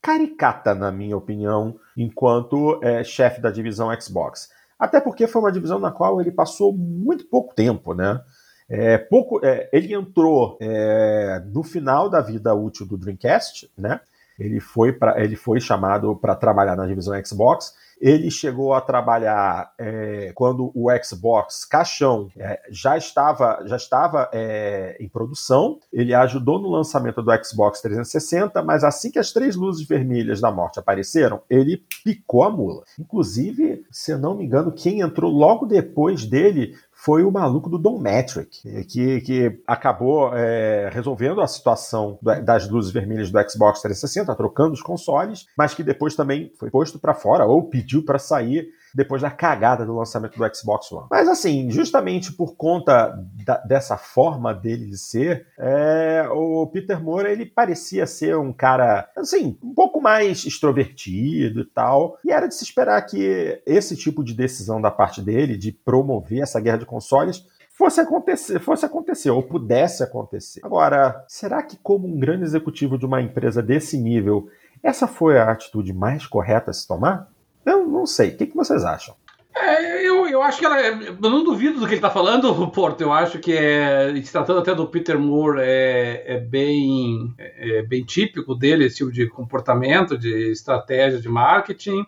caricata, 0.03 0.75
na 0.75 0.91
minha 0.91 1.17
opinião, 1.17 1.79
enquanto 1.97 2.81
é, 2.83 3.05
chefe 3.05 3.41
da 3.41 3.53
divisão 3.53 3.89
Xbox. 4.01 4.49
Até 4.77 5.01
porque 5.01 5.29
foi 5.29 5.43
uma 5.43 5.53
divisão 5.53 5.79
na 5.79 5.93
qual 5.93 6.21
ele 6.21 6.33
passou 6.33 6.73
muito 6.73 7.27
pouco 7.27 7.55
tempo, 7.55 7.95
né? 7.95 8.21
É, 8.69 8.99
pouco, 8.99 9.45
é, 9.45 9.69
ele 9.73 9.95
entrou 9.95 10.57
é, 10.61 11.41
no 11.47 11.63
final 11.63 12.09
da 12.09 12.21
vida 12.21 12.53
útil 12.55 12.87
do 12.87 12.97
Dreamcast, 12.97 13.71
né? 13.79 14.01
Ele 14.41 14.59
foi, 14.59 14.93
pra, 14.93 15.23
ele 15.23 15.37
foi 15.37 15.61
chamado 15.61 16.17
para 16.17 16.35
trabalhar 16.35 16.75
na 16.75 16.87
divisão 16.87 17.15
Xbox 17.25 17.75
ele 18.01 18.31
chegou 18.31 18.73
a 18.73 18.81
trabalhar 18.81 19.73
é, 19.79 20.33
quando 20.35 20.73
o 20.75 20.89
Xbox 21.05 21.67
caixão 21.67 22.31
é, 22.37 22.59
já 22.71 22.97
estava, 22.97 23.63
já 23.67 23.77
estava 23.77 24.31
é, 24.33 24.97
em 24.99 25.07
produção. 25.07 25.79
Ele 25.93 26.15
ajudou 26.15 26.59
no 26.59 26.71
lançamento 26.71 27.23
do 27.23 27.31
Xbox 27.45 27.83
360, 27.83 28.63
mas 28.63 28.83
assim 28.85 29.11
que 29.11 29.19
as 29.19 29.33
três 29.33 29.55
luzes 29.55 29.87
vermelhas 29.87 30.41
da 30.41 30.51
morte 30.51 30.79
apareceram, 30.79 31.43
ele 31.51 31.85
picou 32.03 32.43
a 32.43 32.51
mula. 32.51 32.85
Inclusive, 32.99 33.85
se 33.91 34.13
eu 34.13 34.19
não 34.19 34.35
me 34.35 34.47
engano, 34.47 34.73
quem 34.73 35.01
entrou 35.01 35.31
logo 35.31 35.67
depois 35.67 36.25
dele 36.25 36.75
foi 37.03 37.25
o 37.25 37.31
maluco 37.31 37.71
do 37.71 37.79
Don 37.79 37.99
Metric, 37.99 38.61
que, 38.85 39.23
que 39.23 39.63
acabou 39.67 40.37
é, 40.37 40.91
resolvendo 40.93 41.41
a 41.41 41.47
situação 41.47 42.19
das 42.45 42.69
luzes 42.69 42.93
vermelhas 42.93 43.31
do 43.31 43.39
Xbox 43.51 43.81
360, 43.81 44.35
trocando 44.35 44.75
os 44.75 44.83
consoles, 44.83 45.47
mas 45.57 45.73
que 45.73 45.83
depois 45.83 46.15
também 46.15 46.53
foi 46.59 46.71
posto 46.71 46.99
para 46.99 47.15
fora 47.15 47.47
ou 47.47 47.71
pediu 47.71 48.05
para 48.05 48.19
sair 48.19 48.69
depois 48.95 49.23
da 49.23 49.31
cagada 49.31 49.85
do 49.85 49.97
lançamento 49.97 50.39
do 50.39 50.55
Xbox 50.55 50.91
One. 50.93 51.07
Mas 51.11 51.29
assim, 51.29 51.71
justamente 51.71 52.33
por 52.33 52.55
conta 52.57 53.19
da, 53.45 53.59
dessa 53.59 53.97
forma 53.97 54.55
dele 54.55 54.87
de 54.87 54.99
ser, 54.99 55.47
é, 55.59 56.27
o 56.31 56.67
Peter 56.67 57.03
Moore 57.03 57.31
ele 57.31 57.47
parecia 57.47 58.07
ser 58.07 58.37
um 58.37 58.53
cara 58.53 59.09
assim 59.17 59.59
um 59.63 59.75
pouco 59.75 60.01
mais 60.01 60.45
extrovertido 60.45 61.61
e 61.61 61.65
tal, 61.65 62.19
e 62.25 62.33
era 62.33 62.47
de 62.47 62.55
se 62.55 62.65
esperar 62.65 63.01
que 63.03 63.63
esse 63.67 63.97
tipo 63.97 64.25
de 64.25 64.35
decisão 64.35 64.81
da 64.81 64.91
parte 64.91 65.23
dele 65.23 65.57
de 65.57 65.73
promover 65.73 66.43
essa 66.43 66.61
guerra 66.61 66.79
de 66.79 66.87
consoles 66.87 67.45
fosse 67.81 67.99
acontecer, 67.99 68.59
fosse 68.61 68.85
acontecer 68.85 69.31
ou 69.31 69.43
pudesse 69.43 70.03
acontecer. 70.03 70.61
Agora, 70.63 71.25
será 71.27 71.63
que 71.63 71.79
como 71.79 72.07
um 72.07 72.21
grande 72.21 72.45
executivo 72.45 72.99
de 72.99 73.07
uma 73.07 73.23
empresa 73.23 73.63
desse 73.63 73.97
nível, 73.97 74.49
essa 74.83 75.07
foi 75.07 75.39
a 75.39 75.51
atitude 75.51 75.93
mais 75.95 76.27
correta 76.27 76.71
a 76.71 76.75
se 76.75 76.87
tomar? 76.87 77.30
Eu 77.65 77.87
não 77.87 78.07
sei. 78.07 78.31
O 78.31 78.37
que, 78.37 78.47
que 78.47 78.57
vocês 78.57 78.85
acham? 78.85 79.15
É, 79.55 80.07
eu, 80.07 80.27
eu 80.29 80.43
acho 80.43 80.59
que 80.59 80.65
ela. 80.65 80.81
É, 80.81 80.91
eu 80.91 81.31
não 81.31 81.45
duvido 81.45 81.81
do 81.81 81.87
que 81.87 81.93
ele 81.93 81.97
está 81.97 82.11
falando, 82.11 82.67
Porto. 82.71 83.01
Eu 83.01 83.13
acho 83.13 83.39
que 83.39 83.53
é. 83.53 84.13
Se 84.23 84.33
tratando 84.33 84.61
até 84.61 84.75
do 84.75 84.87
Peter 84.87 85.19
Moore, 85.19 85.61
é, 85.61 86.25
é, 86.27 86.39
bem, 86.39 87.35
é 87.39 87.83
bem 87.83 88.05
típico 88.05 88.55
dele, 88.55 88.87
esse 88.87 88.97
tipo 88.97 89.13
de 89.13 89.29
comportamento, 89.29 90.17
de 90.17 90.51
estratégia 90.51 91.21
de 91.21 91.29
marketing. 91.29 92.05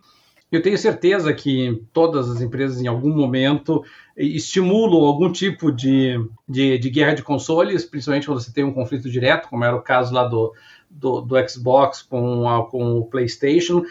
Eu 0.50 0.60
tenho 0.60 0.76
certeza 0.76 1.32
que 1.32 1.82
todas 1.94 2.28
as 2.30 2.42
empresas, 2.42 2.80
em 2.80 2.86
algum 2.86 3.08
momento, 3.08 3.82
estimulam 4.14 5.02
algum 5.02 5.32
tipo 5.32 5.72
de, 5.72 6.22
de, 6.46 6.76
de 6.76 6.90
guerra 6.90 7.14
de 7.14 7.22
consoles, 7.22 7.86
principalmente 7.86 8.26
quando 8.26 8.40
você 8.40 8.52
tem 8.52 8.62
um 8.62 8.72
conflito 8.72 9.10
direto, 9.10 9.48
como 9.48 9.64
era 9.64 9.74
o 9.74 9.80
caso 9.80 10.12
lá 10.12 10.24
do, 10.28 10.52
do, 10.92 11.20
do 11.22 11.48
Xbox 11.48 12.02
com, 12.02 12.48
a, 12.48 12.66
com 12.66 12.98
o 12.98 13.06
PlayStation, 13.06 13.82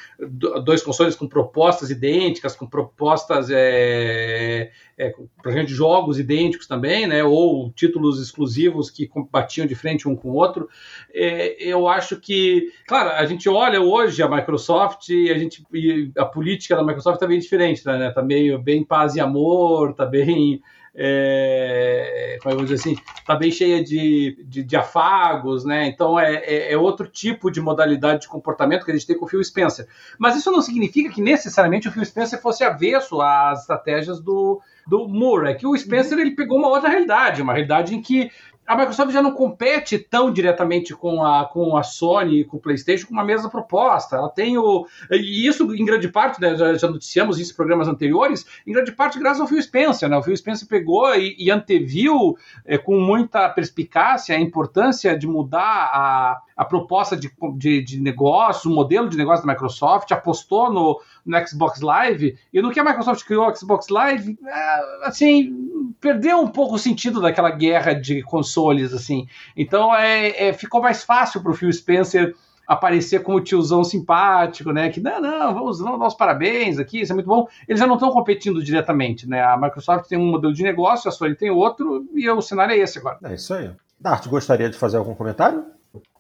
dois 0.64 0.84
consoles 0.84 1.16
com 1.16 1.28
propostas 1.28 1.90
idênticas, 1.90 2.56
com 2.56 2.68
propostas 2.68 3.50
é, 3.50 4.72
é, 4.98 5.14
exemplo, 5.46 5.66
de 5.66 5.74
jogos 5.74 6.20
idênticos 6.20 6.68
também, 6.68 7.08
né, 7.08 7.24
ou 7.24 7.72
títulos 7.72 8.22
exclusivos 8.22 8.90
que 8.90 9.10
batiam 9.32 9.66
de 9.66 9.76
frente 9.76 10.08
um 10.08 10.16
com 10.16 10.30
o 10.30 10.36
outro. 10.36 10.70
É, 11.14 11.62
eu 11.62 11.88
acho 11.88 12.20
que, 12.20 12.72
claro, 12.88 13.10
a 13.10 13.26
gente 13.26 13.50
olha 13.50 13.82
hoje 13.82 14.22
a 14.22 14.30
Microsoft 14.30 15.10
e 15.10 15.32
a 15.32 15.38
gente 15.38 15.64
e 15.74 16.12
a 16.18 16.26
política 16.26 16.76
da 16.76 16.84
Microsoft 16.84 17.16
está 17.16 17.28
bem 17.28 17.40
diferente, 17.40 17.86
né? 17.86 18.10
Está 18.10 18.22
meio 18.22 18.60
bem 18.60 18.84
paz 18.84 19.16
e 19.16 19.20
amor, 19.20 19.92
está 19.92 20.06
bem 20.06 20.62
é, 20.94 22.38
como 22.42 22.52
é 22.52 22.54
eu 22.54 22.58
vou 22.58 22.66
dizer 22.66 22.76
assim, 22.76 22.98
está 23.18 23.36
bem 23.36 23.50
cheia 23.50 23.84
de, 23.84 24.44
de, 24.46 24.62
de, 24.62 24.76
afagos, 24.76 25.64
né? 25.64 25.88
Então 25.88 26.20
é, 26.20 26.36
é, 26.36 26.74
é, 26.74 26.78
outro 26.78 27.08
tipo 27.08 27.50
de 27.50 27.62
modalidade 27.62 28.22
de 28.22 28.28
comportamento 28.28 28.84
que 28.84 28.92
a 28.92 28.94
gente 28.94 29.08
tem 29.08 29.18
com 29.18 29.26
o 29.26 29.28
Phil 29.28 29.44
Spencer. 29.44 29.88
Mas 30.20 30.36
isso 30.36 30.52
não 30.52 30.62
significa 30.62 31.10
que 31.10 31.22
necessariamente 31.22 31.88
o 31.88 31.92
Phil 31.92 32.04
Spencer 32.04 32.42
fosse 32.42 32.64
avesso 32.64 33.22
às 33.22 33.62
estratégias 33.62 34.20
do, 34.20 34.62
do 34.86 35.08
Moore. 35.08 35.52
É 35.52 35.54
que 35.54 35.66
o 35.66 35.78
Spencer 35.78 36.20
ele 36.20 36.32
pegou 36.32 36.58
uma 36.58 36.68
outra 36.68 36.90
realidade, 36.90 37.42
uma 37.42 37.54
realidade 37.54 37.96
em 37.96 38.02
que 38.02 38.30
a 38.72 38.76
Microsoft 38.78 39.12
já 39.12 39.22
não 39.22 39.34
compete 39.34 40.00
tão 40.00 40.32
diretamente 40.32 40.96
com 40.96 41.26
a, 41.26 41.44
com 41.44 41.76
a 41.76 41.84
Sony 41.84 42.40
e 42.40 42.46
com 42.46 42.56
o 42.56 42.60
PlayStation 42.60 43.06
com 43.06 43.12
uma 43.14 43.24
mesma 43.26 43.50
proposta. 43.50 44.16
Ela 44.16 44.30
tem 44.30 44.58
o. 44.58 44.88
E 45.12 45.46
isso, 45.46 45.76
em 45.76 45.84
grande 45.84 46.08
parte, 46.08 46.40
né, 46.40 46.56
já, 46.56 46.74
já 46.76 46.88
noticiamos 46.90 47.38
isso 47.38 47.52
em 47.52 47.56
programas 47.58 47.90
anteriores, 47.90 48.46
em 48.66 48.72
grande 48.72 48.94
parte 48.94 49.20
graças 49.20 49.42
ao 49.42 49.48
Phil 49.48 49.62
Spencer. 49.62 50.08
Né? 50.08 50.16
O 50.16 50.24
Phil 50.24 50.38
Spencer 50.38 50.70
pegou 50.70 51.14
e, 51.14 51.36
e 51.38 51.52
anteviu 51.52 52.38
é, 52.64 52.78
com 52.78 52.98
muita 52.98 53.50
perspicácia 53.50 54.38
a 54.38 54.40
importância 54.40 55.20
de 55.20 55.28
mudar 55.28 55.60
a, 55.94 56.42
a 56.56 56.64
proposta 56.64 57.18
de, 57.18 57.30
de, 57.58 57.82
de 57.82 58.00
negócio, 58.00 58.72
o 58.72 58.74
modelo 58.74 59.10
de 59.10 59.18
negócio 59.18 59.46
da 59.46 59.52
Microsoft, 59.52 60.10
apostou 60.14 60.72
no, 60.72 61.02
no 61.26 61.48
Xbox 61.48 61.82
Live, 61.82 62.38
e 62.54 62.62
no 62.62 62.72
que 62.72 62.80
a 62.80 62.84
Microsoft 62.84 63.26
criou 63.26 63.48
o 63.48 63.56
Xbox 63.56 63.88
Live, 63.90 64.38
é, 64.46 65.08
assim, 65.08 65.94
perdeu 66.00 66.40
um 66.40 66.48
pouco 66.48 66.76
o 66.76 66.80
sentido 66.80 67.22
daquela 67.22 67.52
guerra 67.52 67.94
de 67.94 68.22
consoles, 68.24 68.94
assim. 68.94 69.28
Então, 69.56 69.96
é, 69.96 70.50
é 70.50 70.54
ficou 70.54 70.82
mais 70.82 71.04
fácil 71.04 71.42
para 71.42 71.52
o 71.52 71.56
Phil 71.56 71.72
Spencer 71.72 72.36
aparecer 72.68 73.22
como 73.22 73.42
tiozão 73.42 73.84
simpático, 73.84 74.72
né? 74.72 74.90
Que 74.90 75.02
não, 75.02 75.20
não, 75.20 75.54
vamos, 75.54 75.80
vamos 75.80 76.00
dar 76.00 76.08
os 76.08 76.14
parabéns 76.14 76.80
aqui, 76.80 77.02
isso 77.02 77.12
é 77.12 77.16
muito 77.16 77.28
bom. 77.28 77.48
Eles 77.68 77.80
já 77.80 77.86
não 77.86 77.96
estão 77.96 78.12
competindo 78.12 78.64
diretamente, 78.64 79.28
né? 79.28 79.44
A 79.44 79.58
Microsoft 79.58 80.08
tem 80.08 80.18
um 80.18 80.32
modelo 80.32 80.54
de 80.54 80.64
negócio, 80.64 81.10
a 81.10 81.12
Sony 81.12 81.36
tem 81.36 81.52
outro, 81.52 82.06
e 82.14 82.30
o 82.30 82.42
cenário 82.42 82.74
é 82.74 82.78
esse 82.78 83.00
agora. 83.00 83.20
É 83.24 83.36
isso 83.36 83.54
aí. 83.54 83.70
Dart, 84.00 84.26
gostaria 84.28 84.70
de 84.70 84.78
fazer 84.78 84.98
algum 84.98 85.14
comentário? 85.14 85.66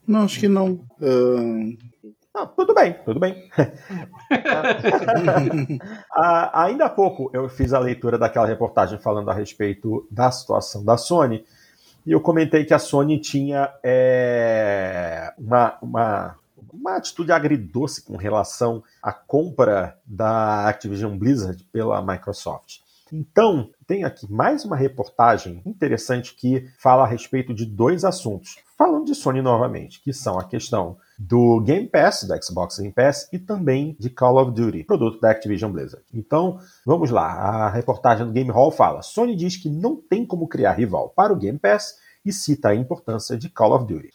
Não, 0.05 0.23
acho 0.23 0.39
que 0.39 0.47
não. 0.47 0.81
Uh... 0.99 1.77
Não, 2.33 2.47
tudo 2.47 2.73
bem, 2.73 2.93
tudo 3.03 3.19
bem. 3.19 3.49
ah, 6.13 6.63
ainda 6.63 6.85
há 6.85 6.89
pouco 6.89 7.29
eu 7.33 7.49
fiz 7.49 7.73
a 7.73 7.79
leitura 7.79 8.17
daquela 8.17 8.47
reportagem 8.47 8.97
falando 8.99 9.29
a 9.29 9.33
respeito 9.33 10.07
da 10.09 10.31
situação 10.31 10.83
da 10.83 10.95
Sony 10.95 11.45
e 12.05 12.11
eu 12.11 12.21
comentei 12.21 12.65
que 12.65 12.73
a 12.73 12.79
Sony 12.79 13.19
tinha 13.19 13.71
é, 13.83 15.31
uma, 15.37 15.77
uma, 15.81 16.35
uma 16.73 16.95
atitude 16.95 17.31
agridoce 17.31 18.01
com 18.01 18.17
relação 18.17 18.83
à 19.03 19.13
compra 19.13 19.97
da 20.05 20.67
Activision 20.67 21.15
Blizzard 21.17 21.63
pela 21.65 22.01
Microsoft. 22.01 22.79
Então, 23.13 23.69
tem 23.85 24.05
aqui 24.05 24.31
mais 24.31 24.63
uma 24.63 24.75
reportagem 24.75 25.61
interessante 25.65 26.33
que 26.33 26.65
fala 26.79 27.03
a 27.03 27.07
respeito 27.07 27.53
de 27.53 27.65
dois 27.65 28.05
assuntos. 28.05 28.57
Falando 28.77 29.05
de 29.05 29.13
Sony 29.13 29.41
novamente, 29.41 30.01
que 30.01 30.13
são 30.13 30.39
a 30.39 30.45
questão 30.45 30.97
do 31.27 31.61
Game 31.61 31.87
Pass, 31.87 32.23
da 32.23 32.41
Xbox 32.41 32.79
Game 32.79 32.93
Pass, 32.93 33.27
e 33.31 33.37
também 33.37 33.95
de 33.99 34.09
Call 34.09 34.41
of 34.41 34.51
Duty, 34.51 34.83
produto 34.83 35.19
da 35.19 35.29
Activision 35.29 35.71
Blizzard. 35.71 36.03
Então, 36.13 36.59
vamos 36.85 37.11
lá. 37.11 37.27
A 37.27 37.69
reportagem 37.69 38.25
do 38.25 38.31
Game 38.31 38.49
Hall 38.49 38.71
fala: 38.71 39.01
Sony 39.01 39.35
diz 39.35 39.55
que 39.55 39.69
não 39.69 39.95
tem 39.95 40.25
como 40.25 40.47
criar 40.47 40.73
rival 40.73 41.09
para 41.15 41.31
o 41.31 41.35
Game 41.35 41.59
Pass 41.59 41.95
e 42.25 42.33
cita 42.33 42.69
a 42.69 42.75
importância 42.75 43.37
de 43.37 43.49
Call 43.49 43.75
of 43.75 43.85
Duty. 43.85 44.09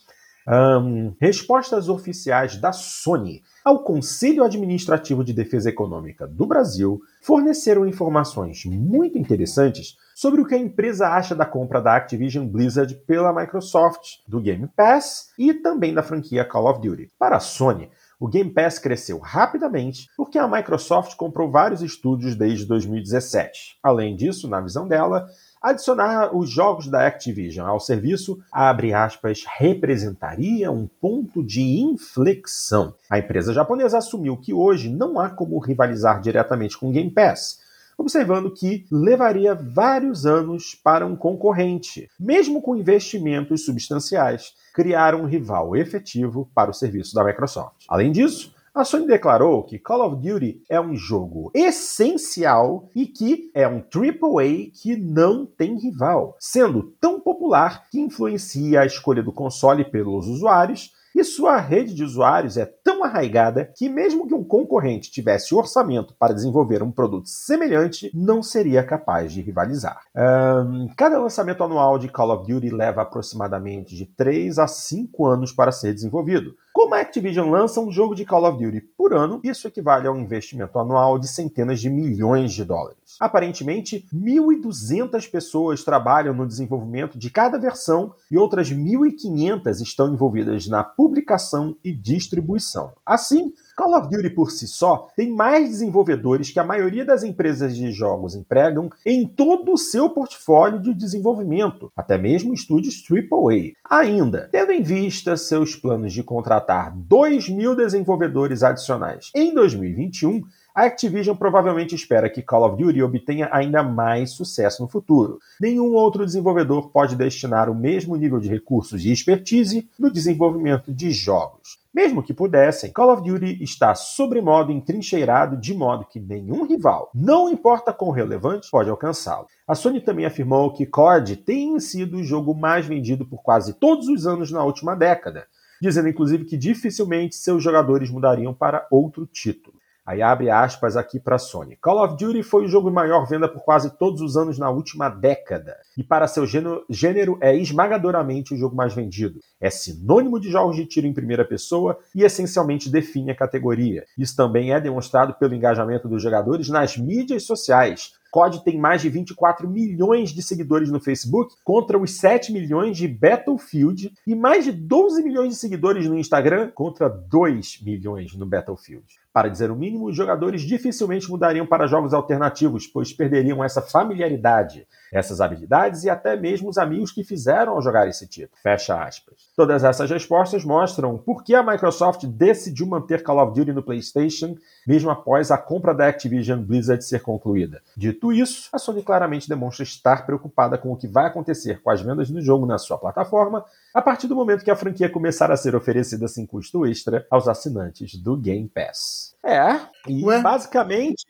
Um, 0.49 1.13
respostas 1.21 1.89
oficiais 1.89 2.57
da 2.57 2.73
Sony 2.73 3.43
ao 3.65 3.83
Conselho 3.83 4.45
Administrativo 4.45 5.25
de 5.25 5.33
Defesa 5.33 5.71
Econômica 5.71 6.25
do 6.25 6.47
Brasil 6.47 7.01
forneceram 7.21 7.85
informações 7.85 8.65
muito 8.65 9.19
interessantes 9.19 9.97
sobre 10.17 10.41
o 10.41 10.47
que 10.47 10.55
a 10.55 10.59
empresa 10.59 11.09
acha 11.09 11.35
da 11.35 11.45
compra 11.45 11.79
da 11.79 11.95
Activision 11.95 12.47
Blizzard 12.47 12.95
pela 13.07 13.35
Microsoft, 13.35 14.21
do 14.27 14.41
Game 14.41 14.67
Pass 14.75 15.29
e 15.39 15.53
também 15.53 15.93
da 15.93 16.03
franquia 16.03 16.43
Call 16.43 16.71
of 16.71 16.81
Duty. 16.81 17.11
Para 17.19 17.37
a 17.37 17.41
Sony, 17.41 17.91
o 18.19 18.27
Game 18.27 18.51
Pass 18.51 18.79
cresceu 18.79 19.19
rapidamente 19.19 20.09
porque 20.17 20.39
a 20.39 20.49
Microsoft 20.49 21.17
comprou 21.17 21.51
vários 21.51 21.83
estúdios 21.83 22.35
desde 22.35 22.65
2017. 22.65 23.77
Além 23.83 24.17
disso, 24.17 24.49
na 24.49 24.59
visão 24.59 24.89
dela, 24.89 25.29
Adicionar 25.61 26.37
os 26.37 26.49
jogos 26.49 26.87
da 26.87 27.09
Activision 27.09 27.67
ao 27.67 27.81
serviço, 27.81 28.39
abre 28.53 28.95
aspas, 28.95 29.43
representaria 29.59 30.71
um 30.71 30.87
ponto 30.87 31.43
de 31.43 31.81
inflexão. 31.81 32.95
A 33.11 33.19
empresa 33.19 33.53
japonesa 33.53 33.99
assumiu 33.99 34.37
que 34.37 34.53
hoje 34.55 34.89
não 34.89 35.19
há 35.19 35.29
como 35.29 35.59
rivalizar 35.59 36.21
diretamente 36.21 36.79
com 36.79 36.89
o 36.89 36.93
Game 36.93 37.11
Pass, 37.11 37.66
observando 37.99 38.53
que 38.53 38.85
levaria 38.91 39.55
vários 39.55 40.27
anos 40.27 40.75
para 40.75 41.07
um 41.07 41.17
concorrente, 41.17 42.09
mesmo 42.19 42.61
com 42.61 42.77
investimentos 42.77 43.65
substanciais, 43.65 44.53
criar 44.75 45.15
um 45.15 45.27
rival 45.27 45.75
efetivo 45.75 46.51
para 46.55 46.71
o 46.71 46.75
serviço 46.75 47.15
da 47.15 47.25
Microsoft. 47.25 47.85
Além 47.89 48.13
disso, 48.13 48.55
a 48.77 48.85
Sony 48.85 49.07
declarou 49.07 49.63
que 49.63 49.79
Call 49.79 50.07
of 50.07 50.17
Duty 50.17 50.63
é 50.69 50.79
um 50.79 50.95
jogo 50.95 51.51
essencial 51.55 52.91
e 52.95 53.07
que 53.07 53.51
é 53.55 53.67
um 53.67 53.79
AAA 53.79 54.71
que 54.71 54.95
não 54.97 55.47
tem 55.47 55.79
rival, 55.79 56.37
sendo 56.39 56.95
tão 57.01 57.19
popular 57.19 57.89
que 57.91 57.99
influencia 57.99 58.83
a 58.83 58.87
escolha 58.87 59.23
do 59.23 59.33
console 59.33 59.83
pelos 59.83 60.27
usuários 60.27 60.93
e 61.15 61.25
sua 61.25 61.57
rede 61.57 61.95
de 61.95 62.05
usuários 62.05 62.59
é 62.59 62.67
tão 62.67 62.96
arraigada 63.05 63.71
que, 63.77 63.89
mesmo 63.89 64.27
que 64.27 64.35
um 64.35 64.45
concorrente 64.45 65.11
tivesse 65.11 65.55
orçamento 65.55 66.15
para 66.19 66.35
desenvolver 66.35 66.83
um 66.83 66.91
produto 66.91 67.29
semelhante, 67.29 68.11
não 68.15 68.43
seria 68.43 68.83
capaz 68.83 69.33
de 69.33 69.41
rivalizar. 69.41 70.01
Um, 70.15 70.89
cada 70.97 71.19
lançamento 71.19 71.63
anual 71.63 71.99
de 71.99 72.09
Call 72.09 72.31
of 72.31 72.51
Duty 72.51 72.71
leva 72.71 73.03
aproximadamente 73.03 73.95
de 73.95 74.07
3 74.07 74.59
a 74.59 74.67
5 74.67 75.27
anos 75.27 75.53
para 75.53 75.73
ser 75.73 75.93
desenvolvido. 75.93 76.55
Como 76.77 76.95
a 76.95 77.01
Activision 77.01 77.51
lança 77.51 77.81
um 77.81 77.91
jogo 77.91 78.15
de 78.15 78.27
Call 78.27 78.45
of 78.45 78.63
Duty 78.63 78.83
por 78.99 79.15
ano, 79.15 79.41
isso 79.43 79.67
equivale 79.67 80.07
a 80.07 80.13
um 80.13 80.21
investimento 80.21 80.79
anual 80.79 81.19
de 81.19 81.27
centenas 81.27 81.81
de 81.81 81.89
milhões 81.89 82.53
de 82.53 82.65
dólares. 82.65 83.17
Aparentemente, 83.19 84.07
1.200 84.13 85.31
pessoas 85.31 85.83
trabalham 85.83 86.35
no 86.35 86.47
desenvolvimento 86.47 87.19
de 87.19 87.31
cada 87.31 87.59
versão 87.59 88.13
e 88.31 88.37
outras 88.37 88.71
1.500 88.71 89.81
estão 89.81 90.13
envolvidas 90.13 90.67
na 90.67 90.85
publicação 90.85 91.75
e 91.83 91.93
distribuição. 91.93 92.86
Geração. 92.87 92.93
Assim, 93.05 93.53
Call 93.77 93.99
of 93.99 94.09
Duty 94.09 94.31
por 94.31 94.51
si 94.51 94.67
só 94.67 95.09
tem 95.17 95.31
mais 95.31 95.69
desenvolvedores 95.69 96.51
que 96.51 96.61
a 96.61 96.65
maioria 96.65 97.05
das 97.05 97.23
empresas 97.23 97.77
de 97.77 97.91
jogos 97.93 98.35
empregam 98.35 98.91
em 99.05 99.27
todo 99.27 99.73
o 99.73 99.79
seu 99.79 100.11
portfólio 100.11 100.81
de 100.81 100.95
desenvolvimento, 100.95 101.91
até 101.97 102.17
mesmo 102.17 102.55
estúdios 102.55 103.03
AAA. 103.09 103.73
Ainda, 103.89 104.49
tendo 104.51 104.73
em 104.73 104.83
vista 104.83 105.37
seus 105.37 105.77
planos 105.77 106.13
de 106.13 106.23
contratar 106.23 106.95
2 106.97 107.49
mil 107.49 107.75
desenvolvedores 107.75 108.63
adicionais 108.63 109.31
em 109.35 109.55
2021, 109.55 110.43
a 110.75 110.85
Activision 110.85 111.35
provavelmente 111.35 111.95
espera 111.95 112.29
que 112.29 112.43
Call 112.43 112.67
of 112.67 112.77
Duty 112.77 113.03
obtenha 113.03 113.49
ainda 113.51 113.83
mais 113.83 114.33
sucesso 114.33 114.83
no 114.83 114.89
futuro. 114.89 115.39
Nenhum 115.59 115.95
outro 115.95 116.27
desenvolvedor 116.27 116.91
pode 116.91 117.17
destinar 117.17 117.71
o 117.71 117.75
mesmo 117.75 118.15
nível 118.15 118.39
de 118.39 118.51
recursos 118.51 119.03
e 119.03 119.11
expertise 119.11 119.89
no 119.99 120.11
desenvolvimento 120.11 120.93
de 120.93 121.13
jogos. 121.13 121.79
Mesmo 121.97 122.23
que 122.23 122.35
pudessem, 122.35 122.93
Call 122.93 123.11
of 123.11 123.23
Duty 123.23 123.65
está 123.65 123.95
sobremodo 123.95 124.71
entrincheirado 124.71 125.57
de 125.57 125.73
modo 125.73 126.05
que 126.05 126.21
nenhum 126.21 126.67
rival, 126.67 127.11
não 127.15 127.49
importa 127.49 127.91
quão 127.91 128.11
relevante, 128.11 128.71
pode 128.71 128.91
alcançá-lo. 128.91 129.47
A 129.67 129.75
Sony 129.75 130.03
também 130.03 130.27
afirmou 130.27 130.75
que 130.75 130.85
COD 130.85 131.37
tem 131.37 131.81
sido 131.81 132.19
o 132.19 132.23
jogo 132.23 132.55
mais 132.55 132.85
vendido 132.85 133.25
por 133.25 133.43
quase 133.43 133.73
todos 133.73 134.09
os 134.09 134.27
anos 134.27 134.53
na 134.53 134.63
última 134.63 134.95
década, 134.95 135.47
dizendo 135.81 136.11
inclusive 136.11 136.45
que 136.45 136.59
dificilmente 136.59 137.35
seus 137.35 137.63
jogadores 137.63 138.11
mudariam 138.11 138.53
para 138.53 138.87
outro 138.91 139.25
título. 139.25 139.76
Aí 140.07 140.23
abre 140.23 140.49
aspas 140.49 140.97
aqui 140.97 141.19
para 141.19 141.35
a 141.35 141.39
Sony. 141.39 141.75
Call 141.77 142.05
of 142.05 142.17
Duty 142.17 142.45
foi 142.45 142.65
o 142.65 142.69
jogo 142.69 142.89
de 142.89 142.95
maior 142.95 143.27
venda 143.27 143.49
por 143.49 143.65
quase 143.65 143.91
todos 143.99 144.21
os 144.21 144.37
anos 144.37 144.57
na 144.57 144.71
última 144.71 145.09
década. 145.09 145.77
E 145.99 146.05
para 146.05 146.29
seu 146.29 146.47
gênero, 146.47 147.37
é 147.41 147.57
esmagadoramente 147.57 148.55
o 148.55 148.57
jogo 148.57 148.77
mais 148.77 148.95
vendido. 148.95 149.41
É 149.61 149.69
sinônimo 149.69 150.39
de 150.39 150.49
jogos 150.49 150.77
de 150.77 150.87
tiro 150.87 151.09
em 151.09 151.13
primeira 151.13 151.45
pessoa 151.45 151.99
e 152.15 152.23
essencialmente 152.23 152.89
define 152.89 153.33
a 153.33 153.37
categoria. 153.37 154.05
Isso 154.17 154.37
também 154.37 154.73
é 154.73 154.81
demonstrado 154.81 155.35
pelo 155.35 155.55
engajamento 155.55 156.09
dos 156.09 156.23
jogadores 156.23 156.69
nas 156.69 156.97
mídias 156.97 157.43
sociais, 157.43 158.13
COD 158.37 158.63
tem 158.65 158.79
mais 158.79 159.01
de 159.01 159.09
24 159.09 159.67
milhões 159.67 160.29
de 160.29 160.43
seguidores 160.43 160.91
no 160.91 161.01
Facebook, 161.01 161.55
contra 161.65 161.99
os 161.99 162.19
7 162.19 162.53
milhões 162.53 162.95
de 162.95 163.09
Battlefield, 163.09 164.13
e 164.27 164.35
mais 164.35 164.67
de 164.67 164.73
12 164.73 165.23
milhões 165.23 165.55
de 165.55 165.57
seguidores 165.57 166.07
no 166.07 166.19
Instagram, 166.19 166.71
contra 166.75 167.09
2 167.09 167.81
milhões 167.83 168.35
no 168.35 168.45
Battlefield. 168.45 169.07
Para 169.37 169.51
dizer 169.51 169.71
o 169.71 169.77
mínimo, 169.77 170.07
os 170.07 170.17
jogadores 170.17 170.63
dificilmente 170.63 171.29
mudariam 171.29 171.67
para 171.67 171.87
jogos 171.87 172.15
alternativos, 172.15 172.87
pois 172.87 173.13
perderiam 173.13 173.63
essa 173.63 173.83
familiaridade, 173.83 174.89
essas 175.13 175.41
habilidades 175.41 176.05
e 176.05 176.11
até 176.11 176.37
mesmo 176.37 176.69
os 176.69 176.79
amigos 176.79 177.13
que 177.13 177.25
fizeram 177.25 177.73
ao 177.73 177.83
jogar 177.83 178.09
esse 178.09 178.27
título. 178.27 178.59
Fecha 178.63 179.03
aspas. 179.03 179.35
Todas 179.57 179.85
essas 179.85 180.11
respostas 180.11 180.65
mostram 180.65 181.17
por 181.17 181.43
que 181.43 181.55
a 181.55 181.63
Microsoft 181.63 182.25
decidiu 182.27 182.87
manter 182.87 183.23
Call 183.23 183.43
of 183.43 183.59
Duty 183.59 183.73
no 183.73 183.83
PlayStation, 183.83 184.57
mesmo 184.87 185.11
após 185.11 185.51
a 185.51 185.59
compra 185.59 185.95
da 185.95 186.09
Activision 186.09 186.63
Blizzard 186.63 187.05
ser 187.05 187.23
concluída. 187.23 187.83
Dito 187.97 188.33
isso, 188.33 188.69
a 188.73 188.79
Sony 188.79 189.03
claramente 189.03 189.49
demonstra 189.49 189.83
estar 189.83 190.27
preocupada 190.27 190.77
com 190.79 190.93
o 190.93 190.97
que 190.97 191.09
vai 191.09 191.27
acontecer 191.27 191.81
com 191.83 191.91
as 191.91 192.01
vendas 192.01 192.31
do 192.31 192.41
jogo 192.41 192.67
na 192.67 192.79
sua 192.79 192.99
plataforma 192.99 193.65
a 193.95 194.03
partir 194.03 194.27
do 194.27 194.37
momento 194.37 194.63
que 194.63 194.71
a 194.71 194.77
franquia 194.77 195.09
começar 195.09 195.51
a 195.51 195.57
ser 195.57 195.75
oferecida 195.75 196.29
sem 196.29 196.45
custo 196.45 196.85
extra 196.85 197.27
aos 197.31 197.49
assinantes 197.49 198.15
do 198.17 198.37
Game 198.37 198.69
Pass. 198.69 199.35
É, 199.43 199.81
e 200.07 200.25
Ué? 200.25 200.43
basicamente. 200.43 201.25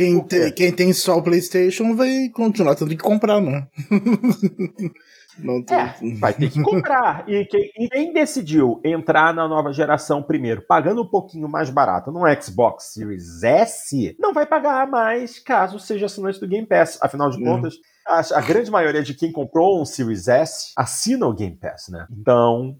Quem, 0.00 0.20
te, 0.22 0.50
quem 0.52 0.72
tem 0.72 0.92
só 0.94 1.18
o 1.18 1.22
PlayStation 1.22 1.94
vai 1.94 2.30
continuar 2.30 2.74
tendo 2.74 2.88
que 2.88 2.96
comprar, 2.96 3.38
né? 3.38 3.68
Não 5.38 5.62
tem... 5.62 5.76
É, 5.76 5.94
vai 6.18 6.32
ter 6.32 6.50
que 6.50 6.62
comprar. 6.62 7.24
e, 7.28 7.44
quem, 7.44 7.70
e 7.78 7.88
quem 7.88 8.12
decidiu 8.12 8.80
entrar 8.82 9.34
na 9.34 9.46
nova 9.46 9.72
geração 9.72 10.22
primeiro, 10.22 10.62
pagando 10.66 11.02
um 11.02 11.06
pouquinho 11.06 11.48
mais 11.48 11.68
barato 11.68 12.10
no 12.10 12.20
Xbox 12.42 12.94
Series 12.94 13.42
S, 13.42 14.16
não 14.18 14.32
vai 14.32 14.46
pagar 14.46 14.86
mais 14.86 15.38
caso 15.38 15.78
seja 15.78 16.06
assinante 16.06 16.40
do 16.40 16.48
Game 16.48 16.66
Pass. 16.66 16.98
Afinal 17.02 17.28
de 17.30 17.42
contas, 17.42 17.74
a, 18.06 18.20
a, 18.38 18.40
grande 18.40 18.70
maioria 18.70 19.02
de 19.02 19.14
quem 19.14 19.30
comprou 19.30 19.80
um 19.80 19.84
Series 19.84 20.28
S 20.28 20.72
assina 20.76 21.26
o 21.26 21.34
Game 21.34 21.56
Pass, 21.56 21.88
né? 21.88 22.06
Então, 22.10 22.76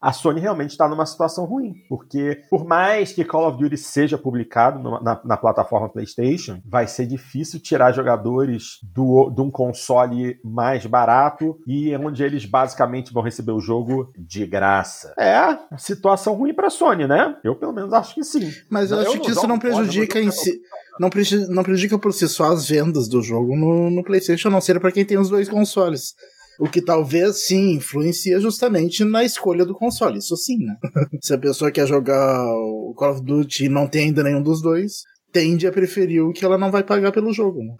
a 0.00 0.12
Sony 0.12 0.40
realmente 0.40 0.70
está 0.70 0.88
numa 0.88 1.06
situação 1.06 1.44
ruim, 1.44 1.74
porque 1.88 2.42
por 2.50 2.64
mais 2.64 3.12
que 3.12 3.24
Call 3.24 3.48
of 3.48 3.58
Duty 3.58 3.76
seja 3.76 4.18
publicado 4.18 4.78
no, 4.78 5.02
na, 5.02 5.20
na, 5.24 5.36
plataforma 5.36 5.88
PlayStation, 5.88 6.60
vai 6.64 6.86
ser 6.86 7.06
difícil 7.06 7.60
tirar 7.60 7.92
jogadores 7.92 8.78
do, 8.82 9.30
de 9.30 9.40
um 9.40 9.50
console 9.50 10.38
mais 10.44 10.84
barato 10.84 11.58
e 11.66 11.94
onde 11.96 12.22
eles 12.22 12.44
basicamente 12.44 13.12
vão 13.12 13.22
receber 13.22 13.52
o 13.52 13.60
jogo 13.60 14.12
de 14.18 14.46
graça. 14.46 15.14
É, 15.18 15.58
situação 15.78 16.34
ruim 16.34 16.54
para 16.54 16.66
a 16.66 16.70
Sony, 16.70 17.06
né? 17.06 17.36
Eu 17.42 17.56
pelo 17.56 17.72
menos 17.72 17.92
acho 17.92 18.14
que 18.14 18.22
sim. 18.22 18.50
Mas 18.70 18.90
eu, 18.90 18.98
eu 18.98 19.10
acho 19.10 19.20
que 19.20 19.30
isso 19.30 19.46
não 19.46 19.58
prejudica 19.58 20.20
em 20.20 20.30
si. 20.30 20.60
Não, 20.98 21.10
prejudica, 21.10 21.52
não 21.52 21.62
prejudica 21.62 21.98
por 21.98 22.12
si 22.12 22.28
só 22.28 22.52
as 22.52 22.68
vendas 22.68 23.08
do 23.08 23.22
jogo 23.22 23.56
no, 23.56 23.90
no 23.90 24.04
PlayStation, 24.04 24.48
a 24.48 24.50
não 24.50 24.60
ser 24.60 24.80
para 24.80 24.92
quem 24.92 25.04
tem 25.04 25.18
os 25.18 25.28
dois 25.28 25.48
consoles. 25.48 26.14
O 26.58 26.68
que 26.68 26.80
talvez 26.80 27.46
sim 27.46 27.74
influencia 27.74 28.40
justamente 28.40 29.04
na 29.04 29.24
escolha 29.24 29.64
do 29.64 29.74
console. 29.74 30.18
Isso 30.18 30.36
sim, 30.36 30.58
né? 30.58 30.76
Se 31.20 31.34
a 31.34 31.38
pessoa 31.38 31.70
quer 31.70 31.86
jogar 31.86 32.44
o 32.46 32.94
Call 32.96 33.12
of 33.12 33.22
Duty 33.22 33.64
e 33.64 33.68
não 33.68 33.86
tem 33.86 34.06
ainda 34.06 34.22
nenhum 34.22 34.42
dos 34.42 34.62
dois, 34.62 35.02
tende 35.32 35.66
a 35.66 35.72
preferir 35.72 36.22
o 36.22 36.32
que 36.32 36.44
ela 36.44 36.56
não 36.56 36.70
vai 36.70 36.82
pagar 36.82 37.12
pelo 37.12 37.32
jogo. 37.32 37.60
Né? 37.62 37.74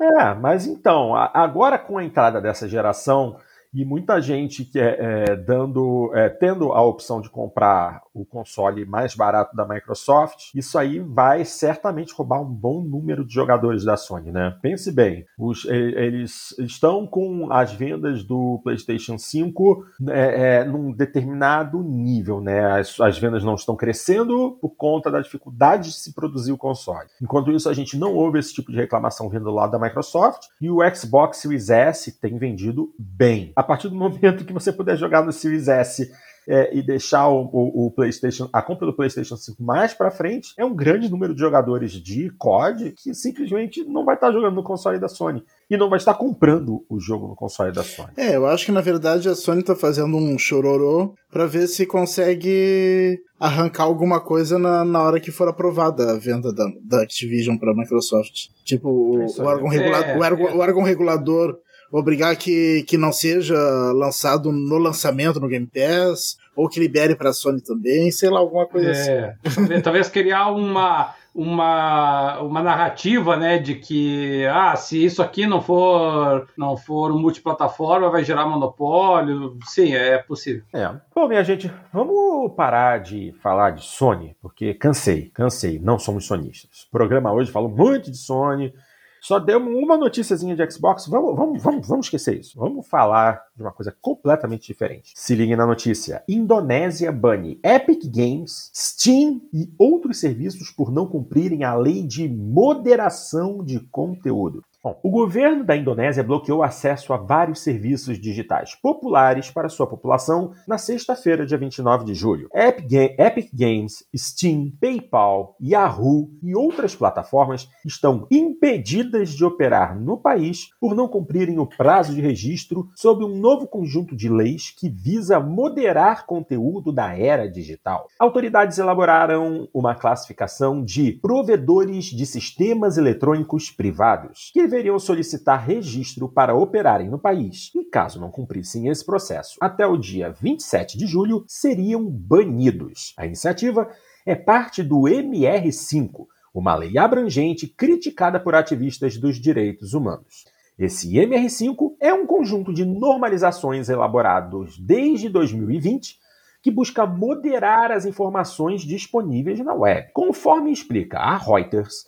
é, 0.20 0.34
mas 0.34 0.66
então, 0.66 1.14
agora 1.14 1.78
com 1.78 1.98
a 1.98 2.04
entrada 2.04 2.40
dessa 2.40 2.68
geração 2.68 3.36
e 3.72 3.84
muita 3.84 4.20
gente 4.20 4.64
que 4.64 4.80
é, 4.80 4.96
é 4.98 5.36
dando, 5.36 6.10
é, 6.14 6.28
tendo 6.28 6.72
a 6.72 6.82
opção 6.82 7.20
de 7.20 7.30
comprar 7.30 8.00
o 8.20 8.24
console 8.24 8.84
mais 8.84 9.14
barato 9.14 9.56
da 9.56 9.66
Microsoft, 9.66 10.50
isso 10.54 10.78
aí 10.78 10.98
vai 10.98 11.44
certamente 11.44 12.14
roubar 12.14 12.40
um 12.40 12.52
bom 12.52 12.82
número 12.82 13.24
de 13.24 13.32
jogadores 13.32 13.84
da 13.84 13.96
Sony, 13.96 14.30
né? 14.30 14.56
Pense 14.62 14.92
bem, 14.92 15.26
os, 15.38 15.64
eles 15.64 16.54
estão 16.58 17.06
com 17.06 17.52
as 17.52 17.72
vendas 17.72 18.24
do 18.24 18.60
PlayStation 18.62 19.18
5 19.18 19.84
é, 20.08 20.58
é, 20.60 20.64
num 20.64 20.92
determinado 20.92 21.82
nível, 21.82 22.40
né? 22.40 22.78
As, 22.78 23.00
as 23.00 23.18
vendas 23.18 23.44
não 23.44 23.54
estão 23.54 23.76
crescendo 23.76 24.58
por 24.60 24.70
conta 24.70 25.10
da 25.10 25.20
dificuldade 25.20 25.90
de 25.90 25.94
se 25.94 26.12
produzir 26.12 26.52
o 26.52 26.58
console. 26.58 27.08
Enquanto 27.20 27.50
isso, 27.50 27.68
a 27.68 27.74
gente 27.74 27.98
não 27.98 28.14
ouve 28.14 28.38
esse 28.38 28.52
tipo 28.52 28.70
de 28.70 28.78
reclamação 28.78 29.28
vindo 29.28 29.44
do 29.44 29.50
lado 29.50 29.72
da 29.72 29.78
Microsoft 29.78 30.46
e 30.60 30.70
o 30.70 30.78
Xbox 30.94 31.38
Series 31.38 31.70
S 31.70 32.12
tem 32.20 32.36
vendido 32.38 32.92
bem. 32.98 33.52
A 33.54 33.62
partir 33.62 33.88
do 33.88 33.94
momento 33.94 34.44
que 34.44 34.52
você 34.52 34.72
puder 34.72 34.96
jogar 34.96 35.24
no 35.24 35.32
Series 35.32 35.68
S 35.68 36.10
é, 36.48 36.74
e 36.74 36.82
deixar 36.82 37.28
o, 37.28 37.42
o, 37.52 37.86
o, 37.86 37.90
PlayStation, 37.90 38.48
a 38.50 38.62
compra 38.62 38.86
do 38.86 38.94
PlayStation 38.94 39.36
5 39.36 39.62
mais 39.62 39.92
para 39.92 40.10
frente, 40.10 40.54
é 40.56 40.64
um 40.64 40.74
grande 40.74 41.10
número 41.10 41.34
de 41.34 41.40
jogadores 41.40 41.92
de 41.92 42.30
COD 42.38 42.94
que 42.96 43.14
simplesmente 43.14 43.84
não 43.84 44.04
vai 44.04 44.14
estar 44.14 44.32
jogando 44.32 44.54
no 44.54 44.62
console 44.62 44.98
da 44.98 45.08
Sony 45.08 45.44
e 45.68 45.76
não 45.76 45.90
vai 45.90 45.98
estar 45.98 46.14
comprando 46.14 46.82
o 46.88 46.98
jogo 46.98 47.28
no 47.28 47.36
console 47.36 47.70
da 47.70 47.82
Sony. 47.82 48.12
É, 48.16 48.34
eu 48.34 48.46
acho 48.46 48.64
que 48.64 48.72
na 48.72 48.80
verdade 48.80 49.28
a 49.28 49.34
Sony 49.34 49.60
está 49.60 49.76
fazendo 49.76 50.16
um 50.16 50.38
chororô 50.38 51.14
para 51.30 51.44
ver 51.44 51.66
se 51.66 51.84
consegue 51.84 53.20
arrancar 53.38 53.84
alguma 53.84 54.18
coisa 54.18 54.58
na, 54.58 54.84
na 54.84 55.02
hora 55.02 55.20
que 55.20 55.30
for 55.30 55.48
aprovada 55.48 56.12
a 56.12 56.18
venda 56.18 56.52
da, 56.52 56.66
da 56.82 57.02
Activision 57.02 57.58
para 57.58 57.74
Microsoft. 57.74 58.48
Tipo, 58.64 58.88
o, 58.88 59.26
o, 59.26 59.42
órgão, 59.44 59.68
regula 59.68 59.98
é, 59.98 60.16
o, 60.16 60.22
órgão, 60.22 60.56
o 60.56 60.58
órgão 60.60 60.82
regulador 60.82 61.58
obrigar 61.90 62.36
que, 62.36 62.84
que 62.86 62.98
não 62.98 63.12
seja 63.12 63.56
lançado 63.92 64.52
no 64.52 64.78
lançamento 64.78 65.40
no 65.40 65.48
Game 65.48 65.66
Pass, 65.66 66.36
ou 66.54 66.68
que 66.68 66.80
libere 66.80 67.14
para 67.14 67.30
a 67.30 67.32
Sony 67.32 67.60
também, 67.60 68.10
sei 68.10 68.30
lá, 68.30 68.40
alguma 68.40 68.66
coisa 68.66 68.90
é, 68.90 69.36
assim. 69.44 69.80
Talvez 69.80 70.08
criar 70.08 70.48
uma, 70.48 71.14
uma, 71.34 72.40
uma 72.40 72.62
narrativa, 72.62 73.36
né, 73.36 73.58
de 73.58 73.76
que 73.76 74.44
ah, 74.46 74.74
se 74.74 75.04
isso 75.04 75.22
aqui 75.22 75.46
não 75.46 75.62
for 75.62 76.48
não 76.56 76.76
for 76.76 77.12
multiplataforma, 77.12 78.10
vai 78.10 78.24
gerar 78.24 78.46
monopólio. 78.46 79.56
Sim, 79.64 79.94
é 79.94 80.18
possível. 80.18 80.64
É. 80.74 80.90
Bom, 81.14 81.28
minha 81.28 81.44
gente, 81.44 81.72
vamos 81.92 82.52
parar 82.56 82.98
de 82.98 83.32
falar 83.40 83.70
de 83.70 83.84
Sony, 83.84 84.36
porque 84.42 84.74
cansei, 84.74 85.30
cansei. 85.32 85.78
Não 85.78 85.98
somos 85.98 86.26
sonistas. 86.26 86.82
O 86.88 86.90
programa 86.90 87.32
hoje 87.32 87.52
falou 87.52 87.70
muito 87.70 88.10
de 88.10 88.16
Sony 88.16 88.74
só 89.20 89.38
deu 89.38 89.58
uma 89.58 89.96
noticiazinha 89.96 90.54
de 90.54 90.70
Xbox. 90.70 91.06
Vamos, 91.06 91.36
vamos, 91.36 91.62
vamos, 91.62 91.88
vamos 91.88 92.06
esquecer 92.06 92.38
isso. 92.38 92.58
Vamos 92.58 92.86
falar 92.86 93.42
de 93.54 93.62
uma 93.62 93.72
coisa 93.72 93.94
completamente 94.00 94.66
diferente. 94.66 95.12
Se 95.14 95.34
ligue 95.34 95.56
na 95.56 95.66
notícia. 95.66 96.22
Indonésia 96.28 97.10
bane 97.10 97.58
Epic 97.62 98.04
Games, 98.06 98.70
Steam 98.74 99.40
e 99.52 99.72
outros 99.78 100.18
serviços 100.18 100.70
por 100.70 100.92
não 100.92 101.06
cumprirem 101.06 101.64
a 101.64 101.74
lei 101.74 102.02
de 102.02 102.28
moderação 102.28 103.64
de 103.64 103.80
conteúdo. 103.80 104.62
Bom, 104.80 104.96
o 105.02 105.10
governo 105.10 105.64
da 105.64 105.76
Indonésia 105.76 106.22
bloqueou 106.22 106.62
acesso 106.62 107.12
a 107.12 107.16
vários 107.16 107.64
serviços 107.64 108.16
digitais 108.16 108.76
populares 108.76 109.50
para 109.50 109.68
sua 109.68 109.88
população 109.88 110.52
na 110.68 110.78
sexta-feira, 110.78 111.44
dia 111.44 111.58
29 111.58 112.04
de 112.04 112.14
julho. 112.14 112.48
Epic 112.54 113.50
Games, 113.52 114.04
Steam, 114.16 114.70
PayPal, 114.80 115.56
Yahoo 115.60 116.30
e 116.40 116.54
outras 116.54 116.94
plataformas 116.94 117.68
estão 117.84 118.28
impedidas 118.30 119.30
de 119.30 119.44
operar 119.44 119.98
no 119.98 120.16
país 120.16 120.68
por 120.80 120.94
não 120.94 121.08
cumprirem 121.08 121.58
o 121.58 121.66
prazo 121.66 122.14
de 122.14 122.20
registro 122.20 122.88
sob 122.94 123.24
um 123.24 123.36
novo 123.36 123.66
conjunto 123.66 124.14
de 124.14 124.28
leis 124.28 124.72
que 124.78 124.88
visa 124.88 125.40
moderar 125.40 126.24
conteúdo 126.24 126.92
da 126.92 127.18
era 127.18 127.50
digital. 127.50 128.06
Autoridades 128.16 128.78
elaboraram 128.78 129.68
uma 129.74 129.96
classificação 129.96 130.84
de 130.84 131.18
provedores 131.20 132.04
de 132.04 132.24
sistemas 132.24 132.96
eletrônicos 132.96 133.72
privados, 133.72 134.52
que 134.54 134.67
deveriam 134.68 134.98
solicitar 134.98 135.64
registro 135.64 136.28
para 136.28 136.54
operarem 136.54 137.08
no 137.08 137.18
país, 137.18 137.70
e 137.74 137.84
caso 137.84 138.20
não 138.20 138.30
cumprissem 138.30 138.88
esse 138.88 139.04
processo 139.04 139.56
até 139.60 139.86
o 139.86 139.96
dia 139.96 140.30
27 140.30 140.98
de 140.98 141.06
julho, 141.06 141.42
seriam 141.48 142.04
banidos. 142.04 143.14
A 143.16 143.24
iniciativa 143.24 143.90
é 144.26 144.34
parte 144.34 144.82
do 144.82 145.00
MR5, 145.00 146.26
uma 146.52 146.76
lei 146.76 146.98
abrangente 146.98 147.66
criticada 147.66 148.38
por 148.38 148.54
ativistas 148.54 149.16
dos 149.16 149.40
direitos 149.40 149.94
humanos. 149.94 150.44
Esse 150.78 151.14
MR5 151.14 151.94
é 151.98 152.12
um 152.12 152.26
conjunto 152.26 152.72
de 152.72 152.84
normalizações 152.84 153.88
elaborados 153.88 154.78
desde 154.78 155.28
2020 155.28 156.18
que 156.62 156.70
busca 156.70 157.06
moderar 157.06 157.90
as 157.90 158.04
informações 158.04 158.82
disponíveis 158.82 159.58
na 159.60 159.72
web. 159.72 160.10
Conforme 160.12 160.70
explica 160.70 161.18
a 161.18 161.36
Reuters, 161.36 162.06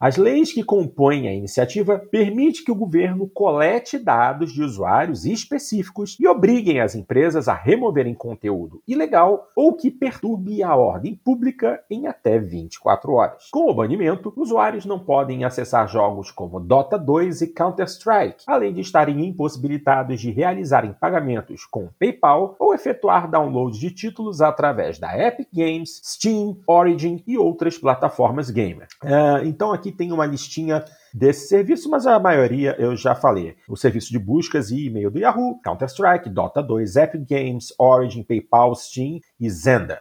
as 0.00 0.16
leis 0.16 0.50
que 0.50 0.64
compõem 0.64 1.28
a 1.28 1.34
iniciativa 1.34 1.98
permitem 1.98 2.64
que 2.64 2.72
o 2.72 2.74
governo 2.74 3.28
colete 3.28 3.98
dados 3.98 4.50
de 4.50 4.62
usuários 4.62 5.26
específicos 5.26 6.16
e 6.18 6.26
obriguem 6.26 6.80
as 6.80 6.94
empresas 6.94 7.48
a 7.48 7.54
removerem 7.54 8.14
conteúdo 8.14 8.82
ilegal 8.88 9.48
ou 9.54 9.74
que 9.74 9.90
perturbe 9.90 10.62
a 10.62 10.74
ordem 10.74 11.14
pública 11.14 11.84
em 11.90 12.06
até 12.06 12.38
24 12.38 13.12
horas. 13.12 13.48
Com 13.50 13.70
o 13.70 13.74
banimento, 13.74 14.32
usuários 14.36 14.86
não 14.86 14.98
podem 14.98 15.44
acessar 15.44 15.86
jogos 15.86 16.30
como 16.30 16.58
Dota 16.58 16.98
2 16.98 17.42
e 17.42 17.48
Counter-Strike, 17.48 18.44
além 18.46 18.72
de 18.72 18.80
estarem 18.80 19.26
impossibilitados 19.26 20.18
de 20.18 20.30
realizarem 20.30 20.94
pagamentos 20.94 21.66
com 21.66 21.90
PayPal 21.98 22.56
ou 22.58 22.72
efetuar 22.72 23.30
downloads 23.30 23.78
de 23.78 23.90
títulos 23.90 24.40
através 24.40 24.98
da 24.98 25.14
Epic 25.14 25.48
Games, 25.52 26.00
Steam, 26.02 26.56
Origin 26.66 27.22
e 27.26 27.36
outras 27.36 27.76
plataformas 27.76 28.48
gamer. 28.48 28.88
Uh, 29.04 29.44
então 29.44 29.72
aqui 29.72 29.89
aqui 29.90 29.92
tem 29.92 30.12
uma 30.12 30.24
listinha 30.24 30.84
desse 31.12 31.48
serviço, 31.48 31.90
mas 31.90 32.06
a 32.06 32.18
maioria 32.18 32.76
eu 32.78 32.96
já 32.96 33.14
falei. 33.14 33.56
O 33.68 33.76
serviço 33.76 34.10
de 34.10 34.18
buscas 34.18 34.70
e 34.70 34.86
e-mail 34.86 35.10
do 35.10 35.18
Yahoo, 35.18 35.60
Counter-Strike, 35.62 36.30
Dota 36.30 36.62
2, 36.62 36.96
Epic 36.96 37.28
Games, 37.28 37.74
Origin, 37.78 38.22
PayPal, 38.22 38.74
Steam 38.74 39.18
e 39.38 39.50
Zender. 39.50 40.00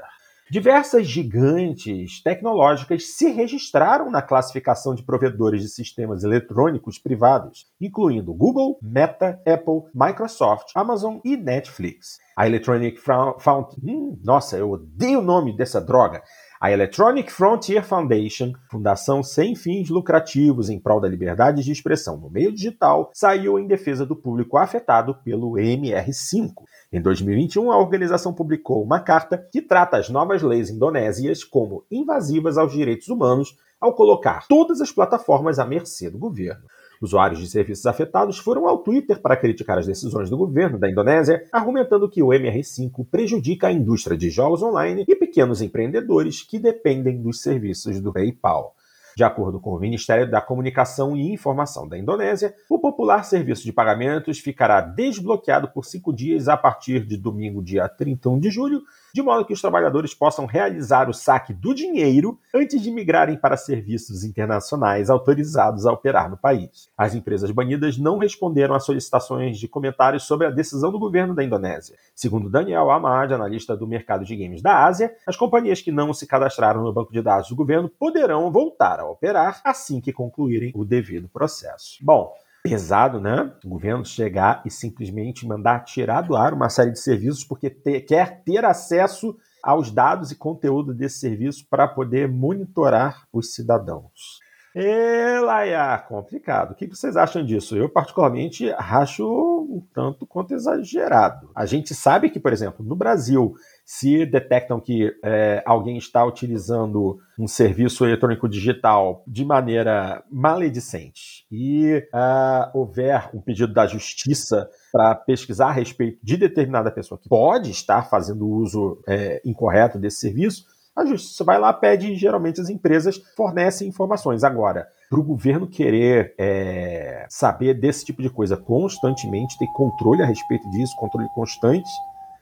Diversas 0.52 1.06
gigantes 1.06 2.24
tecnológicas 2.24 3.16
se 3.16 3.30
registraram 3.30 4.10
na 4.10 4.20
classificação 4.20 4.96
de 4.96 5.04
provedores 5.04 5.62
de 5.62 5.70
sistemas 5.70 6.24
eletrônicos 6.24 6.98
privados, 6.98 7.68
incluindo 7.80 8.34
Google, 8.34 8.80
Meta, 8.82 9.40
Apple, 9.46 9.84
Microsoft, 9.94 10.72
Amazon 10.74 11.20
e 11.24 11.38
Netflix. 11.38 12.18
A 12.36 12.48
Electronic 12.48 13.00
Fountain. 13.00 13.80
Hum, 13.84 14.20
nossa, 14.24 14.58
eu 14.58 14.72
odeio 14.72 15.20
o 15.20 15.24
nome 15.24 15.56
dessa 15.56 15.80
droga. 15.80 16.24
A 16.62 16.74
Electronic 16.74 17.32
Frontier 17.32 17.82
Foundation, 17.86 18.52
fundação 18.70 19.24
sem 19.24 19.56
fins 19.56 19.88
lucrativos 19.88 20.70
em 20.70 20.78
prol 20.78 21.00
da 21.00 21.08
liberdade 21.08 21.64
de 21.64 21.72
expressão 21.72 22.18
no 22.18 22.30
meio 22.30 22.52
digital, 22.52 23.10
saiu 23.14 23.58
em 23.58 23.66
defesa 23.66 24.06
do 24.06 24.14
público 24.14 24.58
afetado 24.58 25.16
pelo 25.24 25.54
MR5. 25.54 26.52
Em 26.92 27.02
2021, 27.02 27.72
a 27.72 27.78
organização 27.78 28.34
publicou 28.34 28.84
uma 28.84 29.00
carta 29.00 29.38
que 29.38 29.62
trata 29.62 29.96
as 29.96 30.10
novas 30.10 30.42
leis 30.42 30.70
indonésias 30.70 31.46
como 31.46 31.86
invasivas 31.90 32.58
aos 32.58 32.74
direitos 32.74 33.08
humanos 33.08 33.56
ao 33.80 33.94
colocar 33.94 34.46
todas 34.50 34.82
as 34.82 34.92
plataformas 34.92 35.60
à 35.60 35.66
mercê 35.66 36.10
do 36.10 36.18
governo. 36.18 36.66
Usuários 37.02 37.40
de 37.40 37.48
serviços 37.48 37.86
afetados 37.86 38.38
foram 38.38 38.68
ao 38.68 38.80
Twitter 38.80 39.22
para 39.22 39.38
criticar 39.38 39.78
as 39.78 39.88
decisões 39.88 40.30
do 40.30 40.38
governo 40.38 40.78
da 40.78 40.90
Indonésia, 40.90 41.46
argumentando 41.52 42.10
que 42.10 42.22
o 42.22 42.28
MR5 42.28 43.08
prejudica 43.10 43.68
a 43.68 43.72
indústria 43.72 44.18
de 44.18 44.30
jogos 44.30 44.62
online 44.62 45.06
e 45.08 45.16
pequenos 45.16 45.62
empreendedores 45.62 46.42
que 46.42 46.60
dependem 46.60 47.22
dos 47.22 47.42
serviços 47.42 48.02
do 48.02 48.12
PayPal. 48.12 48.76
De 49.16 49.24
acordo 49.24 49.60
com 49.60 49.72
o 49.72 49.80
Ministério 49.80 50.30
da 50.30 50.40
Comunicação 50.40 51.16
e 51.16 51.34
Informação 51.34 51.88
da 51.88 51.98
Indonésia, 51.98 52.54
o 52.70 52.80
popular 52.80 53.24
serviço 53.24 53.64
de 53.64 53.74
pagamentos 53.74 54.40
ficará 54.40 54.80
desbloqueado 54.80 55.68
por 55.70 55.86
cinco 55.86 56.14
dias 56.14 56.48
a 56.48 56.56
partir 56.56 57.06
de 57.06 57.18
domingo, 57.18 57.62
dia 57.62 57.90
31 57.90 58.40
de 58.40 58.50
julho, 58.50 58.82
de 59.14 59.22
modo 59.22 59.46
que 59.46 59.54
os 59.54 59.62
trabalhadores 59.62 60.14
possam 60.14 60.46
realizar 60.46 61.10
o 61.10 61.14
saque 61.14 61.54
do 61.54 61.74
dinheiro 61.74 62.40
antes 62.54 62.82
de 62.82 62.92
migrarem 62.92 63.38
para 63.38 63.58
serviços 63.58 64.24
internacionais 64.24 65.10
autorizados 65.10 65.86
a 65.86 65.92
operar 65.92 66.30
no 66.30 66.38
país. 66.38 66.90
As 66.98 67.16
empresas 67.16 67.52
banidas 67.52 67.98
não 67.98 68.18
responderam 68.18 68.76
às 68.76 68.86
solicitações 68.86 69.58
de 69.58 69.68
comentários 69.68 70.24
sobre 70.24 70.48
a 70.48 70.52
decisão 70.52 70.92
do 70.92 71.00
governo 71.00 71.34
da 71.34 71.44
Indonésia. 71.44 71.96
Segundo 72.16 72.50
Daniel 72.50 72.92
Ahmad, 72.92 73.32
analista 73.32 73.76
do 73.76 73.88
mercado 73.88 74.26
de 74.26 74.36
games 74.36 74.62
da 74.62 74.86
Ásia, 74.86 75.14
as 75.26 75.38
companhias 75.38 75.82
que 75.82 75.92
não 75.92 76.14
se 76.14 76.28
cadastraram 76.28 76.84
no 76.84 76.94
banco 76.94 77.12
de 77.12 77.22
dados 77.22 77.50
do 77.50 77.56
governo 77.56 77.90
poderão 77.90 78.52
voltar 78.52 79.00
a 79.00 79.10
operar 79.10 79.62
assim 79.64 80.02
que 80.02 80.14
concluírem 80.14 80.72
o 80.76 80.86
devido 80.86 81.30
processo. 81.30 81.98
Bom, 82.02 82.34
pesado, 82.64 83.20
né? 83.20 83.52
O 83.64 83.70
governo 83.70 84.06
chegar 84.06 84.62
e 84.66 84.72
simplesmente 84.72 85.48
mandar 85.48 85.84
tirar 85.84 86.22
do 86.22 86.36
ar 86.36 86.54
uma 86.54 86.70
série 86.70 86.92
de 86.92 87.00
serviços 87.00 87.44
porque 87.44 87.70
te, 87.70 88.02
quer 88.02 88.44
ter 88.44 88.66
acesso 88.66 89.38
aos 89.64 89.92
dados 89.92 90.32
e 90.32 90.36
conteúdo 90.36 90.94
desse 90.94 91.20
serviço 91.20 91.66
para 91.70 91.88
poder 91.88 92.28
monitorar 92.30 93.24
os 93.32 93.54
cidadãos. 93.54 94.40
E 94.76 95.40
Laia, 95.40 95.98
complicado. 96.08 96.72
O 96.72 96.76
que 96.76 96.88
vocês 96.88 97.18
acham 97.18 97.44
disso? 97.44 97.76
Eu, 97.76 97.90
particularmente, 97.90 98.72
acho 98.78 99.26
um 99.26 99.82
tanto 99.94 100.28
quanto 100.28 100.54
exagerado. 100.54 101.50
A 101.56 101.66
gente 101.66 101.96
sabe 101.96 102.30
que, 102.30 102.40
por 102.40 102.54
exemplo, 102.54 102.86
no 102.86 102.96
Brasil, 102.96 103.56
se 103.92 104.24
detectam 104.24 104.80
que 104.80 105.12
é, 105.24 105.64
alguém 105.66 105.98
está 105.98 106.24
utilizando 106.24 107.18
um 107.40 107.48
serviço 107.48 108.06
eletrônico 108.06 108.48
digital 108.48 109.24
de 109.26 109.44
maneira 109.44 110.24
maledicente 110.32 111.44
e 111.52 111.98
uh, 112.14 112.70
houver 112.78 113.32
um 113.34 113.42
pedido 113.42 113.74
da 113.74 113.88
justiça 113.88 114.70
para 114.92 115.16
pesquisar 115.16 115.70
a 115.70 115.72
respeito 115.72 116.20
de 116.22 116.38
determinada 116.38 116.92
pessoa 116.92 117.20
que 117.20 117.28
pode 117.28 117.72
estar 117.72 118.04
fazendo 118.04 118.48
uso 118.48 119.02
é, 119.08 119.42
incorreto 119.44 119.98
desse 119.98 120.18
serviço, 120.18 120.66
a 120.96 121.04
justiça 121.04 121.44
vai 121.44 121.60
lá, 121.60 121.74
pede 121.74 122.12
e 122.12 122.16
geralmente 122.16 122.62
as 122.62 122.70
empresas 122.70 123.20
fornecem 123.36 123.88
informações. 123.88 124.44
Agora, 124.44 124.88
para 125.10 125.20
o 125.20 125.24
governo 125.24 125.66
querer 125.66 126.36
é, 126.38 127.26
saber 127.28 127.74
desse 127.74 128.06
tipo 128.06 128.22
de 128.22 128.30
coisa 128.30 128.56
constantemente, 128.56 129.58
ter 129.58 129.68
controle 129.74 130.22
a 130.22 130.28
respeito 130.28 130.70
disso, 130.70 130.96
controle 130.96 131.28
constante, 131.34 131.90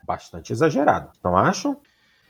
bastante 0.07 0.53
exagerado. 0.53 1.09
Não 1.23 1.35
acham? 1.35 1.77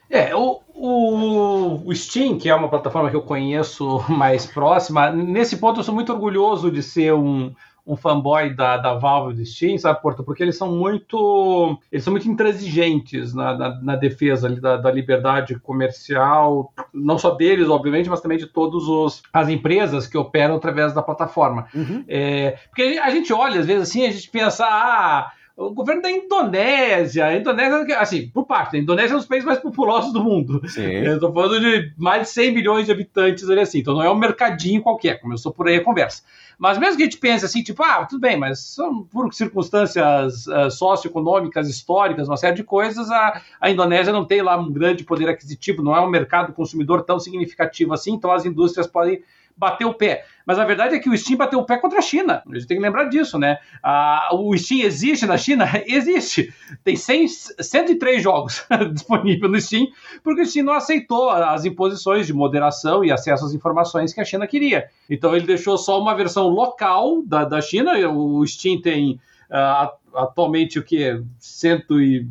É, 0.10 0.34
o, 0.34 0.62
o, 0.74 1.82
o, 1.86 1.95
Steam, 1.95 2.38
que 2.38 2.49
é 2.49 2.56
uma 2.56 2.70
plataforma 2.70 3.10
que 3.10 3.16
eu 3.16 3.22
conheço 3.22 4.04
mais 4.10 4.45
próxima, 4.45 5.12
nesse 5.12 5.58
ponto 5.58 5.80
eu 5.80 5.84
sou 5.84 5.94
muito 5.94 6.14
orgulhoso 6.14 6.72
de 6.72 6.82
ser 6.82 7.14
um, 7.14 7.54
um 7.86 7.98
fanboy 7.98 8.54
da, 8.56 8.78
da 8.78 8.94
Valve 8.94 9.34
do 9.34 9.45
Steam, 9.45 9.78
sabe, 9.78 10.02
Porto? 10.02 10.24
Porque 10.24 10.41
eles 10.41 10.58
são 10.58 10.72
muito. 10.72 11.78
Eles 11.91 12.06
são 12.06 12.12
muito 12.12 12.28
intransigentes 12.30 13.34
na, 13.34 13.58
na, 13.58 13.82
na 13.82 13.95
defesa 13.98 14.49
da, 14.49 14.78
da, 14.78 14.90
liberdade 14.90 15.60
comercial, 15.60 16.74
não 16.94 17.18
só 17.18 17.32
deles, 17.32 17.68
obviamente, 17.68 18.10
mas 18.10 18.22
também 18.22 18.38
de 18.38 18.48
todas 18.48 19.22
as 19.34 19.49
empresas 19.49 20.08
que 20.08 20.18
operam 20.18 20.56
através 20.56 20.94
da 20.94 21.02
plataforma. 21.02 21.68
Uhum. 21.76 22.06
É, 22.08 22.58
porque 22.70 22.98
a 23.02 23.10
gente 23.10 23.34
olha, 23.34 23.60
às 23.60 23.66
vezes, 23.66 23.90
assim, 23.90 24.06
a 24.06 24.12
gente 24.12 24.30
pensa, 24.30 24.66
ah 24.66 25.32
o 25.58 25.72
governo 25.72 26.04
da 26.04 26.12
Indonésia. 26.12 27.26
A 27.26 27.36
Indonésia, 27.36 28.00
assim, 28.00 28.30
por 28.30 28.46
parte, 28.46 28.78
a 28.78 28.80
Indonésia 28.80 29.14
é 29.14 29.16
um 29.16 29.18
dos 29.18 29.28
países 29.28 29.46
mais 29.46 29.58
populosos 29.60 30.14
do 30.14 30.24
mundo. 30.24 30.62
Sim. 30.70 30.84
Eu 30.84 31.16
estou 31.16 31.34
falando 31.34 31.60
de 31.60 31.92
mais 31.98 32.22
de 32.22 32.30
100 32.30 32.54
milhões 32.54 32.86
de 32.86 32.92
habitantes 32.92 33.50
ali 33.50 33.62
assim. 33.62 33.80
Então 33.80 33.96
não 33.96 34.04
é 34.04 34.10
um 34.10 34.16
mercadinho 34.16 34.84
qualquer, 34.84 35.20
começou 35.20 35.52
por 35.52 35.68
aí 35.68 35.78
a 35.78 35.84
conversa. 35.84 36.22
Mas 36.60 36.78
mesmo 36.78 36.98
que 36.98 37.04
a 37.04 37.06
gente 37.06 37.18
pense 37.18 37.44
assim, 37.44 37.64
tipo, 37.64 37.84
ah, 37.84 38.06
tudo 38.06 38.20
bem, 38.20 38.38
mas 38.38 38.60
são 38.60 39.04
por 39.04 39.34
circunstâncias 39.34 40.46
uh, 40.48 40.70
socioeconômicas, 40.70 41.68
históricas, 41.70 42.28
uma 42.28 42.38
série 42.38 42.56
de 42.56 42.64
coisas, 42.64 43.10
a, 43.12 43.42
a 43.60 43.70
Indonésia 43.70 44.14
não 44.14 44.26
tem 44.26 44.42
lá 44.42 44.58
um 44.58 44.72
grande 44.72 45.04
poder 45.04 45.30
aquisitivo, 45.30 45.84
não 45.84 45.96
é 45.96 46.02
um 46.02 46.10
mercado 46.10 46.54
consumidor 46.54 47.04
tão 47.04 47.20
significativo 47.20 47.94
assim, 47.94 48.14
então 48.14 48.32
as 48.32 48.46
indústrias 48.46 48.88
podem 48.88 49.22
bateu 49.58 49.90
o 49.90 49.94
pé. 49.94 50.24
Mas 50.48 50.57
a 50.57 50.64
verdade 50.64 50.95
é 50.95 50.99
que 50.99 51.10
o 51.10 51.18
Steam 51.18 51.38
bateu 51.38 51.60
o 51.60 51.65
pé 51.65 51.78
contra 51.78 51.99
a 51.99 52.02
China. 52.02 52.41
A 52.49 52.56
gente 52.56 52.65
tem 52.65 52.78
que 52.78 52.84
lembrar 52.84 53.10
disso, 53.10 53.38
né? 53.38 53.57
Ah, 53.84 54.30
o 54.32 54.57
Steam 54.57 54.86
existe 54.86 55.26
na 55.26 55.38
China? 55.38 55.65
Existe. 55.86 56.53
Tem 56.86 56.95
100, 56.95 57.28
103 57.60 58.24
jogos 58.24 58.65
disponíveis 58.94 59.52
no 59.52 59.60
Steam, 59.60 59.88
porque 60.24 60.44
o 60.44 60.45
Steam 60.45 60.65
não 60.65 60.74
aceitou 60.74 61.30
as 61.30 61.65
imposições 61.65 62.26
de 62.26 62.34
moderação 62.34 63.03
e 63.03 63.11
acesso 63.11 63.44
às 63.44 63.53
informações 63.53 64.14
que 64.14 64.22
a 64.22 64.26
China 64.26 64.48
queria. 64.48 64.86
Então 65.10 65.36
ele 65.36 65.45
deixou 65.45 65.78
só 65.78 65.99
uma 65.99 66.15
versão 66.15 66.48
local 66.48 67.22
da, 67.24 67.44
da 67.44 67.60
China. 67.60 67.91
O 68.10 68.48
Steam 68.48 68.80
tem. 68.80 69.19
Uh, 69.49 69.90
atualmente 70.14 70.80
o 70.80 70.84
que? 70.84 71.22
100, 71.40 71.84
e, 71.91 72.26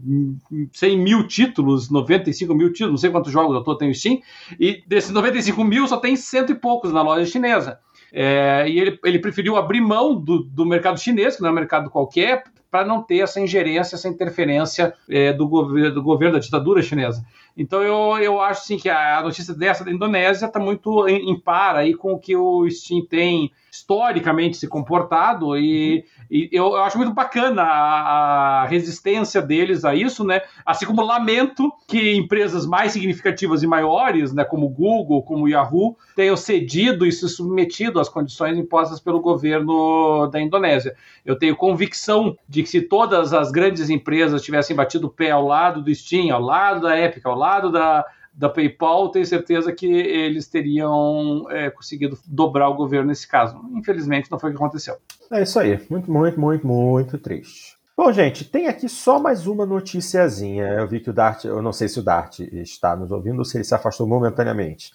100 0.72 0.98
mil 0.98 1.28
títulos, 1.28 1.90
95 1.90 2.55
mil 2.55 2.72
títulos, 2.72 2.93
não 2.93 2.98
sei 2.98 3.10
quantos 3.10 3.32
jogos 3.32 3.55
eu 3.55 3.62
tô, 3.62 3.74
tenho 3.74 3.94
Steam, 3.94 4.20
e 4.59 4.82
desses 4.86 5.10
95 5.10 5.64
mil 5.64 5.86
só 5.86 5.97
tem 5.97 6.16
cento 6.16 6.52
e 6.52 6.55
poucos 6.55 6.93
na 6.93 7.02
loja 7.02 7.24
chinesa. 7.24 7.78
É, 8.12 8.65
e 8.69 8.78
ele, 8.78 8.99
ele 9.05 9.19
preferiu 9.19 9.57
abrir 9.57 9.81
mão 9.81 10.15
do, 10.15 10.43
do 10.43 10.65
mercado 10.65 10.99
chinês, 10.99 11.37
que 11.37 11.43
não 11.43 11.49
é 11.49 11.53
um 11.53 11.55
mercado 11.55 11.91
qualquer, 11.91 12.45
para 12.70 12.85
não 12.85 13.03
ter 13.03 13.20
essa 13.20 13.41
ingerência, 13.41 13.97
essa 13.97 14.09
interferência 14.09 14.93
é, 15.09 15.33
do, 15.33 15.49
governo, 15.49 15.95
do 15.95 16.03
governo 16.03 16.35
da 16.35 16.41
ditadura 16.41 16.83
chinesa. 16.83 17.24
Então 17.57 17.83
eu, 17.83 18.23
eu 18.23 18.41
acho 18.41 18.62
assim, 18.62 18.77
que 18.77 18.91
a 18.91 19.23
notícia 19.23 19.55
dessa 19.55 19.85
da 19.85 19.91
Indonésia 19.91 20.47
está 20.47 20.61
muito 20.61 21.09
em, 21.09 21.31
em 21.31 21.41
par 21.41 21.74
aí 21.77 21.95
com 21.95 22.12
o 22.12 22.19
que 22.19 22.37
o 22.37 22.69
Steam 22.70 23.05
tem 23.07 23.51
historicamente 23.70 24.57
se 24.57 24.66
comportado 24.66 25.57
e, 25.57 26.05
e 26.31 26.49
eu, 26.51 26.69
eu, 26.69 26.83
acho 26.83 26.97
muito 26.97 27.12
bacana 27.12 27.62
a, 27.62 28.62
a, 28.62 28.66
resistência 28.66 29.43
deles 29.43 29.85
a 29.85 29.95
isso, 29.95 30.24
né? 30.24 30.41
Assim 30.65 30.87
como 30.87 31.03
lamento 31.03 31.70
que 31.87 32.15
empresas 32.15 32.66
mais 32.66 32.93
significativas 32.93 33.62
e 33.62 33.66
maiores, 33.66 34.33
né, 34.33 34.45
como 34.45 34.69
Google, 34.69 35.23
como 35.23 35.49
Yahoo, 35.49 35.97
tenham 36.15 36.37
cedido 36.37 37.07
e 37.07 37.12
se 37.12 37.28
submetido 37.28 38.01
às 38.01 38.09
condições 38.09 38.57
impostas 38.57 38.99
pelo 38.99 39.20
governo 39.20 40.27
da 40.28 40.41
Indonésia. 40.41 40.97
Eu 41.24 41.39
tenho 41.39 41.55
convicção 41.55 42.37
de 42.49 42.62
que 42.62 42.69
se 42.69 42.81
todas 42.81 43.33
as 43.33 43.51
grandes 43.51 43.91
empresas 43.91 44.43
tivessem 44.43 44.74
batido 44.74 45.07
o 45.07 45.11
pé 45.11 45.31
ao 45.31 45.47
lado 45.47 45.83
do 45.83 45.95
Steam, 45.95 46.35
ao 46.35 46.41
lado 46.41 46.81
da 46.81 46.99
Epic, 46.99 47.24
ao 47.27 47.37
lado 47.37 47.45
da 47.73 48.05
da 48.36 48.51
PayPal, 48.51 49.10
tenho 49.10 49.24
certeza 49.24 49.73
que 49.73 49.86
eles 49.86 50.47
teriam 50.47 51.47
é, 51.51 51.70
conseguido 51.70 52.18
dobrar 52.27 52.68
o 52.68 52.74
governo 52.74 53.09
nesse 53.09 53.27
caso. 53.27 53.59
Infelizmente, 53.74 54.31
não 54.31 54.39
foi 54.39 54.51
o 54.51 54.52
que 54.52 54.59
aconteceu. 54.59 54.97
É 55.32 55.43
isso 55.43 55.59
aí. 55.59 55.81
Muito, 55.89 56.10
muito, 56.12 56.39
muito, 56.39 56.66
muito 56.66 57.16
triste. 57.16 57.77
Bom, 57.97 58.12
gente, 58.12 58.44
tem 58.44 58.68
aqui 58.68 58.90
só 58.90 59.18
mais 59.18 59.47
uma 59.47 59.64
noticiazinha. 59.64 60.64
Eu 60.64 60.86
vi 60.86 61.01
que 61.01 61.09
o 61.09 61.14
Dart, 61.14 61.47
eu 61.47 61.62
não 61.62 61.73
sei 61.73 61.89
se 61.89 61.98
o 61.98 62.02
Dart 62.02 62.40
está 62.40 62.94
nos 62.94 63.10
ouvindo 63.10 63.39
ou 63.39 63.44
se 63.44 63.56
ele 63.56 63.64
se 63.64 63.74
afastou 63.74 64.06
momentaneamente. 64.06 64.93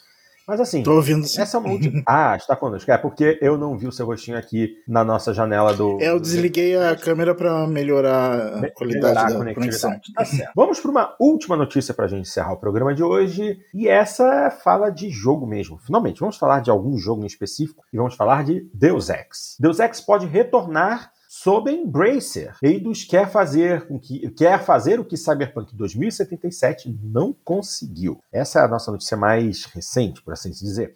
Mas 0.52 0.60
assim, 0.60 0.84
Tô 0.84 0.96
ouvindo 0.96 1.26
sim. 1.26 1.40
essa 1.42 1.62
multi... 1.62 1.90
Ah, 2.06 2.36
está 2.36 2.58
conosco. 2.58 2.92
É 2.92 2.98
porque 2.98 3.40
eu 3.42 3.58
não 3.58 3.78
vi 3.78 3.88
o 3.88 3.92
seu 3.92 4.06
rostinho 4.06 4.38
aqui 4.38 4.76
na 4.86 5.02
nossa 5.02 5.34
janela 5.34 5.74
do. 5.74 5.98
É, 6.02 6.10
eu 6.10 6.20
desliguei 6.20 6.76
a 6.76 6.94
câmera 6.94 7.34
para 7.34 7.66
melhorar 7.68 8.58
a 8.58 8.72
qualidade 8.72 9.16
melhorar 9.16 9.28
a 9.28 9.46
da 9.46 9.54
conexão. 9.54 9.98
Tá 10.14 10.26
certo. 10.26 10.52
Vamos 10.54 10.82
para 10.82 10.92
uma 10.92 11.16
última 11.22 11.56
notícia 11.56 11.94
para 11.94 12.04
a 12.04 12.08
gente 12.10 12.28
encerrar 12.28 12.52
o 12.52 12.60
programa 12.60 12.94
de 12.94 13.02
hoje. 13.02 13.60
E 13.74 13.88
essa 13.88 14.52
fala 14.52 14.90
de 14.90 15.10
jogo 15.10 15.48
mesmo. 15.48 15.78
Finalmente, 15.78 16.20
vamos 16.20 16.36
falar 16.36 16.60
de 16.60 16.70
algum 16.70 16.98
jogo 16.98 17.24
em 17.24 17.28
específico 17.28 17.86
e 17.94 17.96
vamos 17.96 18.16
falar 18.16 18.44
de 18.44 18.70
Deus 18.74 19.10
Ex. 19.10 19.56
Deus 19.58 19.80
Ex 19.80 20.02
pode 20.02 20.26
retornar 20.26 21.14
sob 21.44 21.72
Embracer. 21.72 22.56
Eidos 22.62 23.04
quer 23.04 23.28
fazer, 23.28 23.88
o 23.90 24.00
que, 24.00 24.30
quer 24.30 24.64
fazer 24.64 25.00
o 25.00 25.06
que 25.06 25.18
Cyberpunk 25.18 25.76
2077 25.76 26.96
não 27.02 27.36
conseguiu. 27.44 28.22
Essa 28.32 28.60
é 28.60 28.64
a 28.64 28.68
nossa 28.68 28.92
notícia 28.92 29.18
mais 29.18 29.66
recente, 29.66 30.22
por 30.22 30.34
assim 30.34 30.52
dizer. 30.52 30.94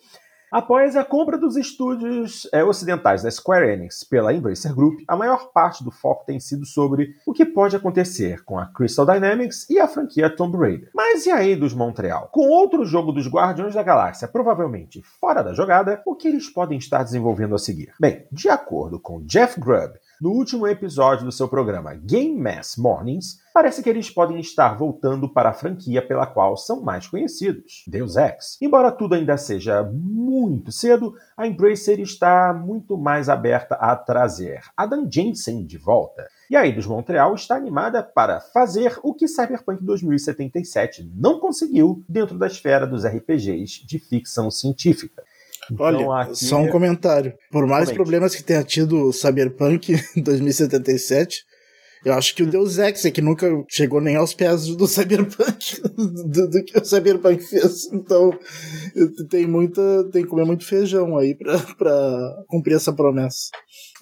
Após 0.51 0.95
a 0.95 1.03
compra 1.03 1.38
dos 1.38 1.57
estúdios 1.57 2.47
é, 2.53 2.63
ocidentais 2.63 3.23
da 3.23 3.31
Square 3.31 3.67
Enix 3.72 4.03
pela 4.03 4.34
Embracer 4.34 4.73
Group, 4.73 4.99
a 5.07 5.15
maior 5.15 5.51
parte 5.51 5.84
do 5.84 5.89
foco 5.89 6.26
tem 6.26 6.39
sido 6.39 6.65
sobre 6.65 7.15
o 7.26 7.34
que 7.34 7.43
pode 7.43 7.76
acontecer 7.76 8.43
com 8.45 8.59
a 8.59 8.67
Crystal 8.67 9.05
Dynamics 9.05 9.67
e 9.69 9.80
a 9.80 9.88
franquia 9.88 10.30
Tomb 10.30 10.55
Raider. 10.57 10.91
Mas 10.93 11.26
e 11.26 11.31
aí 11.31 11.55
dos 11.55 11.73
Montreal? 11.73 12.30
Com 12.31 12.47
outro 12.47 12.85
jogo 12.85 13.11
dos 13.11 13.27
Guardiões 13.27 13.73
da 13.73 13.84
Galáxia 13.84 14.27
provavelmente 14.27 15.01
fora 15.19 15.43
da 15.43 15.53
jogada, 15.53 16.01
o 16.05 16.15
que 16.15 16.27
eles 16.27 16.47
podem 16.47 16.77
estar 16.77 17.03
desenvolvendo 17.03 17.55
a 17.55 17.59
seguir? 17.59 17.91
Bem, 17.99 18.27
de 18.31 18.47
acordo 18.47 18.99
com 18.99 19.26
Jeff 19.26 19.59
Grubb, 19.59 19.95
no 20.20 20.32
último 20.32 20.66
episódio 20.68 21.26
do 21.26 21.32
seu 21.32 21.48
programa 21.48 21.94
Game 21.94 22.40
Mass 22.40 22.78
Mornings, 22.78 23.40
parece 23.54 23.84
que 23.84 23.90
eles 23.90 24.10
podem 24.10 24.40
estar 24.40 24.78
voltando 24.78 25.28
para 25.28 25.50
a 25.50 25.54
franquia 25.54 26.06
pela 26.06 26.26
qual 26.26 26.56
são 26.56 26.82
mais 26.82 27.08
conhecidos, 27.08 27.84
Deus 27.88 28.16
Ex. 28.16 28.58
Embora 28.62 28.92
tudo 28.92 29.16
ainda 29.16 29.38
seja 29.38 29.84
muito 29.84 30.72
cedo, 30.72 31.14
a 31.38 31.48
Embracer 31.48 32.00
está 32.00 32.54
muito 32.54 32.98
mais 32.98 33.30
aberta 33.30 33.76
a 33.76 33.96
trazer 33.96 34.62
Adam 34.76 35.08
Jensen 35.12 35.66
de 35.66 35.78
volta. 35.78 36.28
E 36.50 36.56
a 36.56 36.66
Eidos 36.66 36.86
Montreal 36.86 37.34
está 37.34 37.56
animada 37.56 38.04
para 38.04 38.40
fazer 38.40 39.00
o 39.04 39.14
que 39.14 39.28
Cyberpunk 39.28 39.84
2077 39.84 41.12
não 41.16 41.40
conseguiu 41.40 42.04
dentro 42.08 42.38
da 42.38 42.48
esfera 42.48 42.86
dos 42.86 43.06
RPGs 43.06 43.86
de 43.86 44.00
ficção 44.00 44.52
científica. 44.52 45.24
Então, 45.72 45.86
Olha, 45.86 46.24
aqui... 46.24 46.46
só 46.46 46.58
um 46.58 46.70
comentário. 46.70 47.34
Por 47.52 47.66
mais 47.66 47.86
Comente. 47.86 47.96
problemas 47.96 48.36
que 48.36 48.44
tenha 48.44 48.64
tido 48.64 49.08
o 49.08 49.14
Cyberpunk 49.14 49.94
em 50.16 50.22
2077, 50.22 51.44
eu 52.06 52.14
acho 52.14 52.36
que 52.36 52.44
o 52.44 52.46
Deus 52.46 52.78
Ex 52.78 53.04
é 53.06 53.12
que 53.12 53.22
nunca 53.22 53.48
chegou 53.68 54.00
nem 54.00 54.16
aos 54.16 54.34
pés 54.34 54.68
do 54.68 54.88
Cyberpunk, 54.88 55.82
do, 56.28 56.50
do, 56.50 56.64
que 56.64 56.78
o 56.78 56.86
Cyberpunk 56.86 57.44
fez. 57.44 57.92
Então, 57.92 58.32
tem 59.30 59.48
muita, 59.48 59.82
tem 60.12 60.22
que 60.22 60.30
comer 60.30 60.46
muito 60.46 60.66
feijão 60.66 61.18
aí 61.18 61.34
pra, 61.34 61.58
pra 61.76 62.44
cumprir 62.48 62.76
essa 62.76 62.94
promessa. 62.94 63.50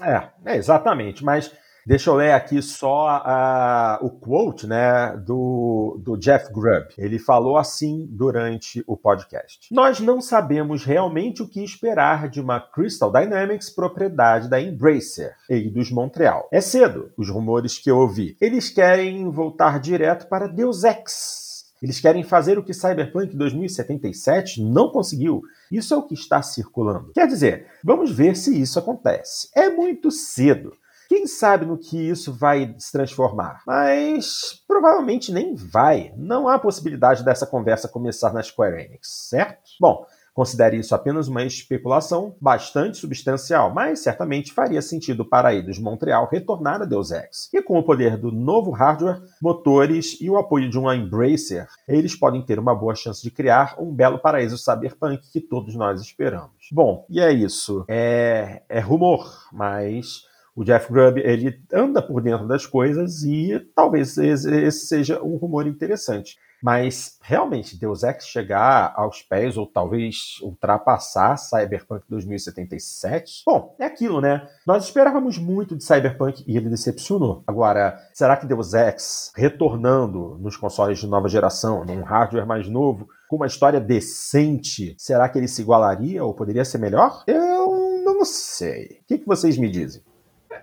É, 0.02 0.28
é 0.46 0.58
exatamente. 0.58 1.24
Mas 1.24 1.50
Deixa 1.86 2.10
eu 2.10 2.16
ler 2.16 2.32
aqui 2.32 2.62
só 2.62 3.08
a, 3.08 4.00
o 4.02 4.10
quote 4.10 4.66
né, 4.66 5.18
do, 5.18 6.00
do 6.02 6.18
Jeff 6.18 6.52
Grubb. 6.52 6.88
Ele 6.98 7.20
falou 7.20 7.58
assim 7.58 8.08
durante 8.10 8.84
o 8.88 8.96
podcast: 8.96 9.68
Nós 9.74 10.00
não 10.00 10.22
sabemos 10.22 10.86
realmente 10.86 11.44
o 11.44 11.48
que 11.48 11.62
esperar 11.62 12.30
de 12.30 12.40
uma 12.40 12.60
Crystal 12.60 13.12
Dynamics 13.12 13.70
propriedade 13.70 14.50
da 14.50 14.62
Embracer 14.62 15.36
e 15.50 15.70
dos 15.70 15.92
Montreal. 15.92 16.48
É 16.52 16.62
cedo, 16.62 17.12
os 17.18 17.30
rumores 17.30 17.78
que 17.78 17.92
eu 17.92 17.98
ouvi. 17.98 18.38
Eles 18.40 18.70
querem 18.70 19.30
voltar 19.30 19.80
direto 19.80 20.28
para 20.28 20.48
Deus 20.48 20.84
Ex. 20.84 21.44
Eles 21.84 22.00
querem 22.00 22.24
fazer 22.24 22.58
o 22.58 22.64
que 22.64 22.74
Cyberpunk 22.74 23.36
2077 23.36 24.64
não 24.64 24.90
conseguiu. 24.90 25.42
Isso 25.70 25.94
é 25.94 25.98
o 25.98 26.04
que 26.04 26.14
está 26.14 26.42
circulando. 26.42 27.12
Quer 27.14 27.28
dizer, 27.28 27.68
vamos 27.84 28.10
ver 28.10 28.38
se 28.38 28.58
isso 28.58 28.80
acontece. 28.80 29.50
É 29.54 29.68
muito 29.68 30.10
cedo. 30.10 30.72
Quem 31.14 31.28
sabe 31.28 31.64
no 31.64 31.78
que 31.78 32.10
isso 32.10 32.34
vai 32.34 32.74
se 32.80 32.92
transformar? 32.92 33.62
Mas 33.68 34.64
provavelmente 34.68 35.32
nem 35.32 35.54
vai. 35.54 36.12
Não 36.18 36.48
há 36.48 36.58
possibilidade 36.58 37.24
dessa 37.24 37.46
conversa 37.46 37.88
começar 37.88 38.34
na 38.34 38.42
Square 38.42 38.82
Enix, 38.82 39.28
certo? 39.30 39.62
Bom, 39.80 40.08
Considere 40.34 40.78
isso 40.78 40.96
apenas 40.96 41.28
uma 41.28 41.44
especulação 41.44 42.36
bastante 42.42 42.98
substancial, 42.98 43.72
mas 43.72 44.00
certamente 44.00 44.52
faria 44.52 44.82
sentido 44.82 45.24
para 45.24 45.50
a 45.50 45.54
Eidos 45.54 45.78
Montreal 45.78 46.28
retornar 46.28 46.82
a 46.82 46.86
Deus 46.86 47.12
Ex. 47.12 47.50
E 47.54 47.62
com 47.62 47.78
o 47.78 47.84
poder 47.84 48.18
do 48.18 48.32
novo 48.32 48.72
hardware, 48.72 49.22
motores 49.40 50.20
e 50.20 50.32
o 50.32 50.36
apoio 50.36 50.72
de 50.72 50.80
uma 50.80 50.96
Embracer, 50.96 51.68
eles 51.88 52.16
podem 52.16 52.42
ter 52.42 52.58
uma 52.58 52.74
boa 52.74 52.96
chance 52.96 53.22
de 53.22 53.30
criar 53.30 53.76
um 53.78 53.94
belo 53.94 54.18
paraíso 54.18 54.58
cyberpunk 54.58 55.22
que 55.32 55.40
todos 55.40 55.76
nós 55.76 56.02
esperamos. 56.02 56.68
Bom, 56.72 57.06
e 57.12 57.20
é 57.20 57.32
isso. 57.32 57.86
É, 57.88 58.64
é 58.68 58.80
rumor, 58.80 59.48
mas 59.54 60.24
o 60.56 60.64
Jeff 60.64 60.92
Grubb 60.92 61.20
ele 61.20 61.60
anda 61.72 62.02
por 62.02 62.22
dentro 62.22 62.48
das 62.48 62.66
coisas 62.66 63.24
e 63.24 63.60
talvez 63.76 64.18
esse 64.18 64.86
seja 64.88 65.22
um 65.22 65.36
rumor 65.36 65.68
interessante. 65.68 66.38
Mas 66.64 67.18
realmente 67.22 67.78
Deus 67.78 68.04
Ex 68.04 68.26
chegar 68.26 68.94
aos 68.96 69.22
pés 69.22 69.58
ou 69.58 69.68
talvez 69.68 70.40
ultrapassar 70.42 71.36
Cyberpunk 71.36 72.06
2077, 72.08 73.44
bom, 73.46 73.76
é 73.78 73.84
aquilo, 73.84 74.22
né? 74.22 74.48
Nós 74.66 74.86
esperávamos 74.86 75.38
muito 75.38 75.76
de 75.76 75.84
Cyberpunk 75.84 76.42
e 76.48 76.56
ele 76.56 76.70
decepcionou. 76.70 77.44
Agora, 77.46 78.00
será 78.14 78.38
que 78.38 78.46
Deus 78.46 78.74
Ex 78.74 79.34
retornando 79.36 80.38
nos 80.40 80.56
consoles 80.56 81.00
de 81.00 81.08
nova 81.08 81.28
geração, 81.28 81.84
num 81.84 82.02
hardware 82.02 82.48
mais 82.48 82.70
novo, 82.70 83.10
com 83.28 83.36
uma 83.36 83.48
história 83.48 83.82
decente, 83.82 84.96
será 84.98 85.28
que 85.28 85.38
ele 85.38 85.50
se 85.50 85.62
igualaria 85.64 86.24
ou 86.24 86.34
poderia 86.34 86.64
ser 86.64 86.78
melhor? 86.78 87.26
Eu 87.28 88.02
não 88.06 88.24
sei. 88.24 89.02
O 89.02 89.06
que, 89.06 89.26
vocês 89.26 89.58
me 89.58 89.70
dizem? 89.70 90.02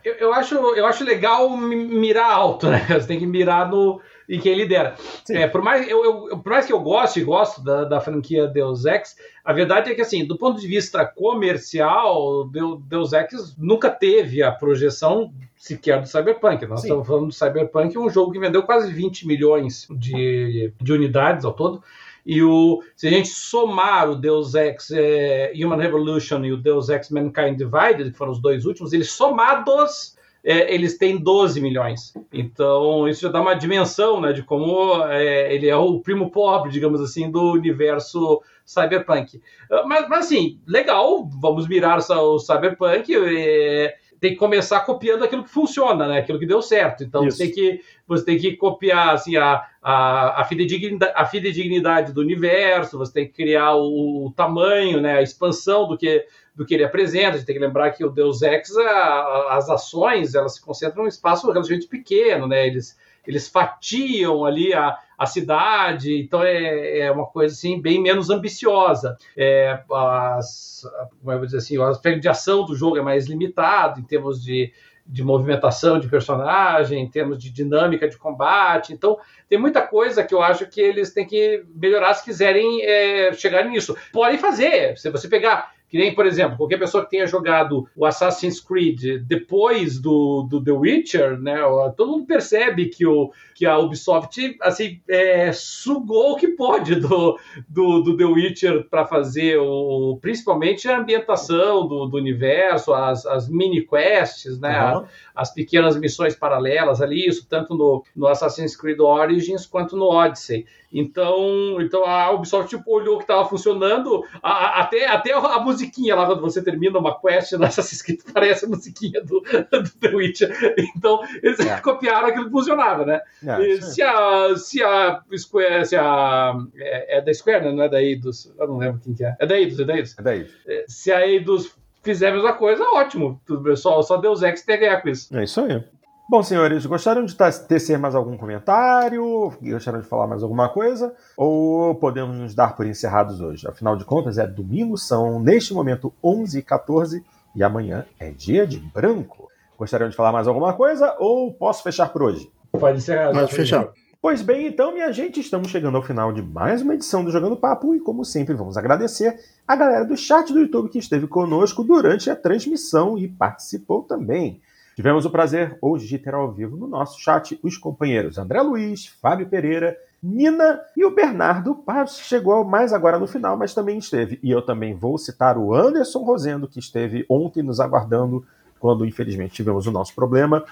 Eu, 0.04 0.14
eu, 0.14 0.34
acho, 0.34 0.54
eu 0.54 0.86
acho 0.86 1.04
legal 1.04 1.56
mirar 1.56 2.30
alto, 2.30 2.68
né? 2.68 2.86
Você 2.88 3.06
tem 3.06 3.18
que 3.18 3.26
mirar 3.26 3.70
no 3.70 4.00
em 4.30 4.38
quem 4.38 4.54
lidera. 4.54 4.94
É, 5.28 5.48
por, 5.48 5.60
mais, 5.60 5.88
eu, 5.88 6.04
eu, 6.04 6.38
por 6.38 6.50
mais 6.50 6.64
que 6.64 6.72
eu 6.72 6.78
goste 6.78 7.18
e 7.18 7.24
gosto 7.24 7.64
da, 7.64 7.84
da 7.84 8.00
franquia 8.00 8.46
Deus 8.46 8.84
Ex, 8.84 9.16
a 9.44 9.52
verdade 9.52 9.90
é 9.90 9.94
que, 9.94 10.00
assim, 10.00 10.24
do 10.24 10.38
ponto 10.38 10.60
de 10.60 10.68
vista 10.68 11.04
comercial, 11.04 12.48
Deus 12.86 13.12
Ex 13.12 13.56
nunca 13.58 13.90
teve 13.90 14.40
a 14.40 14.52
projeção 14.52 15.32
sequer 15.56 16.00
do 16.00 16.06
Cyberpunk. 16.06 16.64
Nós 16.66 16.82
Sim. 16.82 16.86
estamos 16.86 17.08
falando 17.08 17.26
do 17.26 17.32
Cyberpunk, 17.32 17.98
um 17.98 18.08
jogo 18.08 18.30
que 18.30 18.38
vendeu 18.38 18.62
quase 18.62 18.92
20 18.92 19.26
milhões 19.26 19.88
de, 19.90 20.72
de 20.80 20.92
unidades 20.92 21.44
ao 21.44 21.52
todo. 21.52 21.82
E 22.24 22.42
o, 22.42 22.82
se 22.94 23.06
a 23.06 23.10
gente 23.10 23.28
somar 23.28 24.10
o 24.10 24.14
Deus 24.14 24.54
Ex 24.54 24.90
é, 24.90 25.52
Human 25.54 25.78
Revolution 25.78 26.44
e 26.44 26.52
o 26.52 26.56
Deus 26.56 26.88
Ex 26.88 27.10
Mankind 27.10 27.56
Divided, 27.56 28.10
que 28.10 28.18
foram 28.18 28.32
os 28.32 28.40
dois 28.40 28.64
últimos, 28.66 28.92
eles 28.92 29.10
somados 29.10 30.16
é, 30.42 30.72
eles 30.74 30.96
têm 30.96 31.18
12 31.18 31.60
milhões. 31.60 32.14
Então, 32.32 33.06
isso 33.08 33.22
já 33.22 33.28
dá 33.28 33.40
uma 33.40 33.54
dimensão 33.54 34.20
né, 34.20 34.32
de 34.32 34.42
como 34.42 35.04
é, 35.04 35.54
ele 35.54 35.68
é 35.68 35.76
o 35.76 36.00
primo 36.00 36.30
pobre, 36.30 36.70
digamos 36.70 37.00
assim, 37.00 37.30
do 37.30 37.52
universo 37.52 38.42
cyberpunk. 38.64 39.40
Ah, 39.70 39.84
mas, 39.86 40.08
mas 40.08 40.26
assim, 40.26 40.58
legal, 40.66 41.28
vamos 41.40 41.68
mirar 41.68 41.98
o 41.98 42.38
cyberpunk. 42.38 43.14
É, 43.14 43.96
tem 44.20 44.32
que 44.32 44.36
começar 44.36 44.80
copiando 44.80 45.24
aquilo 45.24 45.42
que 45.42 45.50
funciona, 45.50 46.06
né? 46.06 46.18
Aquilo 46.18 46.38
que 46.38 46.46
deu 46.46 46.60
certo. 46.60 47.02
Então 47.02 47.24
você 47.24 47.44
tem 47.44 47.52
que 47.52 47.80
você 48.06 48.24
tem 48.24 48.38
que 48.38 48.56
copiar 48.56 49.14
assim 49.14 49.36
a, 49.36 49.64
a, 49.82 50.42
a, 50.42 50.44
fidedignidade, 50.44 51.12
a 51.16 51.24
fidedignidade 51.24 52.12
do 52.12 52.20
universo, 52.20 52.98
você 52.98 53.12
tem 53.12 53.26
que 53.26 53.32
criar 53.32 53.74
o, 53.74 54.26
o, 54.26 54.32
tamanho, 54.32 55.00
né? 55.00 55.14
A 55.14 55.22
expansão 55.22 55.88
do 55.88 55.96
que 55.96 56.26
do 56.54 56.66
que 56.66 56.74
ele 56.74 56.84
apresenta. 56.84 57.30
A 57.30 57.36
gente 57.38 57.46
tem 57.46 57.56
que 57.56 57.62
lembrar 57.64 57.90
que 57.92 58.04
o 58.04 58.10
Deus 58.10 58.42
Ex, 58.42 58.76
a, 58.76 59.56
as 59.56 59.70
ações, 59.70 60.34
elas 60.34 60.56
se 60.56 60.60
concentram 60.60 61.02
em 61.02 61.06
um 61.06 61.08
espaço 61.08 61.50
relativamente 61.50 61.88
pequeno, 61.88 62.46
né? 62.46 62.66
Eles 62.66 62.98
eles 63.26 63.48
fatiam 63.48 64.44
ali 64.44 64.72
a, 64.74 64.98
a 65.20 65.26
cidade, 65.26 66.18
então 66.18 66.42
é, 66.42 67.00
é 67.00 67.12
uma 67.12 67.26
coisa 67.26 67.54
assim 67.54 67.78
bem 67.78 68.00
menos 68.00 68.30
ambiciosa. 68.30 69.18
É, 69.36 69.78
as, 69.92 70.88
como 71.20 71.30
eu 71.30 71.36
vou 71.36 71.44
dizer 71.44 71.58
assim, 71.58 71.76
o 71.76 71.82
aspecto 71.82 72.22
de 72.22 72.28
ação 72.30 72.64
do 72.64 72.74
jogo 72.74 72.96
é 72.96 73.02
mais 73.02 73.26
limitado 73.26 74.00
em 74.00 74.02
termos 74.02 74.42
de, 74.42 74.72
de 75.06 75.22
movimentação 75.22 76.00
de 76.00 76.08
personagem, 76.08 77.02
em 77.02 77.06
termos 77.10 77.36
de 77.36 77.50
dinâmica 77.50 78.08
de 78.08 78.16
combate. 78.16 78.94
Então, 78.94 79.18
tem 79.46 79.58
muita 79.58 79.82
coisa 79.82 80.24
que 80.24 80.32
eu 80.32 80.40
acho 80.40 80.66
que 80.66 80.80
eles 80.80 81.12
têm 81.12 81.26
que 81.26 81.66
melhorar 81.74 82.14
se 82.14 82.24
quiserem 82.24 82.80
é, 82.82 83.30
chegar 83.34 83.66
nisso. 83.66 83.94
Podem 84.10 84.38
fazer. 84.38 84.96
Se 84.96 85.10
você 85.10 85.28
pegar 85.28 85.74
que 85.90 85.98
nem, 85.98 86.14
por 86.14 86.24
exemplo, 86.24 86.56
qualquer 86.56 86.78
pessoa 86.78 87.04
que 87.04 87.10
tenha 87.10 87.26
jogado 87.26 87.88
o 87.96 88.06
Assassin's 88.06 88.60
Creed 88.60 89.24
depois 89.26 89.98
do, 89.98 90.46
do 90.48 90.62
The 90.62 90.70
Witcher, 90.70 91.36
né? 91.40 91.56
Todo 91.96 92.12
mundo 92.12 92.26
percebe 92.26 92.86
que, 92.86 93.04
o, 93.04 93.32
que 93.56 93.66
a 93.66 93.76
Ubisoft 93.76 94.56
assim, 94.62 95.00
é, 95.08 95.50
sugou 95.52 96.32
o 96.32 96.36
que 96.36 96.46
pode 96.48 96.94
do, 96.94 97.36
do, 97.68 98.02
do 98.02 98.16
The 98.16 98.24
Witcher 98.24 98.86
para 98.88 99.04
fazer 99.04 99.58
o, 99.58 100.16
principalmente 100.22 100.88
a 100.88 101.00
ambientação 101.00 101.88
do, 101.88 102.06
do 102.06 102.16
universo, 102.16 102.94
as, 102.94 103.26
as 103.26 103.48
mini 103.48 103.84
quests, 103.84 104.60
né? 104.60 104.94
Uhum. 104.94 105.04
As 105.34 105.52
pequenas 105.52 105.98
missões 105.98 106.36
paralelas 106.36 107.02
ali, 107.02 107.26
isso 107.26 107.48
tanto 107.48 107.74
no, 107.74 108.04
no 108.14 108.28
Assassin's 108.28 108.76
Creed 108.76 109.00
Origins 109.00 109.66
quanto 109.66 109.96
no 109.96 110.06
Odyssey. 110.06 110.66
Então, 110.92 111.80
então 111.80 112.04
a 112.04 112.30
Ubisoft 112.32 112.76
tipo, 112.76 112.92
olhou 112.92 113.16
que 113.16 113.24
estava 113.24 113.48
funcionando, 113.48 114.24
a, 114.42 114.50
a, 114.50 114.80
até, 114.80 115.06
até 115.06 115.32
a 115.32 115.60
musiquinha 115.60 116.16
lá 116.16 116.26
quando 116.26 116.40
você 116.40 116.62
termina 116.62 116.98
uma 116.98 117.18
quest 117.18 117.52
no 117.58 117.64
Assassin's 117.64 118.02
Creed 118.02 118.20
parece 118.32 118.64
a 118.64 118.68
musiquinha 118.68 119.22
do, 119.22 119.40
do 119.70 119.90
The 120.00 120.08
Witcher. 120.14 120.74
Então, 120.96 121.20
eles 121.42 121.60
é. 121.60 121.78
copiaram 121.80 122.28
aquilo 122.28 122.46
que 122.46 122.50
funcionava, 122.50 123.04
né? 123.04 123.20
É, 123.46 123.80
se, 123.80 124.02
a, 124.02 124.56
se 124.56 124.82
a 124.82 125.22
Square, 125.36 125.86
se 125.86 125.96
a. 125.96 126.54
É, 126.76 127.18
é, 127.18 127.20
da 127.20 127.32
Square, 127.32 127.64
né? 127.66 127.72
Não 127.72 127.84
é 127.84 127.88
da 127.88 128.02
Eidos, 128.02 128.52
eu 128.58 128.66
não 128.66 128.78
lembro 128.78 129.00
quem 129.00 129.14
que 129.14 129.24
é. 129.24 129.36
É 129.38 129.46
da 129.46 129.58
Eidos, 129.58 129.78
é 129.78 129.84
da 129.84 129.94
Eidos. 129.94 130.18
É 130.18 130.22
da 130.22 130.36
Eidos. 130.36 130.52
É, 130.66 130.84
se 130.88 131.12
a 131.12 131.26
Eidos 131.26 131.74
fizer 132.02 132.28
a 132.28 132.32
mesma 132.32 132.52
coisa, 132.54 132.82
ótimo. 132.84 133.40
Só, 133.76 134.02
só 134.02 134.16
Deus 134.16 134.42
Ex 134.42 134.62
tem 134.62 134.76
a 134.76 134.78
ganhar 134.78 135.00
com 135.00 135.08
isso. 135.08 135.36
É 135.36 135.44
isso 135.44 135.60
aí. 135.60 135.82
Bom, 136.30 136.44
senhores, 136.44 136.86
gostaram 136.86 137.24
de 137.24 137.34
tecer 137.66 137.98
mais 137.98 138.14
algum 138.14 138.36
comentário? 138.36 139.52
Gostaram 139.60 140.00
de 140.00 140.06
falar 140.06 140.28
mais 140.28 140.44
alguma 140.44 140.68
coisa? 140.68 141.12
Ou 141.36 141.92
podemos 141.96 142.38
nos 142.38 142.54
dar 142.54 142.76
por 142.76 142.86
encerrados 142.86 143.40
hoje? 143.40 143.66
Afinal 143.66 143.96
de 143.96 144.04
contas, 144.04 144.38
é 144.38 144.46
domingo, 144.46 144.96
são 144.96 145.40
neste 145.40 145.74
momento 145.74 146.14
11h14 146.22 147.24
e 147.56 147.64
amanhã 147.64 148.06
é 148.16 148.30
dia 148.30 148.64
de 148.64 148.78
branco. 148.78 149.48
Gostariam 149.76 150.08
de 150.08 150.14
falar 150.14 150.30
mais 150.30 150.46
alguma 150.46 150.72
coisa 150.72 151.16
ou 151.18 151.52
posso 151.52 151.82
fechar 151.82 152.10
por 152.10 152.22
hoje? 152.22 152.48
Pode 152.70 152.98
encerrar. 152.98 153.32
Pode 153.32 153.52
fechar. 153.52 153.88
Pois 154.22 154.40
bem, 154.40 154.68
então, 154.68 154.92
minha 154.92 155.10
gente, 155.12 155.40
estamos 155.40 155.66
chegando 155.66 155.96
ao 155.96 156.02
final 156.02 156.32
de 156.32 156.42
mais 156.42 156.80
uma 156.80 156.94
edição 156.94 157.24
do 157.24 157.32
Jogando 157.32 157.56
Papo 157.56 157.92
e, 157.92 157.98
como 157.98 158.24
sempre, 158.24 158.54
vamos 158.54 158.76
agradecer 158.76 159.36
a 159.66 159.74
galera 159.74 160.04
do 160.04 160.16
chat 160.16 160.52
do 160.52 160.60
YouTube 160.60 160.90
que 160.90 160.98
esteve 160.98 161.26
conosco 161.26 161.82
durante 161.82 162.30
a 162.30 162.36
transmissão 162.36 163.18
e 163.18 163.26
participou 163.26 164.04
também. 164.04 164.60
Tivemos 165.00 165.24
o 165.24 165.30
prazer 165.30 165.78
hoje 165.80 166.06
de 166.06 166.18
ter 166.18 166.34
ao 166.34 166.52
vivo 166.52 166.76
no 166.76 166.86
nosso 166.86 167.18
chat 167.18 167.58
os 167.62 167.78
companheiros 167.78 168.36
André 168.36 168.60
Luiz, 168.60 169.06
Fábio 169.06 169.48
Pereira, 169.48 169.96
Nina 170.22 170.78
e 170.94 171.06
o 171.06 171.10
Bernardo 171.10 171.74
Paz 171.74 172.18
chegou 172.18 172.62
mais 172.64 172.92
agora 172.92 173.18
no 173.18 173.26
final, 173.26 173.56
mas 173.56 173.72
também 173.72 173.96
esteve. 173.96 174.38
E 174.42 174.50
eu 174.50 174.60
também 174.60 174.94
vou 174.94 175.16
citar 175.16 175.56
o 175.56 175.74
Anderson 175.74 176.22
Rosendo, 176.22 176.68
que 176.68 176.78
esteve 176.78 177.24
ontem 177.30 177.62
nos 177.62 177.80
aguardando 177.80 178.44
quando 178.78 179.06
infelizmente 179.06 179.54
tivemos 179.54 179.86
o 179.86 179.90
nosso 179.90 180.14
problema. 180.14 180.62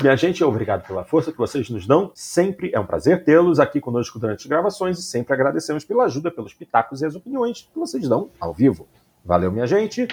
Minha 0.00 0.16
gente, 0.16 0.42
obrigado 0.42 0.84
pela 0.84 1.04
força 1.04 1.30
que 1.30 1.38
vocês 1.38 1.70
nos 1.70 1.86
dão. 1.86 2.10
Sempre 2.12 2.72
é 2.74 2.80
um 2.80 2.86
prazer 2.86 3.22
tê-los 3.22 3.60
aqui 3.60 3.80
conosco 3.80 4.18
durante 4.18 4.40
as 4.40 4.46
gravações 4.46 4.98
e 4.98 5.02
sempre 5.04 5.32
agradecemos 5.32 5.84
pela 5.84 6.06
ajuda, 6.06 6.28
pelos 6.28 6.52
pitacos 6.52 7.02
e 7.02 7.06
as 7.06 7.14
opiniões 7.14 7.70
que 7.72 7.78
vocês 7.78 8.08
dão 8.08 8.30
ao 8.40 8.52
vivo. 8.52 8.88
Valeu, 9.24 9.52
minha 9.52 9.68
gente. 9.68 10.08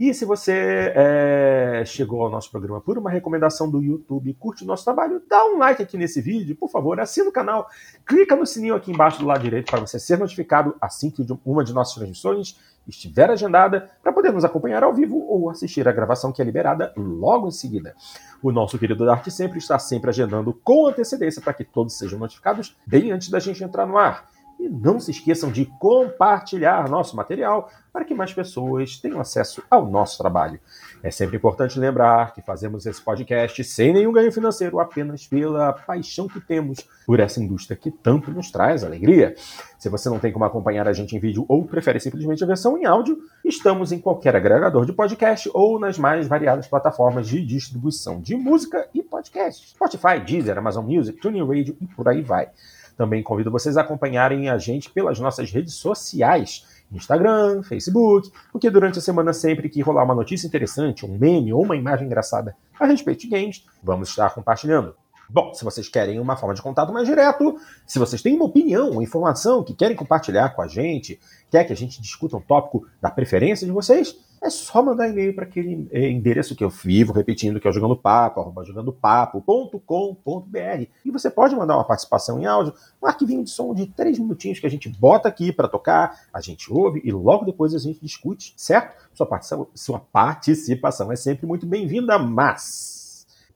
E 0.00 0.14
se 0.14 0.24
você 0.24 0.94
é, 0.96 1.82
chegou 1.84 2.22
ao 2.22 2.30
nosso 2.30 2.50
programa 2.50 2.80
por 2.80 2.96
uma 2.96 3.10
recomendação 3.10 3.70
do 3.70 3.82
YouTube, 3.82 4.32
curte 4.32 4.64
o 4.64 4.66
nosso 4.66 4.82
trabalho, 4.82 5.20
dá 5.28 5.44
um 5.44 5.58
like 5.58 5.82
aqui 5.82 5.98
nesse 5.98 6.22
vídeo, 6.22 6.56
por 6.56 6.70
favor, 6.70 6.98
assina 6.98 7.28
o 7.28 7.32
canal, 7.32 7.68
clica 8.06 8.34
no 8.34 8.46
sininho 8.46 8.74
aqui 8.74 8.90
embaixo 8.90 9.18
do 9.18 9.26
lado 9.26 9.42
direito 9.42 9.70
para 9.70 9.78
você 9.78 9.98
ser 10.00 10.18
notificado 10.18 10.74
assim 10.80 11.10
que 11.10 11.26
uma 11.44 11.62
de 11.62 11.74
nossas 11.74 11.96
transmissões 11.96 12.58
estiver 12.88 13.28
agendada, 13.30 13.90
para 14.02 14.10
poder 14.10 14.32
nos 14.32 14.42
acompanhar 14.42 14.82
ao 14.82 14.94
vivo 14.94 15.18
ou 15.28 15.50
assistir 15.50 15.86
a 15.86 15.92
gravação 15.92 16.32
que 16.32 16.40
é 16.40 16.44
liberada 16.46 16.94
logo 16.96 17.48
em 17.48 17.52
seguida. 17.52 17.94
O 18.42 18.50
nosso 18.50 18.78
querido 18.78 19.04
Dart 19.04 19.28
sempre 19.28 19.58
está 19.58 19.78
sempre 19.78 20.08
agendando 20.08 20.54
com 20.64 20.86
antecedência 20.86 21.42
para 21.42 21.52
que 21.52 21.62
todos 21.62 21.98
sejam 21.98 22.18
notificados 22.18 22.74
bem 22.86 23.12
antes 23.12 23.28
da 23.28 23.38
gente 23.38 23.62
entrar 23.62 23.84
no 23.84 23.98
ar. 23.98 24.26
E 24.60 24.68
não 24.68 25.00
se 25.00 25.10
esqueçam 25.10 25.50
de 25.50 25.64
compartilhar 25.64 26.86
nosso 26.86 27.16
material 27.16 27.70
para 27.90 28.04
que 28.04 28.14
mais 28.14 28.32
pessoas 28.32 28.98
tenham 28.98 29.18
acesso 29.18 29.62
ao 29.70 29.86
nosso 29.86 30.18
trabalho. 30.18 30.60
É 31.02 31.10
sempre 31.10 31.38
importante 31.38 31.78
lembrar 31.78 32.34
que 32.34 32.42
fazemos 32.42 32.84
esse 32.84 33.00
podcast 33.00 33.64
sem 33.64 33.90
nenhum 33.90 34.12
ganho 34.12 34.30
financeiro, 34.30 34.78
apenas 34.78 35.26
pela 35.26 35.72
paixão 35.72 36.28
que 36.28 36.38
temos 36.40 36.86
por 37.06 37.18
essa 37.20 37.42
indústria 37.42 37.74
que 37.74 37.90
tanto 37.90 38.30
nos 38.30 38.50
traz 38.50 38.84
alegria. 38.84 39.34
Se 39.78 39.88
você 39.88 40.10
não 40.10 40.18
tem 40.18 40.30
como 40.30 40.44
acompanhar 40.44 40.86
a 40.86 40.92
gente 40.92 41.16
em 41.16 41.18
vídeo 41.18 41.46
ou 41.48 41.64
prefere 41.64 41.98
simplesmente 41.98 42.44
a 42.44 42.46
versão 42.46 42.76
em 42.76 42.84
áudio, 42.84 43.18
estamos 43.42 43.92
em 43.92 43.98
qualquer 43.98 44.36
agregador 44.36 44.84
de 44.84 44.92
podcast 44.92 45.50
ou 45.54 45.80
nas 45.80 45.98
mais 45.98 46.28
variadas 46.28 46.68
plataformas 46.68 47.26
de 47.26 47.42
distribuição 47.44 48.20
de 48.20 48.36
música 48.36 48.86
e 48.92 49.02
podcast. 49.02 49.70
Spotify, 49.70 50.20
Deezer, 50.22 50.58
Amazon 50.58 50.84
Music, 50.84 51.18
TuneIn 51.18 51.46
Radio 51.46 51.74
e 51.80 51.86
por 51.86 52.06
aí 52.08 52.20
vai. 52.20 52.50
Também 53.00 53.22
convido 53.22 53.50
vocês 53.50 53.78
a 53.78 53.80
acompanharem 53.80 54.50
a 54.50 54.58
gente 54.58 54.90
pelas 54.90 55.18
nossas 55.18 55.50
redes 55.50 55.72
sociais. 55.72 56.66
Instagram, 56.92 57.62
Facebook, 57.62 58.30
porque 58.52 58.68
durante 58.68 58.98
a 58.98 59.00
semana, 59.00 59.32
sempre 59.32 59.70
que 59.70 59.80
rolar 59.80 60.04
uma 60.04 60.14
notícia 60.14 60.46
interessante, 60.46 61.06
um 61.06 61.16
meme 61.16 61.50
ou 61.50 61.64
uma 61.64 61.74
imagem 61.74 62.04
engraçada 62.04 62.54
a 62.78 62.84
respeito 62.84 63.20
de 63.22 63.28
games, 63.28 63.64
vamos 63.82 64.10
estar 64.10 64.28
compartilhando. 64.34 64.94
Bom, 65.32 65.54
se 65.54 65.64
vocês 65.64 65.88
querem 65.88 66.18
uma 66.18 66.36
forma 66.36 66.54
de 66.54 66.60
contato 66.60 66.92
mais 66.92 67.06
direto, 67.06 67.56
se 67.86 68.00
vocês 68.00 68.20
têm 68.20 68.34
uma 68.34 68.46
opinião, 68.46 68.90
uma 68.90 69.02
informação 69.02 69.62
que 69.62 69.72
querem 69.72 69.96
compartilhar 69.96 70.50
com 70.50 70.60
a 70.60 70.66
gente, 70.66 71.20
quer 71.48 71.62
que 71.62 71.72
a 71.72 71.76
gente 71.76 72.02
discuta 72.02 72.36
um 72.36 72.40
tópico 72.40 72.84
da 73.00 73.10
preferência 73.10 73.64
de 73.64 73.72
vocês, 73.72 74.16
é 74.42 74.50
só 74.50 74.82
mandar 74.82 75.08
e-mail 75.08 75.34
para 75.34 75.44
aquele 75.44 75.88
é, 75.92 76.10
endereço 76.10 76.56
que 76.56 76.64
eu 76.64 76.70
vivo 76.70 77.12
repetindo, 77.12 77.60
que 77.60 77.66
é 77.68 77.70
o 77.70 77.72
jogandopapo, 77.72 78.40
arroba 78.40 78.64
jogandopapo.com.br. 78.64 80.86
E 81.04 81.10
você 81.12 81.30
pode 81.30 81.54
mandar 81.54 81.76
uma 81.76 81.84
participação 81.84 82.40
em 82.40 82.46
áudio, 82.46 82.74
um 83.00 83.06
arquivinho 83.06 83.44
de 83.44 83.50
som 83.50 83.72
de 83.72 83.86
três 83.86 84.18
minutinhos 84.18 84.58
que 84.58 84.66
a 84.66 84.70
gente 84.70 84.88
bota 84.88 85.28
aqui 85.28 85.52
para 85.52 85.68
tocar, 85.68 86.22
a 86.32 86.40
gente 86.40 86.72
ouve 86.72 87.00
e 87.04 87.12
logo 87.12 87.44
depois 87.44 87.72
a 87.72 87.78
gente 87.78 88.00
discute, 88.00 88.52
certo? 88.56 88.96
Sua 89.14 89.26
participação, 89.26 89.68
sua 89.74 90.00
participação 90.00 91.12
é 91.12 91.16
sempre 91.16 91.46
muito 91.46 91.66
bem-vinda, 91.66 92.18
mas... 92.18 92.99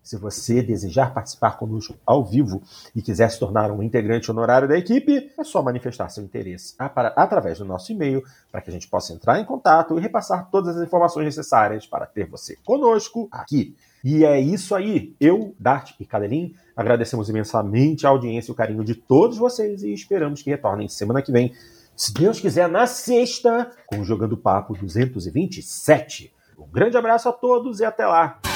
Se 0.05 0.19
você 0.19 0.63
desejar 0.63 1.15
participar 1.15 1.57
conosco 1.57 1.97
ao 2.05 2.23
vivo 2.23 2.63
e 2.95 3.01
quiser 3.01 3.31
se 3.31 3.39
tornar 3.39 3.71
um 3.71 3.83
integrante 3.83 4.31
honorário 4.31 4.69
da 4.69 4.77
equipe, 4.77 5.33
é 5.39 5.43
só 5.43 5.63
manifestar 5.63 6.11
seu 6.11 6.23
interesse 6.23 6.75
através 6.79 7.59
do 7.59 7.65
nosso 7.65 7.91
e-mail 7.91 8.23
para 8.53 8.61
que 8.61 8.69
a 8.69 8.73
gente 8.73 8.87
possa 8.87 9.15
entrar 9.15 9.41
em 9.41 9.47
contato 9.47 9.97
e 9.97 10.03
repassar 10.03 10.51
todas 10.51 10.77
as 10.77 10.87
informações 10.87 11.25
necessárias 11.25 11.87
para 11.87 12.05
ter 12.05 12.29
você 12.29 12.55
conosco 12.63 13.29
aqui. 13.33 13.75
E 14.05 14.27
é 14.27 14.39
isso 14.39 14.75
aí. 14.75 15.17
Eu, 15.19 15.55
Dart 15.59 15.93
e 15.99 16.05
Cadelin 16.05 16.55
agradecemos 16.77 17.31
imensamente 17.31 18.07
a 18.07 18.11
audiência 18.11 18.51
e 18.51 18.53
o 18.53 18.55
carinho 18.55 18.85
de 18.85 18.95
todos 18.95 19.39
vocês 19.39 19.83
e 19.83 19.91
esperamos 19.91 20.43
que 20.43 20.51
retornem 20.51 20.87
semana 20.87 21.23
que 21.23 21.33
vem, 21.33 21.55
se 21.97 22.13
Deus 22.13 22.41
quiser, 22.41 22.69
na 22.69 22.87
sexta, 22.87 23.71
com 23.87 24.01
o 24.01 24.05
Jogando 24.05 24.37
Papo 24.37 24.77
227. 24.77 26.31
Um 26.59 26.71
grande 26.71 26.99
abraço 26.99 27.27
a 27.29 27.33
todos 27.33 27.81
e 27.81 27.85
até 27.87 28.07
lá! 28.07 28.54